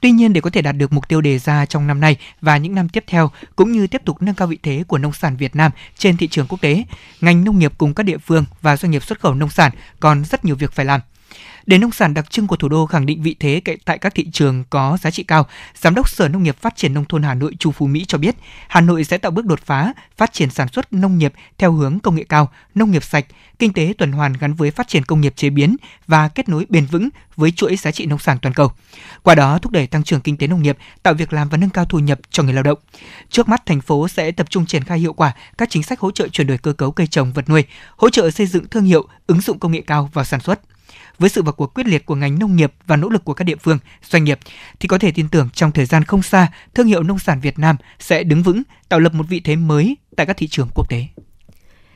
Tuy 0.01 0.11
nhiên 0.11 0.33
để 0.33 0.41
có 0.41 0.51
thể 0.51 0.63
đạt 0.63 0.77
được 0.77 0.93
mục 0.93 1.09
tiêu 1.09 1.21
đề 1.21 1.39
ra 1.39 1.67
trong 1.67 1.87
năm 1.87 2.01
nay 2.01 2.17
và 2.41 2.57
những 2.57 2.75
năm 2.75 2.89
tiếp 2.89 3.05
theo 3.07 3.31
cũng 3.57 3.73
như 3.73 3.87
tiếp 3.87 4.03
tục 4.05 4.23
nâng 4.23 4.35
cao 4.35 4.49
vị 4.49 4.59
thế 4.63 4.85
của 4.89 4.99
nông 4.99 5.13
sản 5.13 5.37
Việt 5.37 5.57
Nam 5.57 5.73
trên 5.99 6.17
thị 6.17 6.29
trường 6.29 6.47
quốc 6.47 6.61
tế, 6.61 6.85
ngành 7.21 7.45
nông 7.45 7.59
nghiệp 7.59 7.73
cùng 7.79 7.95
các 7.95 8.03
địa 8.03 8.19
phương 8.19 8.45
và 8.63 8.77
doanh 8.77 8.91
nghiệp 8.91 9.05
xuất 9.05 9.21
khẩu 9.21 9.35
nông 9.35 9.51
sản 9.51 9.73
còn 10.01 10.25
rất 10.25 10.45
nhiều 10.45 10.57
việc 10.57 10.73
phải 10.73 10.85
làm. 10.85 11.01
Để 11.67 11.79
nông 11.79 11.93
sản 11.93 12.15
đặc 12.15 12.31
trưng 12.31 12.47
của 12.47 12.57
thủ 12.57 12.69
đô 12.69 12.87
khẳng 12.87 13.07
định 13.07 13.23
vị 13.23 13.37
thế 13.41 13.61
tại 13.85 13.99
các 13.99 14.15
thị 14.15 14.27
trường 14.33 14.65
có 14.71 14.99
giá 15.01 15.11
trị 15.11 15.23
cao, 15.23 15.47
Giám 15.75 15.95
đốc 15.95 16.09
Sở 16.09 16.29
Nông 16.29 16.43
nghiệp 16.43 16.57
Phát 16.61 16.77
triển 16.77 16.95
Nông 16.95 17.05
thôn 17.05 17.23
Hà 17.23 17.35
Nội 17.35 17.57
Chu 17.59 17.71
Phú 17.71 17.87
Mỹ 17.87 18.05
cho 18.09 18.19
biết, 18.19 18.37
Hà 18.69 18.81
Nội 18.81 19.05
sẽ 19.05 19.19
tạo 19.19 19.31
bước 19.31 19.47
đột 19.47 19.61
phá, 19.61 19.93
phát 20.17 20.33
triển 20.33 20.51
sản 20.51 20.69
xuất 20.69 20.93
nông 20.93 21.19
nghiệp 21.19 21.33
theo 21.59 21.73
hướng 21.73 22.01
công 22.01 22.15
nghệ 22.15 22.25
cao, 22.29 22.51
nông 22.75 22.91
nghiệp 22.91 23.05
sạch, 23.05 23.27
kinh 23.59 23.73
tế 23.73 23.95
tuần 23.99 24.13
hoàn 24.13 24.33
gắn 24.33 24.55
với 24.55 24.71
phát 24.71 24.89
triển 24.89 25.05
công 25.05 25.21
nghiệp 25.21 25.33
chế 25.37 25.51
biến 25.51 25.77
và 26.07 26.29
kết 26.29 26.49
nối 26.49 26.67
bền 26.69 26.87
vững 26.87 27.09
với 27.37 27.51
chuỗi 27.51 27.77
giá 27.77 27.91
trị 27.91 28.07
nông 28.07 28.19
sản 28.19 28.39
toàn 28.43 28.55
cầu. 28.55 28.73
Qua 29.23 29.35
đó 29.35 29.59
thúc 29.59 29.73
đẩy 29.73 29.87
tăng 29.87 30.05
trưởng 30.05 30.21
kinh 30.21 30.37
tế 30.37 30.47
nông 30.47 30.63
nghiệp, 30.63 30.79
tạo 31.03 31.15
việc 31.15 31.33
làm 31.33 31.49
và 31.49 31.57
nâng 31.57 31.71
cao 31.71 31.85
thu 31.85 31.99
nhập 31.99 32.19
cho 32.31 32.43
người 32.43 32.53
lao 32.53 32.63
động. 32.63 32.79
Trước 33.31 33.49
mắt 33.49 33.67
thành 33.67 33.81
phố 33.81 34.09
sẽ 34.09 34.31
tập 34.31 34.51
trung 34.51 34.67
triển 34.67 34.85
khai 34.85 34.99
hiệu 34.99 35.13
quả 35.13 35.33
các 35.59 35.71
chính 35.71 35.83
sách 35.83 36.01
hỗ 36.01 36.11
trợ 36.11 36.29
chuyển 36.29 36.47
đổi 36.47 36.59
cơ 36.59 36.73
cấu 36.73 36.93
cây 36.93 37.07
trồng 37.07 37.33
vật 37.33 37.49
nuôi, 37.49 37.65
hỗ 37.97 38.11
trợ 38.11 38.31
xây 38.31 38.47
dựng 38.47 38.69
thương 38.69 38.85
hiệu, 38.85 39.09
ứng 39.27 39.41
dụng 39.41 39.59
công 39.59 39.73
nghệ 39.73 39.83
cao 39.87 40.11
vào 40.13 40.25
sản 40.25 40.41
xuất 40.41 40.61
với 41.19 41.31
sự 41.31 41.43
vào 41.43 41.53
cuộc 41.53 41.75
quyết 41.75 41.87
liệt 41.87 42.07
của 42.07 42.15
ngành 42.15 42.39
nông 42.39 42.57
nghiệp 42.57 42.73
và 42.87 42.97
nỗ 42.97 43.09
lực 43.09 43.25
của 43.25 43.35
các 43.35 43.45
địa 43.45 43.57
phương, 43.57 43.79
doanh 44.11 44.25
nghiệp 44.25 44.39
thì 44.81 44.89
có 44.89 44.99
thể 44.99 45.11
tin 45.11 45.29
tưởng 45.29 45.49
trong 45.55 45.73
thời 45.73 45.87
gian 45.87 46.05
không 46.05 46.23
xa, 46.23 46.53
thương 46.75 46.87
hiệu 46.87 47.03
nông 47.03 47.19
sản 47.19 47.41
Việt 47.41 47.59
Nam 47.59 47.77
sẽ 47.99 48.25
đứng 48.25 48.43
vững, 48.43 48.63
tạo 48.89 49.01
lập 49.01 49.15
một 49.15 49.25
vị 49.29 49.41
thế 49.41 49.57
mới 49.57 49.97
tại 50.17 50.27
các 50.27 50.37
thị 50.37 50.49
trường 50.49 50.69
quốc 50.75 50.91
tế. 50.91 51.07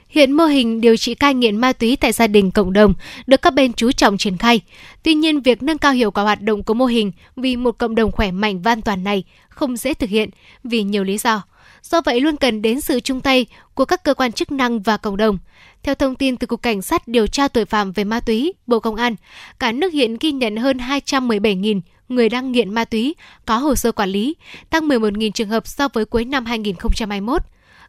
Hiện 0.08 0.32
mô 0.32 0.44
hình 0.44 0.80
điều 0.80 0.96
trị 0.96 1.14
cai 1.14 1.34
nghiện 1.34 1.56
ma 1.56 1.72
túy 1.72 1.96
tại 1.96 2.12
gia 2.12 2.26
đình 2.26 2.50
cộng 2.50 2.72
đồng 2.72 2.94
được 3.26 3.42
các 3.42 3.54
bên 3.54 3.72
chú 3.72 3.92
trọng 3.92 4.18
triển 4.18 4.36
khai. 4.36 4.60
Tuy 5.02 5.14
nhiên, 5.14 5.40
việc 5.40 5.62
nâng 5.62 5.78
cao 5.78 5.92
hiệu 5.92 6.10
quả 6.10 6.22
hoạt 6.22 6.42
động 6.42 6.62
của 6.62 6.74
mô 6.74 6.86
hình 6.86 7.12
vì 7.36 7.56
một 7.56 7.78
cộng 7.78 7.94
đồng 7.94 8.12
khỏe 8.12 8.30
mạnh 8.30 8.62
và 8.62 8.72
an 8.72 8.82
toàn 8.82 9.04
này 9.04 9.24
không 9.48 9.76
dễ 9.76 9.94
thực 9.94 10.10
hiện 10.10 10.30
vì 10.64 10.82
nhiều 10.82 11.04
lý 11.04 11.18
do. 11.18 11.42
Do 11.90 12.00
vậy 12.00 12.20
luôn 12.20 12.36
cần 12.36 12.62
đến 12.62 12.80
sự 12.80 13.00
chung 13.00 13.20
tay 13.20 13.46
của 13.74 13.84
các 13.84 14.04
cơ 14.04 14.14
quan 14.14 14.32
chức 14.32 14.52
năng 14.52 14.80
và 14.80 14.96
cộng 14.96 15.16
đồng. 15.16 15.38
Theo 15.82 15.94
thông 15.94 16.14
tin 16.14 16.36
từ 16.36 16.46
Cục 16.46 16.62
Cảnh 16.62 16.82
sát 16.82 17.08
điều 17.08 17.26
tra 17.26 17.48
tội 17.48 17.64
phạm 17.64 17.92
về 17.92 18.04
ma 18.04 18.20
túy, 18.20 18.52
Bộ 18.66 18.80
Công 18.80 18.96
an, 18.96 19.16
cả 19.58 19.72
nước 19.72 19.92
hiện 19.92 20.16
ghi 20.20 20.32
nhận 20.32 20.56
hơn 20.56 20.76
217.000 20.76 21.80
người 22.08 22.28
đang 22.28 22.52
nghiện 22.52 22.74
ma 22.74 22.84
túy 22.84 23.14
có 23.46 23.58
hồ 23.58 23.74
sơ 23.74 23.92
quản 23.92 24.10
lý, 24.10 24.36
tăng 24.70 24.88
11.000 24.88 25.30
trường 25.30 25.48
hợp 25.48 25.66
so 25.66 25.88
với 25.88 26.04
cuối 26.04 26.24
năm 26.24 26.44
2021 26.46 27.42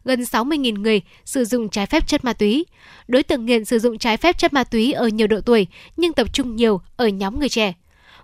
gần 0.04 0.20
60.000 0.20 0.80
người 0.80 1.00
sử 1.24 1.44
dụng 1.44 1.68
trái 1.68 1.86
phép 1.86 2.06
chất 2.06 2.24
ma 2.24 2.32
túy. 2.32 2.66
Đối 3.08 3.22
tượng 3.22 3.46
nghiện 3.46 3.64
sử 3.64 3.78
dụng 3.78 3.98
trái 3.98 4.16
phép 4.16 4.38
chất 4.38 4.52
ma 4.52 4.64
túy 4.64 4.92
ở 4.92 5.08
nhiều 5.08 5.26
độ 5.26 5.40
tuổi 5.40 5.66
nhưng 5.96 6.12
tập 6.12 6.32
trung 6.32 6.56
nhiều 6.56 6.80
ở 6.96 7.08
nhóm 7.08 7.38
người 7.38 7.48
trẻ. 7.48 7.74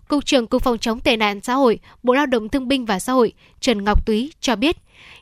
Cục 0.09 0.25
trưởng 0.25 0.47
Cục 0.47 0.63
Phòng 0.63 0.79
chống 0.79 1.01
tệ 1.01 1.17
nạn 1.17 1.41
xã 1.41 1.55
hội, 1.55 1.79
Bộ 2.03 2.15
Lao 2.15 2.27
động 2.27 2.49
Thương 2.49 2.69
binh 2.69 2.85
và 2.85 2.99
Xã 2.99 3.13
hội 3.13 3.33
Trần 3.61 3.85
Ngọc 3.85 4.07
Túy 4.07 4.33
cho 4.41 4.57
biết, 4.57 4.77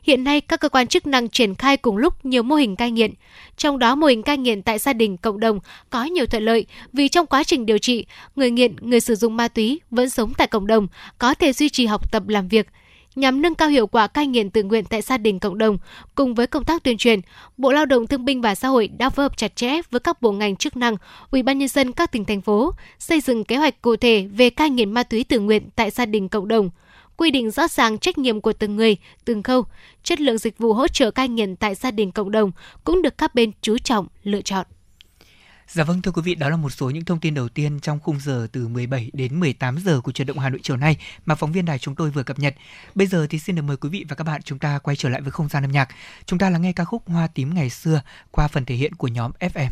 hiện 0.05 0.23
nay 0.23 0.41
các 0.41 0.59
cơ 0.59 0.69
quan 0.69 0.87
chức 0.87 1.07
năng 1.07 1.29
triển 1.29 1.55
khai 1.55 1.77
cùng 1.77 1.97
lúc 1.97 2.25
nhiều 2.25 2.43
mô 2.43 2.55
hình 2.55 2.75
cai 2.75 2.91
nghiện. 2.91 3.13
Trong 3.57 3.79
đó 3.79 3.95
mô 3.95 4.07
hình 4.07 4.23
cai 4.23 4.37
nghiện 4.37 4.61
tại 4.61 4.79
gia 4.79 4.93
đình 4.93 5.17
cộng 5.17 5.39
đồng 5.39 5.59
có 5.89 6.03
nhiều 6.03 6.25
thuận 6.25 6.45
lợi 6.45 6.65
vì 6.93 7.07
trong 7.07 7.25
quá 7.25 7.43
trình 7.43 7.65
điều 7.65 7.77
trị, 7.77 8.05
người 8.35 8.51
nghiện, 8.51 8.75
người 8.81 8.99
sử 8.99 9.15
dụng 9.15 9.37
ma 9.37 9.47
túy 9.47 9.79
vẫn 9.91 10.09
sống 10.09 10.33
tại 10.37 10.47
cộng 10.47 10.67
đồng, 10.67 10.87
có 11.17 11.33
thể 11.33 11.53
duy 11.53 11.69
trì 11.69 11.85
học 11.85 12.11
tập 12.11 12.27
làm 12.27 12.47
việc, 12.47 12.67
nhằm 13.15 13.41
nâng 13.41 13.55
cao 13.55 13.69
hiệu 13.69 13.87
quả 13.87 14.07
cai 14.07 14.27
nghiện 14.27 14.49
tự 14.49 14.63
nguyện 14.63 14.85
tại 14.85 15.01
gia 15.01 15.17
đình 15.17 15.39
cộng 15.39 15.57
đồng. 15.57 15.77
Cùng 16.15 16.35
với 16.35 16.47
công 16.47 16.63
tác 16.63 16.83
tuyên 16.83 16.97
truyền, 16.97 17.19
Bộ 17.57 17.71
Lao 17.71 17.85
động 17.85 18.07
Thương 18.07 18.25
binh 18.25 18.41
và 18.41 18.55
Xã 18.55 18.67
hội 18.67 18.87
đã 18.87 19.09
phối 19.09 19.23
hợp 19.23 19.37
chặt 19.37 19.55
chẽ 19.55 19.81
với 19.91 19.99
các 19.99 20.21
bộ 20.21 20.31
ngành 20.31 20.55
chức 20.55 20.77
năng, 20.77 20.95
Ủy 21.31 21.43
ban 21.43 21.57
nhân 21.57 21.69
dân 21.69 21.91
các 21.91 22.11
tỉnh 22.11 22.25
thành 22.25 22.41
phố 22.41 22.71
xây 22.99 23.21
dựng 23.21 23.43
kế 23.43 23.55
hoạch 23.55 23.81
cụ 23.81 23.95
thể 23.95 24.27
về 24.31 24.49
cai 24.49 24.69
nghiện 24.69 24.91
ma 24.91 25.03
túy 25.03 25.23
tự 25.23 25.39
nguyện 25.39 25.69
tại 25.75 25.89
gia 25.89 26.05
đình 26.05 26.29
cộng 26.29 26.47
đồng 26.47 26.69
quy 27.17 27.31
định 27.31 27.51
rõ 27.51 27.67
ràng 27.67 27.97
trách 27.97 28.17
nhiệm 28.17 28.41
của 28.41 28.53
từng 28.53 28.75
người, 28.75 28.97
từng 29.25 29.43
khâu, 29.43 29.65
chất 30.03 30.21
lượng 30.21 30.37
dịch 30.37 30.57
vụ 30.57 30.73
hỗ 30.73 30.87
trợ 30.87 31.11
cai 31.11 31.29
nghiện 31.29 31.55
tại 31.55 31.75
gia 31.75 31.91
đình 31.91 32.11
cộng 32.11 32.31
đồng 32.31 32.51
cũng 32.83 33.01
được 33.01 33.17
các 33.17 33.35
bên 33.35 33.51
chú 33.61 33.77
trọng 33.77 34.07
lựa 34.23 34.41
chọn. 34.41 34.65
Dạ 35.67 35.83
vâng 35.83 36.01
thưa 36.01 36.11
quý 36.11 36.21
vị, 36.21 36.35
đó 36.35 36.49
là 36.49 36.55
một 36.55 36.69
số 36.69 36.89
những 36.89 37.05
thông 37.05 37.19
tin 37.19 37.33
đầu 37.33 37.49
tiên 37.49 37.79
trong 37.79 37.99
khung 37.99 38.19
giờ 38.19 38.47
từ 38.51 38.67
17 38.67 39.11
đến 39.13 39.39
18 39.39 39.77
giờ 39.77 40.01
của 40.03 40.11
truyền 40.11 40.27
động 40.27 40.39
Hà 40.39 40.49
Nội 40.49 40.59
chiều 40.63 40.77
nay 40.77 40.97
mà 41.25 41.35
phóng 41.35 41.51
viên 41.51 41.65
đài 41.65 41.79
chúng 41.79 41.95
tôi 41.95 42.11
vừa 42.11 42.23
cập 42.23 42.39
nhật. 42.39 42.55
Bây 42.95 43.07
giờ 43.07 43.27
thì 43.29 43.39
xin 43.39 43.55
được 43.55 43.61
mời 43.61 43.77
quý 43.77 43.89
vị 43.89 44.05
và 44.09 44.15
các 44.15 44.23
bạn 44.23 44.41
chúng 44.41 44.59
ta 44.59 44.79
quay 44.79 44.95
trở 44.95 45.09
lại 45.09 45.21
với 45.21 45.31
không 45.31 45.49
gian 45.49 45.63
âm 45.63 45.71
nhạc. 45.71 45.89
Chúng 46.25 46.39
ta 46.39 46.49
lắng 46.49 46.61
nghe 46.61 46.73
ca 46.73 46.83
khúc 46.83 47.03
Hoa 47.07 47.27
tím 47.27 47.53
ngày 47.53 47.69
xưa 47.69 48.01
qua 48.31 48.47
phần 48.47 48.65
thể 48.65 48.75
hiện 48.75 48.95
của 48.95 49.07
nhóm 49.07 49.31
FM. 49.39 49.69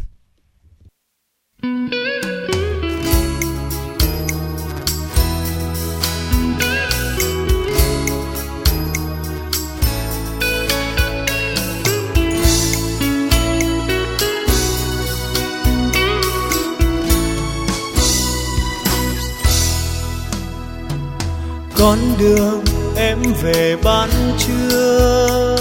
Con 21.84 22.00
đường 22.20 22.64
em 22.96 23.18
về 23.42 23.76
ban 23.84 24.10
trưa. 24.38 25.58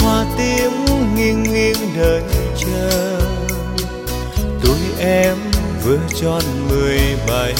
Hoa 0.00 0.24
tím 0.38 0.70
nghiêng 1.16 1.42
nghiêng 1.42 1.96
đợi 1.96 2.22
chờ. 2.56 3.20
Tuổi 4.62 4.78
em 5.00 5.36
vừa 5.84 5.98
tròn 6.20 6.42
mười 6.68 7.00
bảy, 7.28 7.54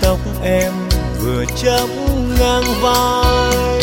tóc 0.00 0.18
em 0.42 0.72
vừa 1.24 1.44
chấm 1.62 1.88
ngang 2.38 2.64
vai. 2.82 3.80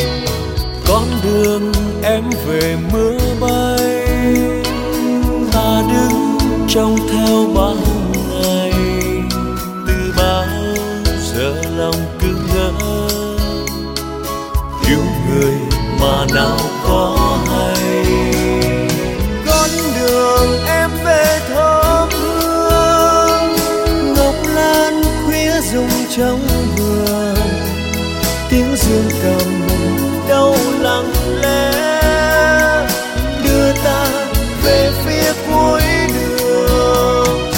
Con 0.87 1.03
đường 1.23 1.71
em 2.03 2.23
về 2.47 2.77
mưa 2.93 3.17
bay, 3.39 4.05
ta 5.51 5.83
đứng 5.91 6.37
trong 6.69 6.97
theo 7.11 7.47
bao 7.55 7.75
nào 16.33 16.57
có 16.83 17.37
hay. 17.47 18.05
Con 19.45 19.69
đường 19.95 20.65
em 20.67 20.89
về 21.05 21.39
thơm 21.49 22.09
hương, 22.09 23.55
ngọc 24.15 24.35
lan 24.55 25.01
khuya 25.25 25.61
rung 25.71 26.05
trong 26.17 26.39
vườn 26.77 27.35
tiếng 28.49 28.75
dương 28.75 29.09
cầm 29.23 29.67
đau 30.29 30.55
lặng 30.79 31.11
lẽ, 31.41 31.71
đưa 33.43 33.73
ta 33.83 34.07
về 34.63 34.91
phía 35.05 35.33
cuối 35.51 35.81
đường. 36.07 37.51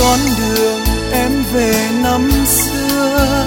Con 0.00 0.18
đường 0.38 0.80
em 1.12 1.44
về 1.52 1.88
năm 2.02 2.30
xưa, 2.46 3.46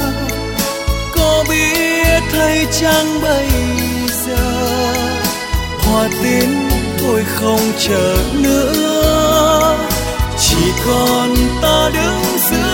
có 1.16 1.44
biết 1.50 2.22
thấy 2.32 2.68
chăng 2.82 3.22
bây 3.22 3.48
hoa 6.26 6.42
thôi 7.00 7.24
không 7.36 7.60
chờ 7.78 8.18
nữa 8.34 9.78
chỉ 10.40 10.72
còn 10.86 11.36
ta 11.62 11.90
đứng 11.94 12.22
giữa. 12.50 12.65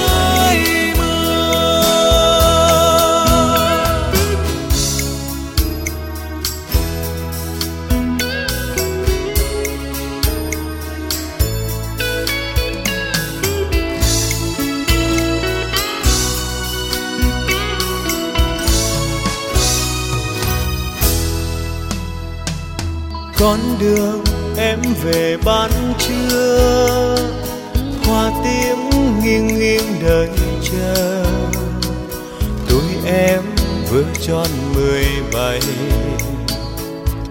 Con 23.42 23.60
đường 23.80 24.24
em 24.58 24.80
về 25.04 25.38
ban 25.46 25.72
trưa. 26.00 27.18
Hoa 28.06 28.32
tím 28.44 28.90
nghiêng 29.24 29.48
nghiêng 29.48 30.04
đợi 30.04 30.30
chờ. 30.72 31.26
Tuổi 32.70 33.12
em 33.14 33.42
vừa 33.92 34.04
tròn 34.28 34.48
mười 34.76 35.06
bảy. 35.34 35.62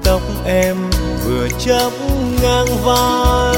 Tóc 0.05 0.23
em 0.45 0.77
vừa 1.25 1.49
chắp 1.59 1.93
ngang 2.43 2.85
vai. 2.85 3.57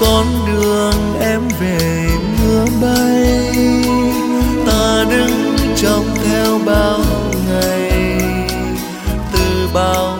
Con 0.00 0.26
đường 0.46 1.20
em 1.20 1.40
về 1.60 2.08
mưa 2.38 2.64
bay. 2.82 3.52
Ta 4.66 5.04
đứng 5.10 5.56
trong 5.76 6.04
theo 6.24 6.58
bao 6.66 6.98
ngày. 7.48 7.92
Từ 9.32 9.68
bao 9.74 10.13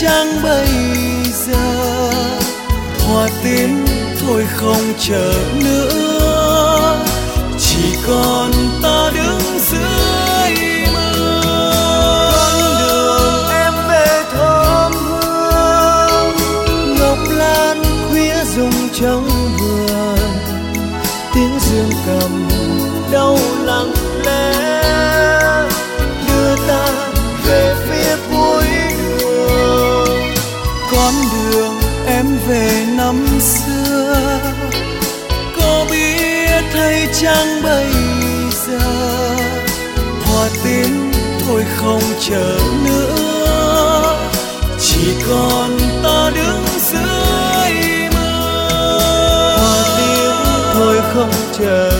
chăng 0.00 0.42
bây 0.42 0.68
giờ 1.46 2.10
hoa 3.06 3.28
tím 3.44 3.84
thôi 4.20 4.46
không 4.56 4.92
chờ 4.98 5.32
nữa. 5.64 7.04
Chỉ 7.58 7.96
còn 8.06 8.49
chăng 37.22 37.62
bây 37.62 37.86
giờ, 38.66 38.78
hoa 40.24 40.48
tiến 40.64 41.12
thôi 41.46 41.64
không 41.76 42.02
chờ 42.20 42.58
nữa. 42.84 44.16
Chỉ 44.78 45.14
còn 45.28 45.78
ta 46.02 46.30
đứng 46.34 46.64
dưới 46.78 48.08
mưa. 48.14 48.98
Hoa 49.58 49.84
tiến 49.98 50.34
thôi 50.74 50.96
không 51.14 51.32
chờ 51.58 51.99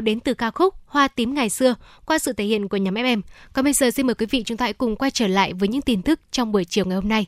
đến 0.00 0.20
từ 0.20 0.34
ca 0.34 0.50
khúc 0.50 0.74
Hoa 0.86 1.08
tím 1.08 1.34
ngày 1.34 1.50
xưa 1.50 1.74
qua 2.04 2.18
sự 2.18 2.32
thể 2.32 2.44
hiện 2.44 2.68
của 2.68 2.76
nhóm 2.76 2.94
FM. 2.94 3.20
Còn 3.52 3.64
bây 3.64 3.72
giờ 3.72 3.90
xin 3.90 4.06
mời 4.06 4.14
quý 4.14 4.26
vị 4.30 4.42
chúng 4.42 4.56
ta 4.56 4.64
hãy 4.64 4.72
cùng 4.72 4.96
quay 4.96 5.10
trở 5.10 5.26
lại 5.26 5.52
với 5.52 5.68
những 5.68 5.82
tin 5.82 6.02
tức 6.02 6.20
trong 6.30 6.52
buổi 6.52 6.64
chiều 6.64 6.84
ngày 6.84 6.94
hôm 6.94 7.08
nay. 7.08 7.26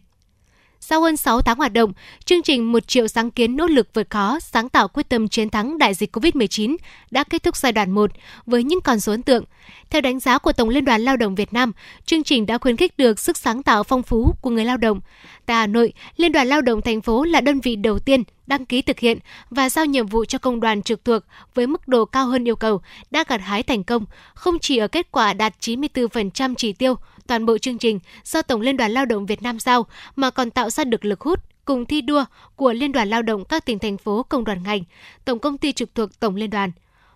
Sau 0.90 1.00
hơn 1.00 1.16
6 1.16 1.42
tháng 1.42 1.58
hoạt 1.58 1.72
động, 1.72 1.92
chương 2.24 2.42
trình 2.42 2.72
một 2.72 2.88
triệu 2.88 3.08
sáng 3.08 3.30
kiến 3.30 3.56
nỗ 3.56 3.66
lực 3.66 3.88
vượt 3.94 4.10
khó, 4.10 4.38
sáng 4.40 4.68
tạo 4.68 4.88
quyết 4.88 5.08
tâm 5.08 5.28
chiến 5.28 5.50
thắng 5.50 5.78
đại 5.78 5.94
dịch 5.94 6.16
COVID-19 6.16 6.76
đã 7.10 7.24
kết 7.24 7.42
thúc 7.42 7.56
giai 7.56 7.72
đoạn 7.72 7.90
1 7.90 8.10
với 8.46 8.64
những 8.64 8.80
con 8.80 9.00
số 9.00 9.12
ấn 9.12 9.22
tượng. 9.22 9.44
Theo 9.90 10.00
đánh 10.00 10.20
giá 10.20 10.38
của 10.38 10.52
Tổng 10.52 10.68
Liên 10.68 10.84
đoàn 10.84 11.00
Lao 11.02 11.16
động 11.16 11.34
Việt 11.34 11.52
Nam, 11.52 11.72
chương 12.04 12.22
trình 12.22 12.46
đã 12.46 12.58
khuyến 12.58 12.76
khích 12.76 12.98
được 12.98 13.18
sức 13.18 13.36
sáng 13.36 13.62
tạo 13.62 13.82
phong 13.82 14.02
phú 14.02 14.34
của 14.40 14.50
người 14.50 14.64
lao 14.64 14.76
động. 14.76 15.00
Tại 15.46 15.56
Hà 15.56 15.66
Nội, 15.66 15.92
Liên 16.16 16.32
đoàn 16.32 16.46
Lao 16.46 16.62
động 16.62 16.82
thành 16.82 17.00
phố 17.00 17.24
là 17.24 17.40
đơn 17.40 17.60
vị 17.60 17.76
đầu 17.76 17.98
tiên 17.98 18.22
đăng 18.46 18.66
ký 18.66 18.82
thực 18.82 18.98
hiện 18.98 19.18
và 19.50 19.70
giao 19.70 19.84
nhiệm 19.84 20.06
vụ 20.06 20.24
cho 20.24 20.38
công 20.38 20.60
đoàn 20.60 20.82
trực 20.82 21.04
thuộc 21.04 21.22
với 21.54 21.66
mức 21.66 21.88
độ 21.88 22.04
cao 22.04 22.26
hơn 22.26 22.48
yêu 22.48 22.56
cầu 22.56 22.80
đã 23.10 23.24
gặt 23.28 23.40
hái 23.40 23.62
thành 23.62 23.84
công, 23.84 24.04
không 24.34 24.58
chỉ 24.58 24.76
ở 24.76 24.88
kết 24.88 25.12
quả 25.12 25.32
đạt 25.32 25.54
94% 25.60 26.54
chỉ 26.58 26.72
tiêu 26.72 26.94
toàn 27.30 27.46
bộ 27.46 27.58
chương 27.58 27.78
trình 27.78 27.98
do 28.24 28.42
Tổng 28.42 28.60
Liên 28.60 28.76
đoàn 28.76 28.92
Lao 28.92 29.04
động 29.04 29.26
Việt 29.26 29.42
Nam 29.42 29.60
giao 29.60 29.86
mà 30.16 30.30
còn 30.30 30.50
tạo 30.50 30.70
ra 30.70 30.84
được 30.84 31.04
lực 31.04 31.20
hút 31.20 31.40
cùng 31.64 31.86
thi 31.86 32.00
đua 32.00 32.24
của 32.56 32.72
Liên 32.72 32.92
đoàn 32.92 33.08
Lao 33.08 33.22
động 33.22 33.44
các 33.44 33.64
tỉnh 33.64 33.78
thành 33.78 33.98
phố 33.98 34.22
công 34.22 34.44
đoàn 34.44 34.62
ngành, 34.62 34.84
tổng 35.24 35.38
công 35.38 35.58
ty 35.58 35.72
trực 35.72 35.94
thuộc 35.94 36.20
Tổng 36.20 36.36
Liên 36.36 36.50
đoàn. 36.50 36.72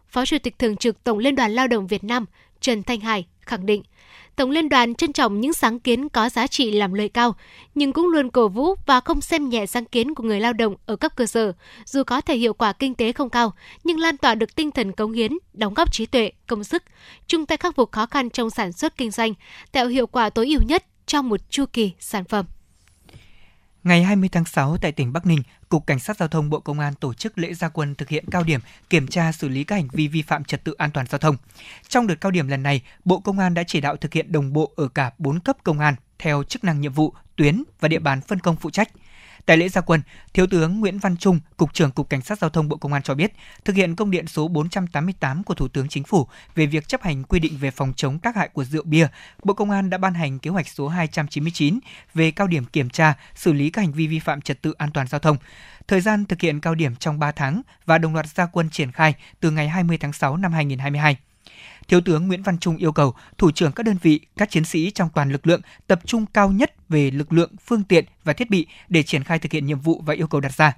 Phó 0.09 0.25
Chủ 0.25 0.37
tịch 0.43 0.59
Thường 0.59 0.77
trực 0.77 1.05
Tổng 1.05 1.19
Liên 1.19 1.35
đoàn 1.35 1.53
Lao 1.53 1.69
động 1.69 1.87
Việt 1.87 2.05
Nam 2.05 2.27
Trần 2.61 2.83
Thanh 2.83 3.01
Hải 3.01 3.27
khẳng 3.41 3.67
định, 3.67 3.83
Tổng 4.37 4.51
Liên 4.51 4.69
đoàn 4.69 4.95
trân 4.95 5.13
trọng 5.13 5.41
những 5.41 5.53
sáng 5.53 5.81
kiến 5.81 6.09
có 6.09 6.29
giá 6.29 6.47
trị 6.47 6.71
làm 6.71 6.95
lợi 6.95 7.09
cao, 7.09 7.35
nhưng 7.75 7.93
cũng 7.93 8.09
luôn 8.09 8.31
cổ 8.31 8.49
vũ 8.49 8.75
và 8.87 9.01
không 9.01 9.21
xem 9.21 9.49
nhẹ 9.49 9.67
sáng 9.67 9.85
kiến 9.85 10.15
của 10.15 10.23
người 10.23 10.41
lao 10.41 10.53
động 10.53 10.77
ở 10.87 10.97
cấp 10.97 11.13
cơ 11.17 11.27
sở, 11.27 11.53
dù 11.85 12.03
có 12.05 12.21
thể 12.21 12.37
hiệu 12.37 12.55
quả 12.55 12.73
kinh 12.73 12.95
tế 12.95 13.13
không 13.13 13.31
cao, 13.31 13.53
nhưng 13.85 13.99
lan 13.99 14.17
tỏa 14.17 14.35
được 14.35 14.55
tinh 14.55 14.71
thần 14.71 14.93
cống 14.93 15.13
hiến, 15.13 15.33
đóng 15.53 15.75
góp 15.75 15.93
trí 15.93 16.07
tuệ, 16.07 16.33
công 16.47 16.65
sức, 16.65 16.83
chung 17.27 17.47
tay 17.47 17.59
khắc 17.59 17.77
phục 17.77 17.93
khó 17.93 18.07
khăn 18.07 18.31
trong 18.31 18.51
sản 18.51 18.73
xuất 18.73 18.97
kinh 18.97 19.11
doanh, 19.11 19.35
tạo 19.73 19.87
hiệu 19.87 20.07
quả 20.07 20.31
tối 20.31 20.47
ưu 20.47 20.61
nhất 20.69 20.85
trong 21.07 21.29
một 21.29 21.51
chu 21.51 21.65
kỳ 21.73 21.93
sản 21.99 22.25
phẩm. 22.25 22.47
Ngày 23.85 24.03
20 24.03 24.29
tháng 24.29 24.45
6 24.45 24.77
tại 24.81 24.93
tỉnh 24.93 25.13
Bắc 25.13 25.27
Ninh, 25.27 25.43
Cục 25.75 25.87
Cảnh 25.87 25.99
sát 25.99 26.17
Giao 26.17 26.29
thông 26.29 26.51
Bộ 26.51 26.61
Công 26.61 26.81
an 26.81 26.95
tổ 26.95 27.15
chức 27.15 27.39
lễ 27.39 27.55
gia 27.55 27.69
quân 27.69 27.95
thực 27.95 28.09
hiện 28.09 28.25
cao 28.31 28.43
điểm 28.43 28.61
kiểm 28.91 29.07
tra 29.07 29.33
xử 29.33 29.49
lý 29.49 29.65
các 29.65 29.77
hành 29.77 29.89
vi 29.93 30.09
vi 30.09 30.23
phạm 30.23 30.45
trật 30.45 30.65
tự 30.65 30.73
an 30.79 30.91
toàn 30.91 31.07
giao 31.07 31.19
thông. 31.19 31.37
Trong 31.89 32.07
đợt 32.07 32.15
cao 32.21 32.31
điểm 32.31 32.49
lần 32.49 32.63
này, 32.63 32.83
Bộ 33.05 33.21
Công 33.21 33.39
an 33.39 33.55
đã 33.55 33.63
chỉ 33.67 33.81
đạo 33.81 33.97
thực 33.97 34.13
hiện 34.13 34.33
đồng 34.33 34.53
bộ 34.53 34.73
ở 34.77 34.89
cả 34.89 35.11
4 35.19 35.41
cấp 35.41 35.57
công 35.65 35.79
an 35.79 35.95
theo 36.19 36.43
chức 36.43 36.65
năng 36.65 36.81
nhiệm 36.81 36.93
vụ, 36.93 37.13
tuyến 37.37 37.63
và 37.81 37.89
địa 37.89 37.99
bàn 37.99 38.21
phân 38.21 38.39
công 38.39 38.57
phụ 38.57 38.71
trách. 38.71 38.89
Tại 39.47 39.57
lễ 39.57 39.69
gia 39.69 39.81
quân, 39.81 40.03
Thiếu 40.35 40.47
tướng 40.47 40.81
Nguyễn 40.81 40.99
Văn 40.99 41.17
Trung, 41.17 41.41
Cục 41.57 41.75
trưởng 41.75 41.91
Cục 41.91 42.09
Cảnh 42.09 42.23
sát 42.23 42.39
Giao 42.39 42.51
thông 42.51 42.69
Bộ 42.69 42.77
Công 42.77 42.93
an 42.93 43.03
cho 43.03 43.15
biết, 43.15 43.33
thực 43.65 43.77
hiện 43.77 43.97
công 43.97 44.11
điện 44.11 44.27
số 44.27 44.49
488 44.49 45.45
của 45.45 45.55
Thủ 45.55 45.69
tướng 45.69 45.89
Chính 45.89 46.05
phủ 46.05 46.27
về 46.55 46.67
việc 46.67 46.89
chấp 46.89 47.03
hành 47.03 47.25
quy 47.25 47.41
định 47.41 47.57
về 47.61 47.71
phòng 47.71 47.93
chống 47.97 48.19
tác 48.19 48.37
hại 48.37 48.49
của 48.49 48.65
rượu 48.65 48.83
bia, 48.85 49.07
Bộ 49.43 49.55
Công 49.55 49.71
an 49.71 49.91
đã 49.91 49.99
ban 49.99 50.15
hành 50.15 50.39
kế 50.39 50.51
hoạch 50.51 50.69
số 50.69 50.89
299 50.89 51.79
về 52.15 52.31
cao 52.31 52.47
điểm 52.47 52.65
kiểm 52.65 52.91
tra, 52.91 53.15
xử 53.35 53.53
lý 53.53 53.71
các 53.71 53.83
hành 53.83 53.93
vi 53.93 54.07
vi 54.07 54.19
phạm 54.19 54.41
trật 54.41 54.63
tự 54.63 54.75
an 54.79 54.91
toàn 54.95 55.07
giao 55.07 55.19
thông. 55.19 55.37
Thời 55.89 56.01
gian 56.01 56.25
thực 56.25 56.41
hiện 56.41 56.61
cao 56.61 56.75
điểm 56.75 56.97
trong 56.97 57.19
3 57.19 57.33
tháng 57.33 57.63
và 57.87 57.99
đồng 57.99 58.15
loạt 58.15 58.27
gia 58.27 58.47
quân 58.47 58.71
triển 58.71 58.93
khai 58.93 59.15
từ 59.41 59.51
ngày 59.51 59.69
20 59.69 59.99
tháng 59.99 60.13
6 60.13 60.37
năm 60.37 60.53
2022. 60.53 61.17
Thiếu 61.89 62.01
tướng 62.01 62.29
Nguyễn 62.29 62.43
Văn 62.43 62.59
Trung 62.59 62.77
yêu 62.77 62.93
cầu 62.93 63.15
thủ 63.39 63.51
trưởng 63.51 63.73
các 63.73 63.83
đơn 63.83 63.97
vị, 64.03 64.21
các 64.37 64.51
chiến 64.51 64.65
sĩ 64.65 64.91
trong 64.91 65.09
toàn 65.15 65.33
lực 65.33 65.47
lượng 65.47 65.61
tập 65.87 66.01
trung 66.05 66.27
cao 66.27 66.53
nhất 66.53 66.89
về 66.89 67.11
lực 67.11 67.33
lượng, 67.33 67.51
phương 67.67 67.85
tiện 67.85 68.05
và 68.25 68.33
thiết 68.33 68.51
bị 68.51 68.67
để 68.89 69.03
triển 69.03 69.25
khai 69.25 69.39
thực 69.39 69.53
hiện 69.53 69.67
nhiệm 69.67 69.81
vụ 69.81 70.03
và 70.07 70.15
yêu 70.15 70.27
cầu 70.27 70.41
đặt 70.41 70.53
ra. 70.55 70.77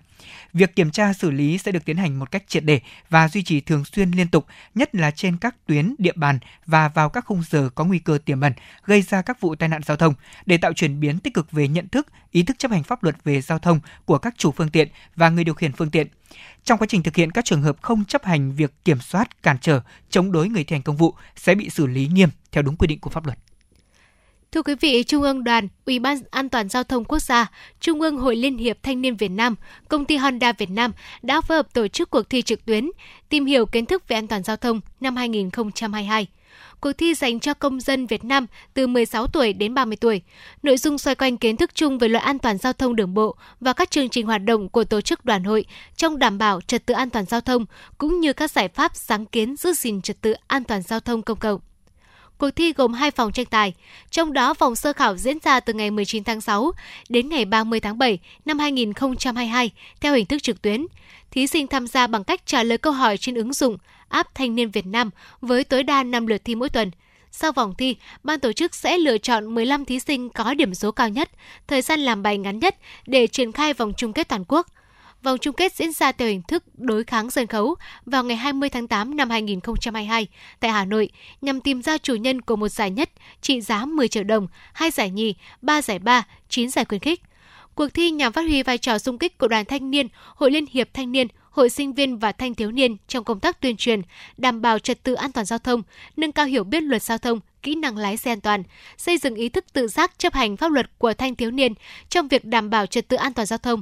Việc 0.52 0.76
kiểm 0.76 0.90
tra 0.90 1.12
xử 1.12 1.30
lý 1.30 1.59
sẽ 1.59 1.72
được 1.72 1.84
tiến 1.84 1.97
hành 1.97 2.18
một 2.18 2.30
cách 2.30 2.44
triệt 2.48 2.64
để 2.64 2.80
và 3.10 3.28
duy 3.28 3.43
trì 3.43 3.60
thường 3.60 3.84
xuyên 3.84 4.10
liên 4.10 4.28
tục, 4.28 4.47
nhất 4.74 4.94
là 4.94 5.10
trên 5.10 5.36
các 5.36 5.66
tuyến 5.66 5.94
địa 5.98 6.12
bàn 6.16 6.38
và 6.66 6.88
vào 6.88 7.09
các 7.09 7.24
khung 7.24 7.43
giờ 7.51 7.68
có 7.74 7.84
nguy 7.84 7.98
cơ 7.98 8.18
tiềm 8.24 8.40
ẩn 8.40 8.52
gây 8.84 9.02
ra 9.02 9.22
các 9.22 9.40
vụ 9.40 9.55
tai 9.55 9.68
nạn 9.68 9.82
giao 9.82 9.97
thông 9.97 10.14
để 10.47 10.56
tạo 10.56 10.72
chuyển 10.72 11.01
biến 11.01 11.18
tích 11.18 11.34
cực 11.34 11.52
về 11.52 11.68
nhận 11.68 11.88
thức, 11.88 12.06
ý 12.30 12.43
thức 12.43 12.59
chấp 12.59 12.70
hành 12.70 12.82
pháp 12.82 13.02
luật 13.02 13.16
về 13.24 13.40
giao 13.40 13.59
thông 13.59 13.80
của 14.05 14.18
các 14.18 14.34
chủ 14.36 14.52
phương 14.52 14.70
tiện 14.70 14.88
và 15.16 15.28
người 15.28 15.44
điều 15.44 15.55
khiển 15.55 15.72
phương 15.72 15.90
tiện. 15.90 16.06
Trong 16.64 16.78
quá 16.78 16.86
trình 16.90 17.02
thực 17.02 17.16
hiện 17.16 17.30
các 17.30 17.44
trường 17.44 17.62
hợp 17.62 17.76
không 17.82 18.05
chấp 18.05 18.24
hành 18.24 18.52
việc 18.52 18.74
kiểm 18.84 19.01
soát, 19.01 19.43
cản 19.43 19.59
trở, 19.60 19.80
chống 20.10 20.32
đối 20.32 20.48
người 20.48 20.64
thi 20.64 20.74
hành 20.74 20.82
công 20.82 20.97
vụ 20.97 21.14
sẽ 21.36 21.55
bị 21.55 21.70
xử 21.70 21.86
lý 21.86 22.09
nghiêm 22.09 22.28
theo 22.52 22.62
đúng 22.62 22.76
quy 22.76 22.86
định 22.86 23.01
của 23.01 23.10
pháp 23.10 23.26
luật. 23.26 23.38
Thưa 24.57 24.62
quý 24.62 24.74
vị, 24.81 25.03
Trung 25.03 25.23
ương 25.23 25.45
Đoàn, 25.45 25.69
Ủy 25.87 25.99
ban 25.99 26.19
An 26.31 26.49
toàn 26.49 26.69
giao 26.69 26.85
thông 26.85 27.05
quốc 27.05 27.19
gia, 27.23 27.47
Trung 27.81 28.01
ương 28.01 28.19
Hội 28.19 28.37
Liên 28.37 28.59
hiệp 28.59 28.83
Thanh 28.83 29.03
niên 29.03 29.16
Việt 29.16 29.28
Nam, 29.28 29.55
Công 29.89 30.05
ty 30.05 30.16
Honda 30.16 30.53
Việt 30.53 30.70
Nam 30.70 30.93
đã 31.23 31.41
phối 31.41 31.57
hợp 31.57 31.74
tổ 31.74 31.89
chức 31.89 32.11
cuộc 32.11 32.31
thi 32.31 32.43
trực 32.43 32.65
tuyến 32.65 32.91
tìm 33.28 33.47
hiểu 33.47 33.66
kiến 33.66 33.87
thức 33.87 34.09
về 34.09 34.16
an 34.16 34.27
toàn 34.27 34.43
giao 34.43 34.57
thông 34.57 34.81
năm 35.01 35.16
2022. 35.16 36.27
Cuộc 36.81 36.93
thi 36.93 37.15
dành 37.15 37.41
cho 37.41 37.55
công 37.55 37.81
dân 37.81 38.07
Việt 38.07 38.24
Nam 38.24 38.47
từ 38.74 38.87
16 38.87 39.27
tuổi 39.27 39.53
đến 39.53 39.74
30 39.74 39.97
tuổi. 39.97 40.23
Nội 40.62 40.77
dung 40.77 40.99
xoay 40.99 41.15
quanh 41.15 41.37
kiến 41.37 41.57
thức 41.57 41.74
chung 41.74 41.99
về 41.99 42.09
luật 42.09 42.23
an 42.23 42.39
toàn 42.39 42.59
giao 42.59 42.73
thông 42.73 42.97
đường 42.97 43.15
bộ 43.15 43.37
và 43.61 43.73
các 43.73 43.91
chương 43.91 44.09
trình 44.09 44.27
hoạt 44.27 44.45
động 44.45 44.69
của 44.69 44.85
tổ 44.85 45.01
chức 45.01 45.24
đoàn 45.24 45.45
hội 45.45 45.65
trong 45.97 46.19
đảm 46.19 46.39
bảo 46.39 46.61
trật 46.61 46.87
tự 46.87 46.95
an 46.95 47.11
toàn 47.11 47.24
giao 47.24 47.41
thông 47.41 47.66
cũng 47.99 48.20
như 48.20 48.33
các 48.33 48.51
giải 48.51 48.69
pháp 48.69 48.97
sáng 48.97 49.27
kiến 49.27 49.57
giữ 49.57 49.73
gìn 49.73 50.03
trật 50.03 50.20
tự 50.20 50.35
an 50.47 50.65
toàn 50.65 50.83
giao 50.83 51.01
thông 51.01 51.23
công 51.23 51.39
cộng. 51.39 51.61
Cuộc 52.38 52.50
thi 52.50 52.72
gồm 52.72 52.92
hai 52.92 53.10
vòng 53.10 53.32
tranh 53.32 53.46
tài, 53.46 53.74
trong 54.10 54.32
đó 54.32 54.54
vòng 54.58 54.76
sơ 54.76 54.92
khảo 54.92 55.16
diễn 55.16 55.38
ra 55.42 55.60
từ 55.60 55.72
ngày 55.72 55.90
19 55.90 56.24
tháng 56.24 56.40
6 56.40 56.72
đến 57.08 57.28
ngày 57.28 57.44
30 57.44 57.80
tháng 57.80 57.98
7 57.98 58.18
năm 58.44 58.58
2022 58.58 59.70
theo 60.00 60.14
hình 60.14 60.26
thức 60.26 60.42
trực 60.42 60.62
tuyến. 60.62 60.86
Thí 61.30 61.46
sinh 61.46 61.66
tham 61.66 61.86
gia 61.86 62.06
bằng 62.06 62.24
cách 62.24 62.46
trả 62.46 62.62
lời 62.62 62.78
câu 62.78 62.92
hỏi 62.92 63.16
trên 63.16 63.34
ứng 63.34 63.52
dụng 63.52 63.76
app 64.08 64.34
Thanh 64.34 64.54
niên 64.54 64.70
Việt 64.70 64.86
Nam 64.86 65.10
với 65.40 65.64
tối 65.64 65.82
đa 65.82 66.02
5 66.02 66.26
lượt 66.26 66.44
thi 66.44 66.54
mỗi 66.54 66.68
tuần. 66.68 66.90
Sau 67.30 67.52
vòng 67.52 67.74
thi, 67.78 67.96
ban 68.22 68.40
tổ 68.40 68.52
chức 68.52 68.74
sẽ 68.74 68.98
lựa 68.98 69.18
chọn 69.18 69.54
15 69.54 69.84
thí 69.84 70.00
sinh 70.00 70.28
có 70.30 70.54
điểm 70.54 70.74
số 70.74 70.90
cao 70.90 71.08
nhất, 71.08 71.30
thời 71.66 71.82
gian 71.82 72.00
làm 72.00 72.22
bài 72.22 72.38
ngắn 72.38 72.58
nhất 72.58 72.76
để 73.06 73.26
triển 73.26 73.52
khai 73.52 73.74
vòng 73.74 73.92
chung 73.96 74.12
kết 74.12 74.28
toàn 74.28 74.44
quốc. 74.48 74.66
Vòng 75.22 75.38
chung 75.38 75.55
kết 75.55 75.74
diễn 75.74 75.93
ra 75.93 76.12
theo 76.12 76.28
hình 76.28 76.43
thức 76.43 76.64
đối 76.74 77.05
kháng 77.05 77.30
sân 77.30 77.47
khấu 77.47 77.74
vào 78.06 78.24
ngày 78.24 78.36
20 78.36 78.68
tháng 78.68 78.88
8 78.88 79.16
năm 79.16 79.30
2022 79.30 80.26
tại 80.60 80.70
Hà 80.70 80.84
Nội 80.84 81.10
nhằm 81.40 81.60
tìm 81.60 81.82
ra 81.82 81.98
chủ 81.98 82.14
nhân 82.14 82.40
của 82.40 82.56
một 82.56 82.68
giải 82.68 82.90
nhất 82.90 83.10
trị 83.40 83.60
giá 83.60 83.84
10 83.84 84.09
triệu 84.09 84.24
đồng, 84.24 84.48
hai 84.72 84.90
giải 84.90 85.10
nhì, 85.10 85.34
ba 85.62 85.82
giải 85.82 85.98
ba, 85.98 86.26
9 86.48 86.70
giải 86.70 86.84
khuyến 86.84 87.01
khích. 87.01 87.22
Cuộc 87.74 87.88
thi 87.94 88.10
nhằm 88.10 88.32
phát 88.32 88.43
huy 88.43 88.62
vai 88.62 88.78
trò 88.78 88.98
sung 88.98 89.18
kích 89.18 89.38
của 89.38 89.48
đoàn 89.48 89.64
thanh 89.64 89.90
niên, 89.90 90.09
hội 90.34 90.51
liên 90.51 90.66
hiệp 90.70 90.88
thanh 90.94 91.12
niên, 91.12 91.28
hội 91.51 91.70
sinh 91.70 91.94
viên 91.94 92.18
và 92.18 92.32
thanh 92.32 92.55
thiếu 92.55 92.70
niên 92.70 92.97
trong 93.09 93.24
công 93.24 93.40
tác 93.40 93.60
tuyên 93.60 93.76
truyền, 93.76 94.02
đảm 94.36 94.62
bảo 94.62 94.78
trật 94.78 95.02
tự 95.02 95.14
an 95.14 95.32
toàn 95.32 95.47
giao 95.47 95.59
thông, 95.59 95.82
nâng 96.16 96.32
cao 96.32 96.47
hiểu 96.47 96.64
biết 96.64 96.82
luật 96.82 97.02
giao 97.02 97.18
thông, 97.18 97.40
kỹ 97.62 97.74
năng 97.74 97.97
lái 97.97 98.16
xe 98.16 98.32
an 98.32 98.40
toàn, 98.40 98.62
xây 98.97 99.18
dựng 99.18 99.34
ý 99.34 99.48
thức 99.48 99.64
tự 99.72 99.88
giác 99.88 100.18
chấp 100.18 100.34
hành 100.34 100.56
pháp 100.56 100.72
luật 100.72 100.98
của 100.98 101.14
thanh 101.14 101.34
thiếu 101.34 101.51
niên 101.51 101.72
trong 102.09 102.28
việc 102.28 102.44
đảm 102.44 102.70
bảo 102.70 102.86
trật 102.86 103.09
tự 103.09 103.16
an 103.16 103.32
toàn 103.32 103.47
giao 103.47 103.59
thông. 103.59 103.80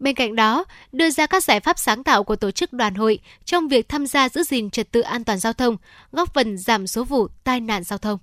Bên 0.00 0.14
cạnh 0.14 0.36
đó, 0.36 0.64
đưa 0.92 1.10
ra 1.10 1.26
các 1.26 1.44
giải 1.44 1.60
pháp 1.60 1.78
sáng 1.78 2.04
tạo 2.04 2.24
của 2.24 2.36
tổ 2.36 2.50
chức 2.50 2.72
đoàn 2.72 2.94
hội 2.94 3.18
trong 3.44 3.68
việc 3.68 3.88
tham 3.88 4.06
gia 4.06 4.28
giữ 4.28 4.42
gìn 4.42 4.70
trật 4.70 4.92
tự 4.92 5.00
an 5.00 5.24
toàn 5.24 5.38
giao 5.38 5.52
thông, 5.52 5.76
góp 6.12 6.34
phần 6.34 6.58
giảm 6.58 6.86
số 6.86 7.04
vụ 7.04 7.28
tai 7.44 7.60
nạn 7.60 7.84
giao 7.84 7.98
thông. 7.98 8.18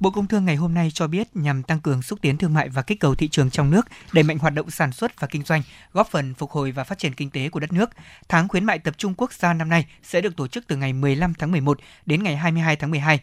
Bộ 0.00 0.10
Công 0.10 0.26
Thương 0.26 0.44
ngày 0.44 0.56
hôm 0.56 0.74
nay 0.74 0.90
cho 0.94 1.06
biết 1.06 1.36
nhằm 1.36 1.62
tăng 1.62 1.80
cường 1.80 2.02
xúc 2.02 2.18
tiến 2.22 2.38
thương 2.38 2.54
mại 2.54 2.68
và 2.68 2.82
kích 2.82 3.00
cầu 3.00 3.14
thị 3.14 3.28
trường 3.28 3.50
trong 3.50 3.70
nước, 3.70 3.86
đẩy 4.12 4.22
mạnh 4.22 4.38
hoạt 4.38 4.54
động 4.54 4.70
sản 4.70 4.92
xuất 4.92 5.20
và 5.20 5.28
kinh 5.28 5.42
doanh, 5.42 5.62
góp 5.92 6.08
phần 6.10 6.34
phục 6.34 6.50
hồi 6.50 6.72
và 6.72 6.84
phát 6.84 6.98
triển 6.98 7.14
kinh 7.14 7.30
tế 7.30 7.48
của 7.48 7.60
đất 7.60 7.72
nước. 7.72 7.90
Tháng 8.28 8.48
khuyến 8.48 8.64
mại 8.64 8.78
tập 8.78 8.94
trung 8.98 9.14
quốc 9.16 9.32
gia 9.32 9.52
năm 9.52 9.68
nay 9.68 9.86
sẽ 10.02 10.20
được 10.20 10.36
tổ 10.36 10.48
chức 10.48 10.64
từ 10.66 10.76
ngày 10.76 10.92
15 10.92 11.34
tháng 11.38 11.52
11 11.52 11.78
đến 12.06 12.22
ngày 12.22 12.36
22 12.36 12.76
tháng 12.76 12.90
12. 12.90 13.20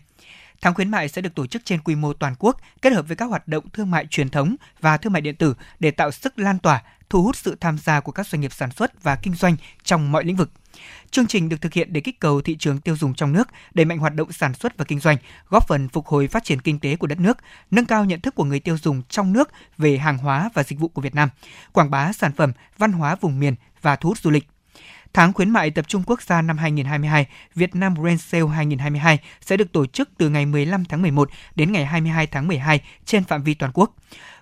Tháng 0.61 0.73
khuyến 0.73 0.91
mại 0.91 1.09
sẽ 1.09 1.21
được 1.21 1.35
tổ 1.35 1.47
chức 1.47 1.65
trên 1.65 1.81
quy 1.81 1.95
mô 1.95 2.13
toàn 2.13 2.35
quốc, 2.39 2.57
kết 2.81 2.93
hợp 2.93 3.07
với 3.07 3.17
các 3.17 3.25
hoạt 3.25 3.47
động 3.47 3.69
thương 3.73 3.91
mại 3.91 4.07
truyền 4.09 4.29
thống 4.29 4.55
và 4.79 4.97
thương 4.97 5.13
mại 5.13 5.21
điện 5.21 5.35
tử 5.35 5.55
để 5.79 5.91
tạo 5.91 6.11
sức 6.11 6.39
lan 6.39 6.59
tỏa, 6.59 6.83
thu 7.11 7.23
hút 7.23 7.35
sự 7.35 7.55
tham 7.59 7.77
gia 7.77 7.99
của 7.99 8.11
các 8.11 8.27
doanh 8.27 8.41
nghiệp 8.41 8.53
sản 8.53 8.71
xuất 8.71 9.03
và 9.03 9.15
kinh 9.15 9.35
doanh 9.35 9.55
trong 9.83 10.11
mọi 10.11 10.23
lĩnh 10.23 10.35
vực. 10.35 10.51
Chương 11.11 11.27
trình 11.27 11.49
được 11.49 11.61
thực 11.61 11.73
hiện 11.73 11.93
để 11.93 12.01
kích 12.01 12.19
cầu 12.19 12.41
thị 12.41 12.55
trường 12.59 12.79
tiêu 12.79 12.95
dùng 12.97 13.13
trong 13.13 13.33
nước, 13.33 13.47
đẩy 13.73 13.85
mạnh 13.85 13.97
hoạt 13.97 14.15
động 14.15 14.31
sản 14.31 14.53
xuất 14.53 14.77
và 14.77 14.85
kinh 14.85 14.99
doanh, 14.99 15.17
góp 15.49 15.67
phần 15.67 15.89
phục 15.89 16.07
hồi 16.07 16.27
phát 16.27 16.43
triển 16.43 16.61
kinh 16.61 16.79
tế 16.79 16.95
của 16.95 17.07
đất 17.07 17.19
nước, 17.19 17.37
nâng 17.71 17.85
cao 17.85 18.05
nhận 18.05 18.21
thức 18.21 18.35
của 18.35 18.43
người 18.43 18.59
tiêu 18.59 18.77
dùng 18.77 19.01
trong 19.09 19.33
nước 19.33 19.49
về 19.77 19.97
hàng 19.97 20.17
hóa 20.17 20.49
và 20.53 20.63
dịch 20.63 20.79
vụ 20.79 20.87
của 20.87 21.01
Việt 21.01 21.15
Nam, 21.15 21.29
quảng 21.71 21.91
bá 21.91 22.13
sản 22.13 22.31
phẩm, 22.33 22.51
văn 22.77 22.91
hóa 22.91 23.15
vùng 23.21 23.39
miền 23.39 23.55
và 23.81 23.95
thu 23.95 24.09
hút 24.09 24.17
du 24.17 24.29
lịch. 24.29 24.47
Tháng 25.13 25.33
khuyến 25.33 25.49
mại 25.49 25.71
tập 25.71 25.85
trung 25.87 26.03
quốc 26.05 26.21
gia 26.21 26.41
năm 26.41 26.57
2022 26.57 27.27
Việt 27.55 27.75
Nam 27.75 27.93
Brand 27.93 28.21
Sale 28.21 28.47
2022 28.47 29.19
sẽ 29.41 29.57
được 29.57 29.71
tổ 29.71 29.85
chức 29.85 30.09
từ 30.17 30.29
ngày 30.29 30.45
15 30.45 30.85
tháng 30.85 31.01
11 31.01 31.29
đến 31.55 31.71
ngày 31.71 31.85
22 31.85 32.27
tháng 32.27 32.47
12 32.47 32.81
trên 33.05 33.23
phạm 33.23 33.43
vi 33.43 33.53
toàn 33.53 33.71
quốc. 33.75 33.95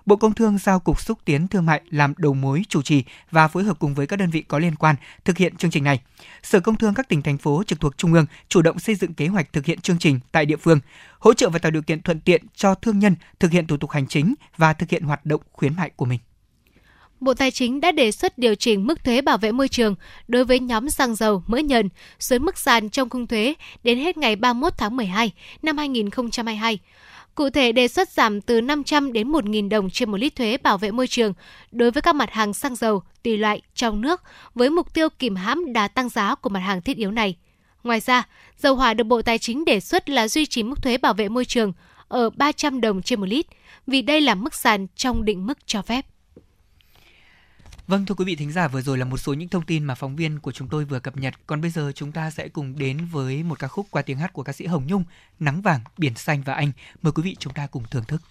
Bộ 0.06 0.16
Công 0.16 0.34
Thương 0.34 0.58
giao 0.58 0.80
Cục 0.80 1.00
Xúc 1.00 1.18
tiến 1.24 1.48
Thương 1.48 1.66
mại 1.66 1.80
làm 1.90 2.14
đầu 2.16 2.34
mối 2.34 2.62
chủ 2.68 2.82
trì 2.82 3.04
và 3.30 3.48
phối 3.48 3.64
hợp 3.64 3.78
cùng 3.78 3.94
với 3.94 4.06
các 4.06 4.16
đơn 4.16 4.30
vị 4.30 4.42
có 4.42 4.58
liên 4.58 4.76
quan 4.76 4.96
thực 5.24 5.38
hiện 5.38 5.56
chương 5.56 5.70
trình 5.70 5.84
này. 5.84 6.00
Sở 6.42 6.60
Công 6.60 6.76
Thương 6.76 6.94
các 6.94 7.08
tỉnh 7.08 7.22
thành 7.22 7.38
phố 7.38 7.62
trực 7.66 7.80
thuộc 7.80 7.98
Trung 7.98 8.12
ương 8.12 8.26
chủ 8.48 8.62
động 8.62 8.78
xây 8.78 8.94
dựng 8.94 9.14
kế 9.14 9.26
hoạch 9.26 9.52
thực 9.52 9.66
hiện 9.66 9.80
chương 9.80 9.98
trình 9.98 10.20
tại 10.32 10.46
địa 10.46 10.56
phương, 10.56 10.80
hỗ 11.18 11.34
trợ 11.34 11.50
và 11.50 11.58
tạo 11.58 11.70
điều 11.70 11.82
kiện 11.82 12.02
thuận 12.02 12.20
tiện 12.20 12.44
cho 12.54 12.74
thương 12.74 12.98
nhân 12.98 13.16
thực 13.40 13.50
hiện 13.50 13.66
thủ 13.66 13.76
tục 13.76 13.90
hành 13.90 14.06
chính 14.06 14.34
và 14.56 14.72
thực 14.72 14.90
hiện 14.90 15.02
hoạt 15.02 15.26
động 15.26 15.40
khuyến 15.52 15.76
mại 15.76 15.90
của 15.96 16.04
mình. 16.04 16.20
Bộ 17.20 17.34
Tài 17.34 17.50
chính 17.50 17.80
đã 17.80 17.92
đề 17.92 18.12
xuất 18.12 18.38
điều 18.38 18.54
chỉnh 18.54 18.86
mức 18.86 19.04
thuế 19.04 19.20
bảo 19.20 19.38
vệ 19.38 19.52
môi 19.52 19.68
trường 19.68 19.94
đối 20.28 20.44
với 20.44 20.60
nhóm 20.60 20.90
xăng 20.90 21.14
dầu, 21.14 21.42
mỡ 21.46 21.58
nhờn 21.58 21.88
xuống 22.18 22.44
mức 22.44 22.58
sàn 22.58 22.88
trong 22.88 23.08
khung 23.08 23.26
thuế 23.26 23.54
đến 23.82 23.98
hết 23.98 24.16
ngày 24.16 24.36
31 24.36 24.72
tháng 24.78 24.96
12 24.96 25.32
năm 25.62 25.78
2022. 25.78 26.78
Cụ 27.34 27.50
thể 27.50 27.72
đề 27.72 27.88
xuất 27.88 28.08
giảm 28.08 28.40
từ 28.40 28.60
500 28.60 29.12
đến 29.12 29.32
1.000 29.32 29.68
đồng 29.68 29.90
trên 29.90 30.10
một 30.10 30.16
lít 30.16 30.36
thuế 30.36 30.56
bảo 30.56 30.78
vệ 30.78 30.90
môi 30.90 31.06
trường 31.06 31.32
đối 31.70 31.90
với 31.90 32.02
các 32.02 32.14
mặt 32.14 32.30
hàng 32.32 32.54
xăng 32.54 32.76
dầu 32.76 33.02
tùy 33.22 33.36
loại 33.36 33.62
trong 33.74 34.00
nước 34.00 34.22
với 34.54 34.70
mục 34.70 34.94
tiêu 34.94 35.08
kìm 35.18 35.36
hãm 35.36 35.72
đà 35.72 35.88
tăng 35.88 36.08
giá 36.08 36.34
của 36.34 36.50
mặt 36.50 36.60
hàng 36.60 36.82
thiết 36.82 36.96
yếu 36.96 37.10
này. 37.10 37.36
Ngoài 37.84 38.00
ra, 38.00 38.28
dầu 38.58 38.74
hỏa 38.74 38.94
được 38.94 39.04
Bộ 39.04 39.22
Tài 39.22 39.38
chính 39.38 39.64
đề 39.64 39.80
xuất 39.80 40.10
là 40.10 40.28
duy 40.28 40.46
trì 40.46 40.62
mức 40.62 40.82
thuế 40.82 40.98
bảo 40.98 41.14
vệ 41.14 41.28
môi 41.28 41.44
trường 41.44 41.72
ở 42.08 42.30
300 42.30 42.80
đồng 42.80 43.02
trên 43.02 43.20
một 43.20 43.26
lít 43.26 43.46
vì 43.86 44.02
đây 44.02 44.20
là 44.20 44.34
mức 44.34 44.54
sàn 44.54 44.86
trong 44.96 45.24
định 45.24 45.46
mức 45.46 45.58
cho 45.66 45.82
phép. 45.82 46.06
Vâng 47.90 48.06
thưa 48.06 48.14
quý 48.14 48.24
vị 48.24 48.36
thính 48.36 48.52
giả 48.52 48.68
vừa 48.68 48.82
rồi 48.82 48.98
là 48.98 49.04
một 49.04 49.16
số 49.16 49.34
những 49.34 49.48
thông 49.48 49.64
tin 49.64 49.84
mà 49.84 49.94
phóng 49.94 50.16
viên 50.16 50.38
của 50.38 50.52
chúng 50.52 50.68
tôi 50.68 50.84
vừa 50.84 51.00
cập 51.00 51.16
nhật. 51.16 51.34
Còn 51.46 51.60
bây 51.60 51.70
giờ 51.70 51.92
chúng 51.94 52.12
ta 52.12 52.30
sẽ 52.30 52.48
cùng 52.48 52.78
đến 52.78 52.98
với 53.12 53.42
một 53.42 53.58
ca 53.58 53.68
khúc 53.68 53.86
qua 53.90 54.02
tiếng 54.02 54.18
hát 54.18 54.32
của 54.32 54.42
ca 54.42 54.52
sĩ 54.52 54.66
Hồng 54.66 54.86
Nhung, 54.86 55.04
Nắng 55.40 55.62
vàng, 55.62 55.80
biển 55.98 56.14
xanh 56.14 56.42
và 56.42 56.54
anh. 56.54 56.72
Mời 57.02 57.12
quý 57.12 57.22
vị 57.22 57.36
chúng 57.38 57.52
ta 57.52 57.66
cùng 57.66 57.84
thưởng 57.90 58.04
thức. 58.04 58.22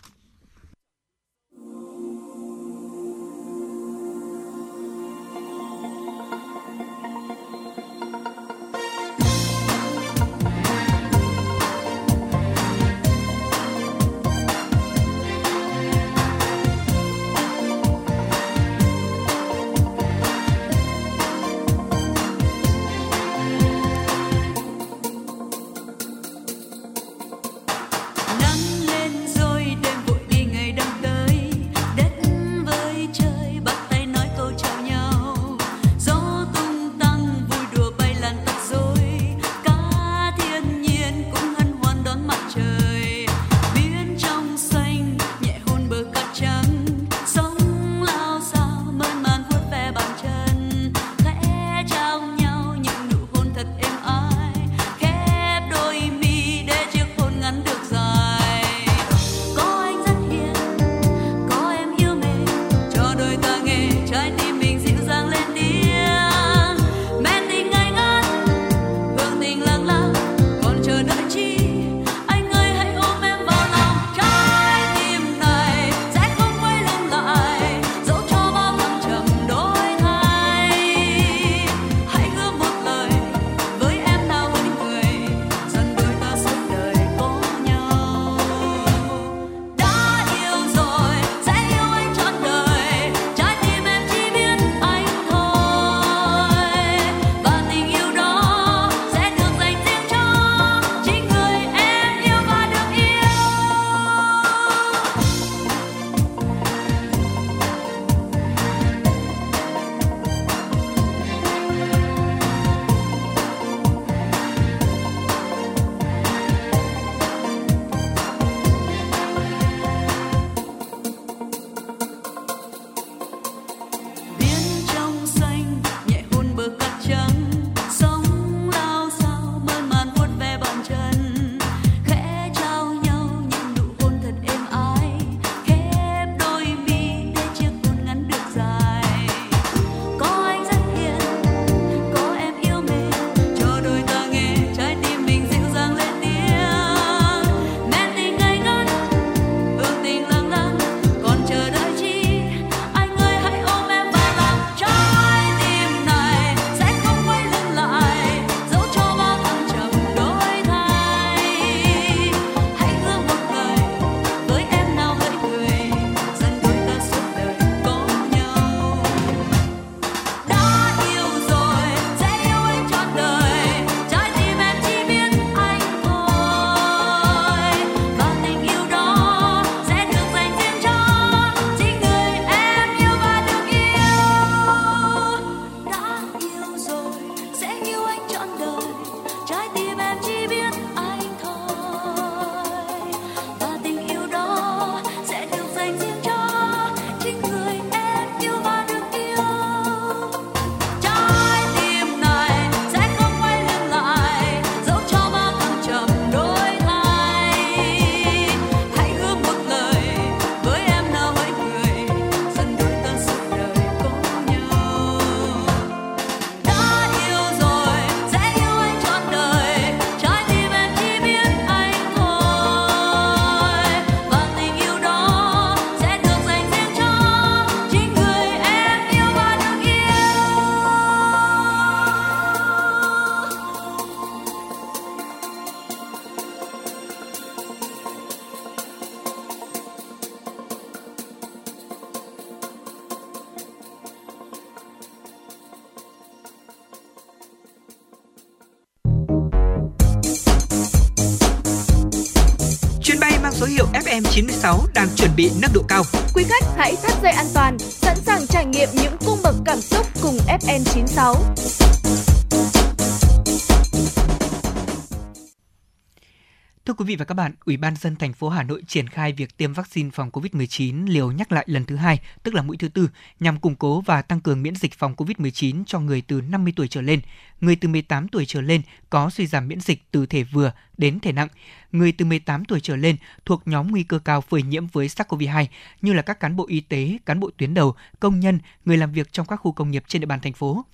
Vị 267.09 267.15
và 267.15 267.25
các 267.25 267.33
bạn, 267.33 267.51
Ủy 267.65 267.77
ban 267.77 267.95
dân 267.95 268.15
thành 268.15 268.33
phố 268.33 268.49
Hà 268.49 268.63
Nội 268.63 268.83
triển 268.87 269.07
khai 269.07 269.33
việc 269.33 269.57
tiêm 269.57 269.73
vaccine 269.73 270.09
phòng 270.13 270.29
COVID-19 270.29 271.07
liều 271.07 271.31
nhắc 271.31 271.51
lại 271.51 271.65
lần 271.67 271.85
thứ 271.85 271.95
hai, 271.95 272.19
tức 272.43 272.53
là 272.53 272.61
mũi 272.61 272.77
thứ 272.77 272.87
tư, 272.87 273.09
nhằm 273.39 273.59
củng 273.59 273.75
cố 273.75 274.01
và 274.01 274.21
tăng 274.21 274.41
cường 274.41 274.63
miễn 274.63 274.75
dịch 274.75 274.93
phòng 274.93 275.15
COVID-19 275.15 275.83
cho 275.85 275.99
người 275.99 276.21
từ 276.21 276.41
50 276.41 276.73
tuổi 276.75 276.87
trở 276.87 277.01
lên, 277.01 277.19
người 277.61 277.75
từ 277.75 277.87
18 277.87 278.27
tuổi 278.27 278.45
trở 278.45 278.61
lên 278.61 278.81
có 279.09 279.29
suy 279.29 279.47
giảm 279.47 279.67
miễn 279.67 279.79
dịch 279.79 280.03
từ 280.11 280.25
thể 280.25 280.43
vừa 280.43 280.71
đến 280.97 281.19
thể 281.19 281.31
nặng, 281.31 281.47
người 281.91 282.11
từ 282.11 282.25
18 282.25 282.65
tuổi 282.65 282.79
trở 282.79 282.95
lên 282.95 283.15
thuộc 283.45 283.67
nhóm 283.67 283.91
nguy 283.91 284.03
cơ 284.03 284.19
cao 284.19 284.41
phơi 284.41 284.61
nhiễm 284.61 284.87
với 284.87 285.07
SARS-CoV-2 285.07 285.65
như 286.01 286.13
là 286.13 286.21
các 286.21 286.39
cán 286.39 286.55
bộ 286.55 286.65
y 286.67 286.79
tế, 286.79 287.17
cán 287.25 287.39
bộ 287.39 287.49
tuyến 287.57 287.73
đầu, 287.73 287.95
công 288.19 288.39
nhân, 288.39 288.59
người 288.85 288.97
làm 288.97 289.11
việc 289.11 289.31
trong 289.31 289.47
các 289.47 289.55
khu 289.55 289.71
công 289.71 289.91
nghiệp 289.91 290.03
trên 290.07 290.21
địa 290.21 290.25
bàn 290.25 290.39
thành 290.39 290.53
phố. 290.53 290.85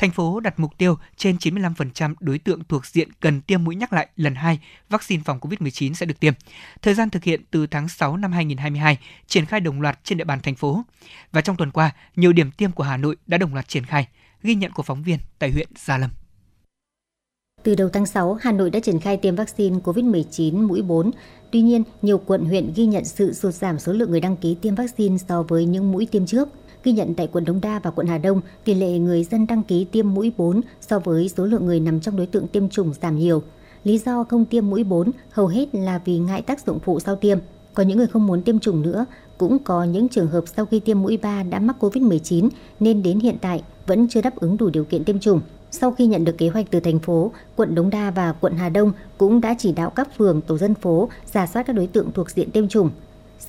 Thành 0.00 0.10
phố 0.10 0.40
đặt 0.40 0.60
mục 0.60 0.78
tiêu 0.78 0.98
trên 1.16 1.36
95% 1.36 2.14
đối 2.20 2.38
tượng 2.38 2.64
thuộc 2.68 2.86
diện 2.86 3.08
cần 3.20 3.40
tiêm 3.40 3.64
mũi 3.64 3.76
nhắc 3.76 3.92
lại 3.92 4.08
lần 4.16 4.34
2 4.34 4.60
vaccine 4.88 5.22
phòng 5.24 5.38
COVID-19 5.40 5.94
sẽ 5.94 6.06
được 6.06 6.20
tiêm. 6.20 6.34
Thời 6.82 6.94
gian 6.94 7.10
thực 7.10 7.24
hiện 7.24 7.42
từ 7.50 7.66
tháng 7.66 7.88
6 7.88 8.16
năm 8.16 8.32
2022, 8.32 8.98
triển 9.26 9.46
khai 9.46 9.60
đồng 9.60 9.80
loạt 9.80 9.98
trên 10.04 10.18
địa 10.18 10.24
bàn 10.24 10.40
thành 10.42 10.54
phố. 10.54 10.82
Và 11.32 11.40
trong 11.40 11.56
tuần 11.56 11.70
qua, 11.70 11.90
nhiều 12.16 12.32
điểm 12.32 12.50
tiêm 12.50 12.72
của 12.72 12.84
Hà 12.84 12.96
Nội 12.96 13.16
đã 13.26 13.38
đồng 13.38 13.54
loạt 13.54 13.68
triển 13.68 13.86
khai. 13.86 14.08
Ghi 14.42 14.54
nhận 14.54 14.72
của 14.72 14.82
phóng 14.82 15.02
viên 15.02 15.18
tại 15.38 15.50
huyện 15.50 15.68
Gia 15.76 15.98
Lâm. 15.98 16.10
Từ 17.62 17.74
đầu 17.74 17.88
tháng 17.88 18.06
6, 18.06 18.34
Hà 18.34 18.52
Nội 18.52 18.70
đã 18.70 18.80
triển 18.80 19.00
khai 19.00 19.16
tiêm 19.16 19.36
vaccine 19.36 19.78
COVID-19 19.78 20.66
mũi 20.66 20.82
4. 20.82 21.10
Tuy 21.50 21.60
nhiên, 21.60 21.82
nhiều 22.02 22.18
quận 22.18 22.44
huyện 22.44 22.72
ghi 22.76 22.86
nhận 22.86 23.04
sự 23.04 23.32
sụt 23.32 23.54
giảm 23.54 23.78
số 23.78 23.92
lượng 23.92 24.10
người 24.10 24.20
đăng 24.20 24.36
ký 24.36 24.56
tiêm 24.62 24.74
vaccine 24.74 25.16
so 25.28 25.42
với 25.42 25.64
những 25.64 25.92
mũi 25.92 26.06
tiêm 26.10 26.26
trước. 26.26 26.48
Ghi 26.84 26.92
nhận 26.92 27.14
tại 27.14 27.26
quận 27.32 27.44
Đống 27.44 27.60
Đa 27.60 27.78
và 27.78 27.90
quận 27.90 28.06
Hà 28.06 28.18
Đông, 28.18 28.40
tỷ 28.64 28.74
lệ 28.74 28.98
người 28.98 29.24
dân 29.24 29.46
đăng 29.46 29.62
ký 29.62 29.84
tiêm 29.84 30.14
mũi 30.14 30.32
4 30.36 30.60
so 30.80 30.98
với 30.98 31.28
số 31.28 31.46
lượng 31.46 31.66
người 31.66 31.80
nằm 31.80 32.00
trong 32.00 32.16
đối 32.16 32.26
tượng 32.26 32.46
tiêm 32.46 32.68
chủng 32.68 32.94
giảm 33.02 33.18
nhiều. 33.18 33.42
Lý 33.84 33.98
do 33.98 34.24
không 34.24 34.44
tiêm 34.44 34.70
mũi 34.70 34.84
4 34.84 35.10
hầu 35.30 35.46
hết 35.46 35.74
là 35.74 36.00
vì 36.04 36.18
ngại 36.18 36.42
tác 36.42 36.66
dụng 36.66 36.78
phụ 36.78 37.00
sau 37.00 37.16
tiêm. 37.16 37.38
Có 37.74 37.82
những 37.82 37.98
người 37.98 38.06
không 38.06 38.26
muốn 38.26 38.42
tiêm 38.42 38.58
chủng 38.58 38.82
nữa, 38.82 39.06
cũng 39.38 39.58
có 39.58 39.84
những 39.84 40.08
trường 40.08 40.26
hợp 40.26 40.44
sau 40.56 40.66
khi 40.66 40.80
tiêm 40.80 41.02
mũi 41.02 41.16
3 41.16 41.42
đã 41.42 41.58
mắc 41.58 41.76
COVID-19 41.80 42.48
nên 42.80 43.02
đến 43.02 43.20
hiện 43.20 43.36
tại 43.40 43.62
vẫn 43.86 44.08
chưa 44.08 44.22
đáp 44.22 44.36
ứng 44.36 44.56
đủ 44.56 44.70
điều 44.70 44.84
kiện 44.84 45.04
tiêm 45.04 45.18
chủng. 45.18 45.40
Sau 45.70 45.92
khi 45.92 46.06
nhận 46.06 46.24
được 46.24 46.38
kế 46.38 46.48
hoạch 46.48 46.66
từ 46.70 46.80
thành 46.80 46.98
phố, 46.98 47.32
quận 47.56 47.74
Đống 47.74 47.90
Đa 47.90 48.10
và 48.10 48.32
quận 48.32 48.54
Hà 48.54 48.68
Đông 48.68 48.92
cũng 49.18 49.40
đã 49.40 49.54
chỉ 49.58 49.72
đạo 49.72 49.90
các 49.90 50.08
phường, 50.16 50.40
tổ 50.40 50.58
dân 50.58 50.74
phố 50.74 51.08
giả 51.32 51.46
soát 51.46 51.62
các 51.62 51.72
đối 51.72 51.86
tượng 51.86 52.12
thuộc 52.12 52.30
diện 52.30 52.50
tiêm 52.50 52.68
chủng. 52.68 52.90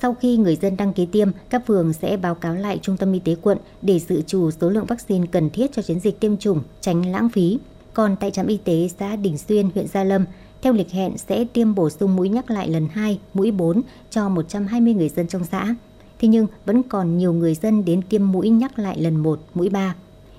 Sau 0.02 0.16
khi 0.20 0.36
người 0.36 0.56
dân 0.56 0.76
đăng 0.76 0.92
ký 0.92 1.06
tiêm, 1.06 1.28
các 1.50 1.66
phường 1.66 1.92
sẽ 1.92 2.16
báo 2.16 2.34
cáo 2.34 2.54
lại 2.54 2.78
trung 2.82 2.96
tâm 2.96 3.12
y 3.12 3.18
tế 3.18 3.36
quận 3.42 3.58
để 3.82 3.98
dự 3.98 4.22
trù 4.22 4.50
số 4.50 4.70
lượng 4.70 4.84
vaccine 4.84 5.26
cần 5.32 5.50
thiết 5.50 5.72
cho 5.72 5.82
chiến 5.82 6.00
dịch 6.00 6.20
tiêm 6.20 6.36
chủng, 6.36 6.62
tránh 6.80 7.12
lãng 7.12 7.28
phí. 7.28 7.58
Còn 7.94 8.16
tại 8.16 8.30
trạm 8.30 8.46
y 8.46 8.56
tế 8.56 8.88
xã 8.98 9.16
Đình 9.16 9.38
Xuyên, 9.38 9.70
huyện 9.74 9.88
Gia 9.88 10.04
Lâm, 10.04 10.24
theo 10.62 10.72
lịch 10.72 10.90
hẹn 10.90 11.18
sẽ 11.18 11.44
tiêm 11.52 11.74
bổ 11.74 11.90
sung 11.90 12.16
mũi 12.16 12.28
nhắc 12.28 12.50
lại 12.50 12.68
lần 12.68 12.88
2, 12.92 13.18
mũi 13.34 13.50
4 13.50 13.82
cho 14.10 14.28
120 14.28 14.94
người 14.94 15.08
dân 15.08 15.28
trong 15.28 15.44
xã. 15.44 15.74
Thế 16.20 16.28
nhưng 16.28 16.46
vẫn 16.64 16.82
còn 16.82 17.18
nhiều 17.18 17.32
người 17.32 17.54
dân 17.54 17.84
đến 17.84 18.02
tiêm 18.02 18.32
mũi 18.32 18.48
nhắc 18.48 18.78
lại 18.78 19.00
lần 19.00 19.16
1, 19.16 19.40
mũi 19.54 19.68
3. 19.68 19.94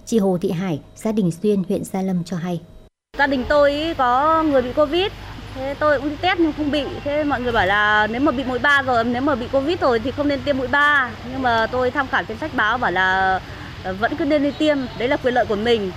Chị 0.06 0.18
Hồ 0.18 0.38
Thị 0.42 0.52
Hải, 0.52 0.80
xã 0.96 1.12
Đình 1.12 1.32
Xuyên, 1.32 1.64
huyện 1.70 1.84
Gia 1.84 2.02
Lâm 2.02 2.24
cho 2.24 2.38
hay. 2.38 2.62
Gia 3.18 3.28
đình 3.28 3.44
tôi 3.50 3.96
có 3.98 4.44
người 4.44 4.62
bị 4.62 4.74
Covid, 4.74 5.12
thế 5.56 5.76
tôi 5.80 6.00
cũng 6.00 6.10
đi 6.10 6.16
test 6.22 6.40
nhưng 6.40 6.54
không 6.58 6.72
bị. 6.72 6.84
Thế 7.04 7.24
mọi 7.24 7.42
người 7.42 7.52
bảo 7.52 7.66
là 7.66 8.08
nếu 8.08 8.22
mà 8.22 8.32
bị 8.32 8.44
mũi 8.44 8.60
3 8.60 8.82
rồi, 8.82 9.04
nếu 9.04 9.22
mà 9.22 9.36
bị 9.36 9.46
Covid 9.52 9.80
rồi 9.80 10.00
thì 10.00 10.12
không 10.12 10.28
nên 10.28 10.40
tiêm 10.46 10.58
mũi 10.58 10.68
3. 10.68 11.12
Nhưng 11.32 11.42
mà 11.42 11.68
tôi 11.72 11.92
tham 11.92 12.08
khảo 12.08 12.24
trên 12.28 12.38
sách 12.38 12.52
báo 12.56 12.78
bảo 12.78 12.92
là 12.92 13.40
ờ, 13.84 13.94
vẫn 13.94 14.12
cứ 14.16 14.26
nên 14.26 14.44
đi 14.44 14.52
tiêm, 14.60 14.78
đấy 15.00 15.08
là 15.08 15.18
quyền 15.18 15.34
lợi 15.34 15.46
của 15.46 15.56
mình. 15.56 15.92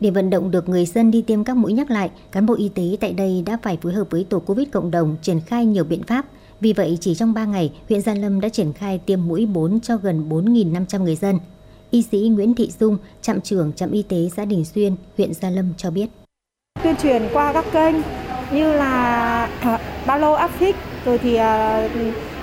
Để 0.00 0.10
vận 0.10 0.30
động 0.30 0.50
được 0.50 0.68
người 0.68 0.86
dân 0.86 1.10
đi 1.10 1.22
tiêm 1.22 1.44
các 1.44 1.56
mũi 1.56 1.72
nhắc 1.72 1.90
lại, 1.90 2.10
cán 2.32 2.46
bộ 2.46 2.54
y 2.58 2.68
tế 2.68 2.82
tại 3.00 3.12
đây 3.12 3.42
đã 3.46 3.58
phải 3.62 3.78
phối 3.82 3.92
hợp 3.92 4.06
với 4.10 4.26
tổ 4.30 4.38
Covid 4.38 4.68
cộng 4.72 4.90
đồng 4.90 5.16
triển 5.22 5.40
khai 5.46 5.66
nhiều 5.66 5.84
biện 5.84 6.02
pháp. 6.02 6.26
Vì 6.60 6.72
vậy, 6.72 6.98
chỉ 7.00 7.14
trong 7.14 7.34
3 7.34 7.44
ngày, 7.44 7.72
huyện 7.88 8.00
Gia 8.00 8.14
Lâm 8.14 8.40
đã 8.40 8.48
triển 8.48 8.72
khai 8.72 9.00
tiêm 9.06 9.26
mũi 9.26 9.46
4 9.46 9.80
cho 9.80 9.96
gần 9.96 10.28
4.500 10.28 11.02
người 11.02 11.16
dân. 11.16 11.38
Y 11.90 12.02
sĩ 12.02 12.18
Nguyễn 12.18 12.54
Thị 12.54 12.70
Dung, 12.80 12.98
trạm 13.22 13.40
trưởng 13.40 13.72
trạm 13.72 13.90
y 13.90 14.02
tế 14.02 14.16
xã 14.36 14.44
Đình 14.44 14.64
Xuyên, 14.64 14.96
huyện 15.16 15.34
Gia 15.34 15.50
Lâm 15.50 15.74
cho 15.76 15.90
biết. 15.90 16.06
tuyên 16.82 16.96
truyền 17.02 17.22
qua 17.32 17.52
các 17.52 17.64
kênh 17.72 17.94
như 18.52 18.72
là 18.72 19.48
ờ, 19.62 19.78
ba 20.06 20.16
lô 20.16 20.32
áp 20.32 20.50
phích 20.50 20.76
rồi 21.04 21.18
thì 21.18 21.36
ờ, 21.36 21.88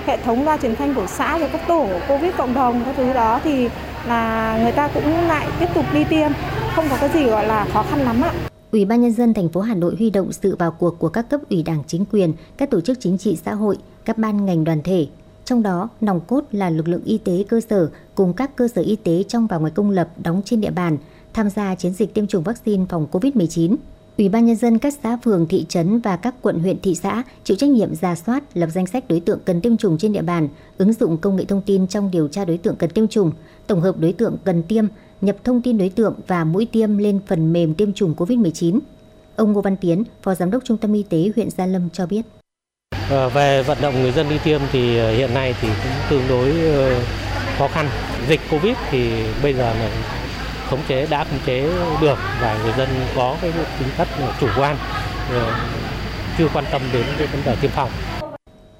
hệ 0.06 0.16
thống 0.16 0.44
loa 0.44 0.56
truyền 0.56 0.76
thanh 0.76 0.94
của 0.94 1.06
xã 1.06 1.38
rồi 1.38 1.48
các 1.52 1.60
tổ 1.68 1.88
covid 2.08 2.32
cộng 2.38 2.54
đồng 2.54 2.82
các 2.84 2.94
thứ 2.96 3.12
đó 3.12 3.40
thì 3.44 3.68
là 4.06 4.58
người 4.62 4.72
ta 4.72 4.88
cũng 4.94 5.26
lại 5.28 5.46
tiếp 5.60 5.66
tục 5.74 5.84
đi 5.94 6.04
tiêm 6.04 6.30
không 6.74 6.84
có 6.90 6.96
cái 7.00 7.10
gì 7.14 7.24
gọi 7.24 7.46
là 7.46 7.66
khó 7.72 7.84
khăn 7.90 8.00
lắm 8.00 8.22
ạ 8.22 8.32
Ủy 8.72 8.84
ban 8.84 9.02
nhân 9.02 9.12
dân 9.12 9.34
thành 9.34 9.48
phố 9.48 9.60
Hà 9.60 9.74
Nội 9.74 9.94
huy 9.98 10.10
động 10.10 10.32
sự 10.32 10.56
vào 10.58 10.70
cuộc 10.70 10.98
của 10.98 11.08
các 11.08 11.28
cấp 11.30 11.40
ủy 11.50 11.62
Đảng 11.62 11.82
chính 11.86 12.04
quyền, 12.04 12.32
các 12.56 12.70
tổ 12.70 12.80
chức 12.80 13.00
chính 13.00 13.18
trị 13.18 13.38
xã 13.44 13.54
hội, 13.54 13.78
các 14.04 14.18
ban 14.18 14.46
ngành 14.46 14.64
đoàn 14.64 14.82
thể. 14.84 15.06
Trong 15.44 15.62
đó, 15.62 15.88
nòng 16.00 16.20
cốt 16.20 16.44
là 16.52 16.70
lực 16.70 16.88
lượng 16.88 17.04
y 17.04 17.18
tế 17.18 17.44
cơ 17.48 17.60
sở 17.70 17.90
cùng 18.14 18.32
các 18.32 18.56
cơ 18.56 18.68
sở 18.68 18.82
y 18.82 18.96
tế 18.96 19.22
trong 19.22 19.46
và 19.46 19.58
ngoài 19.58 19.72
công 19.74 19.90
lập 19.90 20.08
đóng 20.22 20.42
trên 20.44 20.60
địa 20.60 20.70
bàn 20.70 20.98
tham 21.32 21.50
gia 21.50 21.74
chiến 21.74 21.92
dịch 21.92 22.14
tiêm 22.14 22.26
chủng 22.26 22.42
vaccine 22.42 22.84
phòng 22.88 23.06
COVID-19. 23.12 23.76
Ủy 24.18 24.28
ban 24.28 24.46
nhân 24.46 24.56
dân 24.56 24.78
các 24.78 24.94
xã 25.02 25.16
phường, 25.24 25.46
thị 25.46 25.66
trấn 25.68 26.00
và 26.00 26.16
các 26.16 26.34
quận 26.42 26.58
huyện 26.58 26.80
thị 26.80 26.94
xã 26.94 27.22
chịu 27.44 27.56
trách 27.56 27.70
nhiệm 27.70 27.94
ra 27.94 28.14
soát, 28.14 28.42
lập 28.54 28.66
danh 28.66 28.86
sách 28.86 29.04
đối 29.08 29.20
tượng 29.20 29.38
cần 29.44 29.60
tiêm 29.60 29.76
chủng 29.76 29.98
trên 29.98 30.12
địa 30.12 30.22
bàn, 30.22 30.48
ứng 30.78 30.92
dụng 30.92 31.16
công 31.16 31.36
nghệ 31.36 31.44
thông 31.44 31.62
tin 31.62 31.86
trong 31.86 32.10
điều 32.10 32.28
tra 32.28 32.44
đối 32.44 32.58
tượng 32.58 32.76
cần 32.76 32.90
tiêm 32.90 33.08
chủng, 33.08 33.30
tổng 33.66 33.80
hợp 33.80 33.98
đối 33.98 34.12
tượng 34.12 34.36
cần 34.44 34.62
tiêm, 34.62 34.84
nhập 35.20 35.36
thông 35.44 35.62
tin 35.62 35.78
đối 35.78 35.88
tượng 35.88 36.14
và 36.26 36.44
mũi 36.44 36.66
tiêm 36.72 36.98
lên 36.98 37.20
phần 37.26 37.52
mềm 37.52 37.74
tiêm 37.74 37.92
chủng 37.92 38.14
COVID-19. 38.14 38.78
Ông 39.36 39.52
Ngô 39.52 39.60
Văn 39.60 39.76
Tiến, 39.76 40.04
Phó 40.22 40.34
Giám 40.34 40.50
đốc 40.50 40.64
Trung 40.64 40.76
tâm 40.76 40.92
Y 40.92 41.02
tế 41.02 41.30
huyện 41.36 41.50
Gia 41.50 41.66
Lâm 41.66 41.90
cho 41.92 42.06
biết. 42.06 42.22
Ờ, 43.10 43.28
về 43.28 43.62
vận 43.62 43.78
động 43.82 44.02
người 44.02 44.12
dân 44.12 44.28
đi 44.28 44.38
tiêm 44.44 44.60
thì 44.72 44.98
ờ, 44.98 45.16
hiện 45.16 45.34
nay 45.34 45.54
thì 45.60 45.68
cũng 45.68 45.92
tương 46.10 46.28
đối 46.28 46.50
ờ, 46.60 47.00
khó 47.58 47.68
khăn. 47.68 47.88
Dịch 48.28 48.40
Covid 48.50 48.76
thì 48.90 49.10
bây 49.42 49.54
giờ 49.54 49.74
là 49.74 49.90
khống 50.70 50.80
chế 50.88 51.06
đã 51.06 51.24
khống 51.24 51.40
chế 51.46 51.62
được 52.00 52.18
và 52.40 52.58
người 52.62 52.72
dân 52.78 52.88
có 53.16 53.36
cái 53.40 53.52
tính 53.78 53.88
chất 53.98 54.08
chủ 54.40 54.46
quan 54.56 54.76
ờ, 55.30 55.52
chưa 56.38 56.48
quan 56.54 56.64
tâm 56.72 56.82
đến 56.92 57.06
cái 57.18 57.26
vấn 57.26 57.40
đề 57.44 57.56
tiêm 57.60 57.70
phòng. 57.70 57.90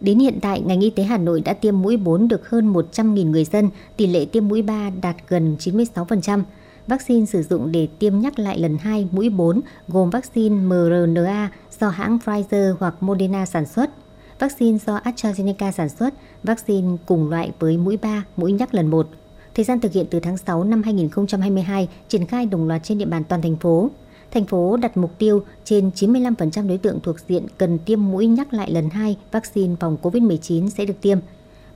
Đến 0.01 0.19
hiện 0.19 0.39
tại, 0.43 0.61
ngành 0.61 0.81
y 0.81 0.91
tế 0.91 1.03
Hà 1.03 1.19
Nội 1.19 1.41
đã 1.41 1.53
tiêm 1.53 1.83
mũi 1.83 1.97
4 1.97 2.29
được 2.29 2.49
hơn 2.49 2.73
100.000 2.73 3.31
người 3.31 3.45
dân, 3.45 3.71
tỷ 3.97 4.07
lệ 4.07 4.25
tiêm 4.25 4.49
mũi 4.49 4.63
3 4.63 4.91
đạt 5.03 5.17
gần 5.29 5.57
96%. 5.59 6.43
Vaccine 6.87 7.27
sử 7.27 7.43
dụng 7.43 7.73
để 7.73 7.89
tiêm 7.99 8.21
nhắc 8.21 8.39
lại 8.39 8.59
lần 8.59 8.79
2 8.79 9.09
mũi 9.11 9.29
4 9.29 9.61
gồm 9.89 10.11
vaccine 10.11 10.57
mRNA 10.57 11.51
do 11.81 11.89
hãng 11.89 12.19
Pfizer 12.25 12.75
hoặc 12.81 12.95
Moderna 13.01 13.47
sản 13.47 13.67
xuất, 13.67 13.91
vaccine 14.39 14.79
do 14.87 15.01
AstraZeneca 15.05 15.71
sản 15.71 15.89
xuất, 15.89 16.15
vaccine 16.43 16.97
cùng 17.07 17.31
loại 17.31 17.53
với 17.59 17.77
mũi 17.77 17.97
3, 17.97 18.25
mũi 18.37 18.53
nhắc 18.53 18.75
lần 18.75 18.87
1. 18.87 19.07
Thời 19.55 19.65
gian 19.65 19.81
thực 19.81 19.93
hiện 19.93 20.07
từ 20.11 20.21
tháng 20.21 20.37
6 20.37 20.65
năm 20.65 20.83
2022, 20.83 21.89
triển 22.09 22.27
khai 22.27 22.47
đồng 22.47 22.69
loạt 22.69 22.81
trên 22.85 22.99
địa 22.99 23.05
bàn 23.05 23.25
toàn 23.29 23.43
thành 23.43 23.57
phố. 23.57 23.91
Thành 24.31 24.47
phố 24.47 24.77
đặt 24.77 24.97
mục 24.97 25.19
tiêu 25.19 25.43
trên 25.65 25.91
95% 25.95 26.69
đối 26.69 26.79
tượng 26.79 27.01
thuộc 27.01 27.17
diện 27.29 27.47
cần 27.59 27.79
tiêm 27.79 28.11
mũi 28.11 28.27
nhắc 28.27 28.55
lại 28.55 28.71
lần 28.71 28.91
2 28.91 29.17
vaccine 29.33 29.75
phòng 29.81 29.97
COVID-19 30.03 30.69
sẽ 30.69 30.85
được 30.85 31.01
tiêm. 31.01 31.19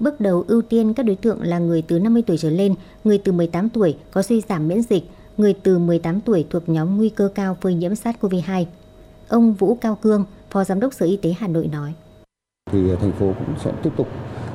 Bước 0.01 0.21
đầu 0.21 0.45
ưu 0.49 0.63
tiên 0.63 0.95
các 0.95 1.03
đối 1.03 1.17
tượng 1.17 1.43
là 1.43 1.59
người 1.59 1.83
từ 1.83 1.99
50 1.99 2.23
tuổi 2.27 2.39
trở 2.39 2.51
lên, 2.51 2.75
người 3.05 3.19
từ 3.19 3.33
18 3.33 3.69
tuổi 3.69 3.97
có 4.11 4.23
suy 4.23 4.41
giảm 4.41 4.69
miễn 4.69 4.83
dịch, 4.83 5.11
người 5.37 5.55
từ 5.63 5.79
18 5.79 6.21
tuổi 6.21 6.47
thuộc 6.51 6.69
nhóm 6.69 6.97
nguy 6.97 7.09
cơ 7.09 7.31
cao 7.35 7.57
phơi 7.61 7.75
nhiễm 7.75 7.93
SARS-CoV-2. 7.93 8.65
Ông 9.29 9.55
Vũ 9.55 9.75
Cao 9.81 9.99
Cương, 10.03 10.25
Phó 10.51 10.65
Giám 10.65 10.81
đốc 10.81 10.95
Sở 10.95 11.07
Y 11.07 11.17
tế 11.17 11.35
Hà 11.39 11.49
Nội 11.49 11.67
nói. 11.73 11.93
thì 12.73 12.91
à, 12.91 12.97
thành 13.01 13.13
phố 13.13 13.27
cũng 13.27 13.55
sẽ 13.65 13.73
tiếp 13.83 13.91
tục 13.97 14.09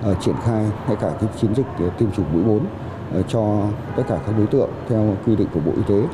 à, 0.04 0.14
triển 0.22 0.36
khai 0.44 0.66
ngay 0.88 0.98
cả 1.02 1.18
cái 1.22 1.30
chiến 1.42 1.56
dịch 1.56 1.66
à, 1.78 1.90
tiêm 2.00 2.12
chủng 2.12 2.26
mũi 2.34 2.44
4 2.44 2.66
Ờ, 3.12 3.22
cho 3.28 3.68
tất 3.98 4.04
cả 4.08 4.20
các 4.26 4.36
đối 4.38 4.48
tượng 4.48 4.70
theo 4.90 5.18
quy 5.26 5.36
định 5.36 5.48
của 5.54 5.60
Bộ 5.60 5.72
Y 5.76 5.84
tế 5.88 6.08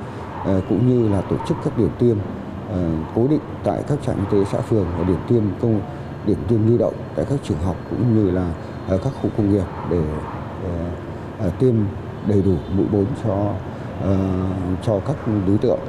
ờ, 0.46 0.62
cũng 0.70 0.90
như 0.90 1.10
là 1.10 1.22
tổ 1.22 1.36
chức 1.48 1.58
các 1.64 1.78
điểm 1.78 1.90
tiêm 2.00 2.18
ờ, 2.70 2.90
cố 3.16 3.28
định 3.28 3.40
tại 3.64 3.84
các 3.88 3.98
trạm 4.06 4.16
y 4.16 4.24
tế 4.32 4.46
xã 4.52 4.62
phường 4.62 4.88
và 4.98 5.04
điểm 5.04 5.18
tiêm 5.28 5.44
công 5.62 5.82
điểm 6.26 6.38
tiêm 6.48 6.68
lưu 6.68 6.78
động 6.78 6.94
tại 7.16 7.26
các 7.30 7.40
trường 7.44 7.58
học 7.58 7.76
cũng 7.90 8.16
như 8.16 8.32
là 8.32 8.54
các 8.88 9.14
khu 9.22 9.30
công 9.38 9.54
nghiệp 9.54 9.66
để 9.90 10.02
tiêm 11.60 11.76
đầy 12.28 12.42
đủ 12.42 12.56
mũi 12.76 12.86
4 12.92 13.06
cho 13.24 13.54
cho 14.84 15.00
các 15.00 15.16
đối 15.48 15.58
tượng. 15.58 15.80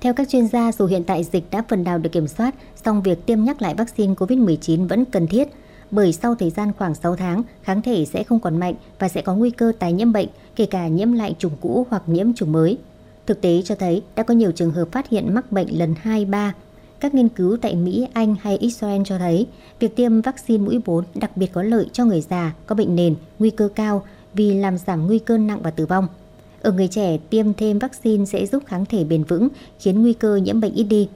Theo 0.00 0.14
các 0.14 0.28
chuyên 0.28 0.46
gia, 0.46 0.72
dù 0.72 0.86
hiện 0.86 1.04
tại 1.04 1.24
dịch 1.24 1.44
đã 1.50 1.62
phần 1.68 1.84
nào 1.84 1.98
được 1.98 2.12
kiểm 2.12 2.26
soát, 2.26 2.54
song 2.84 3.02
việc 3.02 3.26
tiêm 3.26 3.44
nhắc 3.44 3.62
lại 3.62 3.74
vaccine 3.74 4.14
COVID-19 4.14 4.88
vẫn 4.88 5.04
cần 5.04 5.26
thiết, 5.26 5.48
bởi 5.90 6.12
sau 6.12 6.34
thời 6.34 6.50
gian 6.50 6.72
khoảng 6.78 6.94
6 6.94 7.16
tháng, 7.16 7.42
kháng 7.62 7.82
thể 7.82 8.04
sẽ 8.04 8.24
không 8.24 8.40
còn 8.40 8.60
mạnh 8.60 8.74
và 8.98 9.08
sẽ 9.08 9.22
có 9.22 9.34
nguy 9.34 9.50
cơ 9.50 9.72
tái 9.78 9.92
nhiễm 9.92 10.12
bệnh, 10.12 10.28
kể 10.56 10.66
cả 10.66 10.88
nhiễm 10.88 11.12
lại 11.12 11.34
chủng 11.38 11.56
cũ 11.60 11.86
hoặc 11.90 12.02
nhiễm 12.06 12.34
chủng 12.34 12.52
mới. 12.52 12.78
Thực 13.26 13.40
tế 13.40 13.62
cho 13.64 13.74
thấy 13.74 14.02
đã 14.16 14.22
có 14.22 14.34
nhiều 14.34 14.52
trường 14.52 14.70
hợp 14.70 14.88
phát 14.92 15.08
hiện 15.08 15.34
mắc 15.34 15.52
bệnh 15.52 15.78
lần 15.78 15.94
2, 16.00 16.24
3. 16.24 16.54
các 17.00 17.14
nghiên 17.14 17.28
cứu 17.28 17.56
tại 17.62 17.74
Mỹ, 17.74 18.06
Anh 18.12 18.34
hay 18.40 18.56
Israel 18.56 19.02
cho 19.04 19.18
thấy 19.18 19.46
việc 19.78 19.96
tiêm 19.96 20.20
vaccine 20.20 20.64
mũi 20.64 20.80
4 20.86 21.04
đặc 21.14 21.36
biệt 21.36 21.52
có 21.52 21.62
lợi 21.62 21.86
cho 21.92 22.04
người 22.04 22.20
già 22.20 22.54
có 22.66 22.74
bệnh 22.74 22.96
nền, 22.96 23.14
nguy 23.38 23.50
cơ 23.50 23.68
cao 23.74 24.02
vì 24.34 24.54
làm 24.54 24.78
giảm 24.78 25.06
nguy 25.06 25.18
cơ 25.18 25.38
nặng 25.38 25.60
và 25.62 25.70
tử 25.70 25.86
vong. 25.86 26.08
Ở 26.62 26.72
người 26.72 26.88
trẻ, 26.88 27.18
tiêm 27.30 27.54
thêm 27.54 27.78
vaccine 27.78 28.24
sẽ 28.24 28.46
giúp 28.46 28.62
kháng 28.66 28.86
thể 28.86 29.04
bền 29.04 29.24
vững, 29.24 29.48
khiến 29.78 30.02
nguy 30.02 30.12
cơ 30.12 30.36
nhiễm 30.36 30.60
bệnh 30.60 30.74
ít 30.74 30.84
đi. 30.84 31.08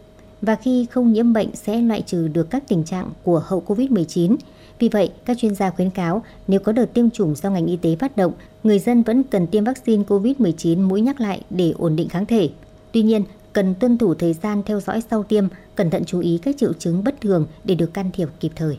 Và 0.42 0.54
khi 0.54 0.86
không 0.90 1.12
nhiễm 1.12 1.32
bệnh 1.32 1.56
sẽ 1.56 1.80
loại 1.80 2.02
trừ 2.02 2.28
được 2.28 2.50
các 2.50 2.68
tình 2.68 2.84
trạng 2.84 3.10
của 3.22 3.42
hậu 3.46 3.62
COVID-19. 3.66 4.36
Vì 4.78 4.88
vậy, 4.88 5.10
các 5.24 5.38
chuyên 5.38 5.54
gia 5.54 5.70
khuyến 5.70 5.90
cáo 5.90 6.22
nếu 6.48 6.60
có 6.60 6.72
đợt 6.72 6.94
tiêm 6.94 7.10
chủng 7.10 7.34
do 7.34 7.50
ngành 7.50 7.66
y 7.66 7.76
tế 7.76 7.96
phát 7.96 8.16
động, 8.16 8.32
người 8.62 8.78
dân 8.78 9.02
vẫn 9.02 9.22
cần 9.22 9.46
tiêm 9.46 9.64
vaccine 9.64 10.02
COVID-19 10.02 10.88
mũi 10.88 11.00
nhắc 11.00 11.20
lại 11.20 11.42
để 11.50 11.74
ổn 11.78 11.96
định 11.96 12.08
kháng 12.08 12.26
thể. 12.26 12.50
Tuy 12.92 13.02
nhiên, 13.02 13.24
cần 13.52 13.74
tuân 13.74 13.98
thủ 13.98 14.14
thời 14.14 14.34
gian 14.34 14.62
theo 14.66 14.80
dõi 14.80 15.02
sau 15.10 15.22
tiêm, 15.22 15.44
cẩn 15.74 15.90
thận 15.90 16.04
chú 16.04 16.20
ý 16.20 16.38
các 16.42 16.56
triệu 16.58 16.72
chứng 16.72 17.04
bất 17.04 17.20
thường 17.20 17.46
để 17.64 17.74
được 17.74 17.94
can 17.94 18.10
thiệp 18.12 18.28
kịp 18.40 18.52
thời. 18.56 18.78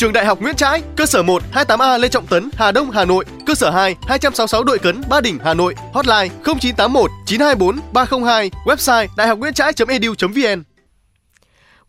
Trường 0.00 0.12
Đại 0.12 0.26
học 0.26 0.42
Nguyễn 0.42 0.54
Trãi, 0.54 0.82
cơ 0.96 1.06
sở 1.06 1.22
1 1.22 1.42
28A 1.52 1.98
Lê 1.98 2.08
Trọng 2.08 2.26
Tấn, 2.26 2.50
Hà 2.54 2.72
Đông, 2.72 2.90
Hà 2.90 3.04
Nội, 3.04 3.24
cơ 3.46 3.54
sở 3.54 3.70
2 3.70 3.94
266 4.02 4.64
Đội 4.64 4.78
Cấn, 4.78 5.00
Ba 5.10 5.20
Đình, 5.20 5.38
Hà 5.44 5.54
Nội, 5.54 5.74
hotline 5.92 6.28
0981 6.44 7.10
924 7.26 7.80
302, 7.92 8.50
website 8.64 9.08
đạihocnguyentrai.edu.vn. 9.16 10.62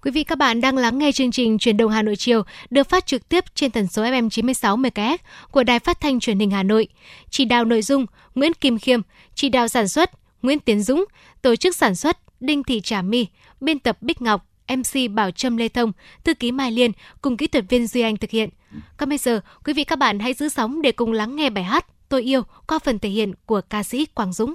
Quý 0.02 0.12
vị 0.12 0.24
các 0.24 0.38
bạn 0.38 0.62
đang 0.62 0.78
lắng 0.78 0.98
nghe 0.98 1.12
chương 1.12 1.32
trình 1.32 1.58
Truyền 1.58 1.78
động 1.78 1.92
Hà 1.92 2.02
Nội 2.02 2.16
chiều 2.16 2.44
được 2.70 2.90
phát 2.90 3.06
trực 3.06 3.30
tiếp 3.30 3.46
trên 3.56 3.72
tần 3.72 3.88
số 3.88 4.04
FM 4.04 4.30
96 4.30 4.78
MHz 4.78 5.18
của 5.52 5.64
Đài 5.64 5.80
Phát 5.80 6.00
thanh 6.00 6.20
Truyền 6.20 6.40
hình 6.40 6.52
Hà 6.52 6.64
Nội. 6.64 6.88
Chỉ 7.30 7.46
đạo 7.46 7.66
nội 7.66 7.82
dung 7.82 8.06
Nguyễn 8.36 8.54
Kim 8.54 8.80
Khiêm, 8.80 9.02
chỉ 9.36 9.50
đạo 9.50 9.68
sản 9.68 9.88
xuất 9.88 10.12
Nguyễn 10.42 10.60
Tiến 10.60 10.84
Dũng, 10.84 11.06
tổ 11.42 11.56
chức 11.56 11.76
sản 11.76 11.96
xuất 11.96 12.18
Đinh 12.40 12.64
Thị 12.64 12.82
Trà 12.82 13.02
My, 13.02 13.28
biên 13.62 13.80
tập 13.80 13.98
Bích 14.02 14.22
Ngọc, 14.22 14.51
MC 14.76 15.12
Bảo 15.12 15.32
Trâm 15.32 15.58
Lê 15.58 15.70
Thông, 15.70 15.92
thư 16.24 16.34
ký 16.34 16.52
Mai 16.52 16.72
Liên 16.72 16.92
cùng 17.22 17.38
kỹ 17.38 17.48
thuật 17.48 17.66
viên 17.70 17.88
Duy 17.88 18.02
Anh 18.02 18.18
thực 18.18 18.32
hiện. 18.32 18.50
Còn 18.98 19.10
bây 19.10 19.18
giờ, 19.18 19.42
quý 19.66 19.74
vị 19.74 19.84
các 19.84 20.00
bạn 20.00 20.20
hãy 20.20 20.34
giữ 20.34 20.50
sóng 20.50 20.82
để 20.82 20.92
cùng 20.92 21.12
lắng 21.12 21.36
nghe 21.36 21.50
bài 21.50 21.64
hát 21.64 21.86
Tôi 22.12 22.22
yêu 22.22 22.42
qua 22.68 22.80
phần 22.80 23.00
thể 23.00 23.10
hiện 23.10 23.34
của 23.46 23.62
ca 23.70 23.84
sĩ 23.84 24.06
Quang 24.06 24.34
Dũng. 24.34 24.54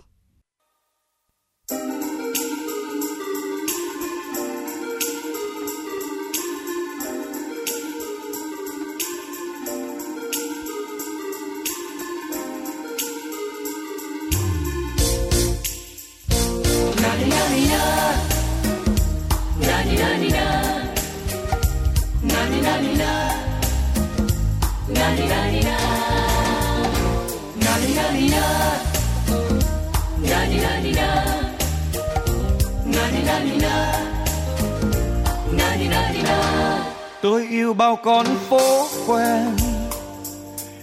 Tôi 37.22 37.46
yêu 37.50 37.74
bao 37.74 37.96
con 37.96 38.26
phố 38.48 38.88
quen, 39.06 39.56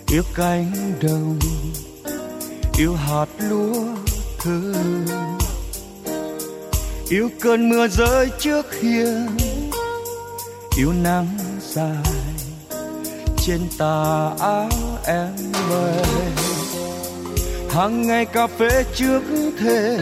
yêu 0.07 0.24
cánh 0.36 0.72
đồng, 1.02 1.40
yêu 2.78 2.95
hạt 2.95 3.26
lúa 3.40 3.84
thơ 4.40 4.74
yêu 7.10 7.30
cơn 7.41 7.70
mưa 7.70 7.88
rơi 7.88 8.30
trước 8.40 8.82
hiên, 8.82 9.28
yêu 10.78 10.94
nắng 11.03 11.52
dài 11.76 12.04
trên 13.38 13.62
tà 13.78 14.30
áo 14.40 14.70
em 15.06 15.36
về 15.70 16.04
hàng 17.70 18.08
ngày 18.08 18.26
cà 18.26 18.48
phê 18.48 18.84
trước 18.95 19.22
thềm. 19.60 20.02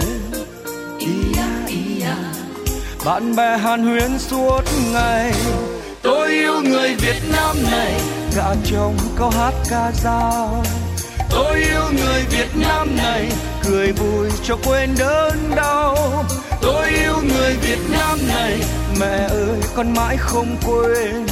Bạn 3.06 3.36
bè 3.36 3.58
hàn 3.58 3.84
huyên 3.84 4.20
suốt 4.20 4.62
ngày. 4.94 5.34
Tôi 6.02 6.30
yêu 6.30 6.62
người 6.64 6.96
Việt 6.96 7.22
Nam 7.34 7.56
này. 7.72 8.02
Gã 8.36 8.56
trong 8.66 8.98
câu 9.18 9.30
hát 9.30 9.54
ca 9.70 9.92
dao. 10.04 10.64
Tôi 11.30 11.60
yêu 11.60 11.84
người 11.98 12.24
Việt 12.30 12.50
Nam 12.56 12.96
này. 12.98 13.32
Cười 13.64 13.92
vui 13.92 14.30
cho 14.44 14.58
quên 14.66 14.90
đớn 15.00 15.52
đau. 15.56 16.26
Tôi 16.62 16.88
yêu 16.90 17.16
người 17.28 17.54
Việt 17.62 17.80
Nam 17.92 18.20
này. 18.28 18.60
Mẹ 19.00 19.28
ơi 19.30 19.60
con 19.76 19.94
mãi 19.94 20.18
không 20.18 20.58
quên 20.66 21.26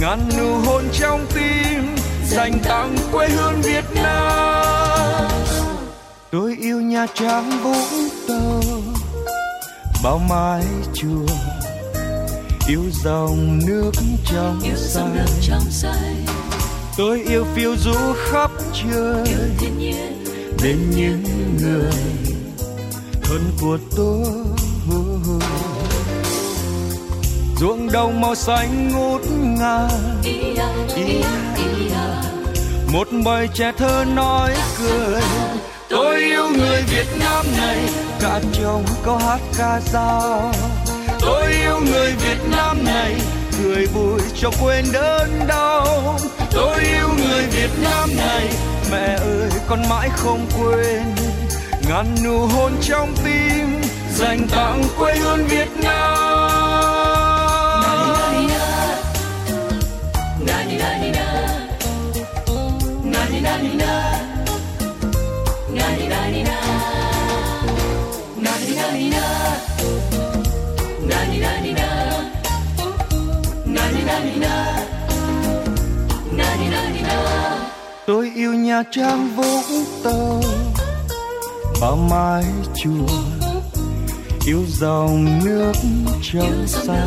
ngàn 0.00 0.28
nụ 0.38 0.54
hôn 0.54 0.84
trong 0.92 1.26
tim 1.34 1.96
dành 2.26 2.58
tặng 2.64 2.96
quê 3.12 3.28
hương 3.28 3.62
Việt 3.62 3.84
Nam. 3.94 5.30
Tôi 6.30 6.56
yêu 6.60 6.80
Nha 6.80 7.06
Trang 7.14 7.50
Vũng 7.62 8.08
Tàu 8.28 8.62
bao 10.04 10.18
mái 10.18 10.64
chùa 10.94 11.34
yêu 12.68 12.80
dòng 13.04 13.60
nước 13.66 13.90
trong 14.24 14.60
xanh 14.76 15.26
tôi 16.96 17.22
yêu 17.22 17.44
phiêu 17.54 17.76
du 17.76 18.12
khắp 18.16 18.50
trời 18.72 19.24
bên 20.62 20.90
những 20.96 21.24
người 21.60 21.92
thân 23.22 23.40
của 23.60 23.78
tôi 23.96 24.26
ruộng 27.56 27.92
đồng 27.92 28.20
màu 28.20 28.34
xanh 28.34 28.88
ngút 28.88 29.22
ngàn. 29.58 29.88
Một 32.92 33.08
bầy 33.24 33.48
trẻ 33.54 33.72
thơ 33.78 34.04
nói 34.14 34.54
cười, 34.78 35.22
tôi 35.88 36.16
yêu 36.16 36.48
người 36.58 36.82
Việt 36.82 37.06
Nam 37.20 37.46
này, 37.56 37.78
cả 38.20 38.40
chồng 38.52 38.84
có 39.02 39.16
hát 39.16 39.40
ca 39.58 39.80
dao. 39.80 40.52
Tôi 41.20 41.52
yêu 41.52 41.80
người 41.90 42.12
Việt 42.12 42.38
Nam 42.50 42.84
này, 42.84 43.14
cười 43.62 43.86
vui 43.86 44.20
cho 44.40 44.50
quên 44.62 44.84
đớn 44.92 45.40
đau. 45.48 46.18
Tôi 46.52 46.80
yêu 46.80 47.08
người 47.18 47.42
Việt 47.42 47.70
Nam 47.82 48.10
này, 48.16 48.48
mẹ 48.92 49.16
ơi, 49.20 49.50
con 49.66 49.88
mãi 49.88 50.08
không 50.16 50.46
quên. 50.58 51.02
Ngàn 51.88 52.06
nụ 52.24 52.38
hôn 52.46 52.72
trong 52.82 53.14
tim, 53.24 53.82
dành 54.14 54.48
tặng 54.50 54.82
quê 54.98 55.14
hương 55.16 55.46
Việt 55.46 55.68
Nam. 55.82 56.33
Tôi 78.06 78.30
yêu 78.34 78.54
Nha 78.54 78.82
Trang 78.90 79.36
Vũng 79.36 79.84
Tàu 80.04 80.42
bao 81.80 81.96
mái 81.96 82.44
chùa 82.74 83.14
yêu 84.46 84.60
dòng 84.68 85.40
nước 85.44 85.72
trong 86.22 86.66
xanh. 86.66 87.06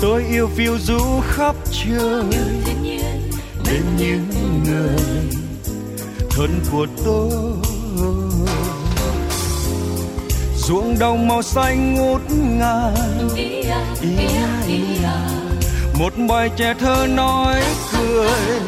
tôi 0.00 0.24
yêu 0.30 0.48
phiêu 0.56 0.78
du 0.78 1.20
khắp 1.28 1.56
trời 1.70 2.24
bên 3.64 3.82
những 3.98 4.28
người. 4.64 4.96
thân 6.30 6.60
của 6.72 6.86
tôi. 7.04 7.30
Ruộng 10.56 10.98
đồng 10.98 11.28
màu 11.28 11.42
xanh 11.42 11.94
ngút 11.94 12.20
ngàn. 12.58 13.28
Một 15.98 16.12
bài 16.28 16.50
trẻ 16.56 16.74
thơ 16.78 17.06
nói 17.10 17.62
cười 17.92 18.60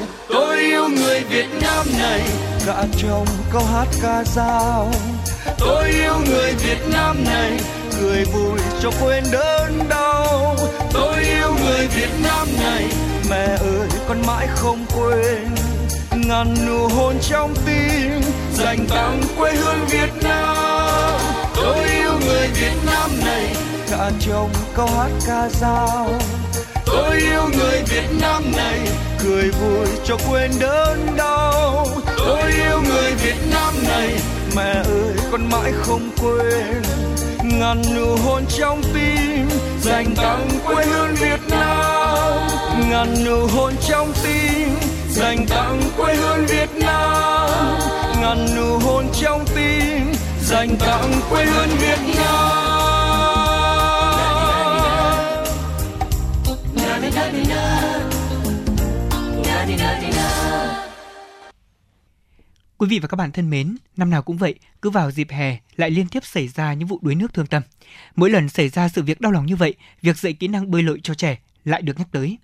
yêu 0.62 0.88
người 0.88 1.20
Việt 1.20 1.46
Nam 1.60 1.86
này. 1.98 2.20
Cả 2.66 2.84
trong 2.98 3.26
câu 3.52 3.62
hát 3.64 3.86
ca 4.02 4.24
dao. 4.24 4.92
Tôi 5.58 5.88
yêu 5.88 6.14
người 6.26 6.52
Việt 6.52 6.78
Nam 6.92 7.24
này. 7.24 7.60
Cười 8.00 8.24
vui 8.24 8.60
cho 8.82 8.90
quên 9.00 9.24
đớn 9.32 9.88
đau. 9.88 10.56
Tôi 10.92 11.16
yêu 11.22 11.54
người 11.64 11.86
Việt 11.86 12.10
Nam 12.24 12.48
này. 12.60 12.86
Mẹ 13.30 13.46
ơi 13.46 13.88
con 14.08 14.22
mãi 14.26 14.46
không 14.54 14.86
quên. 14.96 15.48
Ngàn 16.28 16.54
nụ 16.66 16.88
hôn 16.88 17.14
trong 17.30 17.54
tim. 17.66 18.20
Dành 18.54 18.86
tặng 18.90 19.22
quê 19.38 19.52
hương 19.52 19.86
Việt 19.86 20.12
Nam. 20.22 21.20
Tôi 21.54 21.84
yêu 21.90 22.12
người 22.26 22.48
Việt 22.48 22.76
Nam 22.86 23.10
này. 23.24 23.56
Cả 23.90 24.10
trong 24.20 24.50
câu 24.74 24.86
hát 24.86 25.10
ca 25.26 25.48
dao 25.48 26.08
tôi 26.92 27.18
yêu 27.18 27.48
người 27.58 27.82
Việt 27.86 28.08
Nam 28.20 28.42
này, 28.56 28.78
cười 29.24 29.50
vui 29.50 29.86
cho 30.04 30.16
quên 30.30 30.50
đớn 30.60 31.06
đau. 31.16 31.86
Tôi 32.18 32.52
yêu 32.52 32.80
người 32.88 33.12
Việt 33.12 33.38
Nam 33.50 33.74
này, 33.88 34.14
mẹ 34.56 34.72
ơi, 34.84 35.14
con 35.32 35.50
mãi 35.50 35.72
không 35.82 36.10
quên. 36.22 36.82
Ngàn 37.42 37.82
nụ 37.96 38.16
hôn 38.16 38.42
trong 38.58 38.82
tim, 38.94 39.48
dành 39.80 40.14
tặng 40.16 40.48
quê 40.66 40.84
hương 40.84 41.14
Việt 41.14 41.40
Nam. 41.50 42.48
Ngàn 42.90 43.24
nụ 43.24 43.46
hôn 43.46 43.72
trong 43.88 44.12
tim, 44.24 44.68
dành 45.10 45.46
tặng 45.46 45.82
quê 45.96 46.14
hương 46.14 46.46
Việt 46.46 46.70
Nam. 46.74 47.50
Ngàn 48.20 48.46
nụ 48.56 48.78
hôn 48.78 49.04
trong 49.20 49.44
tim, 49.54 50.12
dành 50.42 50.76
tặng 50.76 51.12
quê 51.30 51.44
hương 51.44 51.68
Việt 51.68 52.16
Nam. 52.16 52.81
Quý 62.78 62.88
vị 62.88 62.98
và 62.98 63.08
các 63.08 63.16
bạn 63.16 63.32
thân 63.32 63.50
mến, 63.50 63.76
năm 63.96 64.10
nào 64.10 64.22
cũng 64.22 64.36
vậy, 64.36 64.54
cứ 64.82 64.90
vào 64.90 65.10
dịp 65.10 65.30
hè 65.30 65.58
lại 65.76 65.90
liên 65.90 66.08
tiếp 66.08 66.24
xảy 66.24 66.48
ra 66.48 66.74
những 66.74 66.88
vụ 66.88 66.98
đuối 67.02 67.14
nước 67.14 67.34
thương 67.34 67.46
tâm. 67.46 67.62
Mỗi 68.16 68.30
lần 68.30 68.48
xảy 68.48 68.68
ra 68.68 68.88
sự 68.88 69.02
việc 69.02 69.20
đau 69.20 69.32
lòng 69.32 69.46
như 69.46 69.56
vậy, 69.56 69.74
việc 70.02 70.18
dạy 70.18 70.32
kỹ 70.32 70.48
năng 70.48 70.70
bơi 70.70 70.82
lội 70.82 71.00
cho 71.02 71.14
trẻ 71.14 71.38
lại 71.64 71.82
được 71.82 71.98
nhắc 71.98 72.08
tới. 72.12 72.38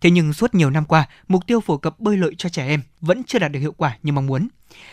Thế 0.00 0.10
nhưng 0.10 0.32
suốt 0.32 0.54
nhiều 0.54 0.70
năm 0.70 0.84
qua, 0.84 1.08
mục 1.28 1.46
tiêu 1.46 1.60
phổ 1.60 1.76
cập 1.76 2.00
bơi 2.00 2.16
lội 2.16 2.34
cho 2.38 2.48
trẻ 2.48 2.66
em 2.66 2.82
vẫn 3.00 3.22
chưa 3.24 3.38
đạt 3.38 3.52
được 3.52 3.60
hiệu 3.60 3.72
quả 3.72 3.98
như 4.02 4.12
mong 4.12 4.26
muốn. 4.26 4.48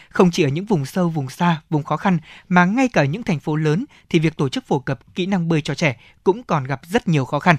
Không 0.09 0.31
chỉ 0.31 0.43
ở 0.43 0.49
những 0.49 0.65
vùng 0.65 0.85
sâu, 0.85 1.09
vùng 1.09 1.29
xa, 1.29 1.61
vùng 1.69 1.83
khó 1.83 1.97
khăn 1.97 2.17
mà 2.49 2.65
ngay 2.65 2.87
cả 2.87 3.05
những 3.05 3.23
thành 3.23 3.39
phố 3.39 3.55
lớn 3.55 3.85
thì 4.09 4.19
việc 4.19 4.37
tổ 4.37 4.49
chức 4.49 4.67
phổ 4.67 4.79
cập 4.79 5.15
kỹ 5.15 5.25
năng 5.25 5.47
bơi 5.47 5.61
cho 5.61 5.75
trẻ 5.75 5.99
cũng 6.23 6.43
còn 6.43 6.63
gặp 6.63 6.81
rất 6.83 7.07
nhiều 7.07 7.25
khó 7.25 7.39
khăn. 7.39 7.55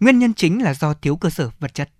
Nguyên 0.00 0.18
nhân 0.18 0.34
chính 0.34 0.62
là 0.62 0.74
do 0.74 0.94
thiếu 0.94 1.16
cơ 1.16 1.30
sở 1.30 1.50
vật 1.60 1.74
chất. 1.74 1.90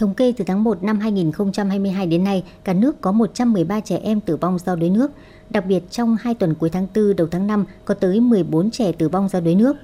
Thống 0.00 0.14
kê 0.14 0.32
từ 0.36 0.44
tháng 0.44 0.64
1 0.64 0.82
năm 0.82 1.00
2022 1.00 2.06
đến 2.06 2.24
nay, 2.24 2.44
cả 2.64 2.72
nước 2.72 3.00
có 3.00 3.12
113 3.12 3.80
trẻ 3.80 3.96
em 4.02 4.20
tử 4.20 4.36
vong 4.36 4.58
do 4.58 4.76
đuối 4.76 4.90
nước. 4.90 5.10
Đặc 5.50 5.64
biệt 5.66 5.90
trong 5.90 6.16
2 6.20 6.34
tuần 6.34 6.54
cuối 6.54 6.70
tháng 6.70 6.86
4 6.94 7.16
đầu 7.16 7.28
tháng 7.30 7.46
5 7.46 7.64
có 7.84 7.94
tới 7.94 8.20
14 8.20 8.70
trẻ 8.70 8.92
tử 8.92 9.08
vong 9.08 9.28
do 9.28 9.40
đuối 9.40 9.54
nước. 9.54 9.76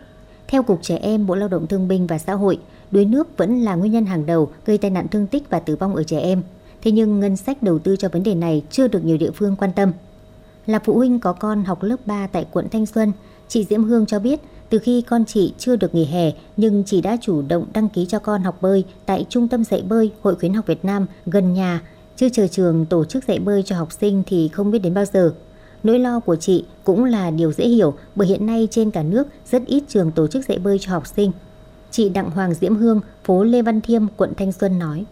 Theo 0.49 0.63
Cục 0.63 0.83
Trẻ 0.83 0.97
Em, 0.97 1.27
Bộ 1.27 1.35
Lao 1.35 1.49
động 1.49 1.67
Thương 1.67 1.89
binh 1.89 2.07
và 2.07 2.19
Xã 2.19 2.35
hội, 2.35 2.59
đuối 2.91 3.05
nước 3.05 3.37
vẫn 3.37 3.61
là 3.61 3.75
nguyên 3.75 3.93
nhân 3.93 4.07
hàng 4.07 4.27
đầu 4.27 4.51
gây 4.67 4.79
tai 4.79 4.91
nạn 4.91 5.09
thương 5.09 5.27
tích 5.27 5.51
và 5.51 5.61
tử 5.61 5.77
vong 5.77 5.95
ở 5.97 6.03
trẻ 6.03 6.19
em. 6.19 6.43
Thế 6.83 6.91
nhưng 6.91 7.21
ngân 7.21 7.37
sách 7.37 7.63
đầu 7.63 7.79
tư 7.79 7.97
cho 7.97 8.09
vấn 8.09 8.23
đề 8.23 8.35
này 8.35 8.63
chưa 8.71 8.89
được 8.89 9.05
nhiều 9.05 9.17
địa 9.17 9.31
phương 9.31 9.57
quan 9.57 9.73
tâm. 9.77 9.93
Là 10.67 10.79
phụ 10.79 10.95
huynh 10.95 11.21
có 11.21 11.33
con 11.33 11.65
học 11.65 11.83
lớp 11.83 12.07
3 12.07 12.27
tại 12.27 12.47
quận 12.53 12.69
Thanh 12.69 12.87
Xuân, 12.87 13.13
chị 13.49 13.65
Diễm 13.65 13.85
Hương 13.85 14.07
cho 14.07 14.19
biết 14.19 14.41
từ 14.71 14.79
khi 14.79 15.03
con 15.03 15.25
chị 15.25 15.55
chưa 15.59 15.77
được 15.77 15.95
nghỉ 15.95 16.05
hè 16.05 16.33
nhưng 16.57 16.85
chị 16.87 17.01
đã 17.01 17.17
chủ 17.21 17.43
động 17.43 17.67
đăng 17.75 17.89
ký 17.89 18.07
cho 18.07 18.19
con 18.19 18.43
học 18.43 18.59
bơi 18.61 18.85
tại 19.07 19.27
Trung 19.29 19.49
tâm 19.49 19.65
dạy 19.65 19.83
bơi 19.89 20.13
Hội 20.23 20.35
khuyến 20.35 20.55
học 20.55 20.67
Việt 20.67 20.85
Nam 20.85 21.07
gần 21.27 21.55
nhà. 21.55 21.81
Chưa 22.17 22.29
chờ 22.29 22.47
trường 22.47 22.87
tổ 22.87 23.05
chức 23.05 23.25
dạy 23.25 23.39
bơi 23.39 23.63
cho 23.63 23.77
học 23.77 23.93
sinh 23.93 24.23
thì 24.27 24.49
không 24.49 24.71
biết 24.71 24.79
đến 24.79 24.95
bao 24.95 25.05
giờ. 25.05 25.33
Nỗi 25.83 25.99
lo 25.99 26.21
của 26.21 26.37
chị 26.37 26.65
cũng 26.85 27.05
là 27.05 27.31
điều 27.31 27.53
dễ 27.53 27.69
hiểu 27.69 27.95
bởi 28.15 28.29
hiện 28.29 28.47
nay 28.47 28.69
trên 28.71 28.91
cả 28.91 29.03
nước 29.03 29.27
rất 29.51 29.67
ít 29.67 29.85
trường 29.89 30.11
tổ 30.11 30.27
chức 30.27 30.45
dạy 30.49 30.59
bơi 30.59 30.79
cho 30.79 30.93
học 30.93 31.07
sinh. 31.07 31.33
Chị 31.91 32.09
Đặng 32.09 32.31
Hoàng 32.31 32.55
Diễm 32.55 32.77
Hương, 32.77 33.01
phố 33.25 33.45
Lê 33.45 33.63
Văn 33.63 33.81
Thiêm, 33.81 34.03
quận 34.17 34.33
Thanh 34.37 34.53
Xuân 34.53 34.79
nói. 34.79 35.05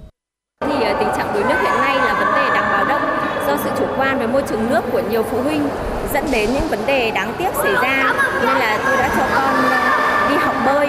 Thì 0.66 0.82
ờ, 0.82 0.96
tình 0.98 1.08
trạng 1.16 1.34
đuối 1.34 1.42
nước 1.42 1.56
hiện 1.62 1.74
nay 1.80 1.96
là 1.96 2.14
vấn 2.18 2.34
đề 2.34 2.54
đáng 2.54 2.72
báo 2.72 2.84
động 2.84 3.02
do 3.46 3.64
sự 3.64 3.70
chủ 3.78 3.86
quan 3.96 4.18
về 4.18 4.26
môi 4.26 4.42
trường 4.48 4.70
nước 4.70 4.80
của 4.92 5.02
nhiều 5.10 5.22
phụ 5.22 5.42
huynh 5.42 5.68
dẫn 6.14 6.24
đến 6.32 6.50
những 6.54 6.68
vấn 6.70 6.78
đề 6.86 7.10
đáng 7.10 7.34
tiếc 7.38 7.48
xảy 7.62 7.72
ra 7.72 8.14
nên 8.46 8.56
là 8.56 8.82
tôi 8.86 8.96
đã 8.96 9.08
cho 9.16 9.26
con 9.34 9.54
ờ, 9.70 10.28
đi 10.30 10.36
học 10.36 10.56
bơi 10.66 10.88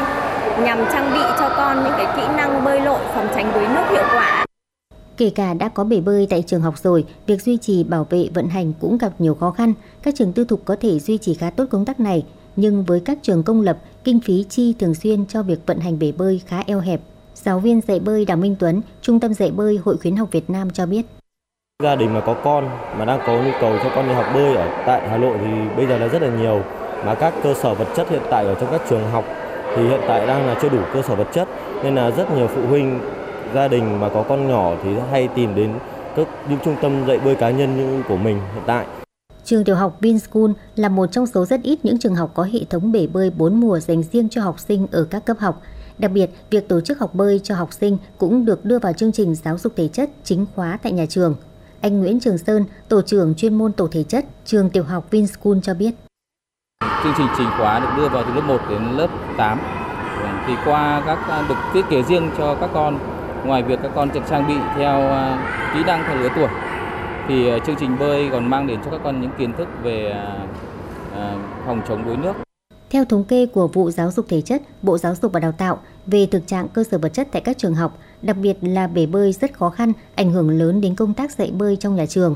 nhằm 0.65 0.77
trang 0.91 1.13
bị 1.13 1.19
cho 1.39 1.53
con 1.57 1.83
những 1.83 1.93
cái 1.97 2.17
kỹ 2.17 2.23
năng 2.37 2.65
bơi 2.65 2.81
lội 2.81 2.99
phòng 3.13 3.27
tránh 3.35 3.51
đuối 3.53 3.67
nước 3.67 3.83
hiệu 3.91 4.03
quả. 4.13 4.45
Kể 5.17 5.29
cả 5.29 5.53
đã 5.53 5.69
có 5.69 5.83
bể 5.83 6.01
bơi 6.01 6.27
tại 6.29 6.43
trường 6.47 6.61
học 6.61 6.77
rồi, 6.83 7.05
việc 7.27 7.41
duy 7.41 7.57
trì 7.57 7.83
bảo 7.83 8.07
vệ 8.09 8.29
vận 8.33 8.47
hành 8.47 8.73
cũng 8.81 8.97
gặp 8.97 9.11
nhiều 9.19 9.35
khó 9.35 9.51
khăn. 9.51 9.73
Các 10.03 10.15
trường 10.17 10.33
tư 10.33 10.45
thục 10.45 10.65
có 10.65 10.75
thể 10.81 10.99
duy 10.99 11.17
trì 11.17 11.33
khá 11.33 11.49
tốt 11.49 11.65
công 11.69 11.85
tác 11.85 11.99
này, 11.99 12.25
nhưng 12.55 12.83
với 12.83 12.99
các 12.99 13.17
trường 13.21 13.43
công 13.43 13.61
lập, 13.61 13.77
kinh 14.03 14.19
phí 14.19 14.45
chi 14.49 14.75
thường 14.79 14.95
xuyên 14.95 15.25
cho 15.25 15.43
việc 15.43 15.59
vận 15.65 15.79
hành 15.79 15.99
bể 15.99 16.11
bơi 16.11 16.41
khá 16.45 16.63
eo 16.67 16.79
hẹp. 16.79 17.01
Giáo 17.35 17.59
viên 17.59 17.81
dạy 17.87 17.99
bơi 17.99 18.25
Đào 18.25 18.37
Minh 18.37 18.55
Tuấn, 18.59 18.81
Trung 19.01 19.19
tâm 19.19 19.33
dạy 19.33 19.51
bơi 19.51 19.79
Hội 19.85 19.97
khuyến 19.97 20.15
học 20.15 20.29
Việt 20.31 20.49
Nam 20.49 20.69
cho 20.69 20.85
biết. 20.85 21.05
Gia 21.83 21.95
đình 21.95 22.13
mà 22.13 22.21
có 22.21 22.33
con 22.43 22.69
mà 22.97 23.05
đang 23.05 23.19
có 23.27 23.33
nhu 23.33 23.51
cầu 23.61 23.77
cho 23.83 23.89
con 23.95 24.07
đi 24.07 24.13
học 24.13 24.25
bơi 24.33 24.55
ở 24.55 24.83
tại 24.85 25.09
Hà 25.09 25.17
Nội 25.17 25.37
thì 25.41 25.75
bây 25.77 25.87
giờ 25.87 25.97
là 25.97 26.07
rất 26.07 26.21
là 26.21 26.29
nhiều 26.41 26.61
mà 27.05 27.15
các 27.15 27.33
cơ 27.43 27.53
sở 27.53 27.73
vật 27.73 27.87
chất 27.95 28.09
hiện 28.09 28.21
tại 28.31 28.45
ở 28.45 28.55
trong 28.55 28.71
các 28.71 28.81
trường 28.89 29.11
học 29.11 29.25
thì 29.75 29.87
hiện 29.87 29.99
tại 30.07 30.27
đang 30.27 30.47
là 30.47 30.59
chưa 30.61 30.69
đủ 30.69 30.79
cơ 30.93 31.01
sở 31.01 31.15
vật 31.15 31.27
chất 31.33 31.47
nên 31.83 31.95
là 31.95 32.11
rất 32.11 32.31
nhiều 32.31 32.47
phụ 32.47 32.61
huynh 32.67 32.99
gia 33.53 33.67
đình 33.67 33.99
mà 33.99 34.09
có 34.09 34.23
con 34.29 34.47
nhỏ 34.47 34.73
thì 34.83 34.89
hay 35.11 35.27
tìm 35.35 35.55
đến 35.55 35.73
các 36.15 36.27
những 36.49 36.59
trung 36.65 36.75
tâm 36.81 37.07
dạy 37.07 37.19
bơi 37.19 37.35
cá 37.35 37.49
nhân 37.49 37.77
như 37.77 38.03
của 38.07 38.17
mình 38.17 38.39
hiện 38.53 38.63
tại. 38.65 38.85
Trường 39.43 39.63
tiểu 39.63 39.75
học 39.75 39.97
Vinschool 39.99 40.51
là 40.75 40.89
một 40.89 41.07
trong 41.11 41.25
số 41.25 41.45
rất 41.45 41.61
ít 41.63 41.79
những 41.83 41.99
trường 41.99 42.15
học 42.15 42.31
có 42.33 42.43
hệ 42.43 42.59
thống 42.69 42.91
bể 42.91 43.07
bơi 43.07 43.29
4 43.29 43.59
mùa 43.59 43.79
dành 43.79 44.03
riêng 44.03 44.29
cho 44.29 44.41
học 44.41 44.59
sinh 44.59 44.87
ở 44.91 45.07
các 45.09 45.25
cấp 45.25 45.37
học. 45.39 45.61
Đặc 45.97 46.11
biệt, 46.11 46.29
việc 46.49 46.67
tổ 46.67 46.81
chức 46.81 46.99
học 46.99 47.15
bơi 47.15 47.39
cho 47.43 47.55
học 47.55 47.73
sinh 47.73 47.97
cũng 48.17 48.45
được 48.45 48.65
đưa 48.65 48.79
vào 48.79 48.93
chương 48.93 49.11
trình 49.11 49.35
giáo 49.35 49.57
dục 49.57 49.73
thể 49.75 49.87
chất 49.87 50.09
chính 50.23 50.45
khóa 50.55 50.79
tại 50.83 50.91
nhà 50.91 51.05
trường. 51.09 51.35
Anh 51.81 51.99
Nguyễn 51.99 52.19
Trường 52.19 52.37
Sơn, 52.37 52.65
tổ 52.89 53.01
trưởng 53.01 53.35
chuyên 53.35 53.57
môn 53.57 53.73
tổ 53.73 53.87
thể 53.91 54.03
chất, 54.03 54.25
trường 54.45 54.69
tiểu 54.69 54.83
học 54.83 55.11
Vinschool 55.11 55.57
cho 55.63 55.73
biết. 55.73 55.91
Chương 57.03 57.13
trình 57.17 57.27
chính 57.37 57.49
khóa 57.57 57.79
được 57.79 57.87
đưa 57.97 58.09
vào 58.09 58.23
từ 58.27 58.33
lớp 58.33 58.41
1 58.41 58.57
đến 58.69 58.83
lớp 58.83 59.07
8. 59.37 59.59
Thì 60.47 60.53
qua 60.65 61.03
các 61.05 61.45
được 61.49 61.55
thiết 61.73 61.81
kế 61.89 62.03
riêng 62.03 62.31
cho 62.37 62.55
các 62.55 62.69
con, 62.73 62.99
ngoài 63.45 63.63
việc 63.63 63.79
các 63.83 63.91
con 63.95 64.09
được 64.13 64.21
trang 64.29 64.47
bị 64.47 64.55
theo 64.77 65.09
à, 65.09 65.71
kỹ 65.73 65.83
năng 65.87 66.03
theo 66.07 66.17
lứa 66.17 66.29
tuổi, 66.35 66.47
thì 67.27 67.49
à, 67.49 67.57
chương 67.65 67.75
trình 67.79 67.99
bơi 67.99 68.29
còn 68.31 68.49
mang 68.49 68.67
đến 68.67 68.79
cho 68.85 68.91
các 68.91 69.01
con 69.03 69.21
những 69.21 69.31
kiến 69.37 69.53
thức 69.57 69.67
về 69.83 70.11
à, 71.15 71.35
phòng 71.65 71.81
chống 71.87 72.05
đuối 72.05 72.17
nước. 72.17 72.33
Theo 72.89 73.05
thống 73.05 73.23
kê 73.23 73.45
của 73.45 73.67
vụ 73.67 73.91
giáo 73.91 74.11
dục 74.11 74.25
thể 74.29 74.41
chất, 74.41 74.61
Bộ 74.81 74.97
Giáo 74.97 75.15
dục 75.21 75.31
và 75.31 75.39
Đào 75.39 75.51
tạo 75.51 75.79
về 76.05 76.27
thực 76.31 76.47
trạng 76.47 76.67
cơ 76.67 76.83
sở 76.83 76.97
vật 76.97 77.09
chất 77.09 77.27
tại 77.31 77.41
các 77.41 77.57
trường 77.57 77.75
học, 77.75 77.97
đặc 78.21 78.37
biệt 78.41 78.57
là 78.61 78.87
bể 78.87 79.05
bơi 79.05 79.33
rất 79.33 79.53
khó 79.53 79.69
khăn, 79.69 79.93
ảnh 80.15 80.31
hưởng 80.31 80.49
lớn 80.49 80.81
đến 80.81 80.95
công 80.95 81.13
tác 81.13 81.31
dạy 81.31 81.51
bơi 81.51 81.75
trong 81.75 81.95
nhà 81.95 82.05
trường. 82.05 82.35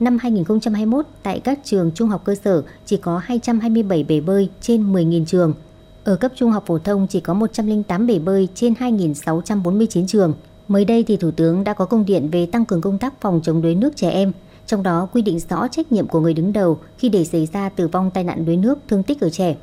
Năm 0.00 0.18
2021, 0.18 1.06
tại 1.22 1.40
các 1.40 1.58
trường 1.64 1.90
trung 1.94 2.08
học 2.08 2.22
cơ 2.24 2.34
sở 2.34 2.62
chỉ 2.86 2.96
có 2.96 3.18
227 3.18 4.04
bể 4.04 4.20
bơi 4.20 4.48
trên 4.60 4.92
10.000 4.92 5.24
trường. 5.24 5.54
Ở 6.04 6.16
cấp 6.16 6.32
trung 6.36 6.50
học 6.50 6.64
phổ 6.66 6.78
thông 6.78 7.06
chỉ 7.06 7.20
có 7.20 7.34
108 7.34 8.06
bể 8.06 8.18
bơi 8.18 8.48
trên 8.54 8.72
2.649 8.72 10.06
trường. 10.06 10.34
Mới 10.68 10.84
đây 10.84 11.04
thì 11.04 11.16
Thủ 11.16 11.30
tướng 11.30 11.64
đã 11.64 11.72
có 11.72 11.84
công 11.84 12.04
điện 12.04 12.28
về 12.32 12.46
tăng 12.46 12.64
cường 12.64 12.80
công 12.80 12.98
tác 12.98 13.20
phòng 13.20 13.40
chống 13.42 13.62
đuối 13.62 13.74
nước 13.74 13.96
trẻ 13.96 14.10
em, 14.10 14.32
trong 14.66 14.82
đó 14.82 15.08
quy 15.12 15.22
định 15.22 15.38
rõ 15.50 15.68
trách 15.68 15.92
nhiệm 15.92 16.06
của 16.08 16.20
người 16.20 16.34
đứng 16.34 16.52
đầu 16.52 16.78
khi 16.98 17.08
để 17.08 17.24
xảy 17.24 17.48
ra 17.52 17.68
tử 17.68 17.88
vong 17.88 18.10
tai 18.10 18.24
nạn 18.24 18.44
đuối 18.44 18.56
nước 18.56 18.78
thương 18.88 19.02
tích 19.02 19.20
ở 19.20 19.30
trẻ. 19.30 19.56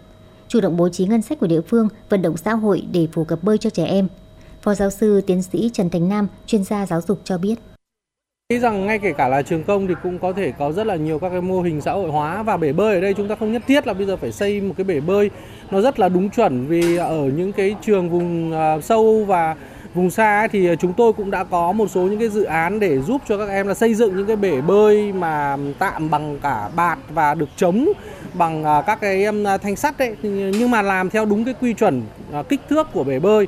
Chủ 0.47 0.61
động 0.61 0.77
bố 0.77 0.89
trí 0.89 1.05
ngân 1.05 1.21
sách 1.21 1.39
của 1.39 1.47
địa 1.47 1.61
phương, 1.61 1.87
vận 2.09 2.21
động 2.21 2.37
xã 2.37 2.53
hội 2.53 2.83
để 2.91 3.07
phổ 3.11 3.23
cập 3.23 3.43
bơi 3.43 3.57
cho 3.57 3.69
trẻ 3.69 3.85
em. 3.85 4.07
Phó 4.61 4.73
giáo 4.73 4.89
sư 4.89 5.21
tiến 5.27 5.41
sĩ 5.41 5.69
Trần 5.73 5.89
Thành 5.89 6.09
Nam, 6.09 6.27
chuyên 6.45 6.63
gia 6.63 6.85
giáo 6.85 7.01
dục 7.01 7.19
cho 7.23 7.37
biết. 7.37 7.55
Nghĩ 8.49 8.59
rằng 8.59 8.85
ngay 8.85 8.99
kể 8.99 9.13
cả 9.13 9.27
là 9.27 9.41
trường 9.41 9.63
công 9.63 9.87
thì 9.87 9.93
cũng 10.03 10.19
có 10.19 10.33
thể 10.33 10.51
có 10.59 10.71
rất 10.71 10.87
là 10.87 10.95
nhiều 10.95 11.19
các 11.19 11.29
cái 11.29 11.41
mô 11.41 11.61
hình 11.61 11.81
xã 11.81 11.91
hội 11.91 12.11
hóa 12.11 12.43
và 12.43 12.57
bể 12.57 12.73
bơi 12.73 12.95
ở 12.95 13.01
đây 13.01 13.13
chúng 13.13 13.27
ta 13.27 13.35
không 13.35 13.51
nhất 13.51 13.61
thiết 13.67 13.87
là 13.87 13.93
bây 13.93 14.05
giờ 14.05 14.17
phải 14.17 14.31
xây 14.31 14.61
một 14.61 14.73
cái 14.77 14.83
bể 14.83 14.99
bơi. 14.99 15.29
Nó 15.71 15.81
rất 15.81 15.99
là 15.99 16.09
đúng 16.09 16.29
chuẩn 16.29 16.67
vì 16.67 16.95
ở 16.95 17.31
những 17.35 17.51
cái 17.51 17.75
trường 17.81 18.09
vùng 18.09 18.53
à, 18.53 18.81
sâu 18.81 19.25
và 19.27 19.55
vùng 19.93 20.09
xa 20.09 20.47
thì 20.51 20.69
chúng 20.79 20.93
tôi 20.93 21.13
cũng 21.13 21.31
đã 21.31 21.43
có 21.43 21.71
một 21.71 21.91
số 21.91 22.01
những 22.01 22.19
cái 22.19 22.29
dự 22.29 22.43
án 22.43 22.79
để 22.79 22.99
giúp 22.99 23.21
cho 23.27 23.37
các 23.37 23.49
em 23.49 23.67
là 23.67 23.73
xây 23.73 23.93
dựng 23.93 24.15
những 24.15 24.27
cái 24.27 24.35
bể 24.35 24.61
bơi 24.61 25.13
mà 25.13 25.57
tạm 25.79 26.09
bằng 26.09 26.39
cả 26.39 26.69
bạt 26.75 26.99
và 27.13 27.35
được 27.35 27.49
chống 27.55 27.89
bằng 28.33 28.63
à, 28.63 28.81
các 28.81 29.01
cái 29.01 29.25
thanh 29.61 29.75
sắt 29.75 29.97
đấy 29.97 30.15
nhưng 30.23 30.71
mà 30.71 30.81
làm 30.81 31.09
theo 31.09 31.25
đúng 31.25 31.45
cái 31.45 31.53
quy 31.61 31.73
chuẩn 31.73 32.01
à, 32.33 32.43
kích 32.43 32.61
thước 32.69 32.87
của 32.93 33.03
bể 33.03 33.19
bơi. 33.19 33.47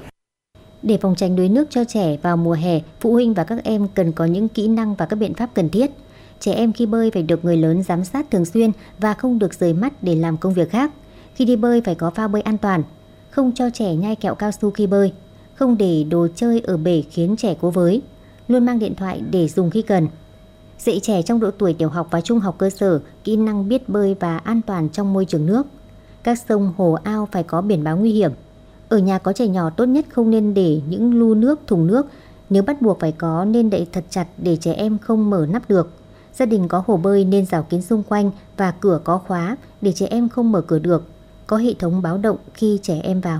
Để 0.83 0.97
phòng 0.97 1.15
tránh 1.15 1.35
đuối 1.35 1.49
nước 1.49 1.67
cho 1.69 1.83
trẻ 1.83 2.17
vào 2.21 2.37
mùa 2.37 2.53
hè, 2.53 2.79
phụ 2.99 3.13
huynh 3.13 3.33
và 3.33 3.43
các 3.43 3.63
em 3.63 3.87
cần 3.87 4.11
có 4.11 4.25
những 4.25 4.49
kỹ 4.49 4.67
năng 4.67 4.95
và 4.95 5.05
các 5.05 5.15
biện 5.15 5.33
pháp 5.33 5.49
cần 5.53 5.69
thiết. 5.69 5.91
Trẻ 6.39 6.53
em 6.53 6.73
khi 6.73 6.85
bơi 6.85 7.11
phải 7.11 7.23
được 7.23 7.45
người 7.45 7.57
lớn 7.57 7.83
giám 7.83 8.03
sát 8.03 8.31
thường 8.31 8.45
xuyên 8.45 8.71
và 8.99 9.13
không 9.13 9.39
được 9.39 9.53
rời 9.53 9.73
mắt 9.73 10.03
để 10.03 10.15
làm 10.15 10.37
công 10.37 10.53
việc 10.53 10.69
khác. 10.69 10.91
Khi 11.35 11.45
đi 11.45 11.55
bơi 11.55 11.81
phải 11.81 11.95
có 11.95 12.09
phao 12.09 12.27
bơi 12.27 12.41
an 12.41 12.57
toàn, 12.57 12.83
không 13.29 13.51
cho 13.55 13.69
trẻ 13.69 13.95
nhai 13.95 14.15
kẹo 14.15 14.35
cao 14.35 14.51
su 14.51 14.71
khi 14.71 14.87
bơi, 14.87 15.13
không 15.55 15.77
để 15.77 16.03
đồ 16.03 16.27
chơi 16.35 16.59
ở 16.59 16.77
bể 16.77 17.03
khiến 17.11 17.35
trẻ 17.37 17.55
cố 17.61 17.69
với, 17.69 18.01
luôn 18.47 18.65
mang 18.65 18.79
điện 18.79 18.95
thoại 18.95 19.21
để 19.31 19.47
dùng 19.47 19.69
khi 19.69 19.81
cần. 19.81 20.07
Dạy 20.79 20.99
trẻ 21.03 21.21
trong 21.21 21.39
độ 21.39 21.51
tuổi 21.51 21.73
tiểu 21.73 21.89
học 21.89 22.07
và 22.11 22.21
trung 22.21 22.39
học 22.39 22.55
cơ 22.57 22.69
sở 22.69 22.99
kỹ 23.23 23.35
năng 23.35 23.69
biết 23.69 23.89
bơi 23.89 24.15
và 24.19 24.37
an 24.37 24.61
toàn 24.61 24.89
trong 24.89 25.13
môi 25.13 25.25
trường 25.25 25.45
nước. 25.45 25.67
Các 26.23 26.39
sông, 26.49 26.73
hồ, 26.77 26.97
ao 27.03 27.27
phải 27.31 27.43
có 27.43 27.61
biển 27.61 27.83
báo 27.83 27.97
nguy 27.97 28.11
hiểm. 28.11 28.31
Ở 28.93 28.99
nhà 28.99 29.17
có 29.17 29.33
trẻ 29.33 29.47
nhỏ 29.47 29.69
tốt 29.69 29.85
nhất 29.85 30.05
không 30.09 30.29
nên 30.29 30.53
để 30.53 30.81
những 30.89 31.13
lu 31.13 31.33
nước, 31.33 31.59
thùng 31.67 31.87
nước. 31.87 32.05
Nếu 32.49 32.63
bắt 32.63 32.81
buộc 32.81 32.99
phải 32.99 33.11
có 33.11 33.45
nên 33.45 33.69
đậy 33.69 33.87
thật 33.91 34.03
chặt 34.09 34.27
để 34.37 34.55
trẻ 34.55 34.73
em 34.73 34.97
không 34.97 35.29
mở 35.29 35.47
nắp 35.49 35.69
được. 35.69 35.91
Gia 36.33 36.45
đình 36.45 36.67
có 36.67 36.83
hồ 36.87 36.97
bơi 36.97 37.25
nên 37.25 37.45
rào 37.45 37.63
kín 37.63 37.81
xung 37.81 38.03
quanh 38.03 38.31
và 38.57 38.71
cửa 38.71 38.99
có 39.03 39.17
khóa 39.17 39.57
để 39.81 39.91
trẻ 39.91 40.05
em 40.09 40.29
không 40.29 40.51
mở 40.51 40.61
cửa 40.61 40.79
được. 40.79 41.03
Có 41.47 41.57
hệ 41.57 41.73
thống 41.73 42.01
báo 42.01 42.17
động 42.17 42.37
khi 42.53 42.79
trẻ 42.81 42.99
em 43.03 43.21
vào. 43.21 43.39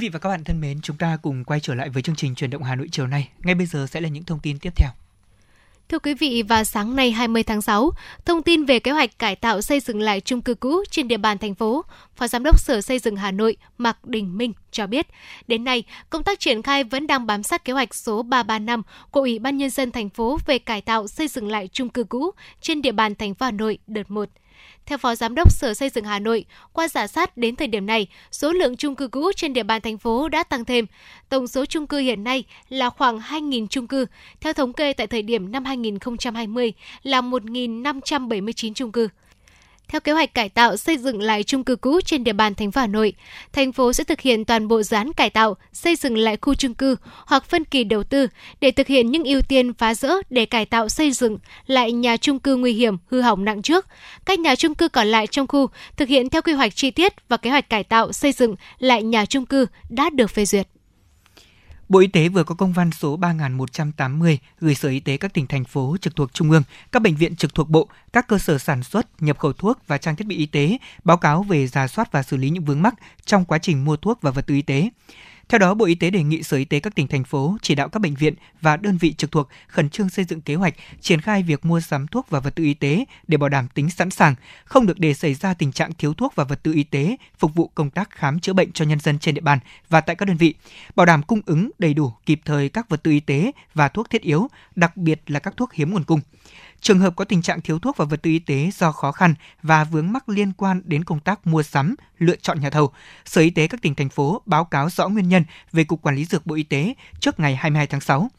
Quý 0.00 0.08
vị 0.08 0.12
và 0.12 0.18
các 0.18 0.28
bạn 0.28 0.44
thân 0.44 0.60
mến, 0.60 0.80
chúng 0.80 0.96
ta 0.96 1.18
cùng 1.22 1.44
quay 1.44 1.60
trở 1.60 1.74
lại 1.74 1.88
với 1.88 2.02
chương 2.02 2.16
trình 2.16 2.34
truyền 2.34 2.50
động 2.50 2.62
Hà 2.62 2.74
Nội 2.74 2.88
chiều 2.92 3.06
nay. 3.06 3.28
Ngay 3.42 3.54
bây 3.54 3.66
giờ 3.66 3.86
sẽ 3.90 4.00
là 4.00 4.08
những 4.08 4.24
thông 4.24 4.38
tin 4.38 4.58
tiếp 4.58 4.70
theo. 4.76 4.90
Thưa 5.88 5.98
quý 5.98 6.14
vị, 6.14 6.42
vào 6.42 6.64
sáng 6.64 6.96
nay 6.96 7.10
20 7.10 7.42
tháng 7.42 7.62
6, 7.62 7.90
thông 8.24 8.42
tin 8.42 8.64
về 8.64 8.78
kế 8.78 8.90
hoạch 8.90 9.18
cải 9.18 9.36
tạo 9.36 9.62
xây 9.62 9.80
dựng 9.80 10.00
lại 10.00 10.20
chung 10.20 10.42
cư 10.42 10.54
cũ 10.54 10.84
trên 10.90 11.08
địa 11.08 11.16
bàn 11.16 11.38
thành 11.38 11.54
phố, 11.54 11.84
Phó 12.16 12.28
Giám 12.28 12.42
đốc 12.42 12.58
Sở 12.58 12.80
Xây 12.80 12.98
dựng 12.98 13.16
Hà 13.16 13.30
Nội 13.30 13.56
Mạc 13.78 14.04
Đình 14.04 14.38
Minh 14.38 14.52
cho 14.70 14.86
biết, 14.86 15.06
đến 15.46 15.64
nay, 15.64 15.84
công 16.10 16.24
tác 16.24 16.40
triển 16.40 16.62
khai 16.62 16.84
vẫn 16.84 17.06
đang 17.06 17.26
bám 17.26 17.42
sát 17.42 17.64
kế 17.64 17.72
hoạch 17.72 17.94
số 17.94 18.22
335 18.22 18.82
của 19.10 19.20
Ủy 19.20 19.38
ban 19.38 19.56
Nhân 19.56 19.70
dân 19.70 19.90
thành 19.90 20.08
phố 20.08 20.38
về 20.46 20.58
cải 20.58 20.80
tạo 20.80 21.08
xây 21.08 21.28
dựng 21.28 21.48
lại 21.48 21.68
chung 21.72 21.88
cư 21.88 22.04
cũ 22.04 22.30
trên 22.60 22.82
địa 22.82 22.92
bàn 22.92 23.14
thành 23.14 23.34
phố 23.34 23.46
Hà 23.46 23.52
Nội 23.52 23.78
đợt 23.86 24.10
1. 24.10 24.28
Theo 24.86 24.98
Phó 24.98 25.14
Giám 25.14 25.34
đốc 25.34 25.52
Sở 25.52 25.74
Xây 25.74 25.88
dựng 25.88 26.04
Hà 26.04 26.18
Nội, 26.18 26.44
qua 26.72 26.88
giả 26.88 27.06
sát 27.06 27.36
đến 27.36 27.56
thời 27.56 27.68
điểm 27.68 27.86
này, 27.86 28.06
số 28.32 28.52
lượng 28.52 28.76
chung 28.76 28.96
cư 28.96 29.08
cũ 29.08 29.32
trên 29.36 29.52
địa 29.52 29.62
bàn 29.62 29.80
thành 29.80 29.98
phố 29.98 30.28
đã 30.28 30.42
tăng 30.42 30.64
thêm. 30.64 30.86
Tổng 31.28 31.46
số 31.46 31.66
chung 31.66 31.86
cư 31.86 31.98
hiện 31.98 32.24
nay 32.24 32.44
là 32.68 32.90
khoảng 32.90 33.18
2.000 33.18 33.66
chung 33.66 33.86
cư. 33.86 34.06
Theo 34.40 34.52
thống 34.52 34.72
kê 34.72 34.92
tại 34.92 35.06
thời 35.06 35.22
điểm 35.22 35.52
năm 35.52 35.64
2020 35.64 36.72
là 37.02 37.20
1.579 37.20 38.72
chung 38.74 38.92
cư. 38.92 39.08
Theo 39.90 40.00
kế 40.00 40.12
hoạch 40.12 40.34
cải 40.34 40.48
tạo 40.48 40.76
xây 40.76 40.98
dựng 40.98 41.22
lại 41.22 41.42
chung 41.42 41.64
cư 41.64 41.76
cũ 41.76 42.00
trên 42.04 42.24
địa 42.24 42.32
bàn 42.32 42.54
thành 42.54 42.70
phố 42.70 42.80
Hà 42.80 42.86
Nội, 42.86 43.12
thành 43.52 43.72
phố 43.72 43.92
sẽ 43.92 44.04
thực 44.04 44.20
hiện 44.20 44.44
toàn 44.44 44.68
bộ 44.68 44.82
dự 44.82 44.96
án 44.96 45.12
cải 45.12 45.30
tạo, 45.30 45.56
xây 45.72 45.96
dựng 45.96 46.16
lại 46.16 46.36
khu 46.40 46.54
chung 46.54 46.74
cư 46.74 46.96
hoặc 47.26 47.44
phân 47.44 47.64
kỳ 47.64 47.84
đầu 47.84 48.02
tư 48.02 48.26
để 48.60 48.70
thực 48.70 48.86
hiện 48.86 49.10
những 49.10 49.24
ưu 49.24 49.40
tiên 49.42 49.74
phá 49.74 49.94
rỡ 49.94 50.14
để 50.30 50.46
cải 50.46 50.66
tạo 50.66 50.88
xây 50.88 51.12
dựng 51.12 51.38
lại 51.66 51.92
nhà 51.92 52.16
chung 52.16 52.38
cư 52.38 52.56
nguy 52.56 52.72
hiểm, 52.72 52.96
hư 53.06 53.20
hỏng 53.20 53.44
nặng 53.44 53.62
trước. 53.62 53.86
Các 54.26 54.38
nhà 54.38 54.56
chung 54.56 54.74
cư 54.74 54.88
còn 54.88 55.06
lại 55.06 55.26
trong 55.26 55.46
khu 55.46 55.66
thực 55.96 56.08
hiện 56.08 56.28
theo 56.28 56.42
quy 56.42 56.52
hoạch 56.52 56.76
chi 56.76 56.90
tiết 56.90 57.28
và 57.28 57.36
kế 57.36 57.50
hoạch 57.50 57.70
cải 57.70 57.84
tạo 57.84 58.12
xây 58.12 58.32
dựng 58.32 58.56
lại 58.78 59.02
nhà 59.02 59.26
chung 59.26 59.46
cư 59.46 59.66
đã 59.88 60.10
được 60.10 60.30
phê 60.30 60.44
duyệt. 60.44 60.68
Bộ 61.90 61.98
Y 61.98 62.06
tế 62.06 62.28
vừa 62.28 62.44
có 62.44 62.54
công 62.54 62.72
văn 62.72 62.90
số 62.90 63.16
3180 63.16 64.38
gửi 64.60 64.74
Sở 64.74 64.88
Y 64.88 65.00
tế 65.00 65.16
các 65.16 65.34
tỉnh 65.34 65.46
thành 65.46 65.64
phố 65.64 65.96
trực 66.00 66.16
thuộc 66.16 66.34
Trung 66.34 66.50
ương, 66.50 66.62
các 66.92 67.02
bệnh 67.02 67.16
viện 67.16 67.36
trực 67.36 67.54
thuộc 67.54 67.70
Bộ, 67.70 67.88
các 68.12 68.28
cơ 68.28 68.38
sở 68.38 68.58
sản 68.58 68.82
xuất, 68.82 69.22
nhập 69.22 69.38
khẩu 69.38 69.52
thuốc 69.52 69.78
và 69.86 69.98
trang 69.98 70.16
thiết 70.16 70.26
bị 70.26 70.36
y 70.36 70.46
tế 70.46 70.78
báo 71.04 71.16
cáo 71.16 71.42
về 71.42 71.66
giả 71.66 71.86
soát 71.86 72.12
và 72.12 72.22
xử 72.22 72.36
lý 72.36 72.50
những 72.50 72.64
vướng 72.64 72.82
mắc 72.82 72.94
trong 73.24 73.44
quá 73.44 73.58
trình 73.58 73.84
mua 73.84 73.96
thuốc 73.96 74.22
và 74.22 74.30
vật 74.30 74.46
tư 74.46 74.54
y 74.54 74.62
tế. 74.62 74.90
Theo 75.50 75.58
đó, 75.58 75.74
Bộ 75.74 75.84
Y 75.84 75.94
tế 75.94 76.10
đề 76.10 76.22
nghị 76.22 76.42
Sở 76.42 76.56
Y 76.56 76.64
tế 76.64 76.80
các 76.80 76.94
tỉnh 76.94 77.06
thành 77.06 77.24
phố 77.24 77.56
chỉ 77.62 77.74
đạo 77.74 77.88
các 77.88 77.98
bệnh 77.98 78.14
viện 78.14 78.34
và 78.60 78.76
đơn 78.76 78.96
vị 78.96 79.12
trực 79.12 79.30
thuộc 79.30 79.48
khẩn 79.68 79.90
trương 79.90 80.08
xây 80.08 80.24
dựng 80.24 80.40
kế 80.40 80.54
hoạch 80.54 80.74
triển 81.00 81.20
khai 81.20 81.42
việc 81.42 81.64
mua 81.64 81.80
sắm 81.80 82.06
thuốc 82.06 82.30
và 82.30 82.40
vật 82.40 82.54
tư 82.54 82.64
y 82.64 82.74
tế 82.74 83.04
để 83.28 83.36
bảo 83.36 83.48
đảm 83.48 83.68
tính 83.74 83.90
sẵn 83.90 84.10
sàng, 84.10 84.34
không 84.64 84.86
được 84.86 84.98
để 84.98 85.14
xảy 85.14 85.34
ra 85.34 85.54
tình 85.54 85.72
trạng 85.72 85.92
thiếu 85.92 86.14
thuốc 86.14 86.34
và 86.34 86.44
vật 86.44 86.62
tư 86.62 86.72
y 86.72 86.82
tế 86.82 87.16
phục 87.38 87.54
vụ 87.54 87.70
công 87.74 87.90
tác 87.90 88.10
khám 88.10 88.40
chữa 88.40 88.52
bệnh 88.52 88.72
cho 88.72 88.84
nhân 88.84 89.00
dân 89.00 89.18
trên 89.18 89.34
địa 89.34 89.40
bàn 89.40 89.58
và 89.88 90.00
tại 90.00 90.16
các 90.16 90.26
đơn 90.26 90.36
vị, 90.36 90.54
bảo 90.96 91.06
đảm 91.06 91.22
cung 91.22 91.40
ứng 91.46 91.70
đầy 91.78 91.94
đủ 91.94 92.12
kịp 92.26 92.40
thời 92.44 92.68
các 92.68 92.88
vật 92.88 93.02
tư 93.02 93.10
y 93.10 93.20
tế 93.20 93.52
và 93.74 93.88
thuốc 93.88 94.10
thiết 94.10 94.22
yếu, 94.22 94.48
đặc 94.76 94.96
biệt 94.96 95.22
là 95.26 95.40
các 95.40 95.56
thuốc 95.56 95.72
hiếm 95.72 95.90
nguồn 95.90 96.04
cung. 96.04 96.20
Trường 96.80 96.98
hợp 96.98 97.16
có 97.16 97.24
tình 97.24 97.42
trạng 97.42 97.60
thiếu 97.60 97.78
thuốc 97.78 97.96
và 97.96 98.04
vật 98.04 98.22
tư 98.22 98.30
y 98.30 98.38
tế 98.38 98.70
do 98.74 98.92
khó 98.92 99.12
khăn 99.12 99.34
và 99.62 99.84
vướng 99.84 100.12
mắc 100.12 100.28
liên 100.28 100.52
quan 100.52 100.82
đến 100.84 101.04
công 101.04 101.20
tác 101.20 101.46
mua 101.46 101.62
sắm, 101.62 101.94
lựa 102.18 102.36
chọn 102.36 102.60
nhà 102.60 102.70
thầu, 102.70 102.92
Sở 103.24 103.40
Y 103.40 103.50
tế 103.50 103.66
các 103.66 103.82
tỉnh 103.82 103.94
thành 103.94 104.08
phố 104.08 104.42
báo 104.46 104.64
cáo 104.64 104.90
rõ 104.90 105.08
nguyên 105.08 105.28
nhân 105.28 105.44
về 105.72 105.84
Cục 105.84 106.02
Quản 106.02 106.16
lý 106.16 106.24
Dược 106.24 106.46
Bộ 106.46 106.54
Y 106.54 106.62
tế 106.62 106.94
trước 107.20 107.40
ngày 107.40 107.56
22 107.56 107.86
tháng 107.86 108.00
6. 108.00 108.30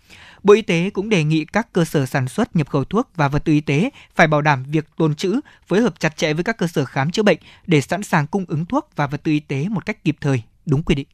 Bộ 0.43 0.53
Y 0.53 0.61
tế 0.61 0.89
cũng 0.89 1.09
đề 1.09 1.23
nghị 1.23 1.45
các 1.45 1.73
cơ 1.73 1.85
sở 1.85 2.05
sản 2.05 2.27
xuất 2.27 2.55
nhập 2.55 2.69
khẩu 2.69 2.83
thuốc 2.83 3.09
và 3.15 3.27
vật 3.27 3.45
tư 3.45 3.53
y 3.53 3.61
tế 3.61 3.89
phải 4.15 4.27
bảo 4.27 4.41
đảm 4.41 4.63
việc 4.63 4.85
tồn 4.97 5.15
trữ, 5.15 5.39
phối 5.67 5.81
hợp 5.81 5.99
chặt 5.99 6.17
chẽ 6.17 6.33
với 6.33 6.43
các 6.43 6.57
cơ 6.57 6.67
sở 6.67 6.85
khám 6.85 7.11
chữa 7.11 7.23
bệnh 7.23 7.37
để 7.67 7.81
sẵn 7.81 8.03
sàng 8.03 8.27
cung 8.27 8.45
ứng 8.47 8.65
thuốc 8.65 8.89
và 8.95 9.07
vật 9.07 9.23
tư 9.23 9.31
y 9.31 9.39
tế 9.39 9.67
một 9.69 9.85
cách 9.85 10.03
kịp 10.03 10.15
thời, 10.21 10.43
đúng 10.65 10.83
quy 10.83 10.95
định. 10.95 11.07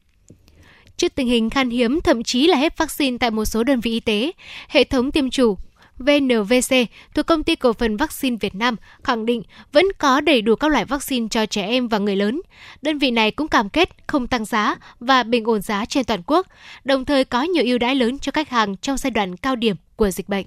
Trước 0.96 1.14
tình 1.14 1.28
hình 1.28 1.50
khan 1.50 1.70
hiếm 1.70 2.00
thậm 2.04 2.22
chí 2.22 2.46
là 2.46 2.56
hết 2.56 2.78
vaccine 2.78 3.18
tại 3.18 3.30
một 3.30 3.44
số 3.44 3.64
đơn 3.64 3.80
vị 3.80 3.90
y 3.90 4.00
tế, 4.00 4.32
hệ 4.68 4.84
thống 4.84 5.12
tiêm 5.12 5.30
chủ 5.30 5.58
VNVC 5.98 6.74
thuộc 7.14 7.26
công 7.26 7.42
ty 7.42 7.56
cổ 7.56 7.72
phần 7.72 7.96
vaccine 7.96 8.36
Việt 8.40 8.54
Nam 8.54 8.76
khẳng 9.04 9.26
định 9.26 9.42
vẫn 9.72 9.84
có 9.98 10.20
đầy 10.20 10.42
đủ 10.42 10.54
các 10.54 10.70
loại 10.70 10.84
vaccine 10.84 11.28
cho 11.30 11.46
trẻ 11.46 11.66
em 11.66 11.88
và 11.88 11.98
người 11.98 12.16
lớn. 12.16 12.40
Đơn 12.82 12.98
vị 12.98 13.10
này 13.10 13.30
cũng 13.30 13.48
cam 13.48 13.68
kết 13.68 13.88
không 14.06 14.26
tăng 14.26 14.44
giá 14.44 14.76
và 15.00 15.22
bình 15.22 15.44
ổn 15.44 15.62
giá 15.62 15.84
trên 15.84 16.04
toàn 16.04 16.22
quốc, 16.26 16.46
đồng 16.84 17.04
thời 17.04 17.24
có 17.24 17.42
nhiều 17.42 17.64
ưu 17.64 17.78
đãi 17.78 17.94
lớn 17.94 18.18
cho 18.18 18.32
khách 18.32 18.48
hàng 18.48 18.76
trong 18.76 18.96
giai 18.96 19.10
đoạn 19.10 19.36
cao 19.36 19.56
điểm 19.56 19.76
của 19.96 20.10
dịch 20.10 20.28
bệnh. 20.28 20.46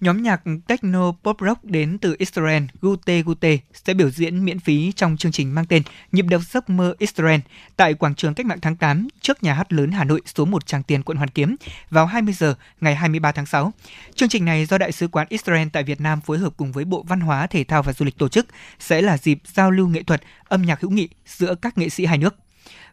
Nhóm 0.00 0.22
nhạc 0.22 0.40
techno 0.66 1.12
pop 1.24 1.36
rock 1.40 1.64
đến 1.64 1.98
từ 1.98 2.16
Israel 2.18 2.62
Gute 2.80 3.22
Gute 3.22 3.56
sẽ 3.72 3.94
biểu 3.94 4.10
diễn 4.10 4.44
miễn 4.44 4.60
phí 4.60 4.92
trong 4.92 5.16
chương 5.16 5.32
trình 5.32 5.54
mang 5.54 5.64
tên 5.66 5.82
Nhịp 6.12 6.26
đập 6.28 6.40
giấc 6.50 6.70
mơ 6.70 6.94
Israel 6.98 7.40
tại 7.76 7.94
quảng 7.94 8.14
trường 8.14 8.34
Cách 8.34 8.46
mạng 8.46 8.58
tháng 8.62 8.76
8 8.76 9.08
trước 9.20 9.42
nhà 9.42 9.54
hát 9.54 9.72
lớn 9.72 9.90
Hà 9.90 10.04
Nội 10.04 10.20
số 10.26 10.44
1 10.44 10.66
Tràng 10.66 10.82
Tiền 10.82 11.02
quận 11.02 11.18
Hoàn 11.18 11.30
Kiếm 11.30 11.56
vào 11.90 12.06
20 12.06 12.34
giờ 12.34 12.54
ngày 12.80 12.94
23 12.94 13.32
tháng 13.32 13.46
6. 13.46 13.72
Chương 14.14 14.28
trình 14.28 14.44
này 14.44 14.66
do 14.66 14.78
Đại 14.78 14.92
sứ 14.92 15.08
quán 15.08 15.26
Israel 15.30 15.68
tại 15.72 15.82
Việt 15.82 16.00
Nam 16.00 16.20
phối 16.20 16.38
hợp 16.38 16.52
cùng 16.56 16.72
với 16.72 16.84
Bộ 16.84 17.04
Văn 17.08 17.20
hóa, 17.20 17.46
Thể 17.46 17.64
thao 17.64 17.82
và 17.82 17.92
Du 17.92 18.04
lịch 18.04 18.18
tổ 18.18 18.28
chức 18.28 18.46
sẽ 18.78 19.02
là 19.02 19.18
dịp 19.18 19.38
giao 19.54 19.70
lưu 19.70 19.88
nghệ 19.88 20.02
thuật, 20.02 20.22
âm 20.44 20.62
nhạc 20.62 20.80
hữu 20.80 20.90
nghị 20.90 21.08
giữa 21.26 21.54
các 21.54 21.78
nghệ 21.78 21.88
sĩ 21.88 22.06
hai 22.06 22.18
nước. 22.18 22.34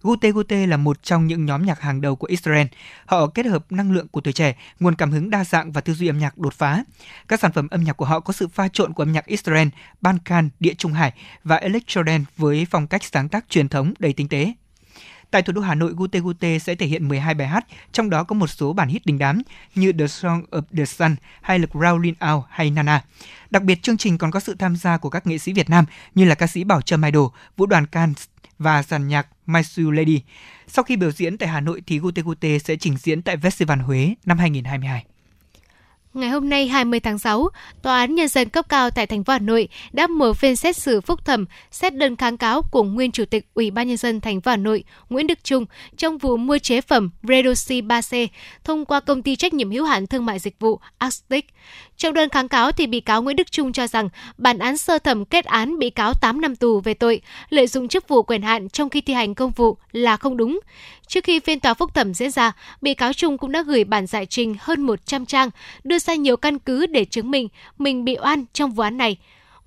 Gute 0.02 0.32
Gute 0.32 0.68
là 0.68 0.78
một 0.78 1.04
trong 1.04 1.28
những 1.28 1.46
nhóm 1.46 1.66
nhạc 1.66 1.82
hàng 1.82 2.02
đầu 2.02 2.16
của 2.16 2.28
Israel. 2.28 2.68
Họ 3.06 3.28
kết 3.28 3.46
hợp 3.46 3.72
năng 3.72 3.92
lượng 3.92 4.08
của 4.08 4.22
tuổi 4.22 4.34
trẻ, 4.34 4.56
nguồn 4.80 4.96
cảm 4.96 5.12
hứng 5.12 5.30
đa 5.30 5.44
dạng 5.44 5.72
và 5.72 5.82
tư 5.82 5.94
duy 5.94 6.08
âm 6.08 6.18
nhạc 6.18 6.38
đột 6.38 6.54
phá. 6.54 6.84
Các 7.28 7.40
sản 7.40 7.52
phẩm 7.52 7.68
âm 7.72 7.84
nhạc 7.84 7.94
của 7.94 8.06
họ 8.06 8.20
có 8.20 8.34
sự 8.34 8.48
pha 8.48 8.68
trộn 8.68 8.94
của 8.94 9.04
âm 9.04 9.12
nhạc 9.12 9.26
Israel, 9.26 9.68
Balkan, 10.02 10.50
Địa 10.60 10.74
Trung 10.74 10.94
Hải 10.94 11.14
và 11.44 11.56
Electro 11.56 12.02
Dance 12.04 12.32
với 12.38 12.68
phong 12.72 12.88
cách 12.88 13.04
sáng 13.04 13.30
tác 13.30 13.46
truyền 13.50 13.70
thống 13.70 13.94
đầy 14.00 14.14
tinh 14.14 14.28
tế. 14.28 14.54
Tại 15.32 15.42
thủ 15.42 15.54
đô 15.54 15.62
Hà 15.62 15.76
Nội, 15.76 15.94
Gute 15.96 16.20
Gute 16.20 16.60
sẽ 16.60 16.76
thể 16.76 16.86
hiện 16.86 17.08
12 17.08 17.34
bài 17.34 17.48
hát, 17.48 17.66
trong 17.92 18.10
đó 18.10 18.24
có 18.24 18.36
một 18.36 18.48
số 18.48 18.74
bản 18.74 18.88
hit 18.88 19.06
đình 19.06 19.18
đám 19.18 19.42
như 19.76 19.92
The 19.92 20.08
Song 20.08 20.44
of 20.52 20.62
the 20.78 20.86
Sun 20.86 21.16
hay 21.42 21.60
là 21.60 21.68
Growling 21.74 22.34
Out 22.34 22.46
hay 22.50 22.72
Nana. 22.72 23.04
Đặc 23.50 23.64
biệt, 23.64 23.82
chương 23.82 23.98
trình 23.98 24.18
còn 24.18 24.32
có 24.32 24.40
sự 24.40 24.56
tham 24.60 24.76
gia 24.76 24.98
của 24.98 25.10
các 25.10 25.28
nghệ 25.28 25.38
sĩ 25.38 25.54
Việt 25.54 25.70
Nam 25.70 25.86
như 26.16 26.26
là 26.26 26.36
ca 26.36 26.48
sĩ 26.48 26.64
Bảo 26.64 26.82
Trâm 26.82 27.02
Idol, 27.02 27.28
Vũ 27.58 27.66
đoàn 27.66 27.86
Can 27.86 28.14
và 28.60 28.84
dàn 28.84 29.08
nhạc 29.08 29.28
My 29.48 29.62
Sweet 29.62 29.92
Lady. 29.92 30.22
Sau 30.68 30.84
khi 30.84 30.96
biểu 30.96 31.12
diễn 31.12 31.38
tại 31.38 31.50
Hà 31.50 31.62
Nội 31.62 31.82
thì 31.88 32.00
Gute 32.00 32.22
Gute 32.22 32.60
sẽ 32.60 32.76
trình 32.76 32.98
diễn 32.98 33.22
tại 33.22 33.38
Festival 33.38 33.84
Huế 33.84 34.14
năm 34.26 34.38
2022. 34.38 35.06
Ngày 36.14 36.30
hôm 36.30 36.50
nay 36.50 36.68
20 36.68 37.00
tháng 37.00 37.20
6, 37.20 37.50
Tòa 37.82 38.00
án 38.00 38.16
Nhân 38.16 38.28
dân 38.28 38.50
cấp 38.50 38.70
cao 38.70 38.90
tại 38.90 39.08
thành 39.08 39.24
phố 39.24 39.34
Hà 39.34 39.40
Nội 39.40 39.68
đã 39.92 40.08
mở 40.08 40.34
phiên 40.34 40.56
xét 40.56 40.78
xử 40.78 41.02
phúc 41.02 41.26
thẩm 41.26 41.46
xét 41.72 41.96
đơn 41.96 42.16
kháng 42.16 42.38
cáo 42.38 42.62
của 42.62 42.84
nguyên 42.84 43.12
Chủ 43.12 43.26
tịch 43.26 43.46
Ủy 43.54 43.72
ban 43.72 43.88
Nhân 43.88 43.98
dân 43.98 44.22
thành 44.22 44.42
phố 44.42 44.52
Hà 44.52 44.58
Nội 44.58 44.84
Nguyễn 45.10 45.28
Đức 45.28 45.44
Trung 45.44 45.66
trong 45.98 46.18
vụ 46.18 46.38
mua 46.38 46.58
chế 46.58 46.82
phẩm 46.82 47.10
Redoxy 47.24 47.82
3C 47.82 48.28
thông 48.64 48.86
qua 48.86 49.00
công 49.00 49.22
ty 49.22 49.36
trách 49.36 49.54
nhiệm 49.54 49.72
hữu 49.72 49.86
hạn 49.86 50.08
thương 50.08 50.26
mại 50.26 50.40
dịch 50.40 50.60
vụ 50.60 50.80
Astic. 50.98 51.46
Trong 51.98 52.14
đơn 52.14 52.30
kháng 52.30 52.48
cáo 52.48 52.72
thì 52.72 52.88
bị 52.88 53.00
cáo 53.00 53.22
Nguyễn 53.22 53.36
Đức 53.36 53.52
Trung 53.52 53.74
cho 53.74 53.88
rằng 53.88 54.10
bản 54.38 54.60
án 54.60 54.78
sơ 54.78 55.00
thẩm 55.00 55.26
kết 55.26 55.46
án 55.46 55.80
bị 55.80 55.90
cáo 55.90 56.14
8 56.14 56.42
năm 56.42 56.56
tù 56.56 56.80
về 56.80 56.94
tội 56.94 57.22
lợi 57.50 57.68
dụng 57.68 57.88
chức 57.88 58.08
vụ 58.08 58.24
quyền 58.24 58.42
hạn 58.42 58.70
trong 58.70 58.90
khi 58.90 59.02
thi 59.02 59.14
hành 59.14 59.36
công 59.36 59.52
vụ 59.52 59.78
là 59.92 60.18
không 60.18 60.38
đúng. 60.38 60.60
Trước 61.08 61.24
khi 61.24 61.40
phiên 61.40 61.60
tòa 61.60 61.74
phúc 61.74 61.94
thẩm 61.94 62.14
diễn 62.14 62.32
ra, 62.32 62.52
bị 62.82 62.94
cáo 62.94 63.14
Trung 63.14 63.38
cũng 63.38 63.52
đã 63.52 63.64
gửi 63.64 63.84
bản 63.84 64.08
giải 64.08 64.26
trình 64.26 64.56
hơn 64.60 64.82
100 64.82 65.26
trang, 65.26 65.50
đưa 65.84 66.00
ra 66.08 66.16
nhiều 66.16 66.38
căn 66.38 66.60
cứ 66.60 66.86
để 66.86 67.06
chứng 67.06 67.32
minh 67.32 67.48
mình 67.78 68.06
bị 68.06 68.18
oan 68.24 68.46
trong 68.54 68.72
vụ 68.72 68.84
án 68.84 68.98
này. 68.98 69.18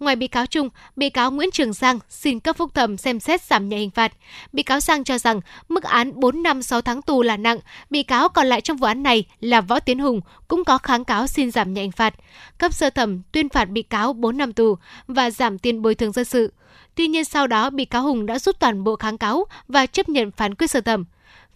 Ngoài 0.01 0.17
bị 0.17 0.27
cáo 0.27 0.47
Trung, 0.47 0.69
bị 0.97 1.11
cáo 1.11 1.31
Nguyễn 1.31 1.51
Trường 1.51 1.73
Giang 1.73 1.99
xin 2.09 2.41
cấp 2.41 2.57
phúc 2.57 2.75
thẩm 2.75 2.97
xem 2.97 3.21
xét 3.21 3.43
giảm 3.43 3.69
nhẹ 3.69 3.77
hình 3.77 3.91
phạt. 3.91 4.13
Bị 4.53 4.63
cáo 4.63 4.81
Giang 4.81 5.05
cho 5.05 5.19
rằng 5.19 5.41
mức 5.69 5.85
án 5.85 6.21
4 6.21 6.43
năm 6.43 6.63
6 6.63 6.81
tháng 6.81 7.03
tù 7.03 7.23
là 7.23 7.37
nặng. 7.37 7.59
Bị 7.91 8.03
cáo 8.03 8.29
còn 8.29 8.47
lại 8.47 8.61
trong 8.61 8.77
vụ 8.77 8.87
án 8.87 9.03
này 9.03 9.25
là 9.41 9.61
Võ 9.61 9.81
Tiến 9.81 9.99
Hùng 9.99 10.21
cũng 10.49 10.65
có 10.65 10.79
kháng 10.79 11.05
cáo 11.05 11.27
xin 11.27 11.51
giảm 11.51 11.75
nhẹ 11.75 11.83
hình 11.83 11.93
phạt. 11.93 12.15
Cấp 12.59 12.73
sơ 12.75 12.91
thẩm 12.91 13.23
tuyên 13.33 13.49
phạt 13.49 13.65
bị 13.65 13.83
cáo 13.83 14.13
4 14.13 14.37
năm 14.37 14.53
tù 14.53 14.77
và 15.07 15.31
giảm 15.31 15.59
tiền 15.59 15.83
bồi 15.83 15.95
thường 15.95 16.13
dân 16.13 16.25
sự. 16.25 16.53
Tuy 16.95 17.07
nhiên 17.07 17.25
sau 17.25 17.47
đó 17.47 17.71
bị 17.71 17.85
cáo 17.85 18.03
Hùng 18.03 18.27
đã 18.27 18.39
rút 18.39 18.61
toàn 18.61 18.85
bộ 18.85 18.97
kháng 18.97 19.19
cáo 19.19 19.45
và 19.69 19.87
chấp 19.87 20.09
nhận 20.09 20.31
phán 20.31 20.55
quyết 20.55 20.71
sơ 20.71 20.81
thẩm. 20.81 21.05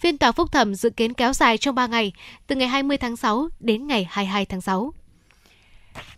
Phiên 0.04 0.18
tòa 0.18 0.32
phúc 0.32 0.52
thẩm 0.52 0.74
dự 0.74 0.90
kiến 0.90 1.12
kéo 1.12 1.32
dài 1.32 1.58
trong 1.58 1.74
3 1.74 1.86
ngày, 1.86 2.12
từ 2.46 2.56
ngày 2.56 2.68
20 2.68 2.96
tháng 2.96 3.16
6 3.16 3.48
đến 3.60 3.86
ngày 3.86 4.06
22 4.10 4.46
tháng 4.46 4.60
6. 4.60 4.92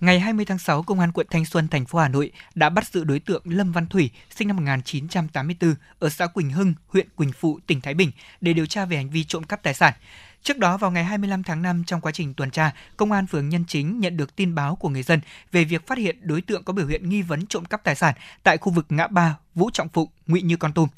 Ngày 0.01 0.20
20 0.20 0.44
tháng 0.44 0.59
6, 0.59 0.82
Công 0.82 1.01
an 1.01 1.12
quận 1.12 1.27
Thanh 1.31 1.44
Xuân, 1.44 1.69
thành 1.69 1.86
phố 1.86 1.98
Hà 1.98 2.09
Nội 2.09 2.32
đã 2.55 2.69
bắt 2.69 2.89
giữ 2.89 3.05
đối 3.05 3.19
tượng 3.19 3.43
Lâm 3.44 3.73
Văn 3.73 3.86
Thủy, 3.86 4.11
sinh 4.36 4.48
năm 4.48 4.57
1984, 4.57 5.74
ở 5.98 6.09
xã 6.09 6.27
Quỳnh 6.27 6.51
Hưng, 6.51 6.74
huyện 6.89 7.09
Quỳnh 7.16 7.32
Phụ, 7.32 7.59
tỉnh 7.66 7.81
Thái 7.81 7.94
Bình, 7.94 8.11
để 8.40 8.53
điều 8.53 8.66
tra 8.66 8.85
về 8.85 8.97
hành 8.97 9.11
vi 9.11 9.24
trộm 9.24 9.44
cắp 9.44 9.62
tài 9.62 9.74
sản. 9.74 9.94
Trước 10.43 10.59
đó, 10.59 10.77
vào 10.77 10.90
ngày 10.90 11.05
25 11.05 11.43
tháng 11.43 11.62
5, 11.62 11.85
trong 11.86 12.01
quá 12.01 12.12
trình 12.12 12.35
tuần 12.35 12.51
tra, 12.51 12.73
Công 12.97 13.12
an 13.12 13.27
phường 13.27 13.48
Nhân 13.48 13.65
Chính 13.69 14.01
nhận 14.01 14.16
được 14.16 14.36
tin 14.36 14.55
báo 14.55 14.77
của 14.77 14.89
người 14.89 15.03
dân 15.03 15.20
về 15.53 15.65
việc 15.65 15.86
phát 15.86 15.98
hiện 15.98 16.16
đối 16.20 16.40
tượng 16.40 16.65
có 16.65 16.73
biểu 16.73 16.86
hiện 16.86 17.09
nghi 17.09 17.23
vấn 17.23 17.47
trộm 17.47 17.65
cắp 17.65 17.85
tài 17.85 17.94
sản 17.94 18.15
tại 18.43 18.59
khu 18.59 18.73
vực 18.73 18.86
ngã 18.89 19.07
ba 19.07 19.36
Vũ 19.55 19.70
Trọng 19.73 19.89
Phụng, 19.89 20.09
Ngụy 20.27 20.43
Như 20.43 20.57
Con 20.57 20.73
Tum. 20.73 20.89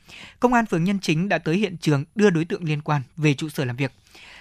Công 0.40 0.54
an 0.54 0.66
phường 0.66 0.84
Nhân 0.84 0.98
Chính 1.02 1.28
đã 1.28 1.38
tới 1.38 1.56
hiện 1.56 1.76
trường 1.80 2.04
đưa 2.14 2.30
đối 2.30 2.44
tượng 2.44 2.64
liên 2.64 2.82
quan 2.82 3.02
về 3.16 3.34
trụ 3.34 3.48
sở 3.48 3.64
làm 3.64 3.76
việc. 3.76 3.92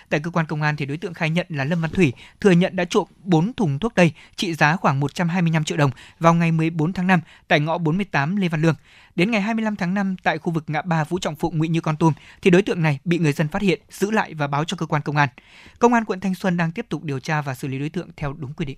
Tại 0.09 0.19
cơ 0.19 0.31
quan 0.31 0.45
công 0.45 0.61
an 0.61 0.75
thì 0.75 0.85
đối 0.85 0.97
tượng 0.97 1.13
khai 1.13 1.29
nhận 1.29 1.45
là 1.49 1.63
Lâm 1.63 1.81
Văn 1.81 1.91
Thủy 1.91 2.13
thừa 2.41 2.51
nhận 2.51 2.75
đã 2.75 2.85
trộm 2.89 3.07
4 3.23 3.53
thùng 3.53 3.79
thuốc 3.79 3.95
tây 3.95 4.11
trị 4.35 4.53
giá 4.53 4.75
khoảng 4.75 4.99
125 4.99 5.63
triệu 5.63 5.77
đồng 5.77 5.91
vào 6.19 6.34
ngày 6.34 6.51
14 6.51 6.93
tháng 6.93 7.07
5 7.07 7.21
tại 7.47 7.59
ngõ 7.59 7.77
48 7.77 8.35
Lê 8.35 8.47
Văn 8.47 8.61
Lương. 8.61 8.75
Đến 9.15 9.31
ngày 9.31 9.41
25 9.41 9.75
tháng 9.75 9.93
5 9.93 10.15
tại 10.23 10.38
khu 10.38 10.51
vực 10.51 10.63
ngã 10.67 10.81
ba 10.81 11.03
Vũ 11.03 11.19
Trọng 11.19 11.35
Phụng 11.35 11.57
Nguyễn 11.57 11.71
Như 11.71 11.81
Con 11.81 11.97
Tum 11.97 12.13
thì 12.41 12.49
đối 12.49 12.61
tượng 12.61 12.81
này 12.81 12.99
bị 13.05 13.17
người 13.17 13.34
dân 13.34 13.47
phát 13.47 13.61
hiện, 13.61 13.81
giữ 13.89 14.11
lại 14.11 14.34
và 14.34 14.47
báo 14.47 14.63
cho 14.63 14.77
cơ 14.77 14.85
quan 14.85 15.01
công 15.01 15.17
an. 15.17 15.29
Công 15.79 15.93
an 15.93 16.05
quận 16.05 16.19
Thanh 16.19 16.35
Xuân 16.35 16.57
đang 16.57 16.71
tiếp 16.71 16.85
tục 16.89 17.03
điều 17.03 17.19
tra 17.19 17.41
và 17.41 17.55
xử 17.55 17.67
lý 17.67 17.79
đối 17.79 17.89
tượng 17.89 18.09
theo 18.17 18.34
đúng 18.34 18.53
quy 18.53 18.65
định. 18.65 18.77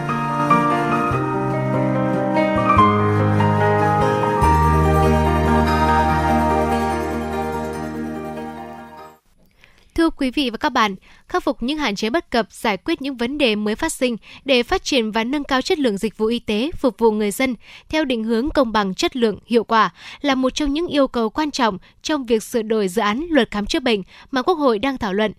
quý 10.21 10.31
vị 10.31 10.49
và 10.49 10.57
các 10.57 10.69
bạn, 10.69 10.95
khắc 11.27 11.43
phục 11.43 11.63
những 11.63 11.77
hạn 11.77 11.95
chế 11.95 12.09
bất 12.09 12.31
cập, 12.31 12.51
giải 12.51 12.77
quyết 12.77 13.01
những 13.01 13.17
vấn 13.17 13.37
đề 13.37 13.55
mới 13.55 13.75
phát 13.75 13.93
sinh 13.93 14.17
để 14.45 14.63
phát 14.63 14.83
triển 14.83 15.11
và 15.11 15.23
nâng 15.23 15.43
cao 15.43 15.61
chất 15.61 15.79
lượng 15.79 15.97
dịch 15.97 16.17
vụ 16.17 16.25
y 16.25 16.39
tế 16.39 16.71
phục 16.77 16.97
vụ 16.97 17.11
người 17.11 17.31
dân 17.31 17.55
theo 17.89 18.05
định 18.05 18.23
hướng 18.23 18.49
công 18.49 18.71
bằng 18.71 18.93
chất 18.93 19.15
lượng, 19.15 19.39
hiệu 19.45 19.63
quả 19.63 19.89
là 20.21 20.35
một 20.35 20.49
trong 20.49 20.73
những 20.73 20.87
yêu 20.87 21.07
cầu 21.07 21.29
quan 21.29 21.51
trọng 21.51 21.77
trong 22.01 22.25
việc 22.25 22.43
sửa 22.43 22.61
đổi 22.61 22.87
dự 22.87 23.01
án 23.01 23.25
luật 23.29 23.51
khám 23.51 23.65
chữa 23.65 23.79
bệnh 23.79 24.03
mà 24.31 24.41
Quốc 24.41 24.55
hội 24.55 24.79
đang 24.79 24.97
thảo 24.97 25.13
luận 25.13 25.31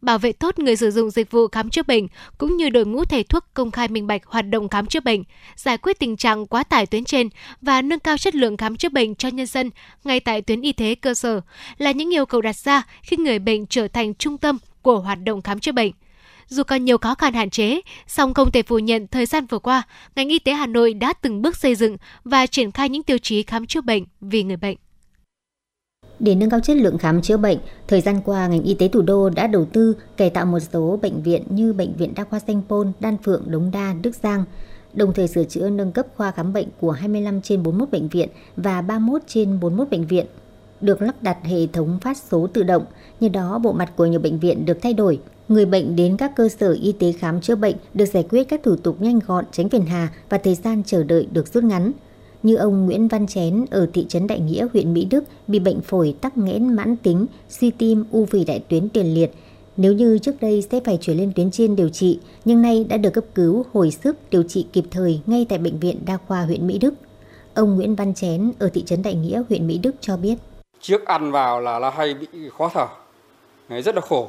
bảo 0.00 0.18
vệ 0.18 0.32
tốt 0.32 0.58
người 0.58 0.76
sử 0.76 0.90
dụng 0.90 1.10
dịch 1.10 1.30
vụ 1.30 1.48
khám 1.48 1.70
chữa 1.70 1.82
bệnh 1.82 2.06
cũng 2.38 2.56
như 2.56 2.70
đội 2.70 2.86
ngũ 2.86 3.04
thầy 3.04 3.24
thuốc 3.24 3.44
công 3.54 3.70
khai 3.70 3.88
minh 3.88 4.06
bạch 4.06 4.26
hoạt 4.26 4.48
động 4.48 4.68
khám 4.68 4.86
chữa 4.86 5.00
bệnh, 5.00 5.22
giải 5.56 5.78
quyết 5.78 5.98
tình 5.98 6.16
trạng 6.16 6.46
quá 6.46 6.64
tải 6.64 6.86
tuyến 6.86 7.04
trên 7.04 7.28
và 7.60 7.82
nâng 7.82 7.98
cao 7.98 8.18
chất 8.18 8.34
lượng 8.34 8.56
khám 8.56 8.76
chữa 8.76 8.88
bệnh 8.88 9.14
cho 9.14 9.28
nhân 9.28 9.46
dân 9.46 9.70
ngay 10.04 10.20
tại 10.20 10.42
tuyến 10.42 10.60
y 10.60 10.72
tế 10.72 10.94
cơ 10.94 11.14
sở 11.14 11.40
là 11.78 11.90
những 11.90 12.14
yêu 12.14 12.26
cầu 12.26 12.40
đặt 12.40 12.56
ra 12.56 12.82
khi 13.02 13.16
người 13.16 13.38
bệnh 13.38 13.66
trở 13.66 13.88
thành 13.88 14.14
trung 14.14 14.38
tâm 14.38 14.58
của 14.82 14.98
hoạt 14.98 15.18
động 15.24 15.42
khám 15.42 15.60
chữa 15.60 15.72
bệnh. 15.72 15.92
Dù 16.46 16.62
còn 16.62 16.84
nhiều 16.84 16.98
khó 16.98 17.14
khăn 17.14 17.34
hạn 17.34 17.50
chế, 17.50 17.80
song 18.06 18.34
không 18.34 18.50
thể 18.50 18.62
phủ 18.62 18.78
nhận 18.78 19.06
thời 19.06 19.26
gian 19.26 19.46
vừa 19.46 19.58
qua, 19.58 19.82
ngành 20.16 20.28
y 20.28 20.38
tế 20.38 20.52
Hà 20.52 20.66
Nội 20.66 20.94
đã 20.94 21.12
từng 21.12 21.42
bước 21.42 21.56
xây 21.56 21.74
dựng 21.74 21.96
và 22.24 22.46
triển 22.46 22.72
khai 22.72 22.88
những 22.88 23.02
tiêu 23.02 23.18
chí 23.18 23.42
khám 23.42 23.66
chữa 23.66 23.80
bệnh 23.80 24.04
vì 24.20 24.42
người 24.42 24.56
bệnh. 24.56 24.76
Để 26.20 26.34
nâng 26.34 26.50
cao 26.50 26.60
chất 26.60 26.76
lượng 26.76 26.98
khám 26.98 27.22
chữa 27.22 27.36
bệnh, 27.36 27.58
thời 27.88 28.00
gian 28.00 28.20
qua 28.24 28.46
ngành 28.46 28.62
y 28.62 28.74
tế 28.74 28.88
thủ 28.88 29.02
đô 29.02 29.30
đã 29.30 29.46
đầu 29.46 29.64
tư 29.64 29.96
cải 30.16 30.30
tạo 30.30 30.46
một 30.46 30.58
số 30.72 30.98
bệnh 31.02 31.22
viện 31.22 31.42
như 31.48 31.72
bệnh 31.72 31.92
viện 31.96 32.12
Đa 32.16 32.24
khoa 32.24 32.38
Sanh 32.38 32.62
Pôn, 32.68 32.92
Đan 33.00 33.16
Phượng, 33.24 33.42
Đống 33.46 33.70
Đa, 33.70 33.94
Đức 34.02 34.14
Giang, 34.22 34.44
đồng 34.92 35.12
thời 35.12 35.28
sửa 35.28 35.44
chữa 35.44 35.70
nâng 35.70 35.92
cấp 35.92 36.06
khoa 36.16 36.30
khám 36.30 36.52
bệnh 36.52 36.68
của 36.80 36.90
25 36.90 37.40
trên 37.40 37.62
41 37.62 37.90
bệnh 37.90 38.08
viện 38.08 38.28
và 38.56 38.82
31 38.82 39.22
trên 39.26 39.60
41 39.60 39.90
bệnh 39.90 40.06
viện. 40.06 40.26
Được 40.80 41.02
lắp 41.02 41.14
đặt 41.22 41.38
hệ 41.42 41.66
thống 41.66 41.98
phát 42.00 42.16
số 42.30 42.46
tự 42.46 42.62
động, 42.62 42.84
như 43.20 43.28
đó 43.28 43.58
bộ 43.58 43.72
mặt 43.72 43.92
của 43.96 44.06
nhiều 44.06 44.20
bệnh 44.20 44.38
viện 44.38 44.64
được 44.64 44.78
thay 44.82 44.94
đổi. 44.94 45.20
Người 45.48 45.66
bệnh 45.66 45.96
đến 45.96 46.16
các 46.16 46.36
cơ 46.36 46.48
sở 46.48 46.76
y 46.82 46.92
tế 46.92 47.12
khám 47.12 47.40
chữa 47.40 47.54
bệnh 47.54 47.76
được 47.94 48.04
giải 48.04 48.26
quyết 48.30 48.44
các 48.44 48.62
thủ 48.62 48.76
tục 48.76 49.02
nhanh 49.02 49.18
gọn, 49.26 49.44
tránh 49.52 49.68
phiền 49.68 49.86
hà 49.86 50.08
và 50.28 50.38
thời 50.38 50.54
gian 50.54 50.82
chờ 50.86 51.04
đợi 51.04 51.28
được 51.32 51.48
rút 51.48 51.64
ngắn 51.64 51.92
như 52.42 52.56
ông 52.56 52.86
Nguyễn 52.86 53.08
Văn 53.08 53.26
Chén 53.26 53.64
ở 53.70 53.86
thị 53.92 54.06
trấn 54.08 54.26
Đại 54.26 54.40
Nghĩa, 54.40 54.66
huyện 54.72 54.94
Mỹ 54.94 55.06
Đức 55.10 55.24
bị 55.46 55.58
bệnh 55.58 55.80
phổi 55.80 56.14
tắc 56.20 56.38
nghẽn 56.38 56.76
mãn 56.76 56.96
tính, 56.96 57.26
suy 57.48 57.70
tim, 57.70 58.04
u 58.10 58.26
phì 58.26 58.44
đại 58.44 58.62
tuyến 58.68 58.88
tiền 58.88 59.14
liệt. 59.14 59.32
Nếu 59.76 59.92
như 59.92 60.18
trước 60.18 60.40
đây 60.40 60.64
sẽ 60.70 60.80
phải 60.84 60.98
chuyển 61.00 61.16
lên 61.16 61.32
tuyến 61.36 61.50
trên 61.50 61.76
điều 61.76 61.88
trị, 61.88 62.18
nhưng 62.44 62.62
nay 62.62 62.86
đã 62.88 62.96
được 62.96 63.10
cấp 63.10 63.24
cứu, 63.34 63.64
hồi 63.72 63.90
sức, 63.90 64.16
điều 64.30 64.42
trị 64.42 64.66
kịp 64.72 64.84
thời 64.90 65.20
ngay 65.26 65.46
tại 65.48 65.58
Bệnh 65.58 65.78
viện 65.78 65.96
Đa 66.06 66.18
khoa 66.26 66.42
huyện 66.42 66.66
Mỹ 66.66 66.78
Đức. 66.78 66.94
Ông 67.54 67.76
Nguyễn 67.76 67.94
Văn 67.94 68.14
Chén 68.14 68.52
ở 68.58 68.68
thị 68.74 68.82
trấn 68.82 69.02
Đại 69.02 69.14
Nghĩa, 69.14 69.42
huyện 69.48 69.66
Mỹ 69.66 69.78
Đức 69.78 69.94
cho 70.00 70.16
biết. 70.16 70.34
Trước 70.80 71.06
ăn 71.06 71.32
vào 71.32 71.60
là, 71.60 71.78
là 71.78 71.90
hay 71.90 72.14
bị 72.14 72.26
khó 72.58 72.70
thở, 72.74 72.86
rất 73.80 73.94
là 73.94 74.00
khổ. 74.00 74.28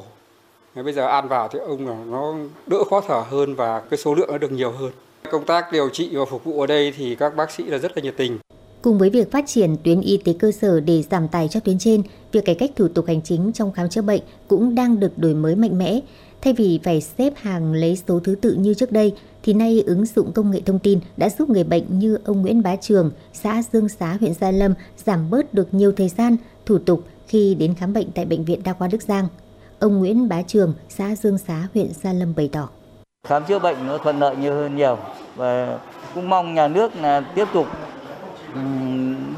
Bây 0.74 0.92
giờ 0.92 1.06
ăn 1.06 1.28
vào 1.28 1.48
thì 1.48 1.58
ông 1.58 1.88
là 1.88 2.04
nó 2.10 2.34
đỡ 2.66 2.84
khó 2.90 3.00
thở 3.08 3.22
hơn 3.30 3.54
và 3.54 3.80
cái 3.80 3.98
số 3.98 4.14
lượng 4.14 4.28
nó 4.32 4.38
được 4.38 4.52
nhiều 4.52 4.72
hơn. 4.72 4.90
Công 5.30 5.44
tác 5.46 5.72
điều 5.72 5.88
trị 5.88 6.08
và 6.12 6.24
phục 6.30 6.44
vụ 6.44 6.60
ở 6.60 6.66
đây 6.66 6.92
thì 6.96 7.14
các 7.14 7.36
bác 7.36 7.50
sĩ 7.50 7.64
là 7.64 7.78
rất 7.78 7.96
là 7.96 8.02
nhiệt 8.02 8.14
tình. 8.16 8.38
Cùng 8.82 8.98
với 8.98 9.10
việc 9.10 9.30
phát 9.30 9.44
triển 9.46 9.76
tuyến 9.84 10.00
y 10.00 10.16
tế 10.16 10.32
cơ 10.38 10.52
sở 10.52 10.80
để 10.80 11.02
giảm 11.02 11.28
tài 11.28 11.48
cho 11.48 11.60
tuyến 11.60 11.78
trên, 11.78 12.02
việc 12.32 12.44
cải 12.44 12.54
cách 12.54 12.70
thủ 12.76 12.88
tục 12.88 13.06
hành 13.06 13.22
chính 13.22 13.52
trong 13.52 13.72
khám 13.72 13.88
chữa 13.88 14.02
bệnh 14.02 14.22
cũng 14.48 14.74
đang 14.74 15.00
được 15.00 15.18
đổi 15.18 15.34
mới 15.34 15.56
mạnh 15.56 15.78
mẽ. 15.78 16.00
Thay 16.40 16.52
vì 16.52 16.80
phải 16.84 17.00
xếp 17.00 17.32
hàng 17.36 17.72
lấy 17.72 17.98
số 18.08 18.20
thứ 18.20 18.34
tự 18.34 18.54
như 18.54 18.74
trước 18.74 18.92
đây, 18.92 19.14
thì 19.42 19.54
nay 19.54 19.82
ứng 19.86 20.06
dụng 20.06 20.32
công 20.32 20.50
nghệ 20.50 20.60
thông 20.66 20.78
tin 20.78 20.98
đã 21.16 21.28
giúp 21.38 21.50
người 21.50 21.64
bệnh 21.64 21.98
như 21.98 22.18
ông 22.24 22.42
Nguyễn 22.42 22.62
Bá 22.62 22.76
Trường, 22.76 23.10
xã 23.32 23.62
Dương 23.72 23.88
Xá, 23.88 24.16
huyện 24.20 24.34
Gia 24.34 24.50
Lâm 24.50 24.74
giảm 25.06 25.30
bớt 25.30 25.54
được 25.54 25.74
nhiều 25.74 25.92
thời 25.92 26.08
gian, 26.08 26.36
thủ 26.66 26.78
tục 26.78 27.04
khi 27.26 27.54
đến 27.54 27.74
khám 27.74 27.92
bệnh 27.92 28.10
tại 28.14 28.24
Bệnh 28.24 28.44
viện 28.44 28.60
Đa 28.64 28.72
khoa 28.72 28.88
Đức 28.88 29.02
Giang. 29.02 29.28
Ông 29.78 29.98
Nguyễn 29.98 30.28
Bá 30.28 30.42
Trường, 30.42 30.74
xã 30.88 31.16
Dương 31.16 31.38
Xá, 31.38 31.68
huyện 31.74 31.88
Gia 32.02 32.12
Lâm 32.12 32.34
bày 32.34 32.48
tỏ 32.52 32.68
khám 33.28 33.44
chữa 33.44 33.58
bệnh 33.58 33.86
nó 33.86 33.98
thuận 33.98 34.18
lợi 34.18 34.36
nhiều 34.36 34.54
hơn 34.54 34.76
nhiều 34.76 34.98
và 35.36 35.78
cũng 36.14 36.28
mong 36.28 36.54
nhà 36.54 36.68
nước 36.68 36.96
là 36.96 37.20
tiếp 37.20 37.44
tục 37.52 37.66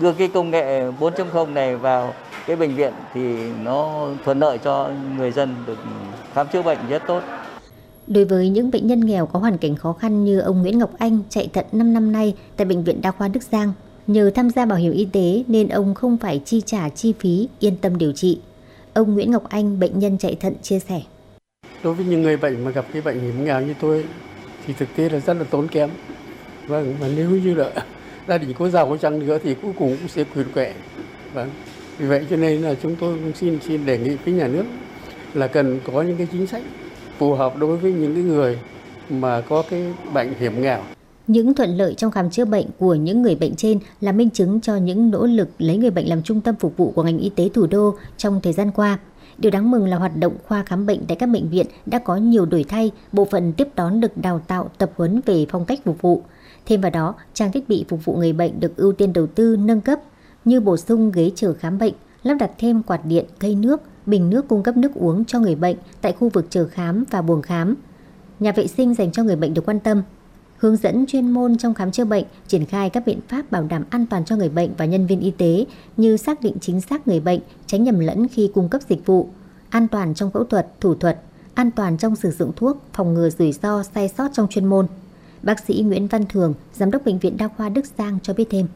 đưa 0.01 0.12
cái 0.12 0.28
công 0.28 0.51
nghệ 0.51 0.90
4.0 1.01 1.52
này 1.52 1.77
vào 1.77 2.15
cái 2.47 2.56
bệnh 2.56 2.74
viện 2.74 2.93
thì 3.15 3.51
nó 3.65 4.09
thuận 4.24 4.40
lợi 4.40 4.59
cho 4.59 4.90
người 5.19 5.32
dân 5.32 5.55
được 5.66 5.78
khám 6.35 6.47
chữa 6.52 6.62
bệnh 6.62 6.78
rất 6.89 7.02
tốt. 7.06 7.23
Đối 8.06 8.24
với 8.24 8.48
những 8.48 8.70
bệnh 8.70 8.86
nhân 8.86 9.06
nghèo 9.06 9.27
có 9.27 9.39
hoàn 9.39 9.59
cảnh 9.59 9.77
khó 9.77 9.93
khăn 9.93 10.24
như 10.24 10.40
ông 10.40 10.62
Nguyễn 10.62 10.78
Ngọc 10.78 10.90
Anh 10.98 11.19
chạy 11.28 11.48
thận 11.52 11.65
5 11.73 11.93
năm 11.93 12.12
nay 12.12 12.35
tại 12.56 12.65
Bệnh 12.65 12.85
viện 12.85 13.01
Đa 13.02 13.11
khoa 13.11 13.28
Đức 13.28 13.43
Giang, 13.52 13.73
nhờ 14.06 14.31
tham 14.35 14.51
gia 14.51 14.66
bảo 14.66 14.78
hiểm 14.78 14.93
y 14.93 15.05
tế 15.05 15.43
nên 15.47 15.69
ông 15.69 15.94
không 15.94 16.16
phải 16.16 16.40
chi 16.44 16.62
trả 16.66 16.89
chi 16.89 17.15
phí, 17.19 17.48
yên 17.59 17.77
tâm 17.77 17.98
điều 17.98 18.12
trị. 18.12 18.40
Ông 18.94 19.15
Nguyễn 19.15 19.31
Ngọc 19.31 19.44
Anh, 19.48 19.81
bệnh 19.81 19.98
nhân 19.98 20.19
chạy 20.19 20.36
thận 20.40 20.55
chia 20.62 20.78
sẻ 20.78 21.01
đối 21.85 21.94
với 21.94 22.06
những 22.06 22.23
người 22.23 22.36
bệnh 22.36 22.65
mà 22.65 22.70
gặp 22.70 22.85
cái 22.93 23.02
bệnh 23.02 23.20
hiểm 23.20 23.44
nghèo 23.44 23.61
như 23.61 23.74
tôi, 23.81 24.05
thì 24.66 24.74
thực 24.78 24.89
tế 24.97 25.09
là 25.09 25.20
rất 25.20 25.35
là 25.35 25.44
tốn 25.51 25.69
kém. 25.69 25.90
Vâng 26.66 26.94
và 27.01 27.09
nếu 27.16 27.31
như 27.31 27.55
là 27.55 27.70
gia 28.28 28.39
đình 28.39 28.55
có 28.59 28.69
giàu 28.69 28.89
có 28.89 28.97
chăng 28.97 29.19
nữa 29.19 29.39
thì 29.43 29.55
cuối 29.55 29.73
cùng 29.78 29.97
cũng 30.01 30.09
sẽ 30.09 30.24
quyền 30.35 30.47
quẹ 30.55 30.74
vâng 31.35 31.51
vì 31.98 32.06
vậy 32.06 32.27
cho 32.31 32.36
nên 32.36 32.62
là 32.62 32.74
chúng 32.82 32.97
tôi 32.97 33.19
cũng 33.24 33.32
xin 33.35 33.59
xin 33.61 33.86
đề 33.86 33.98
nghị 33.98 34.16
với 34.24 34.35
nhà 34.35 34.47
nước 34.47 34.65
là 35.35 35.47
cần 35.47 35.81
có 35.93 36.02
những 36.02 36.16
cái 36.16 36.28
chính 36.32 36.47
sách 36.47 36.62
phù 37.19 37.35
hợp 37.35 37.56
đối 37.56 37.77
với 37.77 37.93
những 37.93 38.15
cái 38.15 38.24
người 38.24 38.59
mà 39.11 39.40
có 39.40 39.65
cái 39.70 39.85
bệnh 40.15 40.35
hiểm 40.40 40.62
nghèo. 40.62 40.82
Những 41.27 41.55
thuận 41.55 41.77
lợi 41.77 41.94
trong 41.94 42.11
khám 42.11 42.31
chữa 42.31 42.44
bệnh 42.44 42.66
của 42.78 42.94
những 42.94 43.23
người 43.23 43.35
bệnh 43.35 43.55
trên 43.55 43.78
là 44.01 44.12
minh 44.12 44.31
chứng 44.31 44.61
cho 44.61 44.77
những 44.77 45.11
nỗ 45.11 45.27
lực 45.27 45.48
lấy 45.59 45.77
người 45.77 45.90
bệnh 45.90 46.09
làm 46.09 46.23
trung 46.23 46.40
tâm 46.40 46.55
phục 46.61 46.77
vụ 46.77 46.90
của 46.90 47.02
ngành 47.02 47.19
y 47.19 47.28
tế 47.28 47.48
thủ 47.55 47.66
đô 47.66 47.94
trong 48.16 48.40
thời 48.40 48.52
gian 48.52 48.70
qua. 48.70 48.98
Điều 49.39 49.51
đáng 49.51 49.70
mừng 49.70 49.89
là 49.89 49.97
hoạt 49.97 50.16
động 50.16 50.36
khoa 50.48 50.62
khám 50.62 50.86
bệnh 50.86 51.06
tại 51.06 51.16
các 51.16 51.27
bệnh 51.27 51.48
viện 51.48 51.66
đã 51.86 51.98
có 51.98 52.16
nhiều 52.16 52.47
đổi 52.47 52.65
thay, 52.65 52.90
bộ 53.12 53.24
phận 53.24 53.52
tiếp 53.52 53.69
đón 53.74 54.01
được 54.01 54.16
đào 54.16 54.39
tạo, 54.39 54.70
tập 54.78 54.90
huấn 54.97 55.20
về 55.27 55.47
phong 55.51 55.65
cách 55.65 55.81
phục 55.85 56.02
vụ. 56.02 56.23
Thêm 56.66 56.81
vào 56.81 56.90
đó, 56.90 57.15
trang 57.35 57.52
thiết 57.52 57.69
bị 57.69 57.85
phục 57.89 58.05
vụ 58.05 58.16
người 58.16 58.32
bệnh 58.32 58.61
được 58.61 58.77
ưu 58.77 58.93
tiên 58.93 59.12
đầu 59.12 59.27
tư 59.27 59.56
nâng 59.56 59.81
cấp 59.81 60.01
như 60.44 60.61
bổ 60.61 60.77
sung 60.77 61.12
ghế 61.12 61.31
chờ 61.35 61.55
khám 61.55 61.78
bệnh, 61.78 61.94
lắp 62.23 62.35
đặt 62.35 62.51
thêm 62.59 62.82
quạt 62.82 63.01
điện, 63.05 63.24
cây 63.39 63.55
nước, 63.55 63.82
bình 64.06 64.31
nước 64.31 64.48
cung 64.48 64.62
cấp 64.62 64.77
nước 64.77 64.94
uống 64.94 65.24
cho 65.24 65.39
người 65.40 65.55
bệnh 65.55 65.77
tại 66.01 66.12
khu 66.12 66.28
vực 66.28 66.47
chờ 66.51 66.66
khám 66.66 67.05
và 67.11 67.23
buồng 67.23 67.43
khám. 67.43 67.74
Nhà 68.40 68.52
vệ 68.52 68.66
sinh 68.66 68.94
dành 68.94 69.12
cho 69.12 69.23
người 69.23 69.36
bệnh 69.36 69.55
được 69.55 69.66
quan 69.66 69.81
tâm, 69.81 70.02
hướng 70.56 70.76
dẫn 70.76 71.06
chuyên 71.06 71.31
môn 71.31 71.59
trong 71.59 71.74
khám 71.74 71.93
chữa 71.93 72.05
bệnh, 72.05 72.24
triển 72.48 72.66
khai 72.66 72.90
các 72.90 73.06
biện 73.06 73.20
pháp 73.28 73.51
bảo 73.51 73.64
đảm 73.68 73.85
an 73.90 74.06
toàn 74.06 74.24
cho 74.24 74.36
người 74.36 74.48
bệnh 74.48 74.70
và 74.78 74.85
nhân 74.85 75.06
viên 75.06 75.20
y 75.20 75.31
tế 75.31 75.64
như 75.97 76.16
xác 76.16 76.40
định 76.40 76.56
chính 76.60 76.81
xác 76.81 77.09
người 77.09 77.20
bệnh, 77.20 77.40
tránh 77.66 77.85
nhầm 77.85 77.98
lẫn 77.98 78.28
khi 78.28 78.51
cung 78.55 78.68
cấp 78.68 78.81
dịch 78.89 79.06
vụ, 79.06 79.28
an 79.70 79.89
toàn 79.89 80.14
trong 80.14 80.31
phẫu 80.31 80.44
thuật, 80.44 80.81
thủ 80.81 80.94
thuật, 80.94 81.20
an 81.55 81.70
toàn 81.70 81.98
trong 81.98 82.16
sử 82.16 82.31
dụng 82.31 82.52
thuốc, 82.56 82.82
phòng 82.93 83.14
ngừa 83.14 83.31
rủi 83.31 83.52
ro 83.52 83.82
sai 83.82 84.09
sót 84.09 84.28
trong 84.32 84.48
chuyên 84.51 84.64
môn. 84.64 84.86
Bác 85.43 85.60
sĩ 85.60 85.82
Nguyễn 85.86 86.06
Văn 86.06 86.24
Thường, 86.28 86.55
Giám 86.74 86.90
đốc 86.90 87.05
Bệnh 87.05 87.18
viện 87.18 87.36
Đa 87.36 87.48
khoa 87.48 87.68
Đức 87.68 87.85
Giang 87.98 88.18
cho 88.22 88.35
biết 88.35 88.47
thêm. 88.51 88.66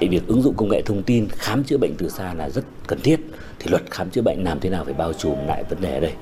Việc 0.00 0.26
ứng 0.26 0.42
dụng 0.42 0.54
công 0.54 0.68
nghệ 0.68 0.82
thông 0.82 1.02
tin 1.02 1.28
khám 1.28 1.64
chữa 1.64 1.78
bệnh 1.78 1.94
từ 1.98 2.08
xa 2.08 2.34
là 2.34 2.50
rất 2.50 2.64
cần 2.86 3.00
thiết. 3.00 3.20
Thì 3.58 3.70
luật 3.70 3.82
khám 3.90 4.10
chữa 4.10 4.22
bệnh 4.22 4.44
làm 4.44 4.60
thế 4.60 4.70
nào 4.70 4.84
phải 4.84 4.94
bao 4.94 5.12
trùm 5.12 5.34
lại 5.46 5.64
vấn 5.70 5.80
đề 5.80 5.94
ở 5.94 6.00
đây? 6.00 6.12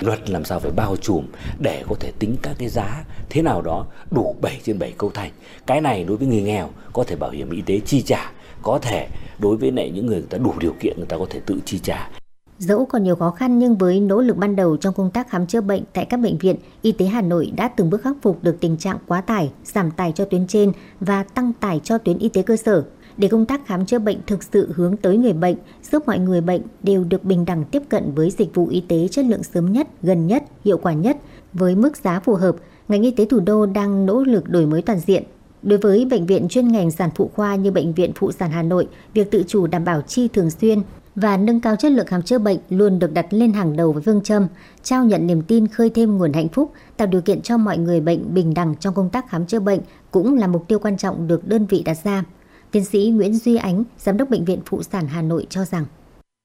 Luật 0.00 0.30
làm 0.30 0.44
sao 0.44 0.60
phải 0.60 0.70
bao 0.70 0.96
trùm 0.96 1.24
để 1.58 1.84
có 1.88 1.94
thể 2.00 2.12
tính 2.18 2.36
các 2.42 2.56
cái 2.58 2.68
giá 2.68 3.04
thế 3.30 3.42
nào 3.42 3.62
đó 3.62 3.86
đủ 4.10 4.36
7 4.40 4.60
trên 4.64 4.78
7 4.78 4.92
câu 4.98 5.10
thành? 5.14 5.30
Cái 5.66 5.80
này 5.80 6.04
đối 6.04 6.16
với 6.16 6.26
người 6.26 6.42
nghèo 6.42 6.70
có 6.92 7.04
thể 7.04 7.16
bảo 7.16 7.30
hiểm 7.30 7.50
y 7.50 7.60
tế 7.60 7.80
chi 7.86 8.02
trả 8.02 8.32
có 8.62 8.78
thể 8.82 9.08
đối 9.38 9.56
với 9.56 9.72
lại 9.72 9.90
những 9.90 10.06
người 10.06 10.16
người 10.16 10.26
ta 10.30 10.38
đủ 10.38 10.52
điều 10.60 10.74
kiện 10.80 10.96
người 10.96 11.06
ta 11.06 11.16
có 11.18 11.26
thể 11.30 11.40
tự 11.46 11.58
chi 11.64 11.78
trả. 11.82 12.10
Dẫu 12.58 12.86
còn 12.86 13.04
nhiều 13.04 13.16
khó 13.16 13.30
khăn 13.30 13.58
nhưng 13.58 13.76
với 13.76 14.00
nỗ 14.00 14.20
lực 14.20 14.36
ban 14.36 14.56
đầu 14.56 14.76
trong 14.76 14.94
công 14.94 15.10
tác 15.10 15.30
khám 15.30 15.46
chữa 15.46 15.60
bệnh 15.60 15.82
tại 15.92 16.04
các 16.04 16.16
bệnh 16.16 16.38
viện, 16.38 16.56
y 16.82 16.92
tế 16.92 17.06
Hà 17.06 17.22
Nội 17.22 17.52
đã 17.56 17.68
từng 17.68 17.90
bước 17.90 18.02
khắc 18.02 18.16
phục 18.22 18.38
được 18.42 18.56
tình 18.60 18.76
trạng 18.76 18.98
quá 19.06 19.20
tải, 19.20 19.50
giảm 19.64 19.90
tải 19.90 20.12
cho 20.12 20.24
tuyến 20.24 20.46
trên 20.46 20.72
và 21.00 21.22
tăng 21.22 21.52
tải 21.52 21.80
cho 21.84 21.98
tuyến 21.98 22.18
y 22.18 22.28
tế 22.28 22.42
cơ 22.42 22.56
sở. 22.56 22.84
Để 23.18 23.28
công 23.28 23.46
tác 23.46 23.66
khám 23.66 23.86
chữa 23.86 23.98
bệnh 23.98 24.18
thực 24.26 24.42
sự 24.42 24.72
hướng 24.74 24.96
tới 24.96 25.16
người 25.16 25.32
bệnh, 25.32 25.56
giúp 25.92 26.02
mọi 26.06 26.18
người 26.18 26.40
bệnh 26.40 26.62
đều 26.82 27.04
được 27.04 27.24
bình 27.24 27.44
đẳng 27.44 27.64
tiếp 27.64 27.82
cận 27.88 28.14
với 28.14 28.30
dịch 28.30 28.54
vụ 28.54 28.68
y 28.68 28.80
tế 28.80 29.08
chất 29.08 29.24
lượng 29.24 29.42
sớm 29.42 29.72
nhất, 29.72 29.88
gần 30.02 30.26
nhất, 30.26 30.44
hiệu 30.64 30.78
quả 30.78 30.92
nhất 30.92 31.16
với 31.52 31.74
mức 31.74 31.96
giá 31.96 32.20
phù 32.20 32.34
hợp, 32.34 32.56
ngành 32.88 33.02
y 33.02 33.10
tế 33.10 33.24
thủ 33.24 33.40
đô 33.40 33.66
đang 33.66 34.06
nỗ 34.06 34.22
lực 34.22 34.48
đổi 34.48 34.66
mới 34.66 34.82
toàn 34.82 34.98
diện. 34.98 35.22
Đối 35.62 35.78
với 35.78 36.04
bệnh 36.04 36.26
viện 36.26 36.48
chuyên 36.48 36.68
ngành 36.68 36.90
sản 36.90 37.10
phụ 37.14 37.30
khoa 37.34 37.56
như 37.56 37.70
bệnh 37.70 37.92
viện 37.92 38.12
phụ 38.16 38.32
sản 38.32 38.50
Hà 38.50 38.62
Nội, 38.62 38.88
việc 39.14 39.30
tự 39.30 39.44
chủ 39.46 39.66
đảm 39.66 39.84
bảo 39.84 40.02
chi 40.02 40.28
thường 40.28 40.50
xuyên 40.50 40.82
và 41.14 41.36
nâng 41.36 41.60
cao 41.60 41.76
chất 41.76 41.92
lượng 41.92 42.06
khám 42.06 42.22
chữa 42.22 42.38
bệnh 42.38 42.58
luôn 42.70 42.98
được 42.98 43.12
đặt 43.12 43.26
lên 43.30 43.52
hàng 43.52 43.76
đầu 43.76 43.92
với 43.92 44.02
phương 44.02 44.22
châm 44.22 44.46
trao 44.82 45.04
nhận 45.04 45.26
niềm 45.26 45.42
tin 45.42 45.66
khơi 45.68 45.90
thêm 45.90 46.18
nguồn 46.18 46.32
hạnh 46.32 46.48
phúc, 46.48 46.72
tạo 46.96 47.08
điều 47.08 47.20
kiện 47.20 47.40
cho 47.42 47.56
mọi 47.56 47.78
người 47.78 48.00
bệnh 48.00 48.34
bình 48.34 48.54
đẳng 48.54 48.74
trong 48.80 48.94
công 48.94 49.10
tác 49.10 49.30
khám 49.30 49.46
chữa 49.46 49.60
bệnh 49.60 49.80
cũng 50.10 50.34
là 50.34 50.46
mục 50.46 50.68
tiêu 50.68 50.78
quan 50.78 50.96
trọng 50.96 51.26
được 51.26 51.48
đơn 51.48 51.66
vị 51.66 51.82
đặt 51.84 51.96
ra. 52.04 52.24
Tiến 52.70 52.84
sĩ 52.84 53.12
Nguyễn 53.14 53.34
Duy 53.34 53.56
Ánh, 53.56 53.84
Giám 53.98 54.16
đốc 54.16 54.30
Bệnh 54.30 54.44
viện 54.44 54.60
Phụ 54.66 54.82
sản 54.82 55.06
Hà 55.06 55.22
Nội 55.22 55.46
cho 55.50 55.64
rằng 55.64 55.84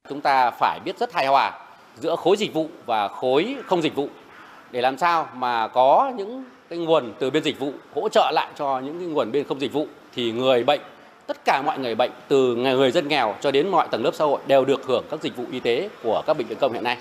Chúng 0.09 0.21
ta 0.21 0.51
phải 0.51 0.79
biết 0.85 0.99
rất 0.99 1.13
hài 1.13 1.27
hòa 1.27 1.59
giữa 1.99 2.15
khối 2.15 2.37
dịch 2.37 2.53
vụ 2.53 2.67
và 2.85 3.07
khối 3.07 3.55
không 3.65 3.81
dịch 3.81 3.95
vụ 3.95 4.07
để 4.71 4.81
làm 4.81 4.97
sao 4.97 5.27
mà 5.35 5.67
có 5.67 6.13
những 6.17 6.43
cái 6.69 6.79
nguồn 6.79 7.13
từ 7.19 7.31
bên 7.31 7.43
dịch 7.43 7.59
vụ 7.59 7.71
hỗ 7.95 8.09
trợ 8.09 8.31
lại 8.33 8.51
cho 8.55 8.79
những 8.79 8.99
cái 8.99 9.07
nguồn 9.07 9.31
bên 9.31 9.43
không 9.43 9.61
dịch 9.61 9.73
vụ 9.73 9.87
thì 10.15 10.31
người 10.31 10.63
bệnh 10.63 10.81
tất 11.27 11.45
cả 11.45 11.61
mọi 11.65 11.79
người 11.79 11.95
bệnh 11.95 12.11
từ 12.27 12.55
người 12.55 12.91
dân 12.91 13.07
nghèo 13.07 13.35
cho 13.41 13.51
đến 13.51 13.69
mọi 13.69 13.87
tầng 13.91 14.03
lớp 14.03 14.11
xã 14.13 14.25
hội 14.25 14.39
đều 14.47 14.65
được 14.65 14.85
hưởng 14.85 15.05
các 15.11 15.23
dịch 15.23 15.35
vụ 15.35 15.43
y 15.51 15.59
tế 15.59 15.89
của 16.03 16.23
các 16.27 16.37
bệnh 16.37 16.47
viện 16.47 16.57
công 16.61 16.73
hiện 16.73 16.83
nay. 16.83 16.97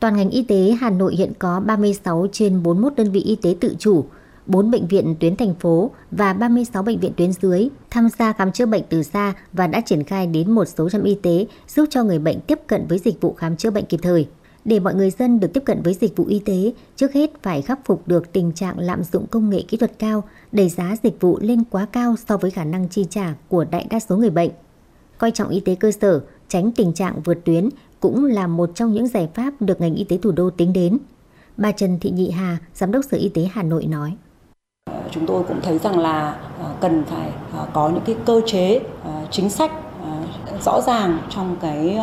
toàn 0.00 0.16
ngành 0.16 0.30
y 0.30 0.42
tế 0.42 0.76
Hà 0.80 0.90
Nội 0.90 1.14
hiện 1.16 1.32
có 1.38 1.60
36 1.66 2.26
trên 2.32 2.62
41 2.62 2.92
đơn 2.96 3.12
vị 3.12 3.20
y 3.20 3.36
tế 3.42 3.56
tự 3.60 3.74
chủ, 3.78 4.04
4 4.46 4.70
bệnh 4.70 4.86
viện 4.86 5.14
tuyến 5.20 5.36
thành 5.36 5.54
phố 5.54 5.90
và 6.10 6.32
36 6.32 6.82
bệnh 6.82 7.00
viện 7.00 7.12
tuyến 7.16 7.32
dưới 7.32 7.68
tham 7.90 8.08
gia 8.18 8.32
khám 8.32 8.52
chữa 8.52 8.66
bệnh 8.66 8.82
từ 8.88 9.02
xa 9.02 9.34
và 9.52 9.66
đã 9.66 9.80
triển 9.80 10.04
khai 10.04 10.26
đến 10.26 10.50
một 10.50 10.64
số 10.64 10.90
trạm 10.90 11.02
y 11.02 11.14
tế 11.22 11.46
giúp 11.68 11.84
cho 11.90 12.04
người 12.04 12.18
bệnh 12.18 12.40
tiếp 12.40 12.58
cận 12.66 12.86
với 12.88 12.98
dịch 12.98 13.20
vụ 13.20 13.34
khám 13.34 13.56
chữa 13.56 13.70
bệnh 13.70 13.86
kịp 13.86 14.00
thời. 14.02 14.28
Để 14.64 14.80
mọi 14.80 14.94
người 14.94 15.10
dân 15.10 15.40
được 15.40 15.52
tiếp 15.54 15.62
cận 15.64 15.82
với 15.82 15.94
dịch 15.94 16.16
vụ 16.16 16.24
y 16.24 16.38
tế, 16.38 16.72
trước 16.96 17.12
hết 17.12 17.30
phải 17.42 17.62
khắc 17.62 17.80
phục 17.84 18.08
được 18.08 18.32
tình 18.32 18.52
trạng 18.52 18.78
lạm 18.78 19.04
dụng 19.04 19.26
công 19.26 19.50
nghệ 19.50 19.62
kỹ 19.68 19.76
thuật 19.76 19.98
cao, 19.98 20.24
đẩy 20.52 20.68
giá 20.68 20.96
dịch 21.02 21.20
vụ 21.20 21.38
lên 21.40 21.64
quá 21.70 21.86
cao 21.92 22.14
so 22.28 22.36
với 22.36 22.50
khả 22.50 22.64
năng 22.64 22.88
chi 22.88 23.06
trả 23.10 23.34
của 23.48 23.64
đại 23.64 23.86
đa 23.90 24.00
số 24.00 24.16
người 24.16 24.30
bệnh. 24.30 24.50
Coi 25.18 25.30
trọng 25.30 25.48
y 25.48 25.60
tế 25.60 25.74
cơ 25.74 25.90
sở, 25.90 26.20
tránh 26.48 26.72
tình 26.72 26.92
trạng 26.92 27.20
vượt 27.24 27.38
tuyến 27.44 27.68
cũng 28.00 28.24
là 28.24 28.46
một 28.46 28.70
trong 28.74 28.92
những 28.92 29.06
giải 29.06 29.28
pháp 29.34 29.62
được 29.62 29.80
ngành 29.80 29.94
y 29.94 30.04
tế 30.04 30.18
thủ 30.22 30.32
đô 30.32 30.50
tính 30.50 30.72
đến. 30.72 30.98
Bà 31.56 31.72
Trần 31.72 31.98
Thị 32.00 32.10
Nhị 32.10 32.30
Hà, 32.30 32.58
Giám 32.74 32.92
đốc 32.92 33.04
Sở 33.04 33.18
Y 33.18 33.28
tế 33.28 33.48
Hà 33.52 33.62
Nội 33.62 33.86
nói. 33.86 34.16
Ờ, 35.06 35.10
chúng 35.12 35.26
tôi 35.26 35.42
cũng 35.48 35.60
thấy 35.62 35.78
rằng 35.78 35.98
là 35.98 36.36
ờ, 36.62 36.68
cần 36.80 37.04
phải 37.04 37.30
ờ, 37.56 37.66
có 37.72 37.88
những 37.88 38.02
cái 38.06 38.16
cơ 38.24 38.40
chế 38.46 38.80
chính 39.30 39.50
sách 39.50 39.70
rõ 40.64 40.80
ràng 40.80 41.18
trong 41.30 41.56
cái 41.60 41.98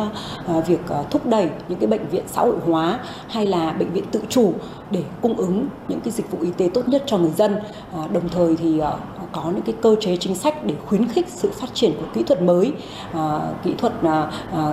việc 0.66 0.80
thúc 1.10 1.26
đẩy 1.26 1.48
những 1.68 1.78
cái 1.78 1.86
bệnh 1.86 2.08
viện 2.08 2.24
xã 2.26 2.42
hội 2.42 2.56
hóa 2.66 2.98
hay 3.28 3.46
là 3.46 3.72
bệnh 3.72 3.92
viện 3.92 4.04
tự 4.10 4.20
chủ 4.28 4.52
để 4.90 5.02
cung 5.22 5.36
ứng 5.36 5.66
những 5.88 6.00
cái 6.00 6.10
dịch 6.10 6.30
vụ 6.30 6.38
y 6.42 6.50
tế 6.50 6.70
tốt 6.74 6.88
nhất 6.88 7.02
cho 7.06 7.18
người 7.18 7.30
dân. 7.30 7.56
Đồng 7.92 8.28
thời 8.28 8.56
thì 8.56 8.80
có 9.32 9.44
những 9.44 9.62
cái 9.62 9.74
cơ 9.82 9.96
chế 10.00 10.16
chính 10.16 10.34
sách 10.34 10.64
để 10.64 10.74
khuyến 10.86 11.08
khích 11.08 11.28
sự 11.28 11.50
phát 11.54 11.74
triển 11.74 11.92
của 12.00 12.06
kỹ 12.14 12.22
thuật 12.22 12.42
mới, 12.42 12.72
kỹ 13.64 13.74
thuật 13.78 13.92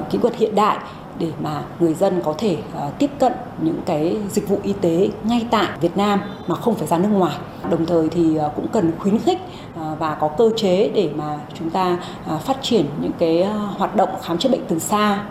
kỹ 0.09 0.17
thuật 0.17 0.35
hiện 0.35 0.55
đại 0.55 0.77
để 1.21 1.31
mà 1.41 1.63
người 1.79 1.93
dân 1.93 2.21
có 2.25 2.35
thể 2.37 2.57
ờ, 2.73 2.91
tiếp 2.99 3.09
cận 3.19 3.31
những 3.61 3.81
cái 3.85 4.17
dịch 4.31 4.47
vụ 4.47 4.59
y 4.63 4.73
tế 4.81 5.09
ngay 5.23 5.47
tại 5.51 5.67
Việt 5.81 5.97
Nam 5.97 6.19
mà 6.47 6.55
không 6.55 6.75
phải 6.75 6.87
ra 6.87 6.97
nước 6.97 7.09
ngoài. 7.11 7.37
Đồng 7.71 7.85
thời 7.85 8.09
thì 8.09 8.35
ờ, 8.35 8.51
cũng 8.55 8.67
cần 8.67 8.91
khuyến 8.99 9.19
khích 9.19 9.37
ờ, 9.75 9.95
và 9.99 10.15
có 10.15 10.27
cơ 10.27 10.49
chế 10.55 10.89
để 10.95 11.09
mà 11.15 11.39
chúng 11.53 11.69
ta 11.69 11.97
phát 12.43 12.57
triển 12.61 12.85
những 13.01 13.11
cái 13.19 13.43
hoạt 13.77 13.95
động 13.95 14.09
khám 14.23 14.37
chữa 14.37 14.49
bệnh 14.49 14.61
từ 14.67 14.79
xa. 14.79 15.25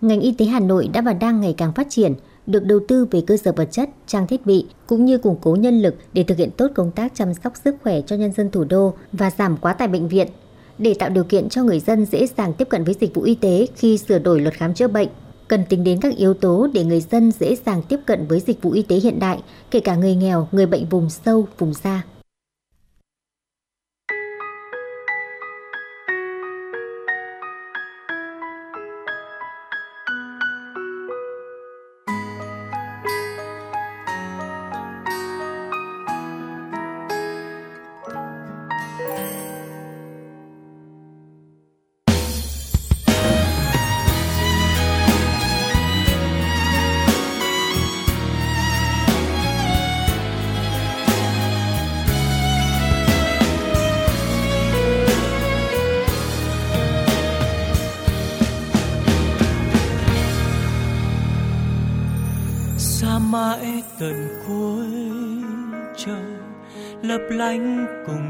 Ngành 0.00 0.20
y 0.20 0.32
tế 0.32 0.46
Hà 0.46 0.60
Nội 0.60 0.88
đã 0.92 1.00
và 1.00 1.12
đang 1.12 1.40
ngày 1.40 1.54
càng 1.56 1.72
phát 1.72 1.86
triển, 1.90 2.14
được 2.46 2.64
đầu 2.64 2.80
tư 2.88 3.06
về 3.10 3.20
cơ 3.26 3.36
sở 3.36 3.52
vật 3.52 3.68
chất, 3.72 3.90
trang 4.06 4.26
thiết 4.26 4.46
bị 4.46 4.66
cũng 4.86 5.04
như 5.04 5.18
củng 5.18 5.36
cố 5.40 5.56
nhân 5.56 5.82
lực 5.82 5.94
để 6.12 6.22
thực 6.22 6.38
hiện 6.38 6.50
tốt 6.50 6.66
công 6.74 6.90
tác 6.90 7.12
chăm 7.14 7.34
sóc 7.34 7.52
sức 7.64 7.76
khỏe 7.82 8.00
cho 8.00 8.16
nhân 8.16 8.32
dân 8.32 8.50
thủ 8.50 8.64
đô 8.64 8.94
và 9.12 9.30
giảm 9.30 9.56
quá 9.56 9.72
tải 9.72 9.88
bệnh 9.88 10.08
viện 10.08 10.28
để 10.78 10.94
tạo 10.94 11.10
điều 11.10 11.24
kiện 11.24 11.48
cho 11.48 11.62
người 11.62 11.80
dân 11.80 12.04
dễ 12.04 12.26
dàng 12.36 12.52
tiếp 12.52 12.68
cận 12.70 12.84
với 12.84 12.94
dịch 13.00 13.14
vụ 13.14 13.22
y 13.22 13.34
tế 13.34 13.66
khi 13.76 13.98
sửa 13.98 14.18
đổi 14.18 14.40
luật 14.40 14.54
khám 14.54 14.74
chữa 14.74 14.88
bệnh 14.88 15.08
cần 15.48 15.64
tính 15.68 15.84
đến 15.84 16.00
các 16.00 16.16
yếu 16.16 16.34
tố 16.34 16.68
để 16.72 16.84
người 16.84 17.00
dân 17.00 17.32
dễ 17.40 17.56
dàng 17.66 17.82
tiếp 17.82 17.98
cận 18.06 18.26
với 18.26 18.40
dịch 18.40 18.62
vụ 18.62 18.70
y 18.70 18.82
tế 18.82 18.96
hiện 18.96 19.18
đại, 19.18 19.38
kể 19.70 19.80
cả 19.80 19.96
người 19.96 20.14
nghèo, 20.14 20.48
người 20.52 20.66
bệnh 20.66 20.86
vùng 20.88 21.10
sâu, 21.10 21.46
vùng 21.58 21.74
xa. 21.74 22.02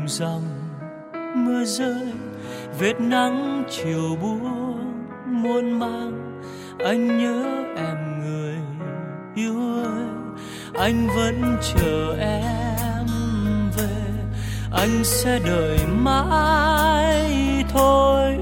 Dòng 0.09 0.43
mưa 1.35 1.65
rơi. 1.65 2.13
Vết 2.79 3.01
nắng 3.01 3.65
chiều 3.71 4.17
buông 4.23 4.79
muôn 5.27 5.79
mang 5.79 6.41
anh 6.85 7.19
nhớ 7.19 7.45
em 7.77 8.21
người 8.21 8.57
yêu 9.35 9.55
ơi. 9.85 10.07
Anh 10.75 11.09
vẫn 11.17 11.57
chờ 11.63 12.17
em 12.21 13.07
về, 13.77 13.97
anh 14.73 15.05
sẽ 15.05 15.41
đợi 15.47 15.79
mãi 15.89 17.65
thôi. 17.69 18.37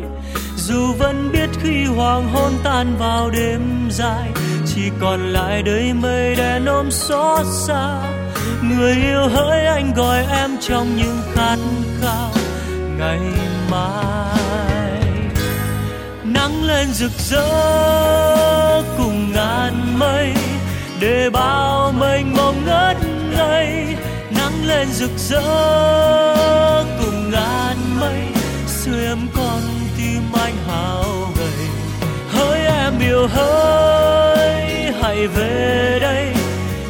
Dù 0.57 0.93
vẫn 0.99 1.31
biết 1.33 1.49
khi 1.63 1.85
hoàng 1.85 2.29
hôn 2.29 2.53
tan 2.65 2.97
vào 2.99 3.31
đêm 3.31 3.89
dài, 3.91 4.31
chỉ 4.67 4.91
còn 5.01 5.21
lại 5.21 5.63
đầy 5.63 5.93
mây 5.93 6.35
đen 6.37 6.65
ôm 6.67 6.91
xót 6.91 7.47
xa 7.47 8.16
người 8.69 8.95
yêu 8.95 9.29
hỡi 9.29 9.67
anh 9.67 9.95
gọi 9.95 10.27
em 10.27 10.51
trong 10.61 10.97
những 10.97 11.19
khát 11.35 11.57
khao. 12.01 12.31
Ngày 12.99 13.21
mai, 13.71 15.03
nắng 16.25 16.65
lên 16.65 16.87
rực 16.93 17.13
rỡ 17.19 18.83
cùng 18.99 19.33
ngàn 19.33 19.99
mây. 19.99 20.35
Để 21.01 21.31
bao 21.31 21.93
mênh 21.93 22.37
mông 22.37 22.65
ngất 22.65 22.97
ngây, 23.37 23.97
nắng 24.31 24.67
lên 24.67 24.89
rực 24.93 25.11
rỡ 25.17 25.43
cùng 27.01 27.31
ngàn 27.31 27.77
mây. 28.01 28.21
Sưởi 28.67 29.07
ấm 29.07 29.29
con 29.37 29.61
tim 29.97 30.23
anh 30.33 30.55
hào 30.67 31.05
gầy, 31.39 31.69
hỡi 32.33 32.61
em 32.61 32.93
yêu 33.01 33.27
hỡi, 33.27 34.93
hãy 35.03 35.27
về 35.27 35.99
đây. 36.01 36.33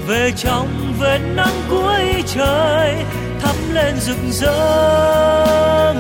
Về 0.07 0.33
trong 0.37 0.86
vệt 0.99 1.21
nắng 1.35 1.63
cuối 1.71 2.23
trời 2.27 2.95
thắp 3.41 3.55
lên 3.73 3.97
rực 4.01 4.19
rỡ 4.31 4.57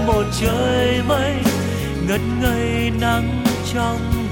một 0.06 0.24
trời 0.40 1.02
mây, 1.08 1.34
ngất 2.08 2.20
ngây 2.42 2.90
nắng 3.00 3.44
trong 3.74 4.25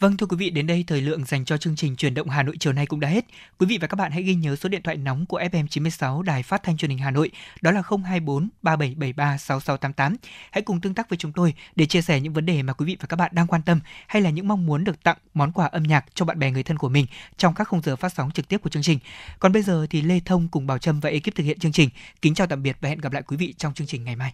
Vâng 0.00 0.16
thưa 0.16 0.26
quý 0.26 0.36
vị, 0.36 0.50
đến 0.50 0.66
đây 0.66 0.84
thời 0.86 1.00
lượng 1.00 1.24
dành 1.24 1.44
cho 1.44 1.56
chương 1.56 1.76
trình 1.76 1.96
truyền 1.96 2.14
động 2.14 2.28
Hà 2.28 2.42
Nội 2.42 2.56
chiều 2.60 2.72
nay 2.72 2.86
cũng 2.86 3.00
đã 3.00 3.08
hết. 3.08 3.24
Quý 3.58 3.66
vị 3.66 3.78
và 3.80 3.86
các 3.86 3.94
bạn 3.94 4.12
hãy 4.12 4.22
ghi 4.22 4.34
nhớ 4.34 4.56
số 4.56 4.68
điện 4.68 4.82
thoại 4.82 4.96
nóng 4.96 5.26
của 5.26 5.40
FM96 5.40 6.22
Đài 6.22 6.42
Phát 6.42 6.62
thanh 6.62 6.76
Truyền 6.76 6.90
hình 6.90 6.98
Hà 6.98 7.10
Nội, 7.10 7.30
đó 7.60 7.70
là 7.70 7.82
024 8.04 8.48
3773 8.62 9.38
6688. 9.38 10.16
Hãy 10.50 10.62
cùng 10.62 10.80
tương 10.80 10.94
tác 10.94 11.08
với 11.08 11.16
chúng 11.16 11.32
tôi 11.32 11.54
để 11.76 11.86
chia 11.86 12.02
sẻ 12.02 12.20
những 12.20 12.32
vấn 12.32 12.46
đề 12.46 12.62
mà 12.62 12.72
quý 12.72 12.86
vị 12.86 12.96
và 13.00 13.06
các 13.06 13.16
bạn 13.16 13.30
đang 13.34 13.46
quan 13.46 13.62
tâm 13.62 13.80
hay 14.06 14.22
là 14.22 14.30
những 14.30 14.48
mong 14.48 14.66
muốn 14.66 14.84
được 14.84 15.02
tặng 15.02 15.18
món 15.34 15.52
quà 15.52 15.66
âm 15.66 15.82
nhạc 15.82 16.04
cho 16.14 16.24
bạn 16.24 16.38
bè 16.38 16.50
người 16.50 16.62
thân 16.62 16.78
của 16.78 16.88
mình 16.88 17.06
trong 17.36 17.54
các 17.54 17.68
khung 17.68 17.82
giờ 17.82 17.96
phát 17.96 18.12
sóng 18.12 18.30
trực 18.30 18.48
tiếp 18.48 18.58
của 18.58 18.70
chương 18.70 18.82
trình. 18.82 18.98
Còn 19.38 19.52
bây 19.52 19.62
giờ 19.62 19.86
thì 19.90 20.02
Lê 20.02 20.20
Thông 20.24 20.48
cùng 20.48 20.66
Bảo 20.66 20.78
Trâm 20.78 21.00
và 21.00 21.10
ekip 21.10 21.34
thực 21.34 21.44
hiện 21.44 21.58
chương 21.58 21.72
trình. 21.72 21.88
Kính 22.22 22.34
chào 22.34 22.46
tạm 22.46 22.62
biệt 22.62 22.76
và 22.80 22.88
hẹn 22.88 22.98
gặp 22.98 23.12
lại 23.12 23.22
quý 23.22 23.36
vị 23.36 23.54
trong 23.58 23.74
chương 23.74 23.86
trình 23.86 24.04
ngày 24.04 24.16
mai. 24.16 24.32